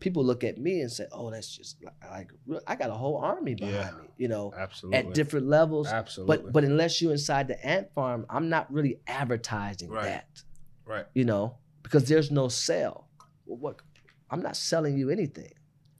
people 0.00 0.24
look 0.24 0.42
at 0.44 0.58
me 0.58 0.80
and 0.80 0.90
say 0.90 1.06
oh 1.12 1.30
that's 1.30 1.48
just 1.56 1.76
like, 2.10 2.30
i 2.66 2.74
got 2.74 2.90
a 2.90 2.94
whole 2.94 3.16
army 3.18 3.54
behind 3.54 3.74
Yeah. 3.96 4.02
me 4.02 4.08
you 4.16 4.28
know 4.28 4.52
Absolutely. 4.56 4.98
at 4.98 5.14
different 5.14 5.46
levels 5.46 5.88
Absolutely. 5.88 6.36
but 6.44 6.52
but 6.52 6.64
unless 6.64 7.00
you're 7.00 7.12
inside 7.12 7.48
the 7.48 7.64
ant 7.66 7.92
farm 7.94 8.26
i'm 8.28 8.48
not 8.48 8.72
really 8.72 8.98
advertising 9.06 9.90
Right. 9.90 10.04
that 10.04 10.42
right. 10.86 11.06
you 11.14 11.24
know 11.24 11.56
because 11.82 12.04
there's 12.08 12.30
no 12.30 12.48
sale 12.48 13.06
well, 13.46 13.58
what 13.58 13.82
i'm 14.30 14.42
not 14.42 14.56
selling 14.56 14.96
you 14.98 15.10
anything 15.10 15.52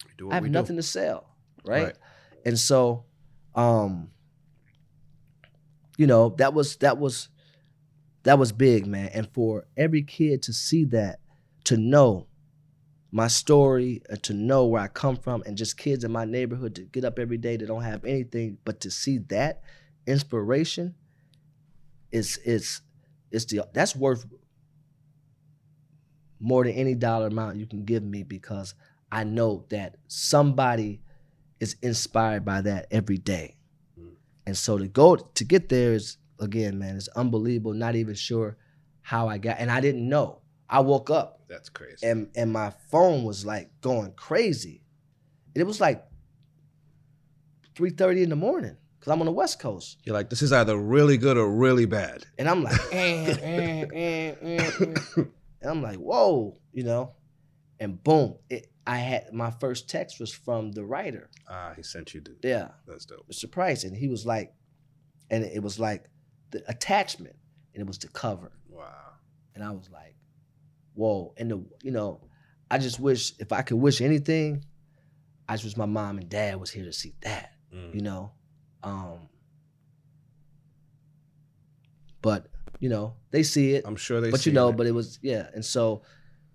We 0.06 0.12
do 0.18 0.26
what 0.26 0.32
I 0.32 0.34
have 0.36 0.42
we 0.42 0.48
do. 0.48 0.52
nothing 0.52 0.76
to 0.76 0.82
sell, 0.82 1.34
right? 1.66 1.84
Right. 1.84 1.96
And 2.46 2.58
so, 2.58 3.04
um, 3.54 4.10
you 5.96 6.06
know, 6.06 6.30
that 6.38 6.52
was 6.54 6.76
that 6.76 6.98
was 6.98 7.28
that 8.24 8.38
was 8.38 8.52
big, 8.52 8.86
man. 8.86 9.10
And 9.14 9.28
for 9.32 9.66
every 9.76 10.02
kid 10.02 10.42
to 10.42 10.52
see 10.52 10.84
that, 10.86 11.20
to 11.64 11.76
know 11.76 12.26
my 13.12 13.28
story, 13.28 14.02
and 14.10 14.20
to 14.24 14.34
know 14.34 14.66
where 14.66 14.82
I 14.82 14.88
come 14.88 15.16
from, 15.16 15.44
and 15.46 15.56
just 15.56 15.78
kids 15.78 16.02
in 16.02 16.10
my 16.10 16.24
neighborhood 16.24 16.74
to 16.74 16.82
get 16.82 17.04
up 17.04 17.18
every 17.18 17.38
day 17.38 17.56
that 17.56 17.66
don't 17.66 17.84
have 17.84 18.04
anything, 18.04 18.58
but 18.64 18.80
to 18.80 18.90
see 18.90 19.18
that 19.28 19.62
inspiration 20.06 20.94
is 22.10 22.38
is 22.38 22.80
is 23.30 23.46
the 23.46 23.60
that's 23.72 23.94
worth 23.96 24.26
more 26.40 26.64
than 26.64 26.72
any 26.74 26.94
dollar 26.94 27.28
amount 27.28 27.56
you 27.56 27.66
can 27.66 27.84
give 27.84 28.02
me 28.02 28.22
because 28.22 28.74
I 29.10 29.24
know 29.24 29.64
that 29.70 29.96
somebody 30.08 31.00
is 31.60 31.76
inspired 31.82 32.44
by 32.44 32.60
that 32.62 32.86
every 32.90 33.16
day. 33.16 33.56
Mm. 33.98 34.14
And 34.46 34.56
so 34.56 34.76
to 34.76 34.86
go 34.86 35.16
to 35.16 35.44
get 35.44 35.68
there 35.68 35.94
is 35.94 36.18
again, 36.40 36.78
man, 36.78 36.96
it's 36.96 37.08
unbelievable. 37.08 37.72
Not 37.74 37.94
even 37.96 38.14
sure 38.14 38.56
how 39.02 39.28
I 39.28 39.38
got 39.38 39.58
and 39.58 39.70
I 39.70 39.80
didn't 39.80 40.08
know. 40.08 40.40
I 40.68 40.80
woke 40.80 41.10
up 41.10 41.42
That's 41.48 41.68
crazy. 41.68 42.06
and 42.06 42.28
and 42.34 42.52
my 42.52 42.70
phone 42.90 43.24
was 43.24 43.44
like 43.44 43.70
going 43.80 44.12
crazy. 44.12 44.82
It 45.54 45.64
was 45.64 45.80
like 45.80 46.04
3:30 47.76 48.22
in 48.24 48.28
the 48.30 48.36
morning 48.36 48.76
because 48.98 49.12
I'm 49.12 49.20
on 49.20 49.26
the 49.26 49.32
West 49.32 49.58
Coast. 49.58 49.98
You're 50.04 50.14
like, 50.14 50.30
this 50.30 50.42
is 50.42 50.52
either 50.52 50.76
really 50.76 51.16
good 51.18 51.36
or 51.36 51.50
really 51.50 51.86
bad. 51.86 52.24
And 52.38 52.48
I'm 52.48 52.62
like, 52.62 52.80
eh, 52.92 53.36
eh, 53.42 53.86
eh, 53.92 54.34
eh, 54.40 54.70
eh. 54.78 55.02
and 55.16 55.70
I'm 55.70 55.82
like, 55.82 55.98
whoa, 55.98 56.56
you 56.72 56.84
know, 56.84 57.12
and 57.78 58.02
boom, 58.02 58.36
it, 58.48 58.68
I 58.86 58.96
had 58.98 59.32
my 59.32 59.50
first 59.50 59.88
text 59.88 60.20
was 60.20 60.32
from 60.32 60.72
the 60.72 60.84
writer. 60.84 61.30
Ah, 61.48 61.72
he 61.76 61.82
sent 61.82 62.14
you. 62.14 62.20
The, 62.20 62.36
Yeah, 62.42 62.68
that's 62.86 63.04
dope. 63.06 63.26
Price, 63.50 63.84
and 63.84 63.96
he 63.96 64.08
was 64.08 64.24
like, 64.26 64.52
and 65.30 65.44
it 65.44 65.62
was 65.62 65.78
like 65.78 66.04
the 66.54 66.70
attachment, 66.70 67.36
and 67.74 67.80
it 67.82 67.86
was 67.86 67.98
the 67.98 68.08
cover, 68.08 68.52
Wow. 68.70 68.92
and 69.54 69.62
I 69.62 69.70
was 69.72 69.90
like, 69.90 70.14
whoa, 70.94 71.34
and 71.36 71.50
the 71.50 71.64
you 71.82 71.90
know, 71.90 72.20
I 72.70 72.78
just 72.78 72.98
wish 73.00 73.32
if 73.38 73.52
I 73.52 73.62
could 73.62 73.76
wish 73.76 74.00
anything, 74.00 74.64
I 75.48 75.54
just 75.54 75.64
wish 75.64 75.76
my 75.76 75.86
mom 75.86 76.18
and 76.18 76.28
dad 76.28 76.58
was 76.60 76.70
here 76.70 76.84
to 76.84 76.92
see 76.92 77.14
that, 77.22 77.50
Mm. 77.74 77.94
you 77.94 78.00
know, 78.00 78.32
um, 78.82 79.28
but 82.22 82.46
you 82.80 82.88
know 82.88 83.14
they 83.30 83.42
see 83.42 83.74
it, 83.74 83.84
I'm 83.86 83.96
sure 83.96 84.20
they. 84.20 84.30
but 84.30 84.46
you 84.46 84.52
know, 84.52 84.68
it. 84.70 84.76
but 84.76 84.86
it 84.86 84.92
was 84.92 85.18
yeah, 85.22 85.48
and 85.54 85.64
so 85.64 86.02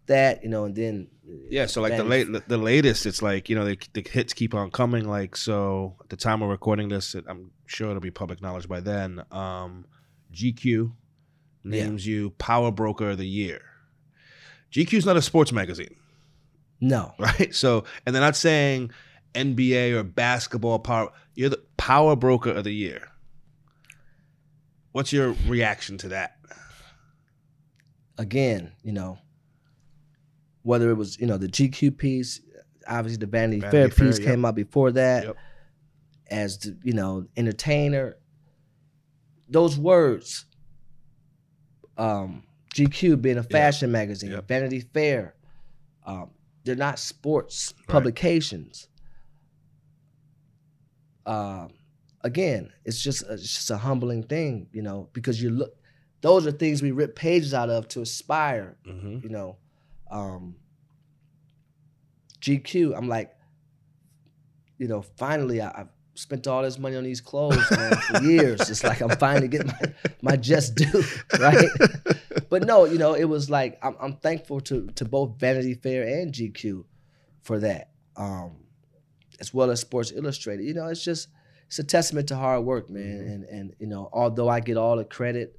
that 0.09 0.43
you 0.43 0.49
know, 0.49 0.65
and 0.65 0.75
then 0.75 1.07
Yeah, 1.49 1.65
so 1.65 1.81
like 1.81 1.95
the 1.97 2.03
late, 2.03 2.27
the 2.47 2.57
latest, 2.57 3.05
it's 3.05 3.21
like 3.21 3.49
you 3.49 3.55
know 3.55 3.65
the, 3.65 3.77
the 3.93 4.01
hits 4.07 4.33
keep 4.33 4.53
on 4.53 4.69
coming. 4.71 5.07
Like 5.07 5.35
so, 5.35 5.95
at 6.03 6.09
the 6.09 6.17
time 6.17 6.41
we're 6.41 6.49
recording 6.49 6.89
this, 6.89 7.15
it, 7.15 7.25
I'm 7.27 7.51
sure 7.65 7.89
it'll 7.89 8.01
be 8.01 8.11
public 8.11 8.41
knowledge 8.41 8.67
by 8.67 8.79
then. 8.81 9.23
Um, 9.31 9.85
GQ 10.33 10.91
Yeah. 11.63 11.85
names 11.85 12.05
you 12.05 12.31
Power 12.31 12.71
Broker 12.71 13.11
of 13.11 13.17
the 13.17 13.27
Year. 13.27 13.61
GQ's 14.71 15.05
not 15.05 15.17
a 15.17 15.21
sports 15.21 15.51
magazine, 15.51 15.95
No. 16.79 17.13
right? 17.19 17.53
So, 17.55 17.85
and 18.05 18.13
they're 18.13 18.21
not 18.21 18.35
saying 18.35 18.91
NBA 19.33 19.93
or 19.93 20.03
basketball 20.03 20.77
power. 20.79 21.09
You're 21.35 21.49
the 21.49 21.63
power 21.77 22.15
broker 22.15 22.51
of 22.51 22.63
the 22.65 22.73
year. 22.73 23.07
What's 24.91 25.11
your 25.13 25.35
reaction 25.47 25.97
to 25.99 26.09
that? 26.09 26.35
Again, 28.17 28.73
you 28.83 28.91
know, 28.91 29.17
whether 30.63 30.89
it 30.89 30.95
was 30.95 31.19
you 31.19 31.25
know 31.27 31.37
the 31.37 31.47
GQ 31.47 31.97
piece, 31.97 32.41
obviously 32.87 33.17
the 33.19 33.25
Vanity, 33.27 33.59
Vanity 33.61 33.77
Fair 33.77 33.89
Fair, 33.89 34.07
piece 34.07 34.19
yep. 34.19 34.27
came 34.27 34.45
out 34.45 34.55
before 34.55 34.91
that. 34.93 35.23
Yep. 35.25 35.37
As 36.31 36.59
the, 36.59 36.77
you 36.83 36.93
know, 36.93 37.25
entertainer, 37.37 38.15
those 39.47 39.79
words, 39.79 40.45
um, 41.97 42.43
GQ 42.75 43.19
being 43.19 43.39
a 43.39 43.43
fashion 43.43 43.91
magazine, 43.91 44.29
Yep. 44.31 44.47
Vanity 44.47 44.81
Fair, 44.81 45.33
um, 46.05 46.29
they're 46.65 46.75
not 46.75 46.99
sports 46.99 47.73
Right. 47.79 47.87
publications. 47.87 48.89
Um, 51.25 51.69
again, 52.21 52.71
it's 52.85 53.01
just 53.01 53.23
a, 53.23 53.33
it's 53.33 53.43
just 53.43 53.71
a 53.71 53.77
humbling 53.77 54.23
thing, 54.23 54.67
you 54.71 54.81
know, 54.81 55.09
because 55.13 55.41
you 55.41 55.49
look. 55.51 55.71
Those 56.21 56.45
are 56.45 56.51
things 56.51 56.81
we 56.81 56.91
rip 56.91 57.15
pages 57.15 57.53
out 57.53 57.69
of 57.69 57.87
to 57.89 58.01
aspire, 58.01 58.77
Mm-hmm. 58.85 59.19
you 59.23 59.29
know. 59.29 59.57
Um, 60.09 60.55
GQ, 62.41 62.97
I'm 62.97 63.07
like, 63.07 63.35
you 64.77 64.87
know, 64.87 65.01
finally 65.01 65.61
I, 65.61 65.81
I've 65.81 65.89
spent 66.15 66.47
all 66.47 66.63
this 66.63 66.77
money 66.77 66.95
on 66.95 67.03
these 67.03 67.21
clothes 67.21 67.69
man, 67.71 67.95
for 67.95 68.23
years. 68.23 68.69
It's 68.69 68.83
like 68.83 69.01
I'm 69.01 69.15
finally 69.17 69.47
getting 69.47 69.67
my, 69.67 69.93
my 70.21 70.35
just 70.35 70.75
due, 70.75 71.03
right? 71.39 71.69
but 72.49 72.65
no, 72.65 72.85
you 72.85 72.97
know, 72.97 73.13
it 73.13 73.25
was 73.25 73.49
like 73.49 73.77
I'm, 73.81 73.95
I'm 73.99 74.13
thankful 74.17 74.61
to 74.61 74.87
to 74.95 75.05
both 75.05 75.39
Vanity 75.39 75.75
Fair 75.75 76.03
and 76.03 76.33
GQ 76.33 76.83
for 77.41 77.59
that, 77.59 77.91
um, 78.15 78.57
as 79.39 79.53
well 79.53 79.69
as 79.71 79.79
Sports 79.81 80.11
Illustrated. 80.15 80.65
You 80.65 80.73
know, 80.73 80.87
it's 80.87 81.03
just 81.03 81.29
it's 81.67 81.79
a 81.79 81.83
testament 81.83 82.27
to 82.29 82.35
hard 82.35 82.65
work, 82.65 82.89
man. 82.89 83.21
And 83.21 83.43
and 83.45 83.75
you 83.79 83.87
know, 83.87 84.09
although 84.11 84.49
I 84.49 84.59
get 84.59 84.77
all 84.77 84.97
the 84.97 85.05
credit 85.05 85.58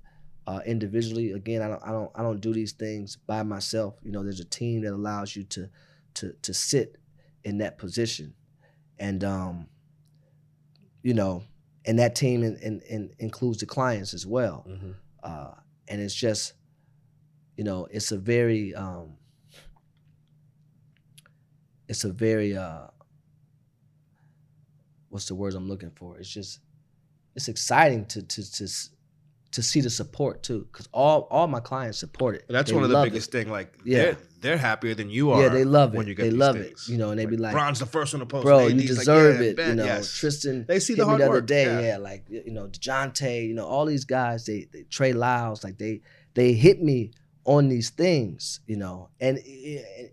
uh, 0.50 0.60
individually, 0.66 1.30
again, 1.32 1.62
I 1.62 1.68
don't 1.68 1.82
I 1.84 1.92
don't 1.92 2.10
I 2.16 2.22
don't 2.22 2.40
do 2.40 2.52
these 2.52 2.72
things 2.72 3.16
by 3.16 3.42
myself. 3.42 3.94
You 4.02 4.10
know, 4.12 4.22
there's 4.24 4.40
a 4.40 4.44
team 4.44 4.82
that 4.82 4.92
allows 4.92 5.36
you 5.36 5.44
to 5.44 5.68
to 6.14 6.32
to 6.42 6.52
sit 6.54 6.96
in 7.44 7.58
that 7.58 7.78
position, 7.78 8.34
and 8.98 9.22
um, 9.22 9.68
you 11.02 11.14
know, 11.14 11.44
and 11.86 11.98
that 11.98 12.14
team 12.14 12.42
in, 12.42 12.56
in, 12.56 12.80
in 12.88 13.10
includes 13.18 13.58
the 13.58 13.66
clients 13.66 14.12
as 14.14 14.26
well 14.26 14.66
Mm-hmm. 14.68 14.90
uh, 15.22 15.54
and 15.88 16.00
it's 16.00 16.14
just 16.14 16.54
you 17.56 17.64
know 17.64 17.86
it's 17.90 18.12
a 18.12 18.18
very 18.18 18.74
um, 18.74 19.14
it's 21.88 22.04
a 22.04 22.12
very 22.12 22.56
uh, 22.56 22.86
what's 25.10 25.26
the 25.26 25.34
words 25.34 25.54
I'm 25.54 25.68
looking 25.68 25.90
for? 25.90 26.18
It's 26.18 26.28
just 26.28 26.60
it's 27.36 27.48
exciting 27.48 28.06
to 28.06 28.22
to 28.22 28.52
to 28.52 28.68
to 29.52 29.62
see 29.62 29.80
the 29.80 29.90
support 29.90 30.42
too, 30.44 30.68
because 30.72 30.88
all 30.92 31.26
all 31.30 31.46
my 31.48 31.60
clients 31.60 31.98
support 31.98 32.36
it. 32.36 32.44
That's 32.48 32.70
They 32.70 32.74
one 32.76 32.84
of 32.84 32.90
the 32.90 33.02
biggest 33.02 33.28
it. 33.28 33.32
thing. 33.32 33.50
Like, 33.50 33.74
Yeah. 33.84 34.02
they're, 34.02 34.16
they're 34.40 34.56
happier 34.58 34.94
than 34.94 35.10
you 35.10 35.32
are. 35.32 35.42
Yeah, 35.42 35.48
they 35.48 35.64
love 35.64 35.92
when 35.92 36.06
it. 36.06 36.10
you 36.10 36.14
get 36.14 36.22
They 36.22 36.28
these 36.30 36.38
love 36.38 36.56
things. 36.56 36.88
it. 36.88 36.92
You 36.92 36.98
know, 36.98 37.10
and 37.10 37.18
they 37.18 37.26
be 37.26 37.36
like, 37.36 37.52
Bron's 37.52 37.80
the 37.80 37.86
first 37.86 38.12
one 38.14 38.20
to 38.20 38.26
post. 38.26 38.44
bro, 38.44 38.66
and 38.68 38.80
you 38.80 38.88
AD's 38.88 38.90
like, 38.98 38.98
deserve 39.06 39.40
yeah, 39.40 39.46
it. 39.48 39.56
bet, 39.56 39.68
you 39.70 39.74
know, 39.74 39.84
yes. 39.84 40.12
Tristan 40.12 40.66
They 40.68 40.78
see 40.78 40.94
the 40.94 41.02
me 41.02 41.08
hard 41.08 41.20
other 41.22 41.30
work, 41.32 41.46
day. 41.46 41.64
yeah. 41.64 41.80
Yeah. 41.80 41.96
like 41.98 42.26
you 42.28 42.50
know, 42.52 42.68
Dejounte, 42.68 43.46
you 43.48 43.54
know, 43.54 43.66
all 43.66 43.86
these 43.86 44.04
guys, 44.04 44.46
they, 44.46 44.68
they 44.72 44.84
Trey 44.84 45.12
Lyles, 45.12 45.64
like 45.64 45.78
they 45.78 46.00
they 46.34 46.52
hit 46.52 46.80
me 46.82 47.10
on 47.44 47.68
these 47.68 47.90
things, 47.90 48.60
you 48.66 48.76
know, 48.76 49.08
and 49.20 49.38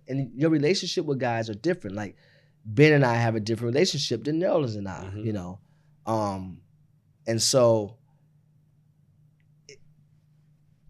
and 0.07 0.31
your 0.35 0.49
relationship 0.49 1.05
with 1.05 1.19
guys 1.19 1.47
are 1.49 1.53
different. 1.53 1.95
Like 1.95 2.15
Ben 2.65 2.91
and 2.91 3.05
I 3.05 3.13
have 3.15 3.35
a 3.35 3.39
different 3.39 3.75
relationship 3.75 4.23
than 4.23 4.39
Nerlens 4.41 4.75
and 4.75 4.87
I, 4.87 5.11
Mhm. 5.13 5.25
you 5.25 5.31
know, 5.33 5.59
um, 6.07 6.61
and 7.27 7.39
so 7.41 7.97
it- 9.67 9.79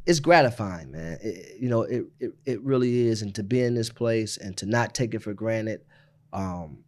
it's 0.07 0.19
gratifying, 0.19 0.91
man. 0.91 1.19
It- 1.21 1.59
you 1.61 1.69
know, 1.69 1.81
it, 1.83 2.05
it 2.19 2.31
it 2.45 2.61
really 2.63 3.07
is, 3.07 3.21
and 3.21 3.33
to 3.35 3.43
be 3.43 3.61
in 3.61 3.75
this 3.75 3.89
place 3.89 4.37
and 4.37 4.55
to 4.57 4.65
not 4.65 4.93
take 4.95 5.13
it 5.13 5.19
for 5.21 5.33
granted, 5.33 5.81
um, 6.33 6.83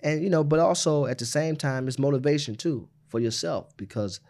and 0.00 0.22
you 0.22 0.30
know, 0.30 0.44
but 0.44 0.58
also 0.58 1.06
at 1.06 1.18
the 1.18 1.26
same 1.26 1.56
time, 1.56 1.88
it's 1.88 1.98
motivation 1.98 2.54
too 2.54 2.88
for 3.08 3.20
yourself 3.20 3.76
because, 3.76 4.20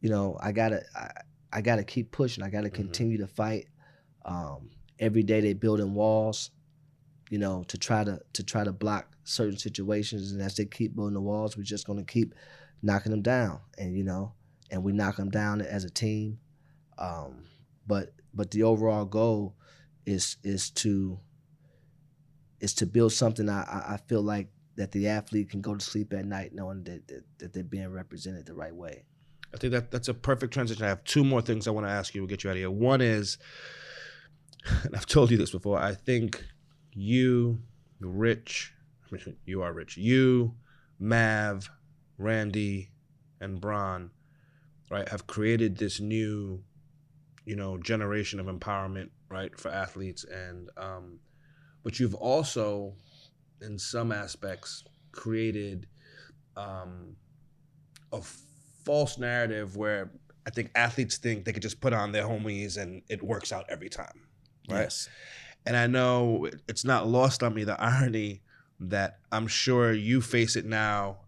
you 0.00 0.10
know, 0.10 0.36
I 0.40 0.52
gotta 0.52 0.82
I, 0.94 1.10
I 1.52 1.60
gotta 1.62 1.84
keep 1.84 2.10
pushing. 2.12 2.44
I 2.44 2.50
gotta 2.50 2.68
Mhm. 2.68 2.74
continue 2.74 3.18
to 3.18 3.26
fight. 3.26 3.68
Um, 4.24 4.70
every 4.98 5.22
day 5.22 5.40
they 5.40 5.54
building 5.54 5.94
walls, 5.94 6.50
you 7.30 7.38
know, 7.38 7.64
to 7.68 7.78
try 7.78 8.04
to 8.04 8.20
to 8.34 8.42
try 8.42 8.64
to 8.64 8.72
block 8.72 9.14
certain 9.24 9.56
situations, 9.58 10.32
and 10.32 10.42
as 10.42 10.56
they 10.56 10.64
keep 10.66 10.94
building 10.94 11.14
the 11.14 11.20
walls, 11.20 11.56
we're 11.56 11.62
just 11.62 11.86
gonna 11.86 12.04
keep 12.04 12.34
knocking 12.82 13.10
them 13.12 13.22
down, 13.22 13.60
and 13.78 13.96
you 13.96 14.04
know, 14.04 14.34
and 14.70 14.82
we 14.84 14.92
knock 14.92 15.16
them 15.16 15.30
down 15.30 15.60
as 15.62 15.84
a 15.84 15.90
team. 15.90 16.38
Um, 16.98 17.44
but 17.86 18.12
but 18.34 18.50
the 18.50 18.64
overall 18.64 19.04
goal 19.04 19.54
is 20.06 20.36
is 20.42 20.70
to 20.70 21.18
is 22.60 22.74
to 22.74 22.86
build 22.86 23.12
something 23.12 23.48
I, 23.48 23.62
I- 23.62 24.00
feel 24.08 24.22
like 24.22 24.48
that 24.76 24.92
the 24.92 25.08
athlete 25.08 25.50
can 25.50 25.60
go 25.60 25.74
to 25.74 25.84
sleep 25.84 26.12
at 26.12 26.24
night 26.24 26.52
knowing 26.54 26.84
that, 26.84 27.06
that, 27.08 27.24
that 27.38 27.52
they're 27.52 27.64
being 27.64 27.90
represented 27.90 28.46
the 28.46 28.54
right 28.54 28.74
way. 28.74 29.04
I 29.52 29.56
think 29.56 29.72
that 29.72 29.90
that's 29.90 30.06
a 30.08 30.14
perfect 30.14 30.52
transition. 30.52 30.84
I 30.84 30.88
have 30.88 31.02
two 31.04 31.24
more 31.24 31.42
things 31.42 31.66
I 31.66 31.72
want 31.72 31.86
to 31.86 31.90
ask 31.90 32.14
you. 32.14 32.20
We'll 32.20 32.28
get 32.28 32.44
you 32.44 32.50
out 32.50 32.52
of 32.52 32.58
here. 32.58 32.70
One 32.70 33.00
is, 33.00 33.38
and 34.84 34.94
I've 34.94 35.06
told 35.06 35.30
you 35.32 35.36
this 35.36 35.50
before. 35.50 35.78
I 35.80 35.94
think 35.94 36.44
you, 36.92 37.60
Rich, 38.00 38.72
you 39.46 39.62
are 39.62 39.72
Rich. 39.72 39.96
You, 39.96 40.54
Mav, 41.00 41.70
Randy, 42.16 42.90
and 43.40 43.60
Bron, 43.60 44.10
right, 44.90 45.08
have 45.08 45.26
created 45.26 45.78
this 45.78 45.98
new, 45.98 46.62
you 47.48 47.56
know, 47.56 47.78
generation 47.78 48.38
of 48.38 48.46
empowerment, 48.46 49.08
right, 49.30 49.58
for 49.58 49.70
athletes. 49.70 50.24
And 50.24 50.68
um, 50.76 51.18
but 51.82 51.98
you've 51.98 52.14
also, 52.14 52.92
in 53.62 53.78
some 53.78 54.12
aspects, 54.12 54.84
created 55.12 55.86
um, 56.58 57.16
a 58.12 58.20
false 58.84 59.16
narrative 59.16 59.76
where 59.76 60.10
I 60.46 60.50
think 60.50 60.70
athletes 60.74 61.16
think 61.16 61.46
they 61.46 61.52
could 61.52 61.62
just 61.62 61.80
put 61.80 61.94
on 61.94 62.12
their 62.12 62.24
homies 62.24 62.76
and 62.76 63.02
it 63.08 63.22
works 63.22 63.50
out 63.50 63.64
every 63.70 63.88
time. 63.88 64.26
Right. 64.68 64.80
Yes. 64.82 65.08
And 65.64 65.74
I 65.74 65.86
know 65.86 66.48
it's 66.68 66.84
not 66.84 67.08
lost 67.08 67.42
on 67.42 67.54
me 67.54 67.64
the 67.64 67.80
irony 67.80 68.42
that 68.80 69.20
I'm 69.32 69.46
sure 69.46 69.92
you 69.92 70.20
face 70.20 70.54
it 70.54 70.66
now 70.66 71.18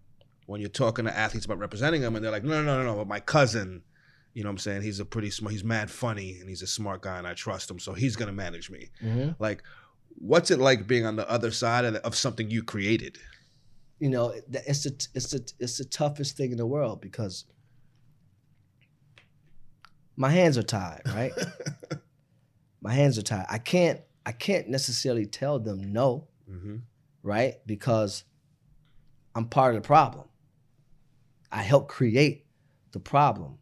when 0.46 0.60
you're 0.60 0.68
talking 0.68 1.06
to 1.06 1.16
athletes 1.16 1.46
about 1.46 1.58
representing 1.58 2.02
them 2.02 2.14
and 2.14 2.24
they're 2.24 2.32
like, 2.32 2.44
no, 2.44 2.62
no, 2.62 2.82
no, 2.82 2.84
no, 2.84 2.96
but 2.96 3.08
my 3.08 3.20
cousin, 3.20 3.82
you 4.34 4.42
know 4.42 4.48
what 4.48 4.52
I'm 4.52 4.58
saying? 4.58 4.82
He's 4.82 5.00
a 5.00 5.04
pretty 5.04 5.30
smart, 5.30 5.52
he's 5.52 5.64
mad 5.64 5.90
funny 5.90 6.38
and 6.40 6.48
he's 6.48 6.62
a 6.62 6.66
smart 6.66 7.02
guy 7.02 7.18
and 7.18 7.26
I 7.26 7.34
trust 7.34 7.70
him. 7.70 7.78
So 7.78 7.92
he's 7.92 8.16
going 8.16 8.28
to 8.28 8.32
manage 8.32 8.70
me. 8.70 8.90
hmm 9.00 9.30
Like, 9.38 9.62
what's 10.16 10.50
it 10.50 10.58
like 10.58 10.86
being 10.86 11.06
on 11.06 11.16
the 11.16 11.28
other 11.28 11.50
side 11.50 11.84
of, 11.84 11.96
of 11.96 12.14
something 12.14 12.50
you 12.50 12.62
created? 12.62 13.18
You 13.98 14.08
know, 14.10 14.32
it's 14.50 14.84
the 14.84 15.08
it's 15.14 15.30
the 15.30 15.52
it's 15.58 15.78
the 15.78 15.84
toughest 15.84 16.36
thing 16.36 16.52
in 16.52 16.56
the 16.56 16.66
world 16.66 17.00
because 17.00 17.44
my 20.16 20.30
hands 20.30 20.56
are 20.56 20.62
tied, 20.62 21.02
right? 21.06 21.32
my 22.80 22.92
hands 22.92 23.18
are 23.18 23.22
tied. 23.22 23.46
I 23.48 23.58
can't 23.58 24.00
I 24.24 24.32
can't 24.32 24.68
necessarily 24.68 25.26
tell 25.26 25.58
them 25.58 25.92
no, 25.92 26.28
hmm 26.48 26.76
right? 27.22 27.54
Because 27.66 28.24
I'm 29.34 29.46
part 29.48 29.74
of 29.74 29.82
the 29.82 29.86
problem. 29.86 30.26
I 31.52 31.62
help 31.62 31.88
create 31.88 32.46
the 32.92 33.00
problem. 33.00 33.58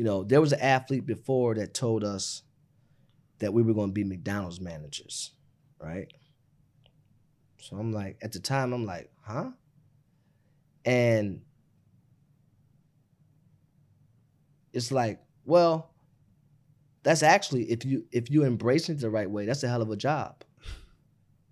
You 0.00 0.06
know, 0.06 0.24
there 0.24 0.40
was 0.40 0.54
an 0.54 0.60
athlete 0.60 1.04
before 1.04 1.54
that 1.56 1.74
told 1.74 2.04
us 2.04 2.40
that 3.38 3.52
we 3.52 3.60
were 3.60 3.74
going 3.74 3.90
to 3.90 3.92
be 3.92 4.02
McDonald's 4.02 4.58
managers, 4.58 5.32
right? 5.78 6.10
So 7.58 7.76
I'm 7.76 7.92
like, 7.92 8.16
at 8.22 8.32
the 8.32 8.40
time, 8.40 8.72
I'm 8.72 8.86
like, 8.86 9.10
huh? 9.20 9.50
And 10.86 11.42
it's 14.72 14.90
like, 14.90 15.20
well, 15.44 15.92
that's 17.02 17.22
actually 17.22 17.70
if 17.70 17.84
you 17.84 18.06
if 18.10 18.30
you 18.30 18.44
embrace 18.44 18.88
it 18.88 19.00
the 19.00 19.10
right 19.10 19.30
way, 19.30 19.44
that's 19.44 19.64
a 19.64 19.68
hell 19.68 19.82
of 19.82 19.90
a 19.90 19.96
job, 19.96 20.44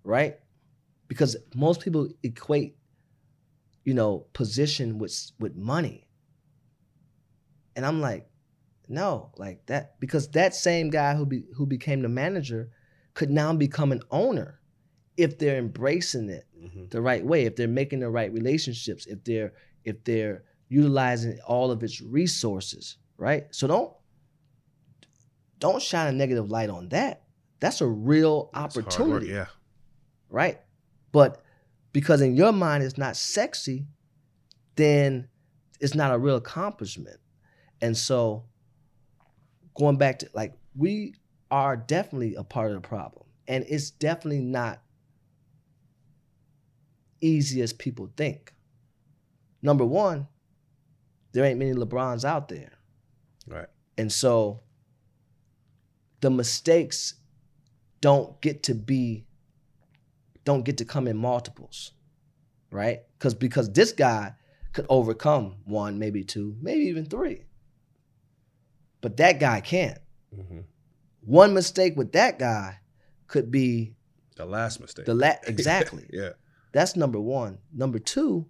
right? 0.03 0.39
Because 1.07 1.37
most 1.53 1.81
people 1.81 2.09
equate, 2.23 2.77
you 3.83 3.93
know, 3.93 4.25
position 4.33 4.97
with 4.97 5.33
with 5.39 5.55
money, 5.55 6.07
and 7.75 7.85
I'm 7.85 8.01
like, 8.01 8.28
no, 8.89 9.31
like 9.37 9.65
that 9.67 9.99
because 9.99 10.29
that 10.29 10.55
same 10.55 10.89
guy 10.89 11.13
who 11.15 11.25
be 11.25 11.43
who 11.55 11.67
became 11.67 12.01
the 12.01 12.09
manager 12.09 12.71
could 13.13 13.29
now 13.29 13.53
become 13.53 13.91
an 13.91 14.01
owner 14.09 14.59
if 15.15 15.37
they're 15.37 15.57
embracing 15.57 16.29
it 16.29 16.45
hmm 16.59 16.85
the 16.89 17.01
right 17.01 17.23
way, 17.23 17.45
if 17.45 17.55
they're 17.55 17.67
making 17.67 17.99
the 17.99 18.09
right 18.09 18.33
relationships, 18.33 19.05
if 19.05 19.23
they're 19.23 19.53
if 19.83 20.03
they're 20.03 20.43
utilizing 20.69 21.39
all 21.47 21.71
of 21.71 21.83
its 21.83 22.01
resources, 22.01 22.97
right? 23.17 23.45
So 23.51 23.67
don't 23.67 23.93
don't 25.59 25.81
shine 25.81 26.07
a 26.07 26.11
negative 26.11 26.49
light 26.49 26.69
on 26.69 26.89
that. 26.89 27.23
That's 27.59 27.81
a 27.81 27.87
real 27.87 28.49
hard 28.53 28.75
work, 28.75 28.87
opportunity, 28.87 29.27
yeah. 29.27 29.47
right? 30.29 30.59
But 31.11 31.43
because 31.91 32.21
in 32.21 32.35
your 32.35 32.53
mind 32.53 32.83
it's 32.83 32.97
not 32.97 33.15
sexy, 33.15 33.85
then 34.75 35.27
it's 35.79 35.93
not 35.93 36.13
a 36.13 36.17
real 36.17 36.37
accomplishment. 36.37 37.17
And 37.81 37.95
so 37.95 38.45
going 39.79 39.95
back 39.95 40.19
to 40.19 40.29
like 40.33 40.53
we 40.75 41.15
are 41.49 41.75
definitely 41.75 42.35
a 42.35 42.43
part 42.43 42.71
of 42.71 42.81
the 42.81 42.87
problem. 42.87 43.25
And 43.47 43.65
it's 43.67 43.89
definitely 43.89 44.41
not 44.41 44.81
easy 47.21 47.61
as 47.61 47.73
people 47.73 48.11
think. 48.15 48.53
Number 49.61 49.85
one, 49.85 50.27
there 51.31 51.43
ain't 51.43 51.57
many 51.57 51.73
LeBrons 51.73 52.23
out 52.23 52.49
there. 52.49 52.73
Right. 53.47 53.67
And 53.97 54.11
so 54.11 54.61
the 56.21 56.29
mistakes 56.29 57.15
don't 58.01 58.39
get 58.41 58.63
to 58.63 58.75
be 58.75 59.25
don't 60.43 60.63
get 60.63 60.77
to 60.77 60.85
come 60.85 61.07
in 61.07 61.17
multiples. 61.17 61.93
Right? 62.71 62.99
Cuz 63.17 63.33
because 63.33 63.71
this 63.71 63.91
guy 63.91 64.35
could 64.73 64.85
overcome 64.89 65.55
one, 65.65 65.97
maybe 65.97 66.23
two, 66.23 66.55
maybe 66.61 66.83
even 66.85 67.05
three. 67.05 67.45
But 69.01 69.17
that 69.17 69.39
guy 69.39 69.61
can't. 69.61 69.97
hmm 70.33 70.59
One 71.21 71.53
mistake 71.53 71.95
with 71.97 72.11
that 72.13 72.37
guy 72.39 72.79
could 73.27 73.49
be 73.51 73.95
The 74.35 74.45
last 74.45 74.79
mistake. 74.79 75.05
the 75.05 75.13
la- 75.13 75.33
exactly. 75.47 76.05
yeah. 76.11 76.31
That's 76.71 76.95
number 76.95 77.19
one. 77.19 77.57
Number 77.73 77.97
two, 77.99 78.45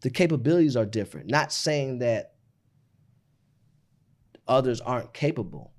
the 0.00 0.10
capabilities 0.10 0.76
are 0.76 0.84
different. 0.86 1.30
Not 1.30 1.52
saying 1.52 1.98
that 2.00 2.34
others 4.46 4.80
aren't 4.80 5.12
capable, 5.12 5.72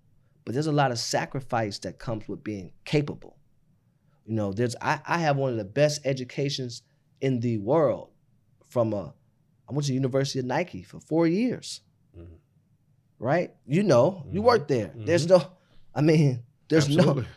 but 0.46 0.54
there's 0.54 0.68
a 0.68 0.72
lot 0.72 0.92
of 0.92 1.00
sacrifice 1.00 1.80
that 1.80 2.00
comes 2.00 2.28
with 2.28 2.44
being 2.44 2.72
capable. 2.86 3.38
You 4.26 4.36
know, 4.36 4.54
there's 4.54 4.76
I, 4.82 5.00
I 5.08 5.20
have 5.20 5.38
one 5.38 5.52
of 5.52 5.58
the 5.58 5.64
best 5.66 6.02
educations 6.06 6.84
in 7.22 7.40
the 7.40 7.58
world 7.58 8.10
from 8.68 8.94
a 8.94 9.14
I 9.68 9.74
went 9.74 9.86
to 9.86 9.90
the 9.92 9.96
University 9.96 10.40
of 10.40 10.46
Nike 10.46 10.84
for 10.84 11.00
four 11.00 11.28
years. 11.28 11.82
Right? 13.20 13.54
You 13.68 13.84
know, 13.84 14.26
you 14.32 14.42
Mhm. 14.42 14.46
worked 14.46 14.68
there. 14.70 14.92
There's 14.96 15.28
no 15.28 15.52
I 15.94 16.02
mean, 16.02 16.44
there's 16.70 16.86
Absolutely. 16.86 17.24
no 17.24 17.28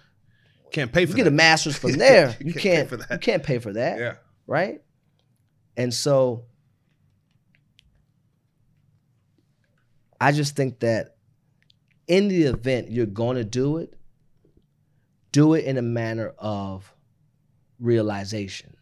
Can't 0.70 0.92
pay 0.92 1.04
for. 1.04 1.10
you 1.10 1.12
for 1.12 1.16
get 1.16 1.26
a 1.26 1.30
master's 1.32 1.76
from 1.76 1.92
there. 1.98 2.36
You 2.40 2.46
you 2.46 2.52
can't 2.54 2.62
pay 2.62 2.70
can't 2.76 2.88
for 2.88 2.96
that. 2.98 3.10
you 3.10 3.18
can't 3.18 3.42
pay 3.42 3.58
for 3.58 3.72
that 3.72 3.98
yeah. 3.98 4.14
right? 4.46 4.82
And 5.76 5.92
so 5.92 6.44
I 10.20 10.32
just 10.32 10.54
think 10.54 10.80
that 10.80 11.16
in 12.06 12.28
the 12.28 12.44
event 12.44 12.90
you're 12.90 13.06
going 13.06 13.36
to 13.36 13.44
do 13.44 13.78
it, 13.78 13.94
do 15.32 15.54
it 15.54 15.64
in 15.64 15.78
a 15.78 15.82
manner 15.82 16.32
of 16.38 16.94
realization. 17.80 18.76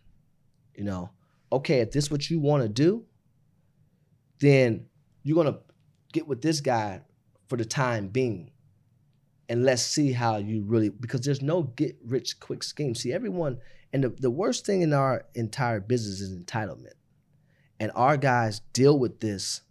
You 0.75 0.85
know, 0.85 1.11
okay, 1.53 1.81
if 1.81 1.93
this 1.93 2.05
is 2.07 2.11
what 2.11 2.29
you 2.29 2.41
want 2.41 2.63
to 2.63 2.69
do, 2.69 3.05
then 4.41 4.87
you're 5.23 5.35
going 5.43 5.53
to 5.55 5.61
get 6.12 6.27
with 6.27 6.43
this 6.43 6.61
guy 6.61 7.03
for 7.49 7.57
the 7.57 7.65
time 7.65 8.09
being. 8.09 8.51
And 9.49 9.65
let's 9.65 9.82
see 9.82 10.12
how 10.12 10.37
you 10.37 10.62
really, 10.62 10.89
because 10.89 11.23
there's 11.23 11.43
no 11.43 11.65
get 11.65 11.97
rich 12.07 12.39
quick 12.39 12.62
scheme. 12.62 12.95
See, 12.95 13.12
everyone, 13.12 13.59
and 13.93 14.05
the, 14.05 14.09
the 14.11 14.31
worst 14.31 14.65
thing 14.65 14.82
in 14.82 14.93
our 14.93 15.24
entire 15.35 15.81
business 15.81 16.20
is 16.20 16.37
entitlement. 16.37 16.95
And 17.81 17.91
our 17.95 18.16
guys 18.16 18.61
deal 18.73 18.99
with 18.99 19.20
this 19.20 19.62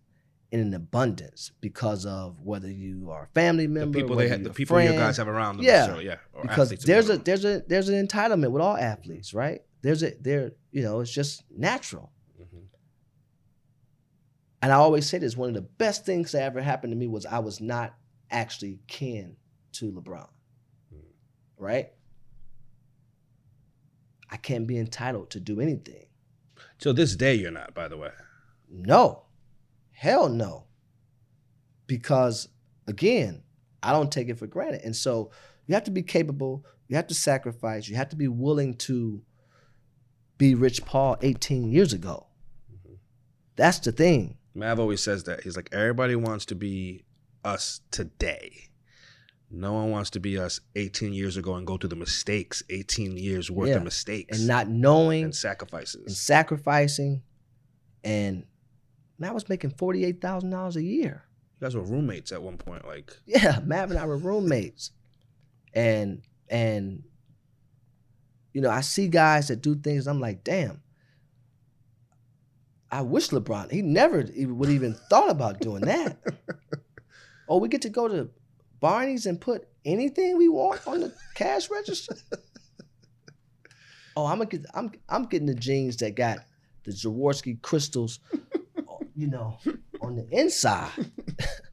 in 0.52 0.60
an 0.60 0.74
abundance 0.74 1.52
because 1.62 2.06
of 2.06 2.42
whether 2.42 2.70
you 2.70 3.12
are 3.12 3.24
a 3.24 3.28
family 3.28 3.68
The 3.68 3.88
people 3.88 4.16
they 4.16 4.28
had, 4.28 4.44
the 4.44 4.50
people 4.50 4.82
your 4.82 4.94
guys 4.94 5.18
have 5.18 5.28
around 5.28 5.58
them. 5.58 5.66
Yeah. 5.66 5.86
So, 5.86 6.00
yeah. 6.00 6.16
Or 6.34 6.42
because 6.42 6.72
there's 6.72 7.10
a 7.10 7.18
there's 7.18 7.46
a 7.46 7.64
there's 7.68 7.90
an 7.90 8.08
entitlement 8.08 8.52
with 8.52 8.62
all 8.62 8.76
athletes, 8.76 9.34
right? 9.34 9.62
There's 9.82 10.04
a 10.04 10.14
there 10.20 10.52
you 10.72 10.82
know 10.82 11.02
it's 11.02 11.12
just 11.12 11.44
natural. 11.56 12.12
And 14.62 14.72
I 14.72 14.76
always 14.76 15.08
say 15.08 15.18
this: 15.18 15.38
one 15.38 15.50
of 15.50 15.56
the 15.56 15.62
best 15.62 16.06
things 16.06 16.32
that 16.34 16.44
ever 16.44 16.62
happened 16.62 16.92
to 16.92 16.98
me 16.98 17.08
was 17.08 17.26
I 17.26 17.40
was 17.40 17.62
not 17.62 17.96
actually 18.30 18.80
kin 18.88 19.38
to 19.74 19.92
LeBron, 19.92 20.28
Mm. 20.94 21.02
right? 21.58 21.90
I 24.30 24.38
can't 24.38 24.68
be 24.68 24.78
entitled 24.78 25.30
to 25.32 25.40
do 25.40 25.60
anything. 25.60 26.06
Till 26.78 26.94
this 26.94 27.16
day 27.16 27.36
you're 27.36 27.52
not, 27.52 27.74
by 27.74 27.88
the 27.88 27.98
way. 27.98 28.12
No. 28.70 29.24
Hell 29.92 30.30
no. 30.30 30.66
Because 31.88 32.48
again, 32.88 33.44
I 33.82 33.92
don't 33.92 34.12
take 34.12 34.30
it 34.30 34.38
for 34.38 34.48
granted. 34.48 34.82
And 34.84 34.96
so 34.96 35.32
you 35.66 35.74
have 35.74 35.86
to 35.86 35.92
be 35.92 36.04
capable, 36.04 36.66
you 36.88 36.96
have 36.96 37.08
to 37.08 37.14
sacrifice, 37.16 37.88
you 37.88 37.96
have 37.96 38.10
to 38.10 38.16
be 38.16 38.28
willing 38.28 38.76
to 38.76 39.22
be 40.38 40.54
Rich 40.56 40.86
Paul 40.86 41.18
18 41.22 41.72
years 41.72 41.92
ago. 41.94 42.28
That's 43.56 43.80
the 43.80 43.92
thing. 43.92 44.38
Mav 44.60 44.80
always 44.80 45.02
says 45.02 45.24
that. 45.26 45.42
He's 45.44 45.56
like, 45.56 45.70
everybody 45.72 46.16
wants 46.16 46.46
to 46.48 46.56
be 46.56 47.04
us 47.44 47.82
today. 47.92 48.66
No 49.52 49.74
one 49.74 49.90
wants 49.90 50.12
to 50.12 50.20
be 50.20 50.38
us 50.38 50.60
18 50.76 51.12
years 51.14 51.36
ago 51.38 51.56
and 51.56 51.66
go 51.66 51.78
through 51.78 51.90
the 51.90 51.96
mistakes, 51.96 52.62
18 52.70 53.18
years 53.18 53.50
worth 53.50 53.70
Yeah. 53.70 53.78
of 53.78 53.84
mistakes 53.84 54.38
And 54.38 54.48
not 54.48 54.68
knowing 54.68 55.24
and 55.26 55.36
sacrifices. 55.36 56.04
and 56.06 56.16
sacrificing. 56.16 57.24
And 58.04 58.46
man, 59.18 59.32
I 59.32 59.34
was 59.34 59.50
making 59.50 59.72
$48,000 59.72 60.76
a 60.76 60.84
year. 60.84 61.24
You 61.60 61.66
guys 61.66 61.76
were 61.76 61.82
roommates 61.82 62.32
at 62.32 62.42
one 62.44 62.58
point. 62.58 62.86
Like, 62.86 63.12
Yeah, 63.26 63.60
Mav 63.66 63.90
and 63.90 64.00
I 64.00 64.06
were 64.06 64.18
roommates. 64.18 64.92
And 65.74 66.22
and 66.50 67.04
you 68.54 68.62
know, 68.62 68.70
I 68.72 68.82
see 68.82 69.08
guys 69.08 69.48
that 69.50 69.62
do 69.62 69.76
things, 69.76 70.08
I'm 70.08 70.20
like, 70.20 70.44
damn. 70.44 70.82
I 72.92 73.02
wish 73.02 73.30
LeBron, 73.30 73.72
he 73.72 73.82
never 73.82 74.26
would 74.38 74.70
even 74.70 74.96
thought 75.10 75.30
about 75.30 75.60
doing 75.62 75.82
that. 75.82 76.18
oh, 77.50 77.58
we 77.58 77.68
get 77.68 77.84
to 77.84 77.90
go 77.90 78.08
to 78.08 78.30
Barney's 78.80 79.26
and 79.26 79.40
put 79.40 79.68
anything 79.86 80.38
we 80.38 80.50
want 80.50 80.88
on 80.88 81.02
the 81.02 81.14
cash 81.36 81.70
register. 81.70 82.16
Oh, 84.16 84.26
I'm 84.26 84.40
gonna 84.40 84.50
get 84.50 84.66
I'm 84.74 84.92
I'm 85.08 85.26
getting 85.26 85.48
the 85.48 85.54
jeans 85.54 85.98
that 85.98 86.16
got 86.16 86.40
the 86.84 86.92
Swarovski 86.92 87.62
crystals, 87.62 88.20
you 89.16 89.28
know, 89.28 89.58
on 90.02 90.16
the 90.16 90.28
inside. 90.32 90.92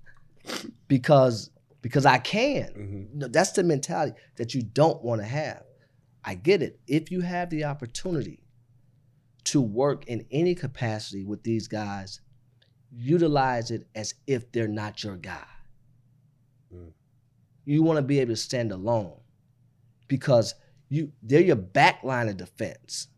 because 0.89 1.51
because 1.83 2.07
I 2.07 2.19
can. 2.19 2.69
mhm. 2.77 3.15
No, 3.15 3.29
that's 3.29 3.53
the 3.53 3.63
mentality 3.63 4.17
that 4.37 4.55
you 4.55 4.63
don't 4.63 5.03
want 5.03 5.21
to 5.23 5.27
have. 5.27 5.63
I 6.25 6.35
get 6.35 6.63
it. 6.63 6.79
If 6.87 7.11
you 7.11 7.21
have 7.23 7.51
the 7.51 7.65
opportunity 7.65 8.43
to 9.47 9.61
work 9.61 10.07
in 10.07 10.27
any 10.31 10.55
capacity 10.55 11.25
with 11.25 11.43
these 11.43 11.69
guys, 11.69 12.21
utilize 12.91 13.71
it 13.71 13.87
as 13.95 14.15
if 14.27 14.51
they're 14.53 14.69
not 14.69 15.03
your 15.05 15.17
guy. 15.17 15.47
Mm. 16.75 16.93
You 17.65 17.83
want 17.83 17.99
to 17.99 18.03
be 18.03 18.21
able 18.21 18.33
to 18.33 18.37
stand 18.37 18.73
alone 18.73 19.21
because 20.09 20.55
you 20.89 21.13
they're 21.23 21.41
your 21.41 21.57
back 21.57 22.03
line 22.03 22.29
of 22.29 22.37
defense, 22.37 23.09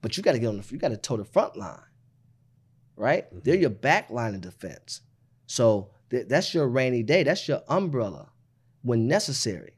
but 0.00 0.16
you 0.16 0.22
got 0.22 0.32
to 0.32 0.38
get 0.38 0.48
on 0.48 0.58
the 0.58 0.64
you 0.70 0.78
got 0.78 0.88
to 0.88 0.96
toe 0.96 1.16
the 1.16 1.24
front 1.24 1.56
line, 1.56 1.78
right? 2.96 3.32
Mhm. 3.32 3.44
They're 3.44 3.56
your 3.56 3.70
back 3.70 4.10
line 4.10 4.34
of 4.34 4.40
defense. 4.40 5.00
So 5.46 5.90
th- 6.10 6.28
that's 6.28 6.54
your 6.54 6.68
rainy 6.68 7.02
day. 7.02 7.22
That's 7.22 7.46
your 7.48 7.62
umbrella 7.68 8.30
when 8.82 9.06
necessary. 9.06 9.74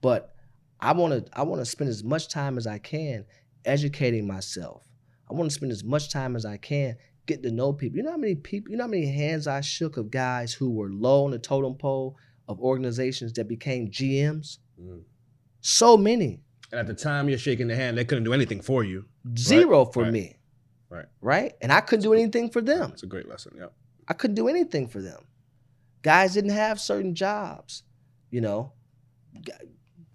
But 0.00 0.34
I 0.80 0.92
want 0.92 1.26
to 1.26 1.38
I 1.38 1.42
want 1.42 1.60
to 1.60 1.66
spend 1.66 1.90
as 1.90 2.04
much 2.04 2.28
time 2.28 2.58
as 2.58 2.66
I 2.66 2.78
can 2.78 3.26
educating 3.64 4.26
myself. 4.26 4.84
I 5.30 5.34
want 5.34 5.50
to 5.50 5.54
spend 5.54 5.72
as 5.72 5.84
much 5.84 6.10
time 6.10 6.36
as 6.36 6.44
I 6.44 6.56
can 6.56 6.96
get 7.26 7.42
to 7.42 7.50
know 7.50 7.72
people. 7.72 7.98
You 7.98 8.04
know 8.04 8.12
how 8.12 8.16
many 8.16 8.34
people, 8.34 8.70
you 8.70 8.76
know 8.76 8.84
how 8.84 8.90
many 8.90 9.06
hands 9.06 9.46
I 9.46 9.60
shook 9.60 9.96
of 9.96 10.10
guys 10.10 10.52
who 10.52 10.70
were 10.70 10.88
low 10.90 11.24
on 11.24 11.32
the 11.32 11.38
totem 11.38 11.74
pole 11.74 12.16
of 12.48 12.60
organizations 12.60 13.32
that 13.34 13.48
became 13.48 13.88
GMs? 13.88 14.58
Mm. 14.80 15.02
So 15.60 15.96
many. 15.96 16.40
And 16.70 16.80
at 16.80 16.86
the 16.86 16.94
time 16.94 17.28
you're 17.28 17.38
shaking 17.38 17.68
the 17.68 17.76
hand, 17.76 17.98
they 17.98 18.04
couldn't 18.04 18.24
do 18.24 18.32
anything 18.32 18.60
for 18.60 18.84
you. 18.84 19.04
Zero 19.36 19.84
for 19.84 20.04
right, 20.04 20.12
me. 20.12 20.36
right. 20.88 21.06
Right? 21.20 21.54
And 21.60 21.72
I 21.72 21.80
couldn't 21.80 22.02
do 22.02 22.12
anything 22.12 22.50
for 22.50 22.60
them. 22.60 22.92
It's 22.92 23.02
a 23.02 23.06
great 23.06 23.28
lesson. 23.28 23.54
Yeah. 23.58 23.66
I 24.08 24.14
couldn't 24.14 24.36
do 24.36 24.48
anything 24.48 24.88
for 24.88 25.00
them. 25.00 25.20
Guys 26.02 26.34
didn't 26.34 26.50
have 26.50 26.80
certain 26.80 27.14
jobs, 27.14 27.82
you 28.30 28.40
know. 28.40 28.72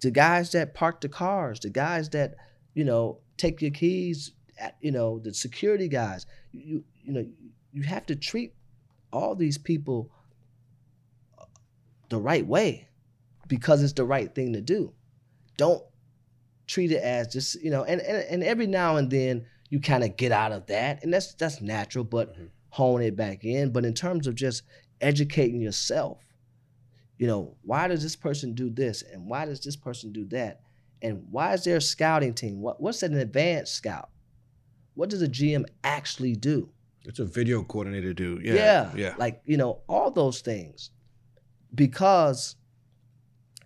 The 0.00 0.10
guys 0.10 0.50
that 0.52 0.74
park 0.74 1.00
the 1.00 1.08
cars, 1.08 1.60
the 1.60 1.70
guys 1.70 2.08
that, 2.10 2.34
you 2.74 2.84
know, 2.84 3.20
take 3.36 3.60
your 3.60 3.70
keys, 3.70 4.32
you 4.80 4.92
know, 4.92 5.18
the 5.18 5.32
security 5.34 5.88
guys. 5.88 6.26
You 6.52 6.84
you 7.02 7.12
know, 7.12 7.26
you 7.72 7.82
have 7.82 8.06
to 8.06 8.16
treat 8.16 8.54
all 9.12 9.34
these 9.34 9.58
people 9.58 10.10
the 12.08 12.18
right 12.18 12.46
way 12.46 12.88
because 13.48 13.82
it's 13.82 13.92
the 13.94 14.04
right 14.04 14.34
thing 14.34 14.52
to 14.52 14.60
do. 14.60 14.92
Don't 15.56 15.82
treat 16.66 16.92
it 16.92 17.02
as 17.02 17.28
just, 17.32 17.62
you 17.62 17.70
know, 17.70 17.84
and 17.84 18.00
and, 18.00 18.24
and 18.28 18.44
every 18.44 18.66
now 18.66 18.96
and 18.96 19.10
then 19.10 19.46
you 19.70 19.80
kind 19.80 20.04
of 20.04 20.16
get 20.16 20.32
out 20.32 20.52
of 20.52 20.66
that, 20.66 21.02
and 21.02 21.12
that's 21.12 21.34
that's 21.34 21.60
natural, 21.60 22.04
but 22.04 22.34
Mhm. 22.38 22.50
hone 22.70 23.02
it 23.02 23.16
back 23.16 23.44
in. 23.44 23.70
But 23.72 23.84
in 23.84 23.94
terms 23.94 24.26
of 24.26 24.34
just 24.34 24.62
educating 25.00 25.60
yourself, 25.60 26.18
you 27.18 27.26
know, 27.26 27.56
why 27.62 27.88
does 27.88 28.02
this 28.02 28.16
person 28.16 28.54
do 28.54 28.70
this 28.70 29.02
and 29.02 29.26
why 29.26 29.44
does 29.44 29.60
this 29.60 29.76
person 29.76 30.12
do 30.12 30.24
that? 30.26 30.60
And 31.00 31.26
why 31.30 31.52
is 31.54 31.64
there 31.64 31.76
a 31.76 31.80
scouting 31.80 32.34
team? 32.34 32.60
What 32.60 32.80
what's 32.80 33.02
an 33.02 33.16
advanced 33.16 33.74
scout? 33.74 34.10
What 34.94 35.10
does 35.10 35.22
a 35.22 35.28
GM 35.28 35.64
actually 35.84 36.36
do? 36.36 36.70
It's 37.04 37.18
a 37.18 37.24
video 37.24 37.62
coordinator 37.64 38.12
do. 38.12 38.40
Yeah. 38.42 38.54
Yeah. 38.54 38.90
Yeah. 38.94 39.14
Like, 39.18 39.42
you 39.44 39.56
know, 39.56 39.80
all 39.88 40.10
those 40.10 40.40
things. 40.40 40.90
Because 41.74 42.56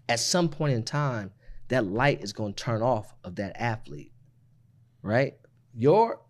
at 0.09 0.21
some 0.21 0.49
point 0.49 0.75
in 0.75 0.83
time, 0.85 1.33
that 1.69 1.85
light 1.85 2.23
is 2.23 2.33
going 2.33 2.55
to 2.55 2.65
turn 2.65 2.83
off 2.83 3.13
of 3.25 3.37
that 3.37 3.61
athlete. 3.61 4.13
Right? 5.03 5.35
Your 5.75 6.21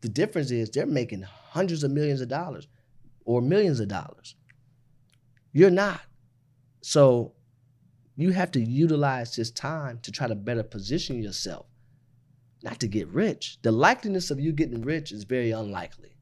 the 0.00 0.08
difference 0.08 0.50
is 0.50 0.70
they're 0.70 0.86
making 0.86 1.22
hundreds 1.22 1.82
of 1.82 1.90
millions 1.90 2.20
of 2.20 2.28
dollars 2.28 2.68
or 3.24 3.42
millions 3.42 3.80
of 3.80 3.88
dollars. 3.88 4.36
You're 5.52 5.70
not. 5.70 6.00
So 6.82 7.34
you 8.16 8.30
have 8.30 8.50
to 8.52 8.60
utilize 8.60 9.34
this 9.34 9.50
time 9.50 9.98
to 10.02 10.12
try 10.12 10.26
to 10.26 10.34
better 10.34 10.62
position 10.62 11.22
yourself, 11.22 11.66
not 12.62 12.80
to 12.80 12.88
get 12.88 13.08
rich. 13.08 13.58
The 13.62 13.70
likeliness 13.72 14.30
of 14.30 14.40
you 14.40 14.52
getting 14.52 14.82
rich 14.82 15.12
is 15.12 15.24
very 15.24 15.50
unlikely. 15.50 16.16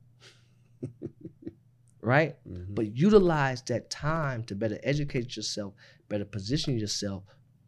right? 2.01 2.37
Mhm. 2.49 2.75
But 2.75 2.97
utilize 2.97 3.63
that 3.63 3.91
time 3.91 4.45
to 4.45 4.55
better 4.55 4.79
educate 4.83 5.37
yourself, 5.37 5.75
better 6.09 6.25
position 6.25 6.79
yourself, 6.79 7.25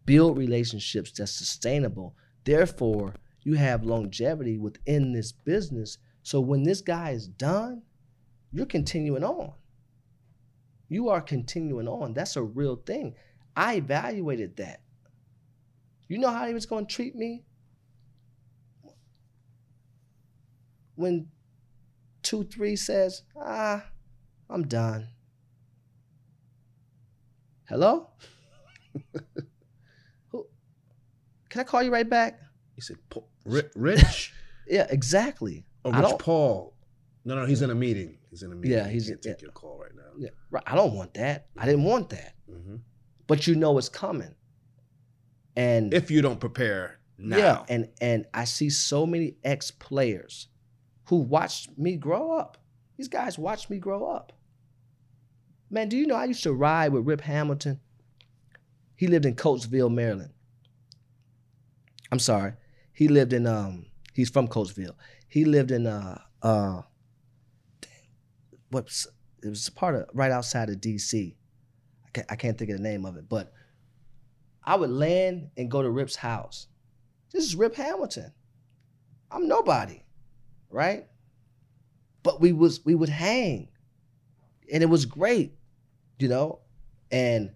build 0.07 0.39
relationships 0.39 1.13
that's 1.13 1.33
sustainable. 1.33 2.15
Therefore, 2.45 3.15
you 3.43 3.55
have 3.55 3.85
longevity 3.85 4.59
within 4.59 5.13
this 5.13 5.33
business. 5.33 5.99
So 6.23 6.41
when 6.41 6.63
this 6.63 6.81
guy 6.81 7.11
is 7.11 7.27
done, 7.29 7.83
you're 8.53 8.67
continuing 8.67 9.25
on. 9.25 9.53
You 10.89 11.09
are 11.09 11.21
continuing 11.21 11.89
on. 11.89 12.15
That's 12.15 12.37
a 12.37 12.43
real 12.43 12.77
thing. 12.77 13.15
I 13.57 13.77
evaluated 13.77 14.57
that. 14.57 14.83
You 16.09 16.19
know 16.19 16.31
how 16.31 16.47
he 16.47 16.55
was 16.55 16.65
going 16.67 16.87
to 16.87 16.95
treat 16.95 17.15
me? 17.15 17.45
When 20.99 21.29
2 22.25 22.43
3 22.43 22.75
says, 22.75 23.23
ah, 23.41 23.87
I'm 24.51 24.65
done. 24.67 25.07
Hello? 27.69 28.09
Who? 30.33 30.47
Can 31.51 31.61
I 31.61 31.65
call 31.65 31.85
you 31.85 31.93
right 31.93 32.09
back? 32.09 32.41
He 32.75 32.81
said, 32.81 32.97
Rich? 33.45 34.35
Yeah, 34.71 34.87
exactly. 34.91 35.65
Oh, 35.85 35.93
Rich 35.93 36.19
Paul. 36.19 36.75
No, 37.25 37.35
no, 37.37 37.47
he's 37.47 37.63
in 37.63 37.71
a 37.71 37.75
meeting. 37.75 38.19
He's 38.29 38.43
in 38.43 38.53
a 38.53 38.55
meeting. 38.55 38.77
Yeah, 38.77 38.87
He 38.87 38.95
he's- 38.95 39.09
can't 39.09 39.23
take 39.23 39.37
yeah. 39.39 39.45
your 39.45 39.53
call 39.53 39.79
right 39.79 39.95
now. 39.97 40.03
Yeah, 40.19 40.29
right. 40.51 40.63
I 40.67 40.75
don't 40.75 40.95
want 40.95 41.15
that. 41.15 41.47
I 41.57 41.65
didn't 41.65 41.85
want 41.85 42.11
that. 42.11 42.35
hmm 42.51 42.77
But 43.29 43.47
you 43.47 43.55
know 43.55 43.79
it's 43.79 43.89
coming. 43.89 44.35
And 45.57 45.95
If 45.95 46.11
you 46.11 46.21
don't 46.23 46.39
prepare 46.41 46.99
now. 47.17 47.37
yeah, 47.39 47.65
and 47.71 47.89
and 48.01 48.27
I 48.35 48.45
see 48.45 48.69
so 48.69 49.07
many 49.07 49.37
ex 49.43 49.71
players 49.71 50.49
who 51.09 51.17
watched 51.17 51.77
me 51.79 51.97
grow 51.97 52.33
up. 52.33 52.59
These 52.99 53.09
guys 53.09 53.39
watched 53.39 53.71
me 53.71 53.79
grow 53.79 54.07
up. 54.07 54.33
Man, 55.71 55.89
do 55.89 55.97
you 55.97 56.07
know 56.07 56.15
I 56.15 56.27
used 56.27 56.43
to 56.43 56.53
ride 56.53 56.93
with 56.93 57.07
Rip 57.07 57.23
Hamilton? 57.23 57.81
He 58.95 59.07
lived 59.07 59.25
in 59.25 59.35
Coatesville, 59.35 59.93
Maryland. 59.93 60.33
I'm 62.13 62.19
sorry. 62.19 62.55
He 62.93 63.09
lived 63.09 63.33
in 63.33 63.47
um 63.47 63.87
he's 64.13 64.29
from 64.29 64.49
Coatesville. 64.49 64.95
He 65.29 65.45
lived 65.47 65.71
in 65.71 65.87
uh 65.87 66.21
uh 66.43 66.83
what's 68.71 69.07
it 69.43 69.49
was 69.49 69.67
a 69.69 69.73
part 69.73 69.95
of 69.95 70.07
right 70.13 70.31
outside 70.31 70.69
of 70.69 70.77
DC. 70.77 71.35
I 72.05 72.11
can't, 72.11 72.27
I 72.33 72.37
can't 72.37 72.59
think 72.59 72.71
of 72.71 72.77
the 72.77 72.83
name 72.83 73.07
of 73.07 73.17
it, 73.17 73.29
but 73.29 73.53
I 74.63 74.77
would 74.77 74.91
land 74.91 75.51
and 75.57 75.71
go 75.71 75.81
to 75.81 75.91
Rip's 75.91 76.17
house. 76.17 76.67
This 77.33 77.45
is 77.45 77.57
Rip 77.57 77.77
Hamilton. 77.77 78.33
I'm 79.31 79.49
nobody, 79.49 80.03
right? 80.71 81.07
But 82.23 82.41
we 82.41 82.53
was 82.53 82.85
we 82.85 82.95
would 82.95 83.09
hang, 83.09 83.69
and 84.73 84.83
it 84.83 84.87
was 84.87 85.05
great, 85.07 85.55
you 86.19 86.29
know. 86.29 86.61
And 87.11 87.53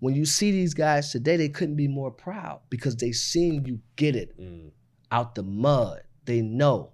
when 0.00 0.14
you 0.14 0.26
see 0.26 0.50
these 0.50 0.74
guys 0.74 1.10
today, 1.10 1.36
they 1.36 1.48
couldn't 1.48 1.76
be 1.76 1.88
more 1.88 2.10
proud 2.10 2.60
because 2.68 2.96
they 2.96 3.12
seen 3.12 3.64
you 3.64 3.80
get 3.96 4.14
it 4.16 4.38
Mm. 4.38 4.70
out 5.10 5.34
the 5.34 5.42
mud. 5.42 6.02
They 6.26 6.42
know. 6.42 6.92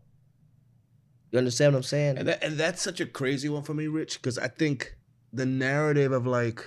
You 1.31 1.39
understand 1.39 1.73
what 1.73 1.79
I'm 1.79 1.83
saying? 1.85 2.19
And, 2.19 2.29
that, 2.29 2.45
and 2.45 2.59
that's 2.59 2.83
such 2.83 3.01
a 3.01 3.07
crazy 3.07 3.49
one 3.49 3.63
for 3.63 3.73
me, 3.75 3.87
Rich, 3.87 4.21
because 4.21 4.37
I 4.39 4.49
think 4.49 4.95
the 5.33 5.47
narrative 5.47 6.13
of 6.13 6.27
like, 6.27 6.65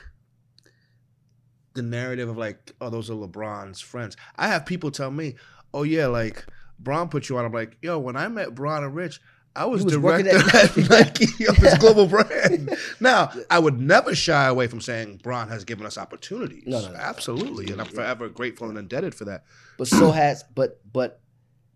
the 1.76 1.84
narrative 1.84 2.28
of 2.30 2.38
like, 2.38 2.72
oh, 2.82 2.90
those 2.90 3.10
are 3.10 3.14
LeBron's 3.14 3.80
friends. 3.80 4.18
I 4.38 4.48
have 4.48 4.66
people 4.66 4.90
tell 4.92 5.12
me, 5.12 5.36
oh 5.74 5.84
yeah, 5.84 6.08
like 6.08 6.46
Bron 6.80 7.10
put 7.10 7.30
you 7.30 7.38
on. 7.38 7.46
I'm 7.46 7.52
like, 7.52 7.78
yo, 7.82 8.00
when 8.00 8.16
I 8.16 8.28
met 8.28 8.54
Bron 8.56 8.84
and 8.84 8.94
Rich, 8.96 9.20
I 9.56 9.66
was, 9.66 9.84
was 9.86 9.94
director 9.94 10.38
at 10.38 10.90
Nike 10.90 11.46
of 11.48 11.56
his 11.56 11.78
global 11.78 12.08
brand. 12.08 12.78
Now, 13.00 13.32
I 13.50 13.60
would 13.60 13.80
never 13.80 14.14
shy 14.14 14.46
away 14.48 14.68
from 14.68 14.82
saying 14.82 15.22
Bron 15.24 15.48
has 15.50 15.64
given 15.64 15.86
us 15.86 15.98
opportunities. 15.98 16.64
No, 16.66 16.82
no, 16.82 16.90
no. 16.92 16.96
absolutely, 16.96 17.72
and 17.72 17.80
I'm 17.82 17.88
forever 17.88 18.28
grateful 18.30 18.70
and 18.70 18.78
indebted 18.78 19.16
for 19.16 19.26
that. 19.26 19.46
But 19.78 19.88
so 19.88 20.12
has 20.12 20.44
but 20.56 20.82
but 20.92 21.22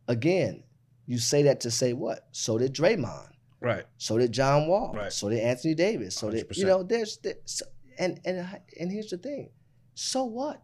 again, 0.08 0.64
you 1.06 1.20
say 1.20 1.44
that 1.44 1.62
to 1.62 1.72
say 1.72 1.94
what? 1.94 2.28
So 2.32 2.58
did 2.58 2.74
Draymond. 2.74 3.30
Right. 3.62 3.86
So 3.98 4.18
did 4.18 4.32
John 4.32 4.68
Wall. 4.68 4.94
Right. 4.96 5.12
So 5.12 5.30
did 5.30 5.40
Anthony 5.40 5.76
Davis. 5.76 6.16
So 6.16 6.30
did 6.32 6.48
you 6.56 6.66
know? 6.66 6.84
There's, 6.84 7.18
there- 7.18 7.36
so, 7.46 7.66
and 7.98 8.20
and 8.26 8.46
and 8.80 8.92
here's 8.92 9.10
the 9.10 9.18
thing. 9.18 9.52
So 9.96 10.24
what? 10.26 10.62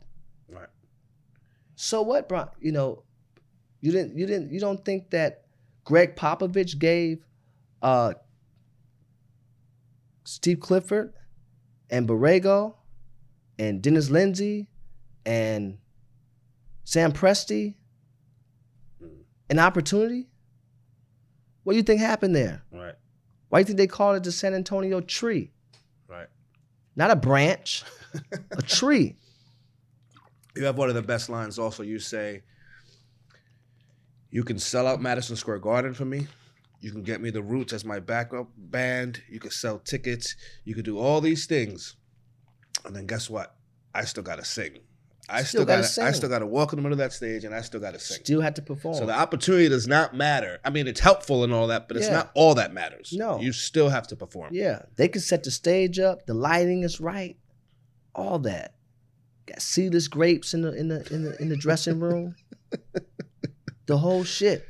Right. 0.49 0.70
So 1.76 2.02
what, 2.02 2.30
bro? 2.30 2.49
You 2.60 2.72
know, 2.72 3.03
you 3.86 3.91
didn't 3.91 4.18
you 4.18 4.26
didn't 4.26 4.52
you 4.52 4.60
don't 4.60 4.84
think 4.84 5.12
that 5.12 5.44
Gregg 5.84 6.16
Popovich 6.16 6.80
gave 6.80 7.24
uh 7.84 8.14
Steve 10.24 10.60
Clifford 10.60 11.14
and 11.90 12.07
Borrego 12.07 12.76
and 13.60 13.82
Dennis 13.82 14.10
Lindsey 14.10 14.68
and 15.26 15.78
Sam 16.84 17.12
Presti 17.12 17.76
Mm. 19.02 19.10
an 19.49 19.60
opportunity? 19.60 20.28
What 21.64 21.74
do 21.74 21.78
you 21.78 21.84
think 21.84 21.99
happened 21.99 22.36
there? 22.36 22.64
Right. 22.72 22.95
Why 23.49 23.60
do 23.60 23.62
you 23.62 23.66
think 23.66 23.78
they 23.78 23.88
called 23.88 24.16
it 24.18 24.24
the 24.24 24.32
San 24.32 24.53
Antonio 24.53 25.02
tree? 25.02 25.52
Right. 26.07 26.28
Not 26.95 27.12
a 27.12 27.16
branch, 27.16 27.84
a 28.52 28.62
tree. 28.62 29.16
You 30.56 30.64
have 30.66 30.78
one 30.78 30.88
of 30.90 30.95
the 30.95 31.02
best 31.02 31.30
lines 31.30 31.60
also. 31.60 31.84
You 31.84 31.99
say, 31.99 32.44
You 34.31 34.43
can 34.43 34.60
sell 34.60 34.88
out 34.88 35.02
Madison 35.02 35.35
Square 35.35 35.60
Garden 35.60 35.93
for 35.93 36.06
me. 36.06 36.27
You 36.81 36.91
can 36.91 37.03
get 37.03 37.22
me 37.22 37.30
the 37.30 37.41
Roots 37.41 37.73
as 37.73 37.85
my 37.85 37.99
backup 37.99 38.47
band. 38.57 39.22
You 39.30 39.39
can 39.39 39.52
sell 39.52 39.80
tickets. 39.80 40.35
You 40.65 40.76
can 40.76 40.84
do 40.84 40.99
all 40.99 41.22
these 41.22 41.45
things. 41.45 41.95
And 42.85 42.95
then 42.95 43.06
guess 43.07 43.30
what? 43.30 43.56
I 43.93 44.03
still 44.06 44.23
gotta 44.23 44.45
sing. 44.45 44.80
I 45.27 45.38
Still 45.41 45.61
still, 45.61 45.65
gotta 45.65 45.81
gotta, 45.81 46.03
I 46.03 46.11
still 46.11 46.30
gotta 46.30 46.45
walk 46.45 46.72
in 46.73 46.77
the 46.77 46.84
middle 46.84 46.93
of 46.93 46.99
that 46.99 47.11
stage 47.14 47.45
and 47.45 47.56
I 47.56 47.61
still 47.61 47.80
gotta 47.80 47.97
sing. 47.97 48.19
Still 48.23 48.41
had 48.41 48.56
to 48.57 48.61
perform. 48.61 48.93
So 48.95 49.07
the 49.07 49.18
opportunity 49.18 49.68
does 49.69 49.88
not 49.88 50.14
matter. 50.14 50.60
I 50.64 50.69
mean, 50.69 50.85
it's 50.88 50.99
helpful 50.99 51.43
and 51.43 51.52
all 51.52 51.68
that, 51.68 51.88
but 51.88 51.97
it's 51.97 52.06
Yeah. 52.07 52.14
not 52.14 52.31
all 52.35 52.53
that 52.56 52.73
matters. 52.73 53.11
No. 53.15 53.39
You 53.39 53.52
still 53.52 53.89
have 53.89 54.06
to 54.10 54.15
perform. 54.15 54.53
Yeah, 54.53 54.84
they 54.97 55.07
can 55.07 55.22
set 55.22 55.43
the 55.43 55.49
stage 55.49 55.97
up. 55.97 56.27
The 56.27 56.35
lighting 56.35 56.84
is 56.84 56.99
right. 56.99 57.38
All 58.14 58.38
that. 58.39 58.76
Got 59.47 59.61
seedless 59.64 60.07
grapes 60.07 60.53
in 60.53 60.61
the 60.61 60.73
in 60.73 60.89
the 60.89 61.11
in 61.11 61.23
the 61.23 61.41
in 61.41 61.49
the 61.49 61.57
dressing 61.57 61.99
room. 61.99 62.35
the 63.86 63.98
whole 63.98 64.24
shit. 64.24 64.68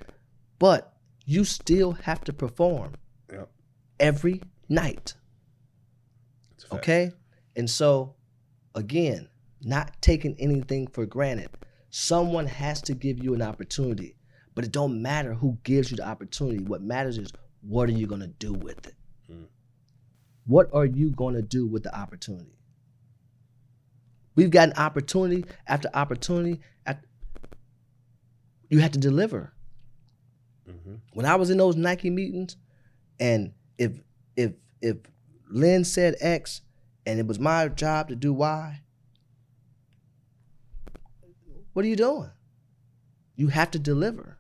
But 0.60 0.94
you 1.26 1.44
still 1.44 1.94
have 1.94 2.24
to 2.26 2.34
perform 2.34 2.94
Yep. 3.32 3.50
every 4.00 4.42
night. 4.70 5.16
It's 6.54 6.64
a 6.66 6.68
fact. 6.68 6.84
Okay? 6.84 7.12
And 7.56 7.70
so 7.70 8.16
again, 8.74 9.30
not 9.62 10.00
taking 10.02 10.36
anything 10.40 10.88
for 10.88 11.06
granted. 11.06 11.50
Someone 11.90 12.46
has 12.46 12.82
to 12.84 12.94
give 12.94 13.24
you 13.24 13.34
an 13.34 13.42
opportunity. 13.42 14.16
But 14.54 14.66
it 14.66 14.72
don't 14.72 15.02
matter 15.02 15.34
who 15.34 15.58
gives 15.64 15.92
you 15.92 15.98
the 15.98 16.08
opportunity. 16.08 16.64
What 16.64 16.82
matters 16.82 17.18
is 17.18 17.32
what 17.62 17.90
are 17.90 17.94
you 17.94 18.08
going 18.08 18.22
to 18.22 18.28
do 18.28 18.54
with 18.54 18.86
it? 18.88 18.96
Mm. 19.30 19.48
What 20.46 20.70
are 20.74 20.86
you 20.86 21.12
going 21.12 21.36
to 21.36 21.42
do 21.42 21.66
with 21.66 21.84
the 21.84 21.98
opportunity? 21.98 22.58
We've 24.36 24.50
got 24.50 24.70
an 24.70 24.74
opportunity 24.78 25.46
after 25.68 25.90
opportunity. 25.94 26.62
At, 26.86 27.04
you 28.76 28.82
have 28.82 28.92
to 28.92 29.00
deliver. 29.00 29.54
Mhm. 30.68 31.00
When 31.14 31.26
I 31.26 31.36
was 31.36 31.50
in 31.50 31.58
those 31.58 31.78
Nike 31.78 32.10
meetings, 32.10 32.58
and 33.22 33.54
if 33.78 34.02
if 34.36 34.52
if 34.82 34.98
Lynn 35.50 35.86
said 35.86 36.16
X, 36.20 36.62
and 37.06 37.18
it 37.18 37.26
was 37.26 37.40
my 37.40 37.70
job 37.70 38.10
to 38.10 38.16
do 38.18 38.34
Y, 38.34 38.82
what 41.72 41.86
are 41.86 41.88
you 41.88 41.96
doing? 41.96 42.32
You 43.38 43.48
have 43.48 43.72
to 43.72 43.80
deliver, 43.80 44.38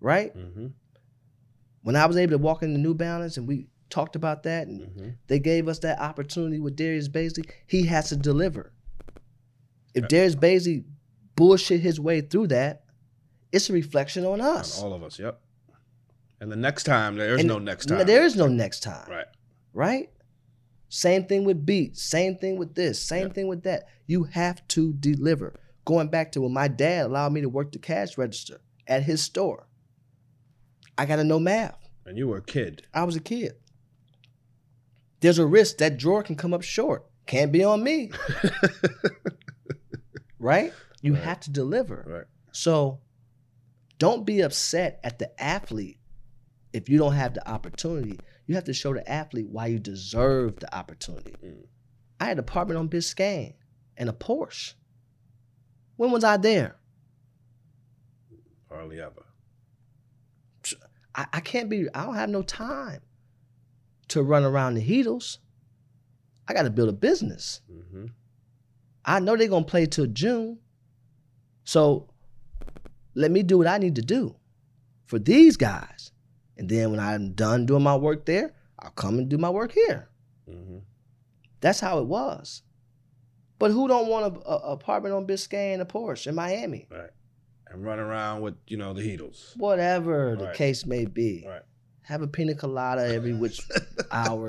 right? 0.00 0.34
Mhm. 0.34 0.74
when 1.82 1.96
I 1.96 2.04
was 2.04 2.18
able 2.18 2.32
to 2.32 2.38
walk 2.38 2.62
into 2.62 2.76
New 2.78 2.92
Balance 2.92 3.38
and 3.38 3.48
we 3.48 3.66
talked 3.88 4.14
about 4.14 4.42
that 4.42 4.66
and 4.66 4.80
Mhm. 4.82 5.14
they 5.28 5.38
gave 5.38 5.68
us 5.68 5.78
that 5.78 5.98
opportunity 6.00 6.58
with 6.58 6.76
Darius 6.76 7.08
Bazley, 7.08 7.48
he 7.66 7.86
has 7.86 8.10
to 8.10 8.16
deliver. 8.16 8.72
If 9.94 10.06
Darius 10.08 10.34
Bazley 10.34 10.84
bullshit 11.34 11.80
his 11.80 11.98
way 11.98 12.20
through 12.20 12.48
that, 12.48 12.84
it's 13.52 13.70
a 13.70 13.72
reflection 13.72 14.24
on 14.24 14.40
On 14.40 14.56
us. 14.58 14.80
all 14.82 14.92
of 14.92 15.02
us. 15.02 15.18
Yep. 15.18 15.40
And 16.40 16.52
the 16.52 16.56
next 16.56 16.84
time, 16.84 17.16
there's 17.16 17.40
And 17.40 17.48
no 17.48 17.58
next 17.58 17.86
time. 17.86 18.06
There 18.06 18.22
is 18.22 18.36
no 18.36 18.46
next 18.46 18.80
time. 18.80 19.08
Right. 19.10 19.26
right? 19.72 20.10
Same 20.88 21.24
thing 21.26 21.44
with 21.44 21.66
beats, 21.66 22.02
same 22.02 22.36
thing 22.36 22.56
with 22.56 22.74
this, 22.74 23.02
same 23.02 23.26
Yeah. 23.28 23.32
thing 23.32 23.48
with 23.48 23.62
that. 23.64 23.88
You 24.06 24.24
have 24.24 24.66
to 24.68 24.92
deliver. 24.94 25.54
Going 25.84 26.08
back 26.08 26.32
to 26.32 26.40
when 26.42 26.52
my 26.52 26.68
dad 26.68 27.06
allowed 27.06 27.32
me 27.32 27.40
to 27.40 27.48
work 27.48 27.72
the 27.72 27.78
cash 27.78 28.16
register 28.16 28.60
at 28.86 29.02
his 29.02 29.22
store, 29.22 29.66
I 30.96 31.04
got 31.06 31.16
to 31.16 31.24
know 31.24 31.38
math. 31.38 31.76
And 32.06 32.16
you 32.16 32.28
were 32.28 32.38
a 32.38 32.42
kid. 32.42 32.86
I 32.94 33.04
was 33.04 33.16
a 33.16 33.20
kid. 33.20 33.52
There's 35.20 35.38
a 35.38 35.46
risk 35.46 35.78
that 35.78 35.98
drawer 35.98 36.22
can 36.22 36.36
come 36.36 36.54
up 36.54 36.62
short. 36.62 37.04
Can't 37.26 37.52
be 37.52 37.62
on 37.64 37.82
me, 37.82 38.10
right? 40.38 40.72
You 41.02 41.14
Right. 41.14 41.22
have 41.22 41.40
to 41.40 41.50
deliver. 41.50 42.04
Right. 42.06 42.24
So 42.52 43.00
don't 43.98 44.24
be 44.24 44.40
upset 44.40 45.00
at 45.04 45.18
the 45.18 45.42
athlete 45.42 45.98
if 46.72 46.88
you 46.88 46.98
don't 46.98 47.14
have 47.14 47.34
the 47.34 47.48
opportunity. 47.48 48.18
You 48.46 48.54
have 48.54 48.64
to 48.64 48.74
show 48.74 48.94
the 48.94 49.08
athlete 49.10 49.48
why 49.50 49.66
you 49.66 49.78
deserve 49.78 50.60
the 50.60 50.74
opportunity. 50.74 51.34
Mm. 51.44 51.66
I 52.20 52.24
had 52.26 52.32
an 52.32 52.38
apartment 52.40 52.78
on 52.78 52.88
Biscayne 52.88 53.54
and 53.96 54.08
a 54.08 54.12
Porsche. 54.12 54.74
When 55.96 56.10
was 56.10 56.24
I 56.24 56.36
there? 56.36 56.76
Hardly 58.68 59.00
ever. 59.00 59.26
I, 61.14 61.26
I 61.32 61.40
can't 61.40 61.68
be, 61.68 61.88
I 61.94 62.04
don't 62.04 62.14
have 62.14 62.30
no 62.30 62.42
time 62.42 63.00
to 64.08 64.22
run 64.22 64.44
around 64.44 64.74
the 64.74 64.84
Heatles. 64.84 65.38
I 66.46 66.54
got 66.54 66.62
to 66.62 66.70
build 66.70 66.88
a 66.88 66.92
business. 66.92 67.60
hmm 67.68 68.06
I 69.04 69.20
know 69.20 69.36
they're 69.36 69.48
going 69.48 69.64
to 69.64 69.70
play 69.70 69.86
till 69.86 70.06
June. 70.06 70.58
So 71.64 72.07
let 73.18 73.30
me 73.30 73.42
do 73.42 73.58
what 73.58 73.66
I 73.66 73.78
need 73.78 73.96
to 73.96 74.02
do 74.02 74.36
for 75.06 75.18
these 75.18 75.56
guys. 75.56 76.12
And 76.56 76.68
then 76.68 76.90
when 76.90 77.00
I'm 77.00 77.32
done 77.32 77.66
doing 77.66 77.82
my 77.82 77.96
work 77.96 78.24
there, 78.26 78.54
I'll 78.78 78.90
come 78.92 79.18
and 79.18 79.28
do 79.28 79.38
my 79.38 79.50
work 79.50 79.72
here. 79.72 80.08
hmm 80.48 80.78
That's 81.60 81.80
how 81.80 81.98
it 81.98 82.06
was. 82.06 82.62
But 83.58 83.72
who 83.72 83.88
don't 83.88 84.08
want 84.08 84.36
a, 84.36 84.48
a 84.48 84.56
apartment 84.72 85.14
on 85.14 85.26
Biscayne 85.26 85.74
and 85.74 85.82
a 85.82 85.84
Porsche 85.84 86.28
in 86.28 86.34
Miami? 86.34 86.86
Right. 86.90 87.10
And 87.70 87.84
run 87.84 87.98
around 87.98 88.40
with, 88.42 88.54
you 88.66 88.76
know, 88.76 88.92
the 88.94 89.02
Heatles. 89.02 89.56
Whatever 89.56 90.36
the 90.38 90.52
case 90.52 90.86
may 90.86 91.04
be. 91.04 91.44
Right. 91.46 91.62
Have 92.02 92.22
a 92.22 92.26
pina 92.28 92.54
colada 92.54 93.02
every 93.06 93.34
which 93.34 93.60
hour, 94.10 94.48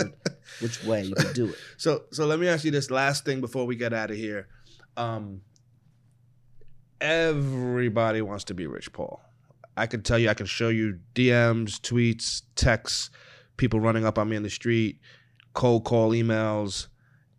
which 0.62 0.84
way 0.86 1.04
you 1.04 1.16
can 1.16 1.34
do 1.34 1.48
it. 1.50 1.56
So 1.78 2.04
so 2.12 2.26
let 2.26 2.40
me 2.40 2.48
ask 2.48 2.64
you 2.64 2.72
this 2.72 2.90
last 2.90 3.26
thing 3.26 3.42
before 3.42 3.66
we 3.66 3.76
get 3.76 3.94
out 3.94 4.12
of 4.12 4.18
here. 4.18 4.48
Um 4.96 5.42
everybody 7.02 8.22
wants 8.22 8.44
to 8.46 8.54
be 8.54 8.68
Rich 8.68 8.94
Paul. 8.94 9.22
I 9.78 9.88
can 9.88 10.02
tell 10.02 10.20
you 10.20 10.30
I 10.30 10.34
can 10.34 10.46
show 10.46 10.70
you 10.70 11.00
DMs, 11.16 11.80
tweets, 11.80 12.42
texts, 12.56 13.10
people 13.58 13.80
running 13.80 14.06
up 14.06 14.18
on 14.18 14.30
me 14.30 14.36
in 14.36 14.44
the 14.44 14.50
street, 14.50 15.00
cold 15.54 15.86
call 15.86 16.12
emails. 16.12 16.88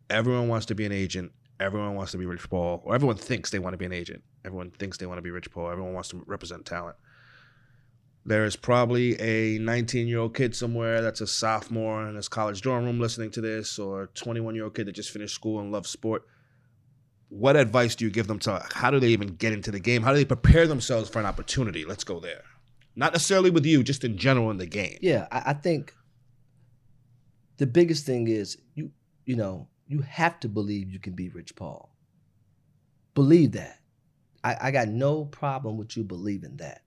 Everyone 0.08 0.48
wants 0.48 0.66
to 0.66 0.74
be 0.74 0.84
an 0.86 0.92
agent. 0.92 1.32
Everyone 1.58 1.94
wants 1.94 2.12
to 2.12 2.18
be 2.18 2.24
Rich 2.24 2.48
Paul. 2.48 2.82
Or 2.84 2.94
everyone 2.94 3.16
thinks 3.16 3.50
they 3.50 3.58
want 3.58 3.74
to 3.74 3.78
be 3.78 3.84
an 3.84 3.92
agent. 3.92 4.22
Everyone 4.44 4.70
thinks 4.70 4.96
they 4.96 5.06
want 5.06 5.18
to 5.18 5.22
be 5.22 5.30
Rich 5.30 5.50
Paul. 5.50 5.70
Everyone 5.70 5.92
wants 5.92 6.08
to 6.10 6.22
represent 6.26 6.64
talent. 6.64 6.96
There 8.24 8.44
is 8.44 8.56
probably 8.56 9.20
a 9.20 9.58
19 9.58 10.08
year 10.08 10.18
old 10.18 10.34
kid 10.34 10.54
somewhere 10.54 11.02
that's 11.02 11.20
a 11.20 11.26
sophomore 11.26 12.06
in 12.06 12.16
his 12.16 12.28
college 12.28 12.62
dorm 12.62 12.84
room 12.84 13.00
listening 13.00 13.30
to 13.32 13.40
this, 13.40 13.78
or 13.78 14.04
a 14.04 14.06
21 14.08 14.54
year 14.54 14.64
old 14.64 14.74
kid 14.74 14.86
that 14.86 14.92
just 14.92 15.10
finished 15.10 15.34
school 15.34 15.60
and 15.60 15.72
loves 15.72 15.90
sport. 15.90 16.26
What 17.30 17.56
advice 17.56 17.94
do 17.94 18.04
you 18.04 18.10
give 18.10 18.26
them 18.26 18.38
to 18.40 18.62
how 18.74 18.90
do 18.90 19.00
they 19.00 19.08
even 19.08 19.36
get 19.36 19.52
into 19.52 19.70
the 19.70 19.80
game? 19.80 20.02
How 20.02 20.10
do 20.10 20.16
they 20.16 20.24
prepare 20.24 20.66
themselves 20.66 21.08
for 21.08 21.20
an 21.20 21.26
opportunity? 21.26 21.84
Let's 21.84 22.04
go 22.04 22.20
there. 22.20 22.42
Not 22.96 23.12
necessarily 23.12 23.50
with 23.50 23.64
you, 23.64 23.82
just 23.82 24.04
in 24.04 24.18
general 24.18 24.50
in 24.50 24.56
the 24.56 24.66
game. 24.66 24.98
Yeah, 25.00 25.28
I, 25.30 25.42
I 25.46 25.52
think 25.54 25.94
the 27.56 27.66
biggest 27.66 28.04
thing 28.04 28.26
is 28.26 28.58
you 28.74 28.90
you 29.24 29.36
know 29.36 29.68
you 29.86 30.00
have 30.02 30.40
to 30.40 30.48
believe 30.48 30.90
you 30.90 30.98
can 30.98 31.14
be 31.14 31.28
Rich 31.28 31.54
Paul. 31.54 31.94
Believe 33.14 33.52
that. 33.52 33.78
I, 34.42 34.56
I 34.60 34.70
got 34.70 34.88
no 34.88 35.24
problem 35.24 35.76
with 35.76 35.96
you 35.96 36.04
believing 36.04 36.56
that. 36.56 36.82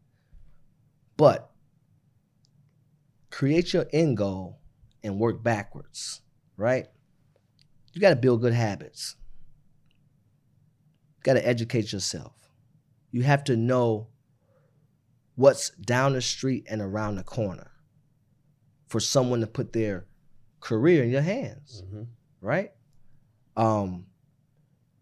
But 1.16 1.52
create 3.30 3.74
your 3.74 3.86
end 3.94 4.18
goal 4.18 4.60
and 5.04 5.20
work 5.20 5.44
backwards, 5.44 6.22
right? 6.58 6.88
You 7.94 8.02
got 8.02 8.10
to 8.10 8.16
build 8.16 8.42
good 8.42 8.54
habits. 8.54 9.16
Got 11.24 11.34
to 11.34 11.48
educate 11.48 11.92
yourself. 11.92 12.34
You 13.12 13.24
have 13.24 13.44
to 13.46 13.56
know 13.56 14.08
what's 15.36 15.72
down 15.72 16.14
the 16.14 16.22
street 16.22 16.66
and 16.70 16.82
around 16.82 17.16
the 17.16 17.24
corner 17.24 17.72
for 18.88 19.00
someone 19.00 19.40
to 19.42 19.48
put 19.48 19.74
their 19.74 20.06
career 20.60 21.04
in 21.04 21.10
your 21.10 21.22
hands, 21.22 21.84
Mhm. 21.86 22.08
right? 22.42 22.72
Um, 23.56 24.06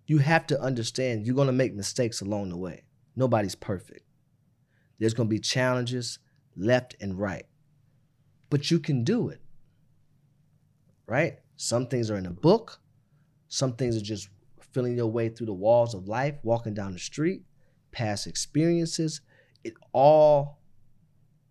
you 0.06 0.20
have 0.20 0.48
to 0.48 0.60
understand 0.62 1.26
you're 1.26 1.36
going 1.36 1.48
to 1.48 1.52
make 1.54 1.74
mistakes 1.74 2.22
along 2.22 2.50
the 2.50 2.58
way. 2.58 2.86
Nobody's 3.16 3.56
perfect. 3.56 4.06
There's 5.00 5.14
going 5.14 5.28
to 5.28 5.34
be 5.34 5.40
challenges 5.40 6.20
left 6.56 6.96
and 7.02 7.18
right, 7.18 7.46
but 8.50 8.70
you 8.72 8.80
can 8.80 9.04
do 9.04 9.30
it, 9.30 9.42
right? 11.08 11.40
Some 11.56 11.88
things 11.88 12.10
are 12.12 12.18
in 12.18 12.26
a 12.26 12.32
book, 12.32 12.82
some 13.48 13.74
things 13.76 13.96
are 13.98 14.02
just 14.02 14.30
feeling 14.72 14.96
your 14.96 15.08
way 15.08 15.30
through 15.30 15.48
the 15.48 15.54
walls 15.54 15.94
of 15.94 16.08
life, 16.08 16.36
walking 16.44 16.74
down 16.74 16.94
the 16.94 17.00
street, 17.00 17.44
past 17.92 18.28
experiences. 18.28 19.22
It 19.64 19.74
all 19.94 20.60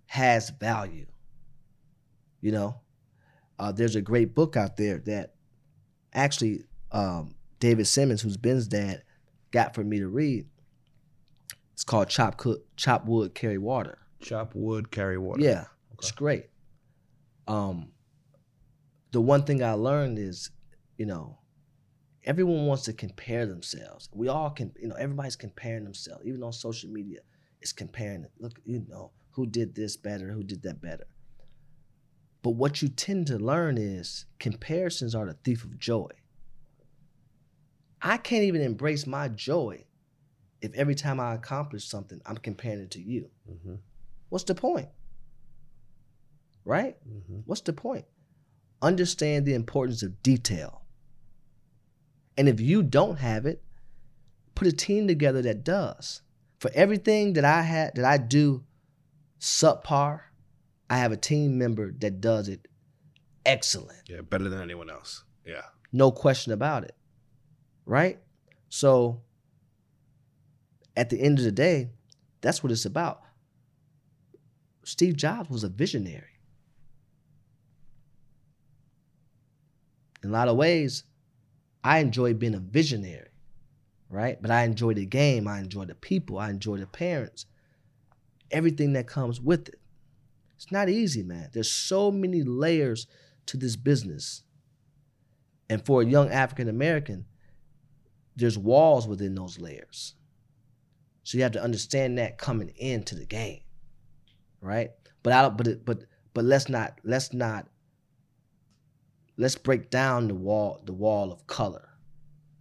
has 0.06 0.50
value. 0.50 1.06
You 2.40 2.52
know, 2.52 2.80
uh, 3.58 3.72
there's 3.72 3.96
a 3.96 4.02
great 4.02 4.34
book 4.34 4.56
out 4.56 4.76
there 4.76 4.98
that 4.98 5.34
actually 6.14 6.64
um, 6.90 7.34
David 7.58 7.86
Simmons, 7.86 8.22
who's 8.22 8.36
Ben's 8.36 8.66
dad, 8.66 9.02
got 9.50 9.74
for 9.74 9.84
me 9.84 9.98
to 9.98 10.08
read. 10.08 10.46
It's 11.72 11.84
called 11.84 12.08
Chop 12.08 12.36
Cook, 12.36 12.64
Chop 12.76 13.06
Wood, 13.06 13.34
Carry 13.34 13.58
Water. 13.58 13.98
Chop 14.20 14.54
wood, 14.54 14.90
carry 14.90 15.18
water. 15.18 15.40
Yeah, 15.40 15.64
it's 15.94 16.12
great. 16.12 16.46
Um, 17.48 17.88
the 19.12 19.20
one 19.20 19.44
thing 19.44 19.62
I 19.62 19.72
learned 19.72 20.18
is, 20.18 20.50
you 20.98 21.06
know, 21.06 21.38
everyone 22.30 22.64
wants 22.66 22.84
to 22.84 22.92
compare 22.92 23.44
themselves. 23.44 24.08
We 24.14 24.28
all 24.28 24.50
can, 24.50 24.72
you 24.80 24.86
know, 24.86 24.94
everybody's 24.94 25.34
comparing 25.34 25.82
themselves. 25.82 26.24
Even 26.24 26.44
on 26.44 26.52
social 26.52 26.88
media, 26.88 27.18
it's 27.60 27.72
comparing. 27.72 28.22
it. 28.22 28.30
Look, 28.38 28.60
you 28.64 28.84
know, 28.88 29.10
who 29.32 29.46
did 29.46 29.74
this 29.74 29.96
better? 29.96 30.30
Who 30.30 30.44
did 30.44 30.62
that 30.62 30.80
better? 30.80 31.08
But 32.42 32.50
what 32.50 32.82
you 32.82 32.88
tend 32.88 33.26
to 33.26 33.36
learn 33.38 33.76
is 33.78 34.26
comparisons 34.38 35.12
are 35.16 35.26
the 35.26 35.34
thief 35.42 35.64
of 35.64 35.76
joy. 35.80 36.06
I 38.00 38.16
can't 38.16 38.44
even 38.44 38.60
embrace 38.62 39.08
my 39.08 39.26
joy 39.26 39.86
if 40.62 40.72
every 40.74 40.94
time 40.94 41.18
I 41.18 41.34
accomplish 41.34 41.84
something, 41.84 42.20
I'm 42.24 42.36
comparing 42.36 42.82
it 42.82 42.92
to 42.92 43.00
you. 43.00 43.28
hmm 43.44 43.74
What's 44.28 44.44
the 44.44 44.54
point? 44.54 44.88
Right? 46.64 46.96
hmm 47.02 47.40
What's 47.44 47.62
the 47.62 47.72
point? 47.72 48.04
Understand 48.80 49.46
the 49.46 49.54
importance 49.54 50.04
of 50.04 50.22
detail. 50.22 50.82
And 52.40 52.48
if 52.48 52.58
you 52.58 52.82
don't 52.82 53.18
have 53.18 53.44
it, 53.44 53.62
put 54.54 54.66
a 54.66 54.72
team 54.72 55.06
together 55.06 55.42
that 55.42 55.62
does. 55.62 56.22
For 56.58 56.70
everything 56.74 57.34
that 57.34 57.44
I 57.44 57.60
had 57.60 57.96
that 57.96 58.04
I 58.06 58.16
do 58.16 58.64
subpar, 59.38 60.22
I 60.88 60.96
have 60.96 61.12
a 61.12 61.18
team 61.18 61.58
member 61.58 61.92
that 61.98 62.22
does 62.22 62.48
it 62.48 62.66
excellent. 63.44 64.08
Yeah, 64.08 64.22
better 64.22 64.48
than 64.48 64.62
anyone 64.62 64.88
else. 64.88 65.22
Yeah. 65.44 65.64
No 65.92 66.10
question 66.10 66.54
about 66.54 66.84
it. 66.84 66.96
Right? 67.84 68.18
So 68.70 69.20
at 70.96 71.10
the 71.10 71.20
end 71.20 71.40
of 71.40 71.44
the 71.44 71.52
day, 71.52 71.90
that's 72.40 72.62
what 72.62 72.72
it's 72.72 72.86
about. 72.86 73.20
Steve 74.82 75.14
Jobs 75.14 75.50
was 75.50 75.62
a 75.62 75.68
visionary. 75.68 76.40
In 80.22 80.30
a 80.30 80.32
lot 80.32 80.48
of 80.48 80.56
ways, 80.56 81.04
I 81.82 81.98
enjoy 81.98 82.34
being 82.34 82.54
a 82.54 82.60
visionary, 82.60 83.30
right? 84.08 84.40
But 84.40 84.50
I 84.50 84.64
enjoy 84.64 84.94
the 84.94 85.06
game, 85.06 85.48
I 85.48 85.58
enjoy 85.58 85.86
the 85.86 85.94
people, 85.94 86.38
I 86.38 86.50
enjoy 86.50 86.78
the 86.78 86.86
parents, 86.86 87.46
everything 88.50 88.92
that 88.94 89.06
comes 89.06 89.40
with 89.40 89.68
it. 89.68 89.80
It's 90.56 90.70
not 90.70 90.90
easy, 90.90 91.22
man. 91.22 91.48
There's 91.52 91.70
so 91.70 92.10
many 92.10 92.42
layers 92.42 93.06
to 93.46 93.56
this 93.56 93.76
business. 93.76 94.42
And 95.70 95.84
for 95.86 96.02
a 96.02 96.06
young 96.06 96.30
African 96.30 96.68
American, 96.68 97.24
there's 98.36 98.58
walls 98.58 99.08
within 99.08 99.34
those 99.34 99.58
layers. 99.58 100.14
So 101.22 101.38
you 101.38 101.44
have 101.44 101.52
to 101.52 101.62
understand 101.62 102.18
that 102.18 102.38
coming 102.38 102.72
into 102.76 103.14
the 103.14 103.24
game, 103.24 103.60
right? 104.60 104.90
But 105.22 105.32
I 105.32 105.42
don't. 105.42 105.56
But 105.56 105.66
it, 105.66 105.84
but 105.84 106.04
but 106.34 106.44
let's 106.44 106.68
not 106.68 107.00
let's 107.04 107.32
not 107.32 107.68
let's 109.40 109.56
break 109.56 109.90
down 109.90 110.28
the 110.28 110.34
wall 110.34 110.80
the 110.84 110.92
wall 110.92 111.32
of 111.32 111.46
color, 111.46 111.88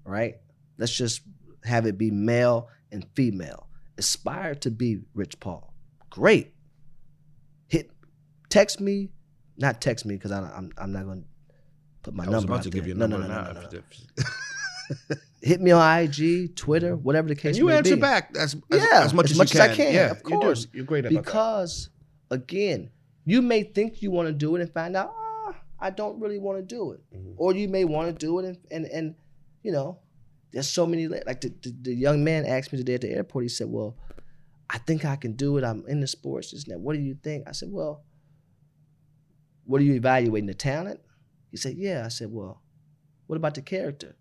right? 0.05 0.35
Let's 0.77 0.95
just 0.95 1.21
have 1.65 1.85
it 1.85 1.97
be 1.97 2.09
male 2.09 2.69
and 2.91 3.05
female. 3.15 3.67
Aspire 3.97 4.55
to 4.55 4.71
be 4.71 4.99
Rich 5.13 5.39
Paul. 5.41 5.73
Great. 6.09 6.53
Hit 7.67 7.91
text 8.49 8.79
me, 8.79 9.09
not 9.57 9.81
text 9.81 10.05
me 10.05 10.15
because 10.15 10.31
I'm 10.31 10.71
I'm 10.77 10.91
not 10.93 11.05
gonna 11.05 11.23
put 12.01 12.13
my 12.15 12.23
I 12.23 12.27
was 12.27 12.33
number 12.33 12.47
about 12.53 12.57
out 12.59 12.63
to 12.63 12.69
there. 12.69 12.79
give 12.81 12.87
you 12.87 12.93
a 12.95 12.97
no, 12.97 13.07
number 13.07 13.27
no, 13.27 13.33
no, 13.33 13.51
no, 13.53 13.61
no, 13.61 13.69
no. 15.11 15.15
Hit 15.41 15.61
me 15.61 15.71
on 15.71 15.99
IG, 15.99 16.55
Twitter, 16.55 16.95
mm-hmm. 16.95 17.03
whatever 17.03 17.27
the 17.29 17.35
case 17.35 17.49
And 17.49 17.57
you 17.57 17.65
may 17.65 17.77
answer 17.77 17.95
be. 17.95 18.01
back 18.01 18.35
as, 18.37 18.55
as, 18.71 18.83
Yeah, 18.83 19.03
as 19.03 19.13
much 19.13 19.25
as 19.25 19.31
as, 19.31 19.37
much 19.37 19.53
you 19.53 19.59
as 19.61 19.69
I 19.69 19.75
can. 19.75 19.75
can, 19.75 19.93
Yeah, 19.93 20.11
of 20.11 20.17
you 20.27 20.37
course. 20.39 20.67
You're 20.73 20.85
great 20.85 21.05
about 21.05 21.13
that. 21.13 21.23
because 21.25 21.89
again, 22.31 22.89
you 23.25 23.41
may 23.41 23.63
think 23.63 24.01
you 24.01 24.11
want 24.11 24.27
to 24.27 24.33
do 24.33 24.55
it 24.55 24.61
and 24.61 24.73
find 24.73 24.95
out, 24.97 25.13
I 25.81 25.89
don't 25.89 26.19
really 26.19 26.39
want 26.39 26.57
to 26.59 26.63
do 26.75 26.91
it, 26.91 27.01
Mhm. 27.15 27.33
or 27.37 27.55
you 27.55 27.67
may 27.69 27.85
want 27.85 28.07
to 28.11 28.25
do 28.25 28.39
it 28.39 28.45
and 28.45 28.57
and 28.71 28.85
and 28.85 29.15
you 29.63 29.71
know, 29.71 29.99
there's 30.51 30.67
so 30.69 30.85
many 30.85 31.07
like 31.07 31.41
the, 31.41 31.49
the, 31.61 31.71
the 31.81 31.93
young 31.93 32.23
man 32.23 32.45
asked 32.45 32.71
me 32.71 32.77
today 32.79 32.95
at 32.95 33.01
the 33.01 33.09
airport. 33.11 33.43
He 33.43 33.49
said, 33.49 33.67
"Well, 33.69 33.97
I 34.69 34.77
think 34.79 35.05
I 35.05 35.15
can 35.15 35.33
do 35.33 35.57
it. 35.57 35.63
I'm 35.63 35.85
in 35.87 35.99
the 35.99 36.07
sports. 36.07 36.51
That. 36.67 36.79
What 36.79 36.95
do 36.95 37.01
you 37.01 37.15
think?" 37.15 37.47
I 37.47 37.51
said, 37.53 37.69
"Well, 37.71 38.03
what 39.65 39.81
are 39.81 39.83
you 39.83 39.93
evaluating 39.93 40.47
the 40.47 40.53
talent?" 40.53 40.99
He 41.51 41.57
said, 41.57 41.75
"Yeah." 41.77 42.05
I 42.05 42.09
said, 42.09 42.31
"Well, 42.31 42.61
what 43.27 43.35
about 43.37 43.55
the 43.55 43.61
character?" 43.61 44.15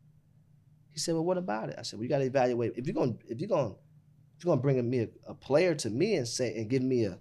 He 0.90 0.98
said, 0.98 1.14
"Well, 1.14 1.24
what 1.24 1.38
about 1.38 1.70
it?" 1.70 1.76
I 1.78 1.82
said, 1.82 1.98
"Well, 1.98 2.04
you 2.04 2.08
got 2.08 2.18
to 2.18 2.24
evaluate. 2.24 2.72
If 2.76 2.86
you're 2.86 2.94
gonna 2.94 3.16
if 3.28 3.40
you're 3.40 3.48
gonna 3.48 3.74
if 4.36 4.44
you're 4.44 4.50
going 4.50 4.58
to 4.58 4.62
bring 4.62 4.90
me 4.90 5.00
a, 5.00 5.08
a 5.26 5.34
player 5.34 5.74
to 5.74 5.90
me 5.90 6.14
and 6.14 6.26
say 6.28 6.56
and 6.56 6.68
give 6.70 6.82
me 6.82 7.04
a, 7.04 7.18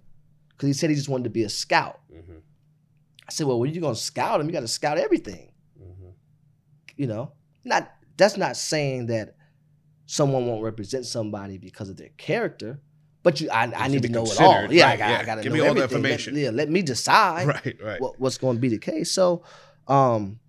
because 0.50 0.68
he 0.68 0.72
said 0.72 0.88
he 0.90 0.96
just 0.96 1.08
wanted 1.08 1.24
to 1.24 1.30
be 1.30 1.42
a 1.44 1.48
scout. 1.48 2.00
Mhm, 2.12 2.42
I 3.28 3.32
said, 3.32 3.46
"Well, 3.46 3.58
when 3.60 3.72
you 3.74 3.80
going 3.80 3.94
to 3.94 4.00
scout 4.00 4.40
him, 4.40 4.46
you 4.46 4.52
got 4.52 4.60
to 4.60 4.68
scout 4.68 4.98
everything." 4.98 5.52
mhm. 5.80 6.12
you 6.96 7.06
know 7.06 7.32
not 7.64 7.90
that's 8.16 8.36
not 8.36 8.56
saying 8.56 9.06
that 9.06 9.36
someone 10.06 10.46
won't 10.46 10.62
represent 10.62 11.04
somebody 11.06 11.58
because 11.58 11.88
of 11.88 11.96
their 11.96 12.08
character 12.16 12.80
but 13.22 13.40
you 13.40 13.48
i, 13.50 13.64
I 13.76 13.88
need 13.88 14.02
to 14.02 14.08
know 14.08 14.24
it 14.24 14.40
all 14.40 14.72
yeah 14.72 14.88
I, 14.88 14.96
got, 14.96 15.10
yeah. 15.10 15.18
I 15.18 15.24
gotta 15.24 15.42
Give 15.42 15.52
know 15.52 15.62
me 15.62 15.68
all 15.68 15.74
the 15.74 15.82
everything. 15.82 16.34
Let- 16.34 16.42
yeah 16.42 16.50
let 16.50 16.68
me 16.70 16.82
decide 16.82 17.46
Right, 17.64 17.76
right. 17.82 18.00
what, 18.00 18.18
what's 18.18 18.38
going 18.38 18.56
to 18.56 18.60
be 18.60 18.68
the 18.70 18.78
case 18.78 19.10
so 19.12 19.42
um 19.86 20.40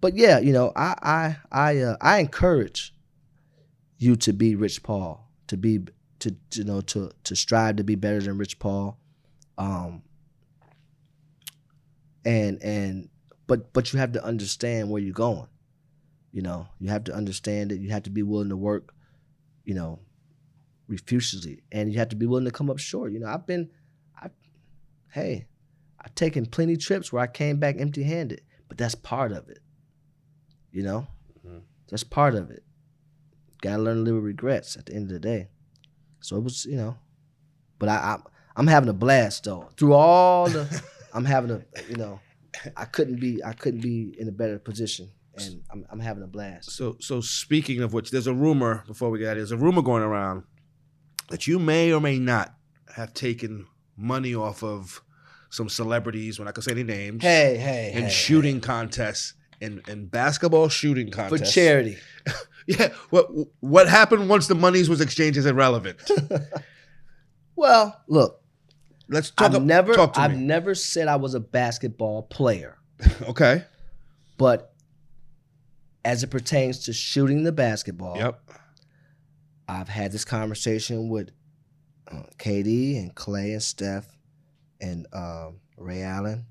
but 0.00 0.16
yeah 0.16 0.38
you 0.38 0.52
know 0.52 0.72
i 0.74 0.94
i 1.02 1.36
i 1.52 1.78
uh, 1.78 1.96
i 2.00 2.18
encourage 2.18 2.94
you 3.98 4.16
to 4.16 4.32
be 4.32 4.54
rich 4.56 4.82
paul 4.82 5.30
to 5.48 5.56
be 5.56 5.80
to, 6.20 6.30
to 6.50 6.58
you 6.60 6.64
know 6.64 6.80
to 6.80 7.10
to 7.24 7.36
strive 7.36 7.76
to 7.76 7.84
be 7.84 7.94
better 7.94 8.20
than 8.20 8.38
rich 8.38 8.58
paul 8.58 8.98
um 9.58 10.02
and 12.24 12.62
and 12.62 13.08
but 13.46 13.72
but 13.72 13.92
you 13.92 13.98
have 13.98 14.12
to 14.12 14.24
understand 14.24 14.90
where 14.90 15.00
you're 15.02 15.12
going 15.12 15.46
you 16.32 16.42
know? 16.42 16.66
You 16.80 16.88
have 16.88 17.04
to 17.04 17.14
understand 17.14 17.70
that 17.70 17.78
you 17.78 17.90
have 17.90 18.02
to 18.04 18.10
be 18.10 18.22
willing 18.24 18.48
to 18.48 18.56
work 18.56 18.92
you 19.64 19.74
know 19.74 20.00
refusively 20.88 21.62
and 21.72 21.92
you 21.92 21.98
have 21.98 22.08
to 22.10 22.16
be 22.16 22.26
willing 22.26 22.44
to 22.44 22.50
come 22.50 22.68
up 22.70 22.78
short 22.78 23.12
you 23.12 23.20
know? 23.20 23.26
I've 23.28 23.46
been 23.46 23.70
i 24.20 24.28
hey 25.12 25.46
i've 26.00 26.14
taken 26.14 26.44
plenty 26.46 26.76
trips 26.76 27.12
where 27.12 27.22
i 27.22 27.26
came 27.26 27.58
back 27.58 27.76
empty 27.78 28.02
handed 28.02 28.42
but 28.68 28.76
that's 28.78 28.94
part 28.94 29.32
of 29.32 29.48
it 29.48 29.60
you 30.72 30.82
know? 30.82 31.06
Mhm. 31.46 31.62
that's 31.88 32.02
part 32.04 32.34
of 32.34 32.50
it. 32.50 32.64
Gotta 33.62 33.80
learn 33.82 33.96
to 33.98 34.02
live 34.02 34.14
with 34.16 34.24
regrets 34.24 34.76
at 34.76 34.86
the 34.86 34.94
end 34.94 35.04
of 35.04 35.10
the 35.10 35.20
day. 35.20 35.48
So 36.20 36.36
it 36.36 36.42
was 36.42 36.64
you 36.66 36.76
know 36.76 36.96
but 37.78 37.88
i, 37.88 37.94
I 37.94 38.18
i'm 38.56 38.66
having 38.66 38.88
a 38.88 38.92
blast 38.94 39.44
though 39.44 39.68
through 39.76 39.92
all 39.94 40.48
the 40.48 40.64
i'm 41.14 41.24
having 41.24 41.50
a 41.50 41.62
you 41.88 41.96
know 41.96 42.20
i 42.76 42.84
couldn't 42.84 43.18
be 43.20 43.42
i 43.44 43.52
couldn't 43.52 43.80
be 43.80 44.14
in 44.18 44.28
a 44.28 44.32
better 44.32 44.58
position 44.58 45.08
and 45.36 45.62
i'm, 45.72 45.84
I'm 45.90 46.00
having 46.00 46.22
a 46.22 46.26
blast 46.28 46.70
So, 46.70 46.96
so 47.00 47.20
speaking 47.20 47.82
of 47.82 47.92
which, 47.92 48.10
there's 48.10 48.26
a 48.28 48.34
rumor 48.34 48.84
before 48.86 49.10
we 49.10 49.18
get 49.18 49.26
out. 49.26 49.30
of 49.32 49.36
here, 49.36 49.42
There's 49.46 49.52
a 49.52 49.56
rumor 49.56 49.82
going 49.82 50.02
around 50.02 50.44
that 51.30 51.46
you 51.46 51.58
may 51.58 51.92
or 51.92 52.00
may 52.00 52.18
not 52.18 52.54
have 52.94 53.14
taken 53.14 53.66
money 53.96 54.34
off 54.34 54.62
of 54.62 55.02
some 55.50 55.68
celebrities. 55.68 56.38
When 56.38 56.46
I 56.48 56.52
can 56.52 56.62
say 56.62 56.72
any 56.72 56.82
names, 56.84 57.22
hey 57.22 57.56
hey 57.56 57.92
in 57.94 58.04
hey, 58.04 58.10
shooting 58.10 58.60
contests, 58.60 59.34
in 59.60 59.80
in 59.88 60.06
basketball 60.06 60.68
shooting 60.68 61.10
contests. 61.10 61.40
for 61.50 61.52
charity 61.60 61.96
Yeah. 62.66 62.88
What 63.10 63.26
what 63.60 63.88
happened 63.88 64.28
once 64.28 64.46
the 64.46 64.54
monies 64.54 64.88
was 64.88 65.00
exchanged 65.00 65.36
is 65.38 65.46
irrelevant. 65.46 65.98
well 67.56 68.00
look 68.08 68.40
Let's 69.08 69.30
talk. 69.30 69.50
i've 69.50 69.54
up- 69.56 69.62
never 69.62 69.94
talk 69.94 70.18
i've 70.18 70.32
me. 70.36 70.38
never 70.44 70.74
said 70.74 71.08
i 71.08 71.16
was 71.16 71.34
a 71.34 71.40
basketball 71.40 72.22
player 72.22 72.78
Okay. 73.22 73.64
but 74.38 74.72
as 76.04 76.22
it 76.22 76.28
pertains 76.30 76.80
to 76.86 76.92
shooting 76.92 77.42
the 77.44 77.52
basketball 77.52 78.16
Yep. 78.16 78.40
I've 79.66 79.88
had 79.88 80.12
this 80.12 80.24
conversation 80.26 81.08
with 81.08 81.30
uh, 82.12 82.24
KD 82.38 82.98
and 83.00 83.14
Klay 83.14 83.52
and 83.52 83.62
Steph 83.62 84.06
and 84.78 85.06
um, 85.14 85.60
Ray 85.78 86.02
Allen, 86.02 86.44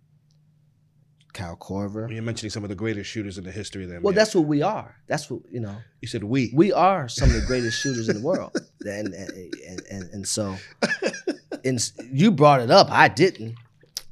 Kyle 1.33 1.55
Korver. 1.57 2.11
You're 2.11 2.21
mentioning 2.21 2.51
some 2.51 2.63
of 2.63 2.69
the 2.69 2.75
greatest 2.75 3.09
shooters 3.09 3.37
in 3.37 3.43
the 3.43 3.51
history 3.51 3.83
of 3.83 3.89
the 3.89 3.95
NBA. 3.95 4.01
Well, 4.03 4.13
that's 4.13 4.35
what 4.35 4.45
we 4.45 4.61
are. 4.61 4.95
That's 5.07 5.29
what 5.29 5.41
you 5.51 5.59
know. 5.59 5.75
you 6.01 6.07
said 6.07 6.23
we. 6.23 6.51
We 6.53 6.71
are 6.71 7.09
some 7.09 7.29
of 7.29 7.35
the 7.35 7.45
greatest 7.45 7.79
shooters 7.81 8.07
in 8.07 8.17
the 8.21 8.23
world, 8.27 8.55
and 8.81 9.13
and 9.13 9.29
and, 9.67 9.81
and, 9.89 10.03
and 10.11 10.27
so, 10.27 10.55
and 11.65 11.91
you 12.11 12.31
brought 12.31 12.61
it 12.61 12.69
up. 12.71 12.87
I 12.91 13.07
didn't. 13.07 13.55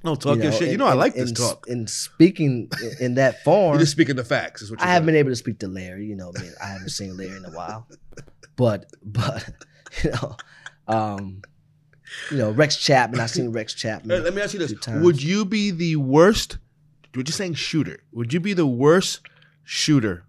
no, 0.03 0.15
talk 0.15 0.37
you 0.37 0.43
your 0.43 0.51
know, 0.51 0.57
shit. 0.57 0.71
You 0.71 0.77
know 0.77 0.87
I 0.87 0.93
like 0.93 1.13
this 1.13 1.29
and 1.29 1.39
s- 1.39 1.49
talk. 1.49 1.67
And 1.67 1.89
speaking 1.89 2.69
in- 2.99 3.15
that 3.15 3.43
form, 3.43 3.73
You're 3.73 3.81
just 3.81 3.91
speaking 3.91 4.15
the 4.15 4.23
facts. 4.23 4.63
Is 4.63 4.71
what 4.71 4.81
I 4.81 4.87
haven't 4.87 5.05
been 5.05 5.15
able 5.15 5.29
to 5.29 5.35
speak 5.35 5.59
to 5.59 5.67
Larry. 5.67 6.05
You 6.05 6.15
know, 6.15 6.33
I 6.61 6.67
haven't 6.67 6.89
seen 6.89 7.15
Larry 7.15 7.37
in 7.37 7.45
a 7.45 7.51
while, 7.51 7.87
but 8.55 8.87
but 9.03 9.47
you 10.03 10.09
know, 10.11 10.35
um, 10.87 11.43
you 12.31 12.37
know 12.37 12.49
Rex 12.49 12.77
Chapman. 12.77 13.19
I've 13.19 13.29
seen 13.29 13.51
Rex 13.51 13.75
Chapman. 13.75 14.23
let 14.23 14.33
me 14.33 14.41
ask 14.41 14.53
you 14.53 14.59
this. 14.59 14.73
Would 14.87 15.21
you 15.21 15.45
be 15.45 15.69
the 15.69 15.97
worst? 15.97 16.57
We're 17.15 17.23
just 17.23 17.37
saying 17.37 17.55
shooter. 17.55 17.99
Would 18.13 18.33
you 18.33 18.39
be 18.39 18.53
the 18.53 18.65
worst 18.65 19.19
shooter 19.63 20.23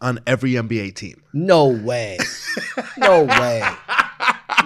on 0.00 0.20
every 0.26 0.52
NBA 0.52 0.94
team? 0.94 1.22
No 1.32 1.66
way, 1.68 2.18
no 2.98 3.24
way, 3.24 3.62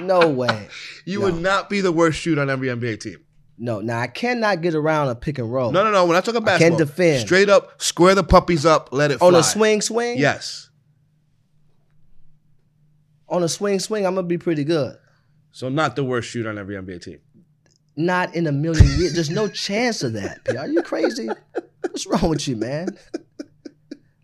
no 0.00 0.28
way. 0.28 0.68
You 1.04 1.20
No. 1.20 1.24
would 1.26 1.40
not 1.42 1.70
be 1.70 1.80
the 1.80 1.92
worst 1.92 2.18
shooter 2.18 2.40
on 2.42 2.50
every 2.50 2.68
NBA 2.68 3.00
team. 3.00 3.18
No, 3.62 3.80
now 3.80 3.98
I 4.00 4.06
cannot 4.06 4.62
get 4.62 4.74
around 4.74 5.08
a 5.08 5.14
pick 5.14 5.38
and 5.38 5.52
roll. 5.52 5.70
No, 5.70 5.84
no, 5.84 5.90
no. 5.90 6.06
We're 6.06 6.14
not 6.14 6.24
talking 6.24 6.46
I 6.48 6.56
can't 6.58 6.78
defend. 6.78 7.20
Straight 7.26 7.50
up, 7.50 7.80
square 7.82 8.14
the 8.14 8.24
puppies 8.24 8.64
up, 8.64 8.88
let 8.92 9.10
it 9.10 9.18
fly. 9.18 9.26
On 9.28 9.34
a 9.34 9.42
swing, 9.42 9.82
swing. 9.82 10.18
Yes. 10.18 10.70
On 13.28 13.42
a 13.42 13.48
swing, 13.48 13.78
swing. 13.78 14.06
I'm 14.06 14.14
gonna 14.14 14.26
be 14.26 14.38
pretty 14.38 14.64
good. 14.64 14.96
So 15.52 15.68
not 15.68 15.94
the 15.96 16.04
worst 16.04 16.28
shooter 16.30 16.48
on 16.48 16.58
every 16.58 16.74
NBA 16.76 17.02
team. 17.02 17.18
Not 18.04 18.34
in 18.34 18.46
a 18.46 18.52
million 18.52 18.86
years. 18.98 19.12
There's 19.14 19.30
no 19.30 19.48
chance 19.48 20.02
of 20.02 20.14
that. 20.14 20.40
Are 20.56 20.68
you 20.68 20.82
crazy? 20.82 21.28
What's 21.82 22.06
wrong 22.06 22.30
with 22.30 22.46
you, 22.48 22.56
man? 22.56 22.96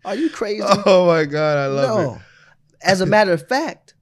Are 0.05 0.15
you 0.15 0.29
crazy? 0.29 0.63
Oh 0.85 1.05
my 1.07 1.25
god, 1.25 1.57
I 1.57 1.67
love 1.67 1.99
no. 1.99 2.19
As 2.81 3.01
a 3.01 3.05
matter 3.05 3.33
of 3.33 3.47
fact, 3.47 3.93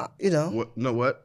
uh, 0.00 0.08
you 0.18 0.30
know, 0.30 0.48
it. 0.48 0.54
What, 0.54 0.76
no, 0.76 0.92
what? 0.92 1.24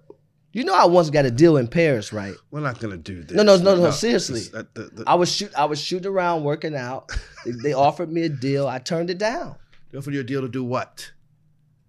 you 0.51 0.63
know, 0.63 0.73
I 0.75 0.85
once 0.85 1.09
got 1.09 1.25
a 1.25 1.31
deal 1.31 1.57
in 1.57 1.67
Paris, 1.67 2.11
right? 2.13 2.33
We're 2.51 2.61
not 2.61 2.79
gonna 2.79 2.97
do 2.97 3.23
this. 3.23 3.35
No, 3.35 3.43
no, 3.43 3.57
no, 3.57 3.75
no, 3.75 3.91
seriously. 3.91 4.39
this- 4.41 4.49
that- 4.49 4.73
the- 4.75 4.83
the- 4.83 5.03
I 5.07 5.15
was 5.15 5.31
shoot, 5.31 5.51
I 5.55 5.65
was 5.65 5.79
shooting 5.81 6.07
around, 6.11 6.43
working 6.43 6.75
out. 6.75 7.11
They, 7.45 7.51
they 7.51 7.73
offered 7.73 8.11
me 8.11 8.23
a 8.23 8.29
deal. 8.29 8.67
I 8.67 8.79
turned 8.79 9.09
it 9.09 9.17
down 9.17 9.55
Go 9.91 10.01
for 10.01 10.11
a 10.11 10.23
deal 10.23 10.41
to 10.41 10.47
do 10.49 10.63
what? 10.63 11.11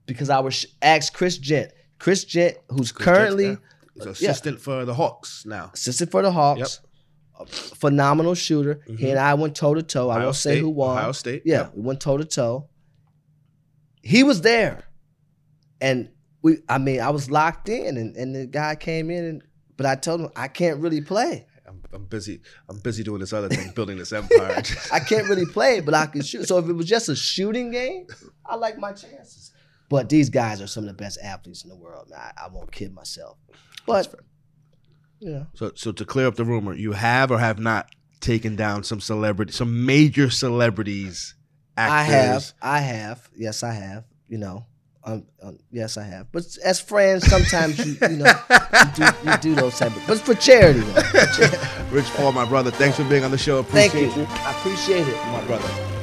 because 0.07 0.29
I 0.29 0.41
was 0.41 0.55
sh- 0.55 0.67
asked 0.83 1.15
Chris 1.15 1.39
Jent, 1.39 1.73
Chris 1.99 2.25
Jent, 2.25 2.57
who's 2.69 2.93
Chris 2.93 3.05
currently 3.07 3.47
yeah. 3.51 3.57
He's 3.95 4.07
assistant 4.07 4.61
for 4.61 4.85
the 4.85 4.95
Hawks 4.95 5.45
now. 5.47 5.71
assistant 5.73 6.11
for 6.11 6.23
the 6.23 6.33
Hawks, 6.33 6.81
a 7.39 7.47
phenomenal 7.47 8.35
shooter. 8.35 8.81
He 8.87 8.93
and 8.93 8.99
mm-hmm. 9.01 9.19
I 9.19 9.35
went 9.35 9.55
toe 9.55 9.75
to 9.75 9.83
toe. 9.83 10.11
I 10.11 10.19
won't 10.19 10.37
say 10.37 10.59
who 10.59 10.71
won. 10.71 10.99
Ohio 10.99 11.13
State. 11.13 11.43
Yeah, 11.45 11.63
Yep. 11.63 11.73
we 11.75 11.83
went 11.83 12.01
toe 12.01 12.17
to 12.17 12.25
toe. 12.25 12.69
He 14.03 14.23
was 14.23 14.43
there, 14.43 14.85
and 15.81 16.11
we. 16.43 16.59
I 16.69 16.79
mean, 16.79 17.01
I 17.01 17.11
was 17.11 17.31
locked 17.31 17.69
in, 17.69 17.97
and, 17.97 18.17
and 18.17 18.35
the 18.35 18.47
guy 18.47 18.75
came 18.75 19.11
in, 19.11 19.25
and 19.25 19.43
but 19.77 19.87
I 19.87 19.95
told 19.95 20.21
him 20.21 20.31
I 20.37 20.49
can't 20.49 20.81
really 20.81 21.01
play. 21.01 21.47
I'm, 21.67 21.83
I'm 21.93 22.05
busy. 22.07 22.41
I'm 22.69 22.79
busy 22.79 23.03
doing 23.03 23.21
this 23.21 23.33
other 23.33 23.49
thing, 23.49 23.73
building 23.75 23.97
this 23.97 24.13
empire. 24.13 24.63
I 24.93 25.01
can't 25.01 25.29
really 25.29 25.47
play, 25.47 25.81
but 25.81 25.95
I 25.95 26.07
can 26.07 26.23
shoot. 26.23 26.47
So 26.47 26.59
if 26.59 26.69
it 26.69 26.73
was 26.73 26.87
just 26.87 27.09
a 27.09 27.17
shooting 27.17 27.71
game, 27.71 28.07
I 28.45 28.57
like 28.57 28.79
my 28.79 28.93
chances. 28.93 29.53
But 29.89 30.09
these 30.09 30.31
guys 30.31 30.61
are 30.61 30.67
some 30.67 30.85
of 30.85 30.89
the 30.89 30.95
best 30.95 31.19
athletes 31.23 31.63
in 31.63 31.71
the 31.71 31.77
world. 31.77 32.09
Man. 32.11 32.19
I, 32.19 32.45
I 32.45 32.49
won't 32.49 32.73
kid 32.73 32.93
myself. 32.95 33.39
But 33.87 34.15
you 35.21 35.31
know, 35.31 35.47
so, 35.55 35.73
so 35.75 35.93
to 35.93 36.05
clear 36.05 36.27
up 36.27 36.37
the 36.37 36.45
rumor, 36.45 36.75
you 36.75 36.93
have 36.93 37.31
or 37.31 37.39
have 37.39 37.59
not 37.59 37.89
taken 38.21 38.57
down 38.57 38.83
some 38.85 39.01
celebrity, 39.01 39.53
some 39.53 39.85
major 39.87 40.31
celebrities, 40.31 41.35
actors. 41.77 41.93
I 41.93 42.03
have, 42.03 42.53
I 42.63 42.79
have, 42.81 43.29
yes, 43.37 43.63
I 43.63 43.73
have. 43.73 44.05
You 44.29 44.39
know, 44.39 44.65
Um, 45.05 45.27
um, 45.43 45.59
yes, 45.71 45.97
I 45.99 46.05
have. 46.05 46.33
But 46.33 46.45
as 46.65 46.81
friends, 46.81 47.27
sometimes 47.27 47.79
you 47.87 47.97
you 48.09 48.17
know 48.17 48.33
you 48.51 48.91
do, 48.95 49.31
you 49.31 49.37
do 49.39 49.55
those 49.55 49.79
type 49.79 49.95
of. 49.95 50.03
But 50.07 50.19
for 50.21 50.35
charity, 50.35 50.81
though. 50.81 51.03
For 51.03 51.27
charity. 51.37 51.59
Rich 51.91 52.07
Paul, 52.17 52.33
my 52.33 52.47
brother, 52.47 52.71
thanks 52.71 52.97
for 52.97 53.05
being 53.05 53.25
on 53.25 53.31
the 53.31 53.39
show. 53.39 53.63
Thank 53.63 53.93
Appreciate 53.95 54.17
you. 54.17 54.27
I 54.31 54.51
appreciate 54.59 55.07
it. 55.07 55.17
my 55.27 55.45
brother. 55.47 55.69
Peace. 55.69 55.94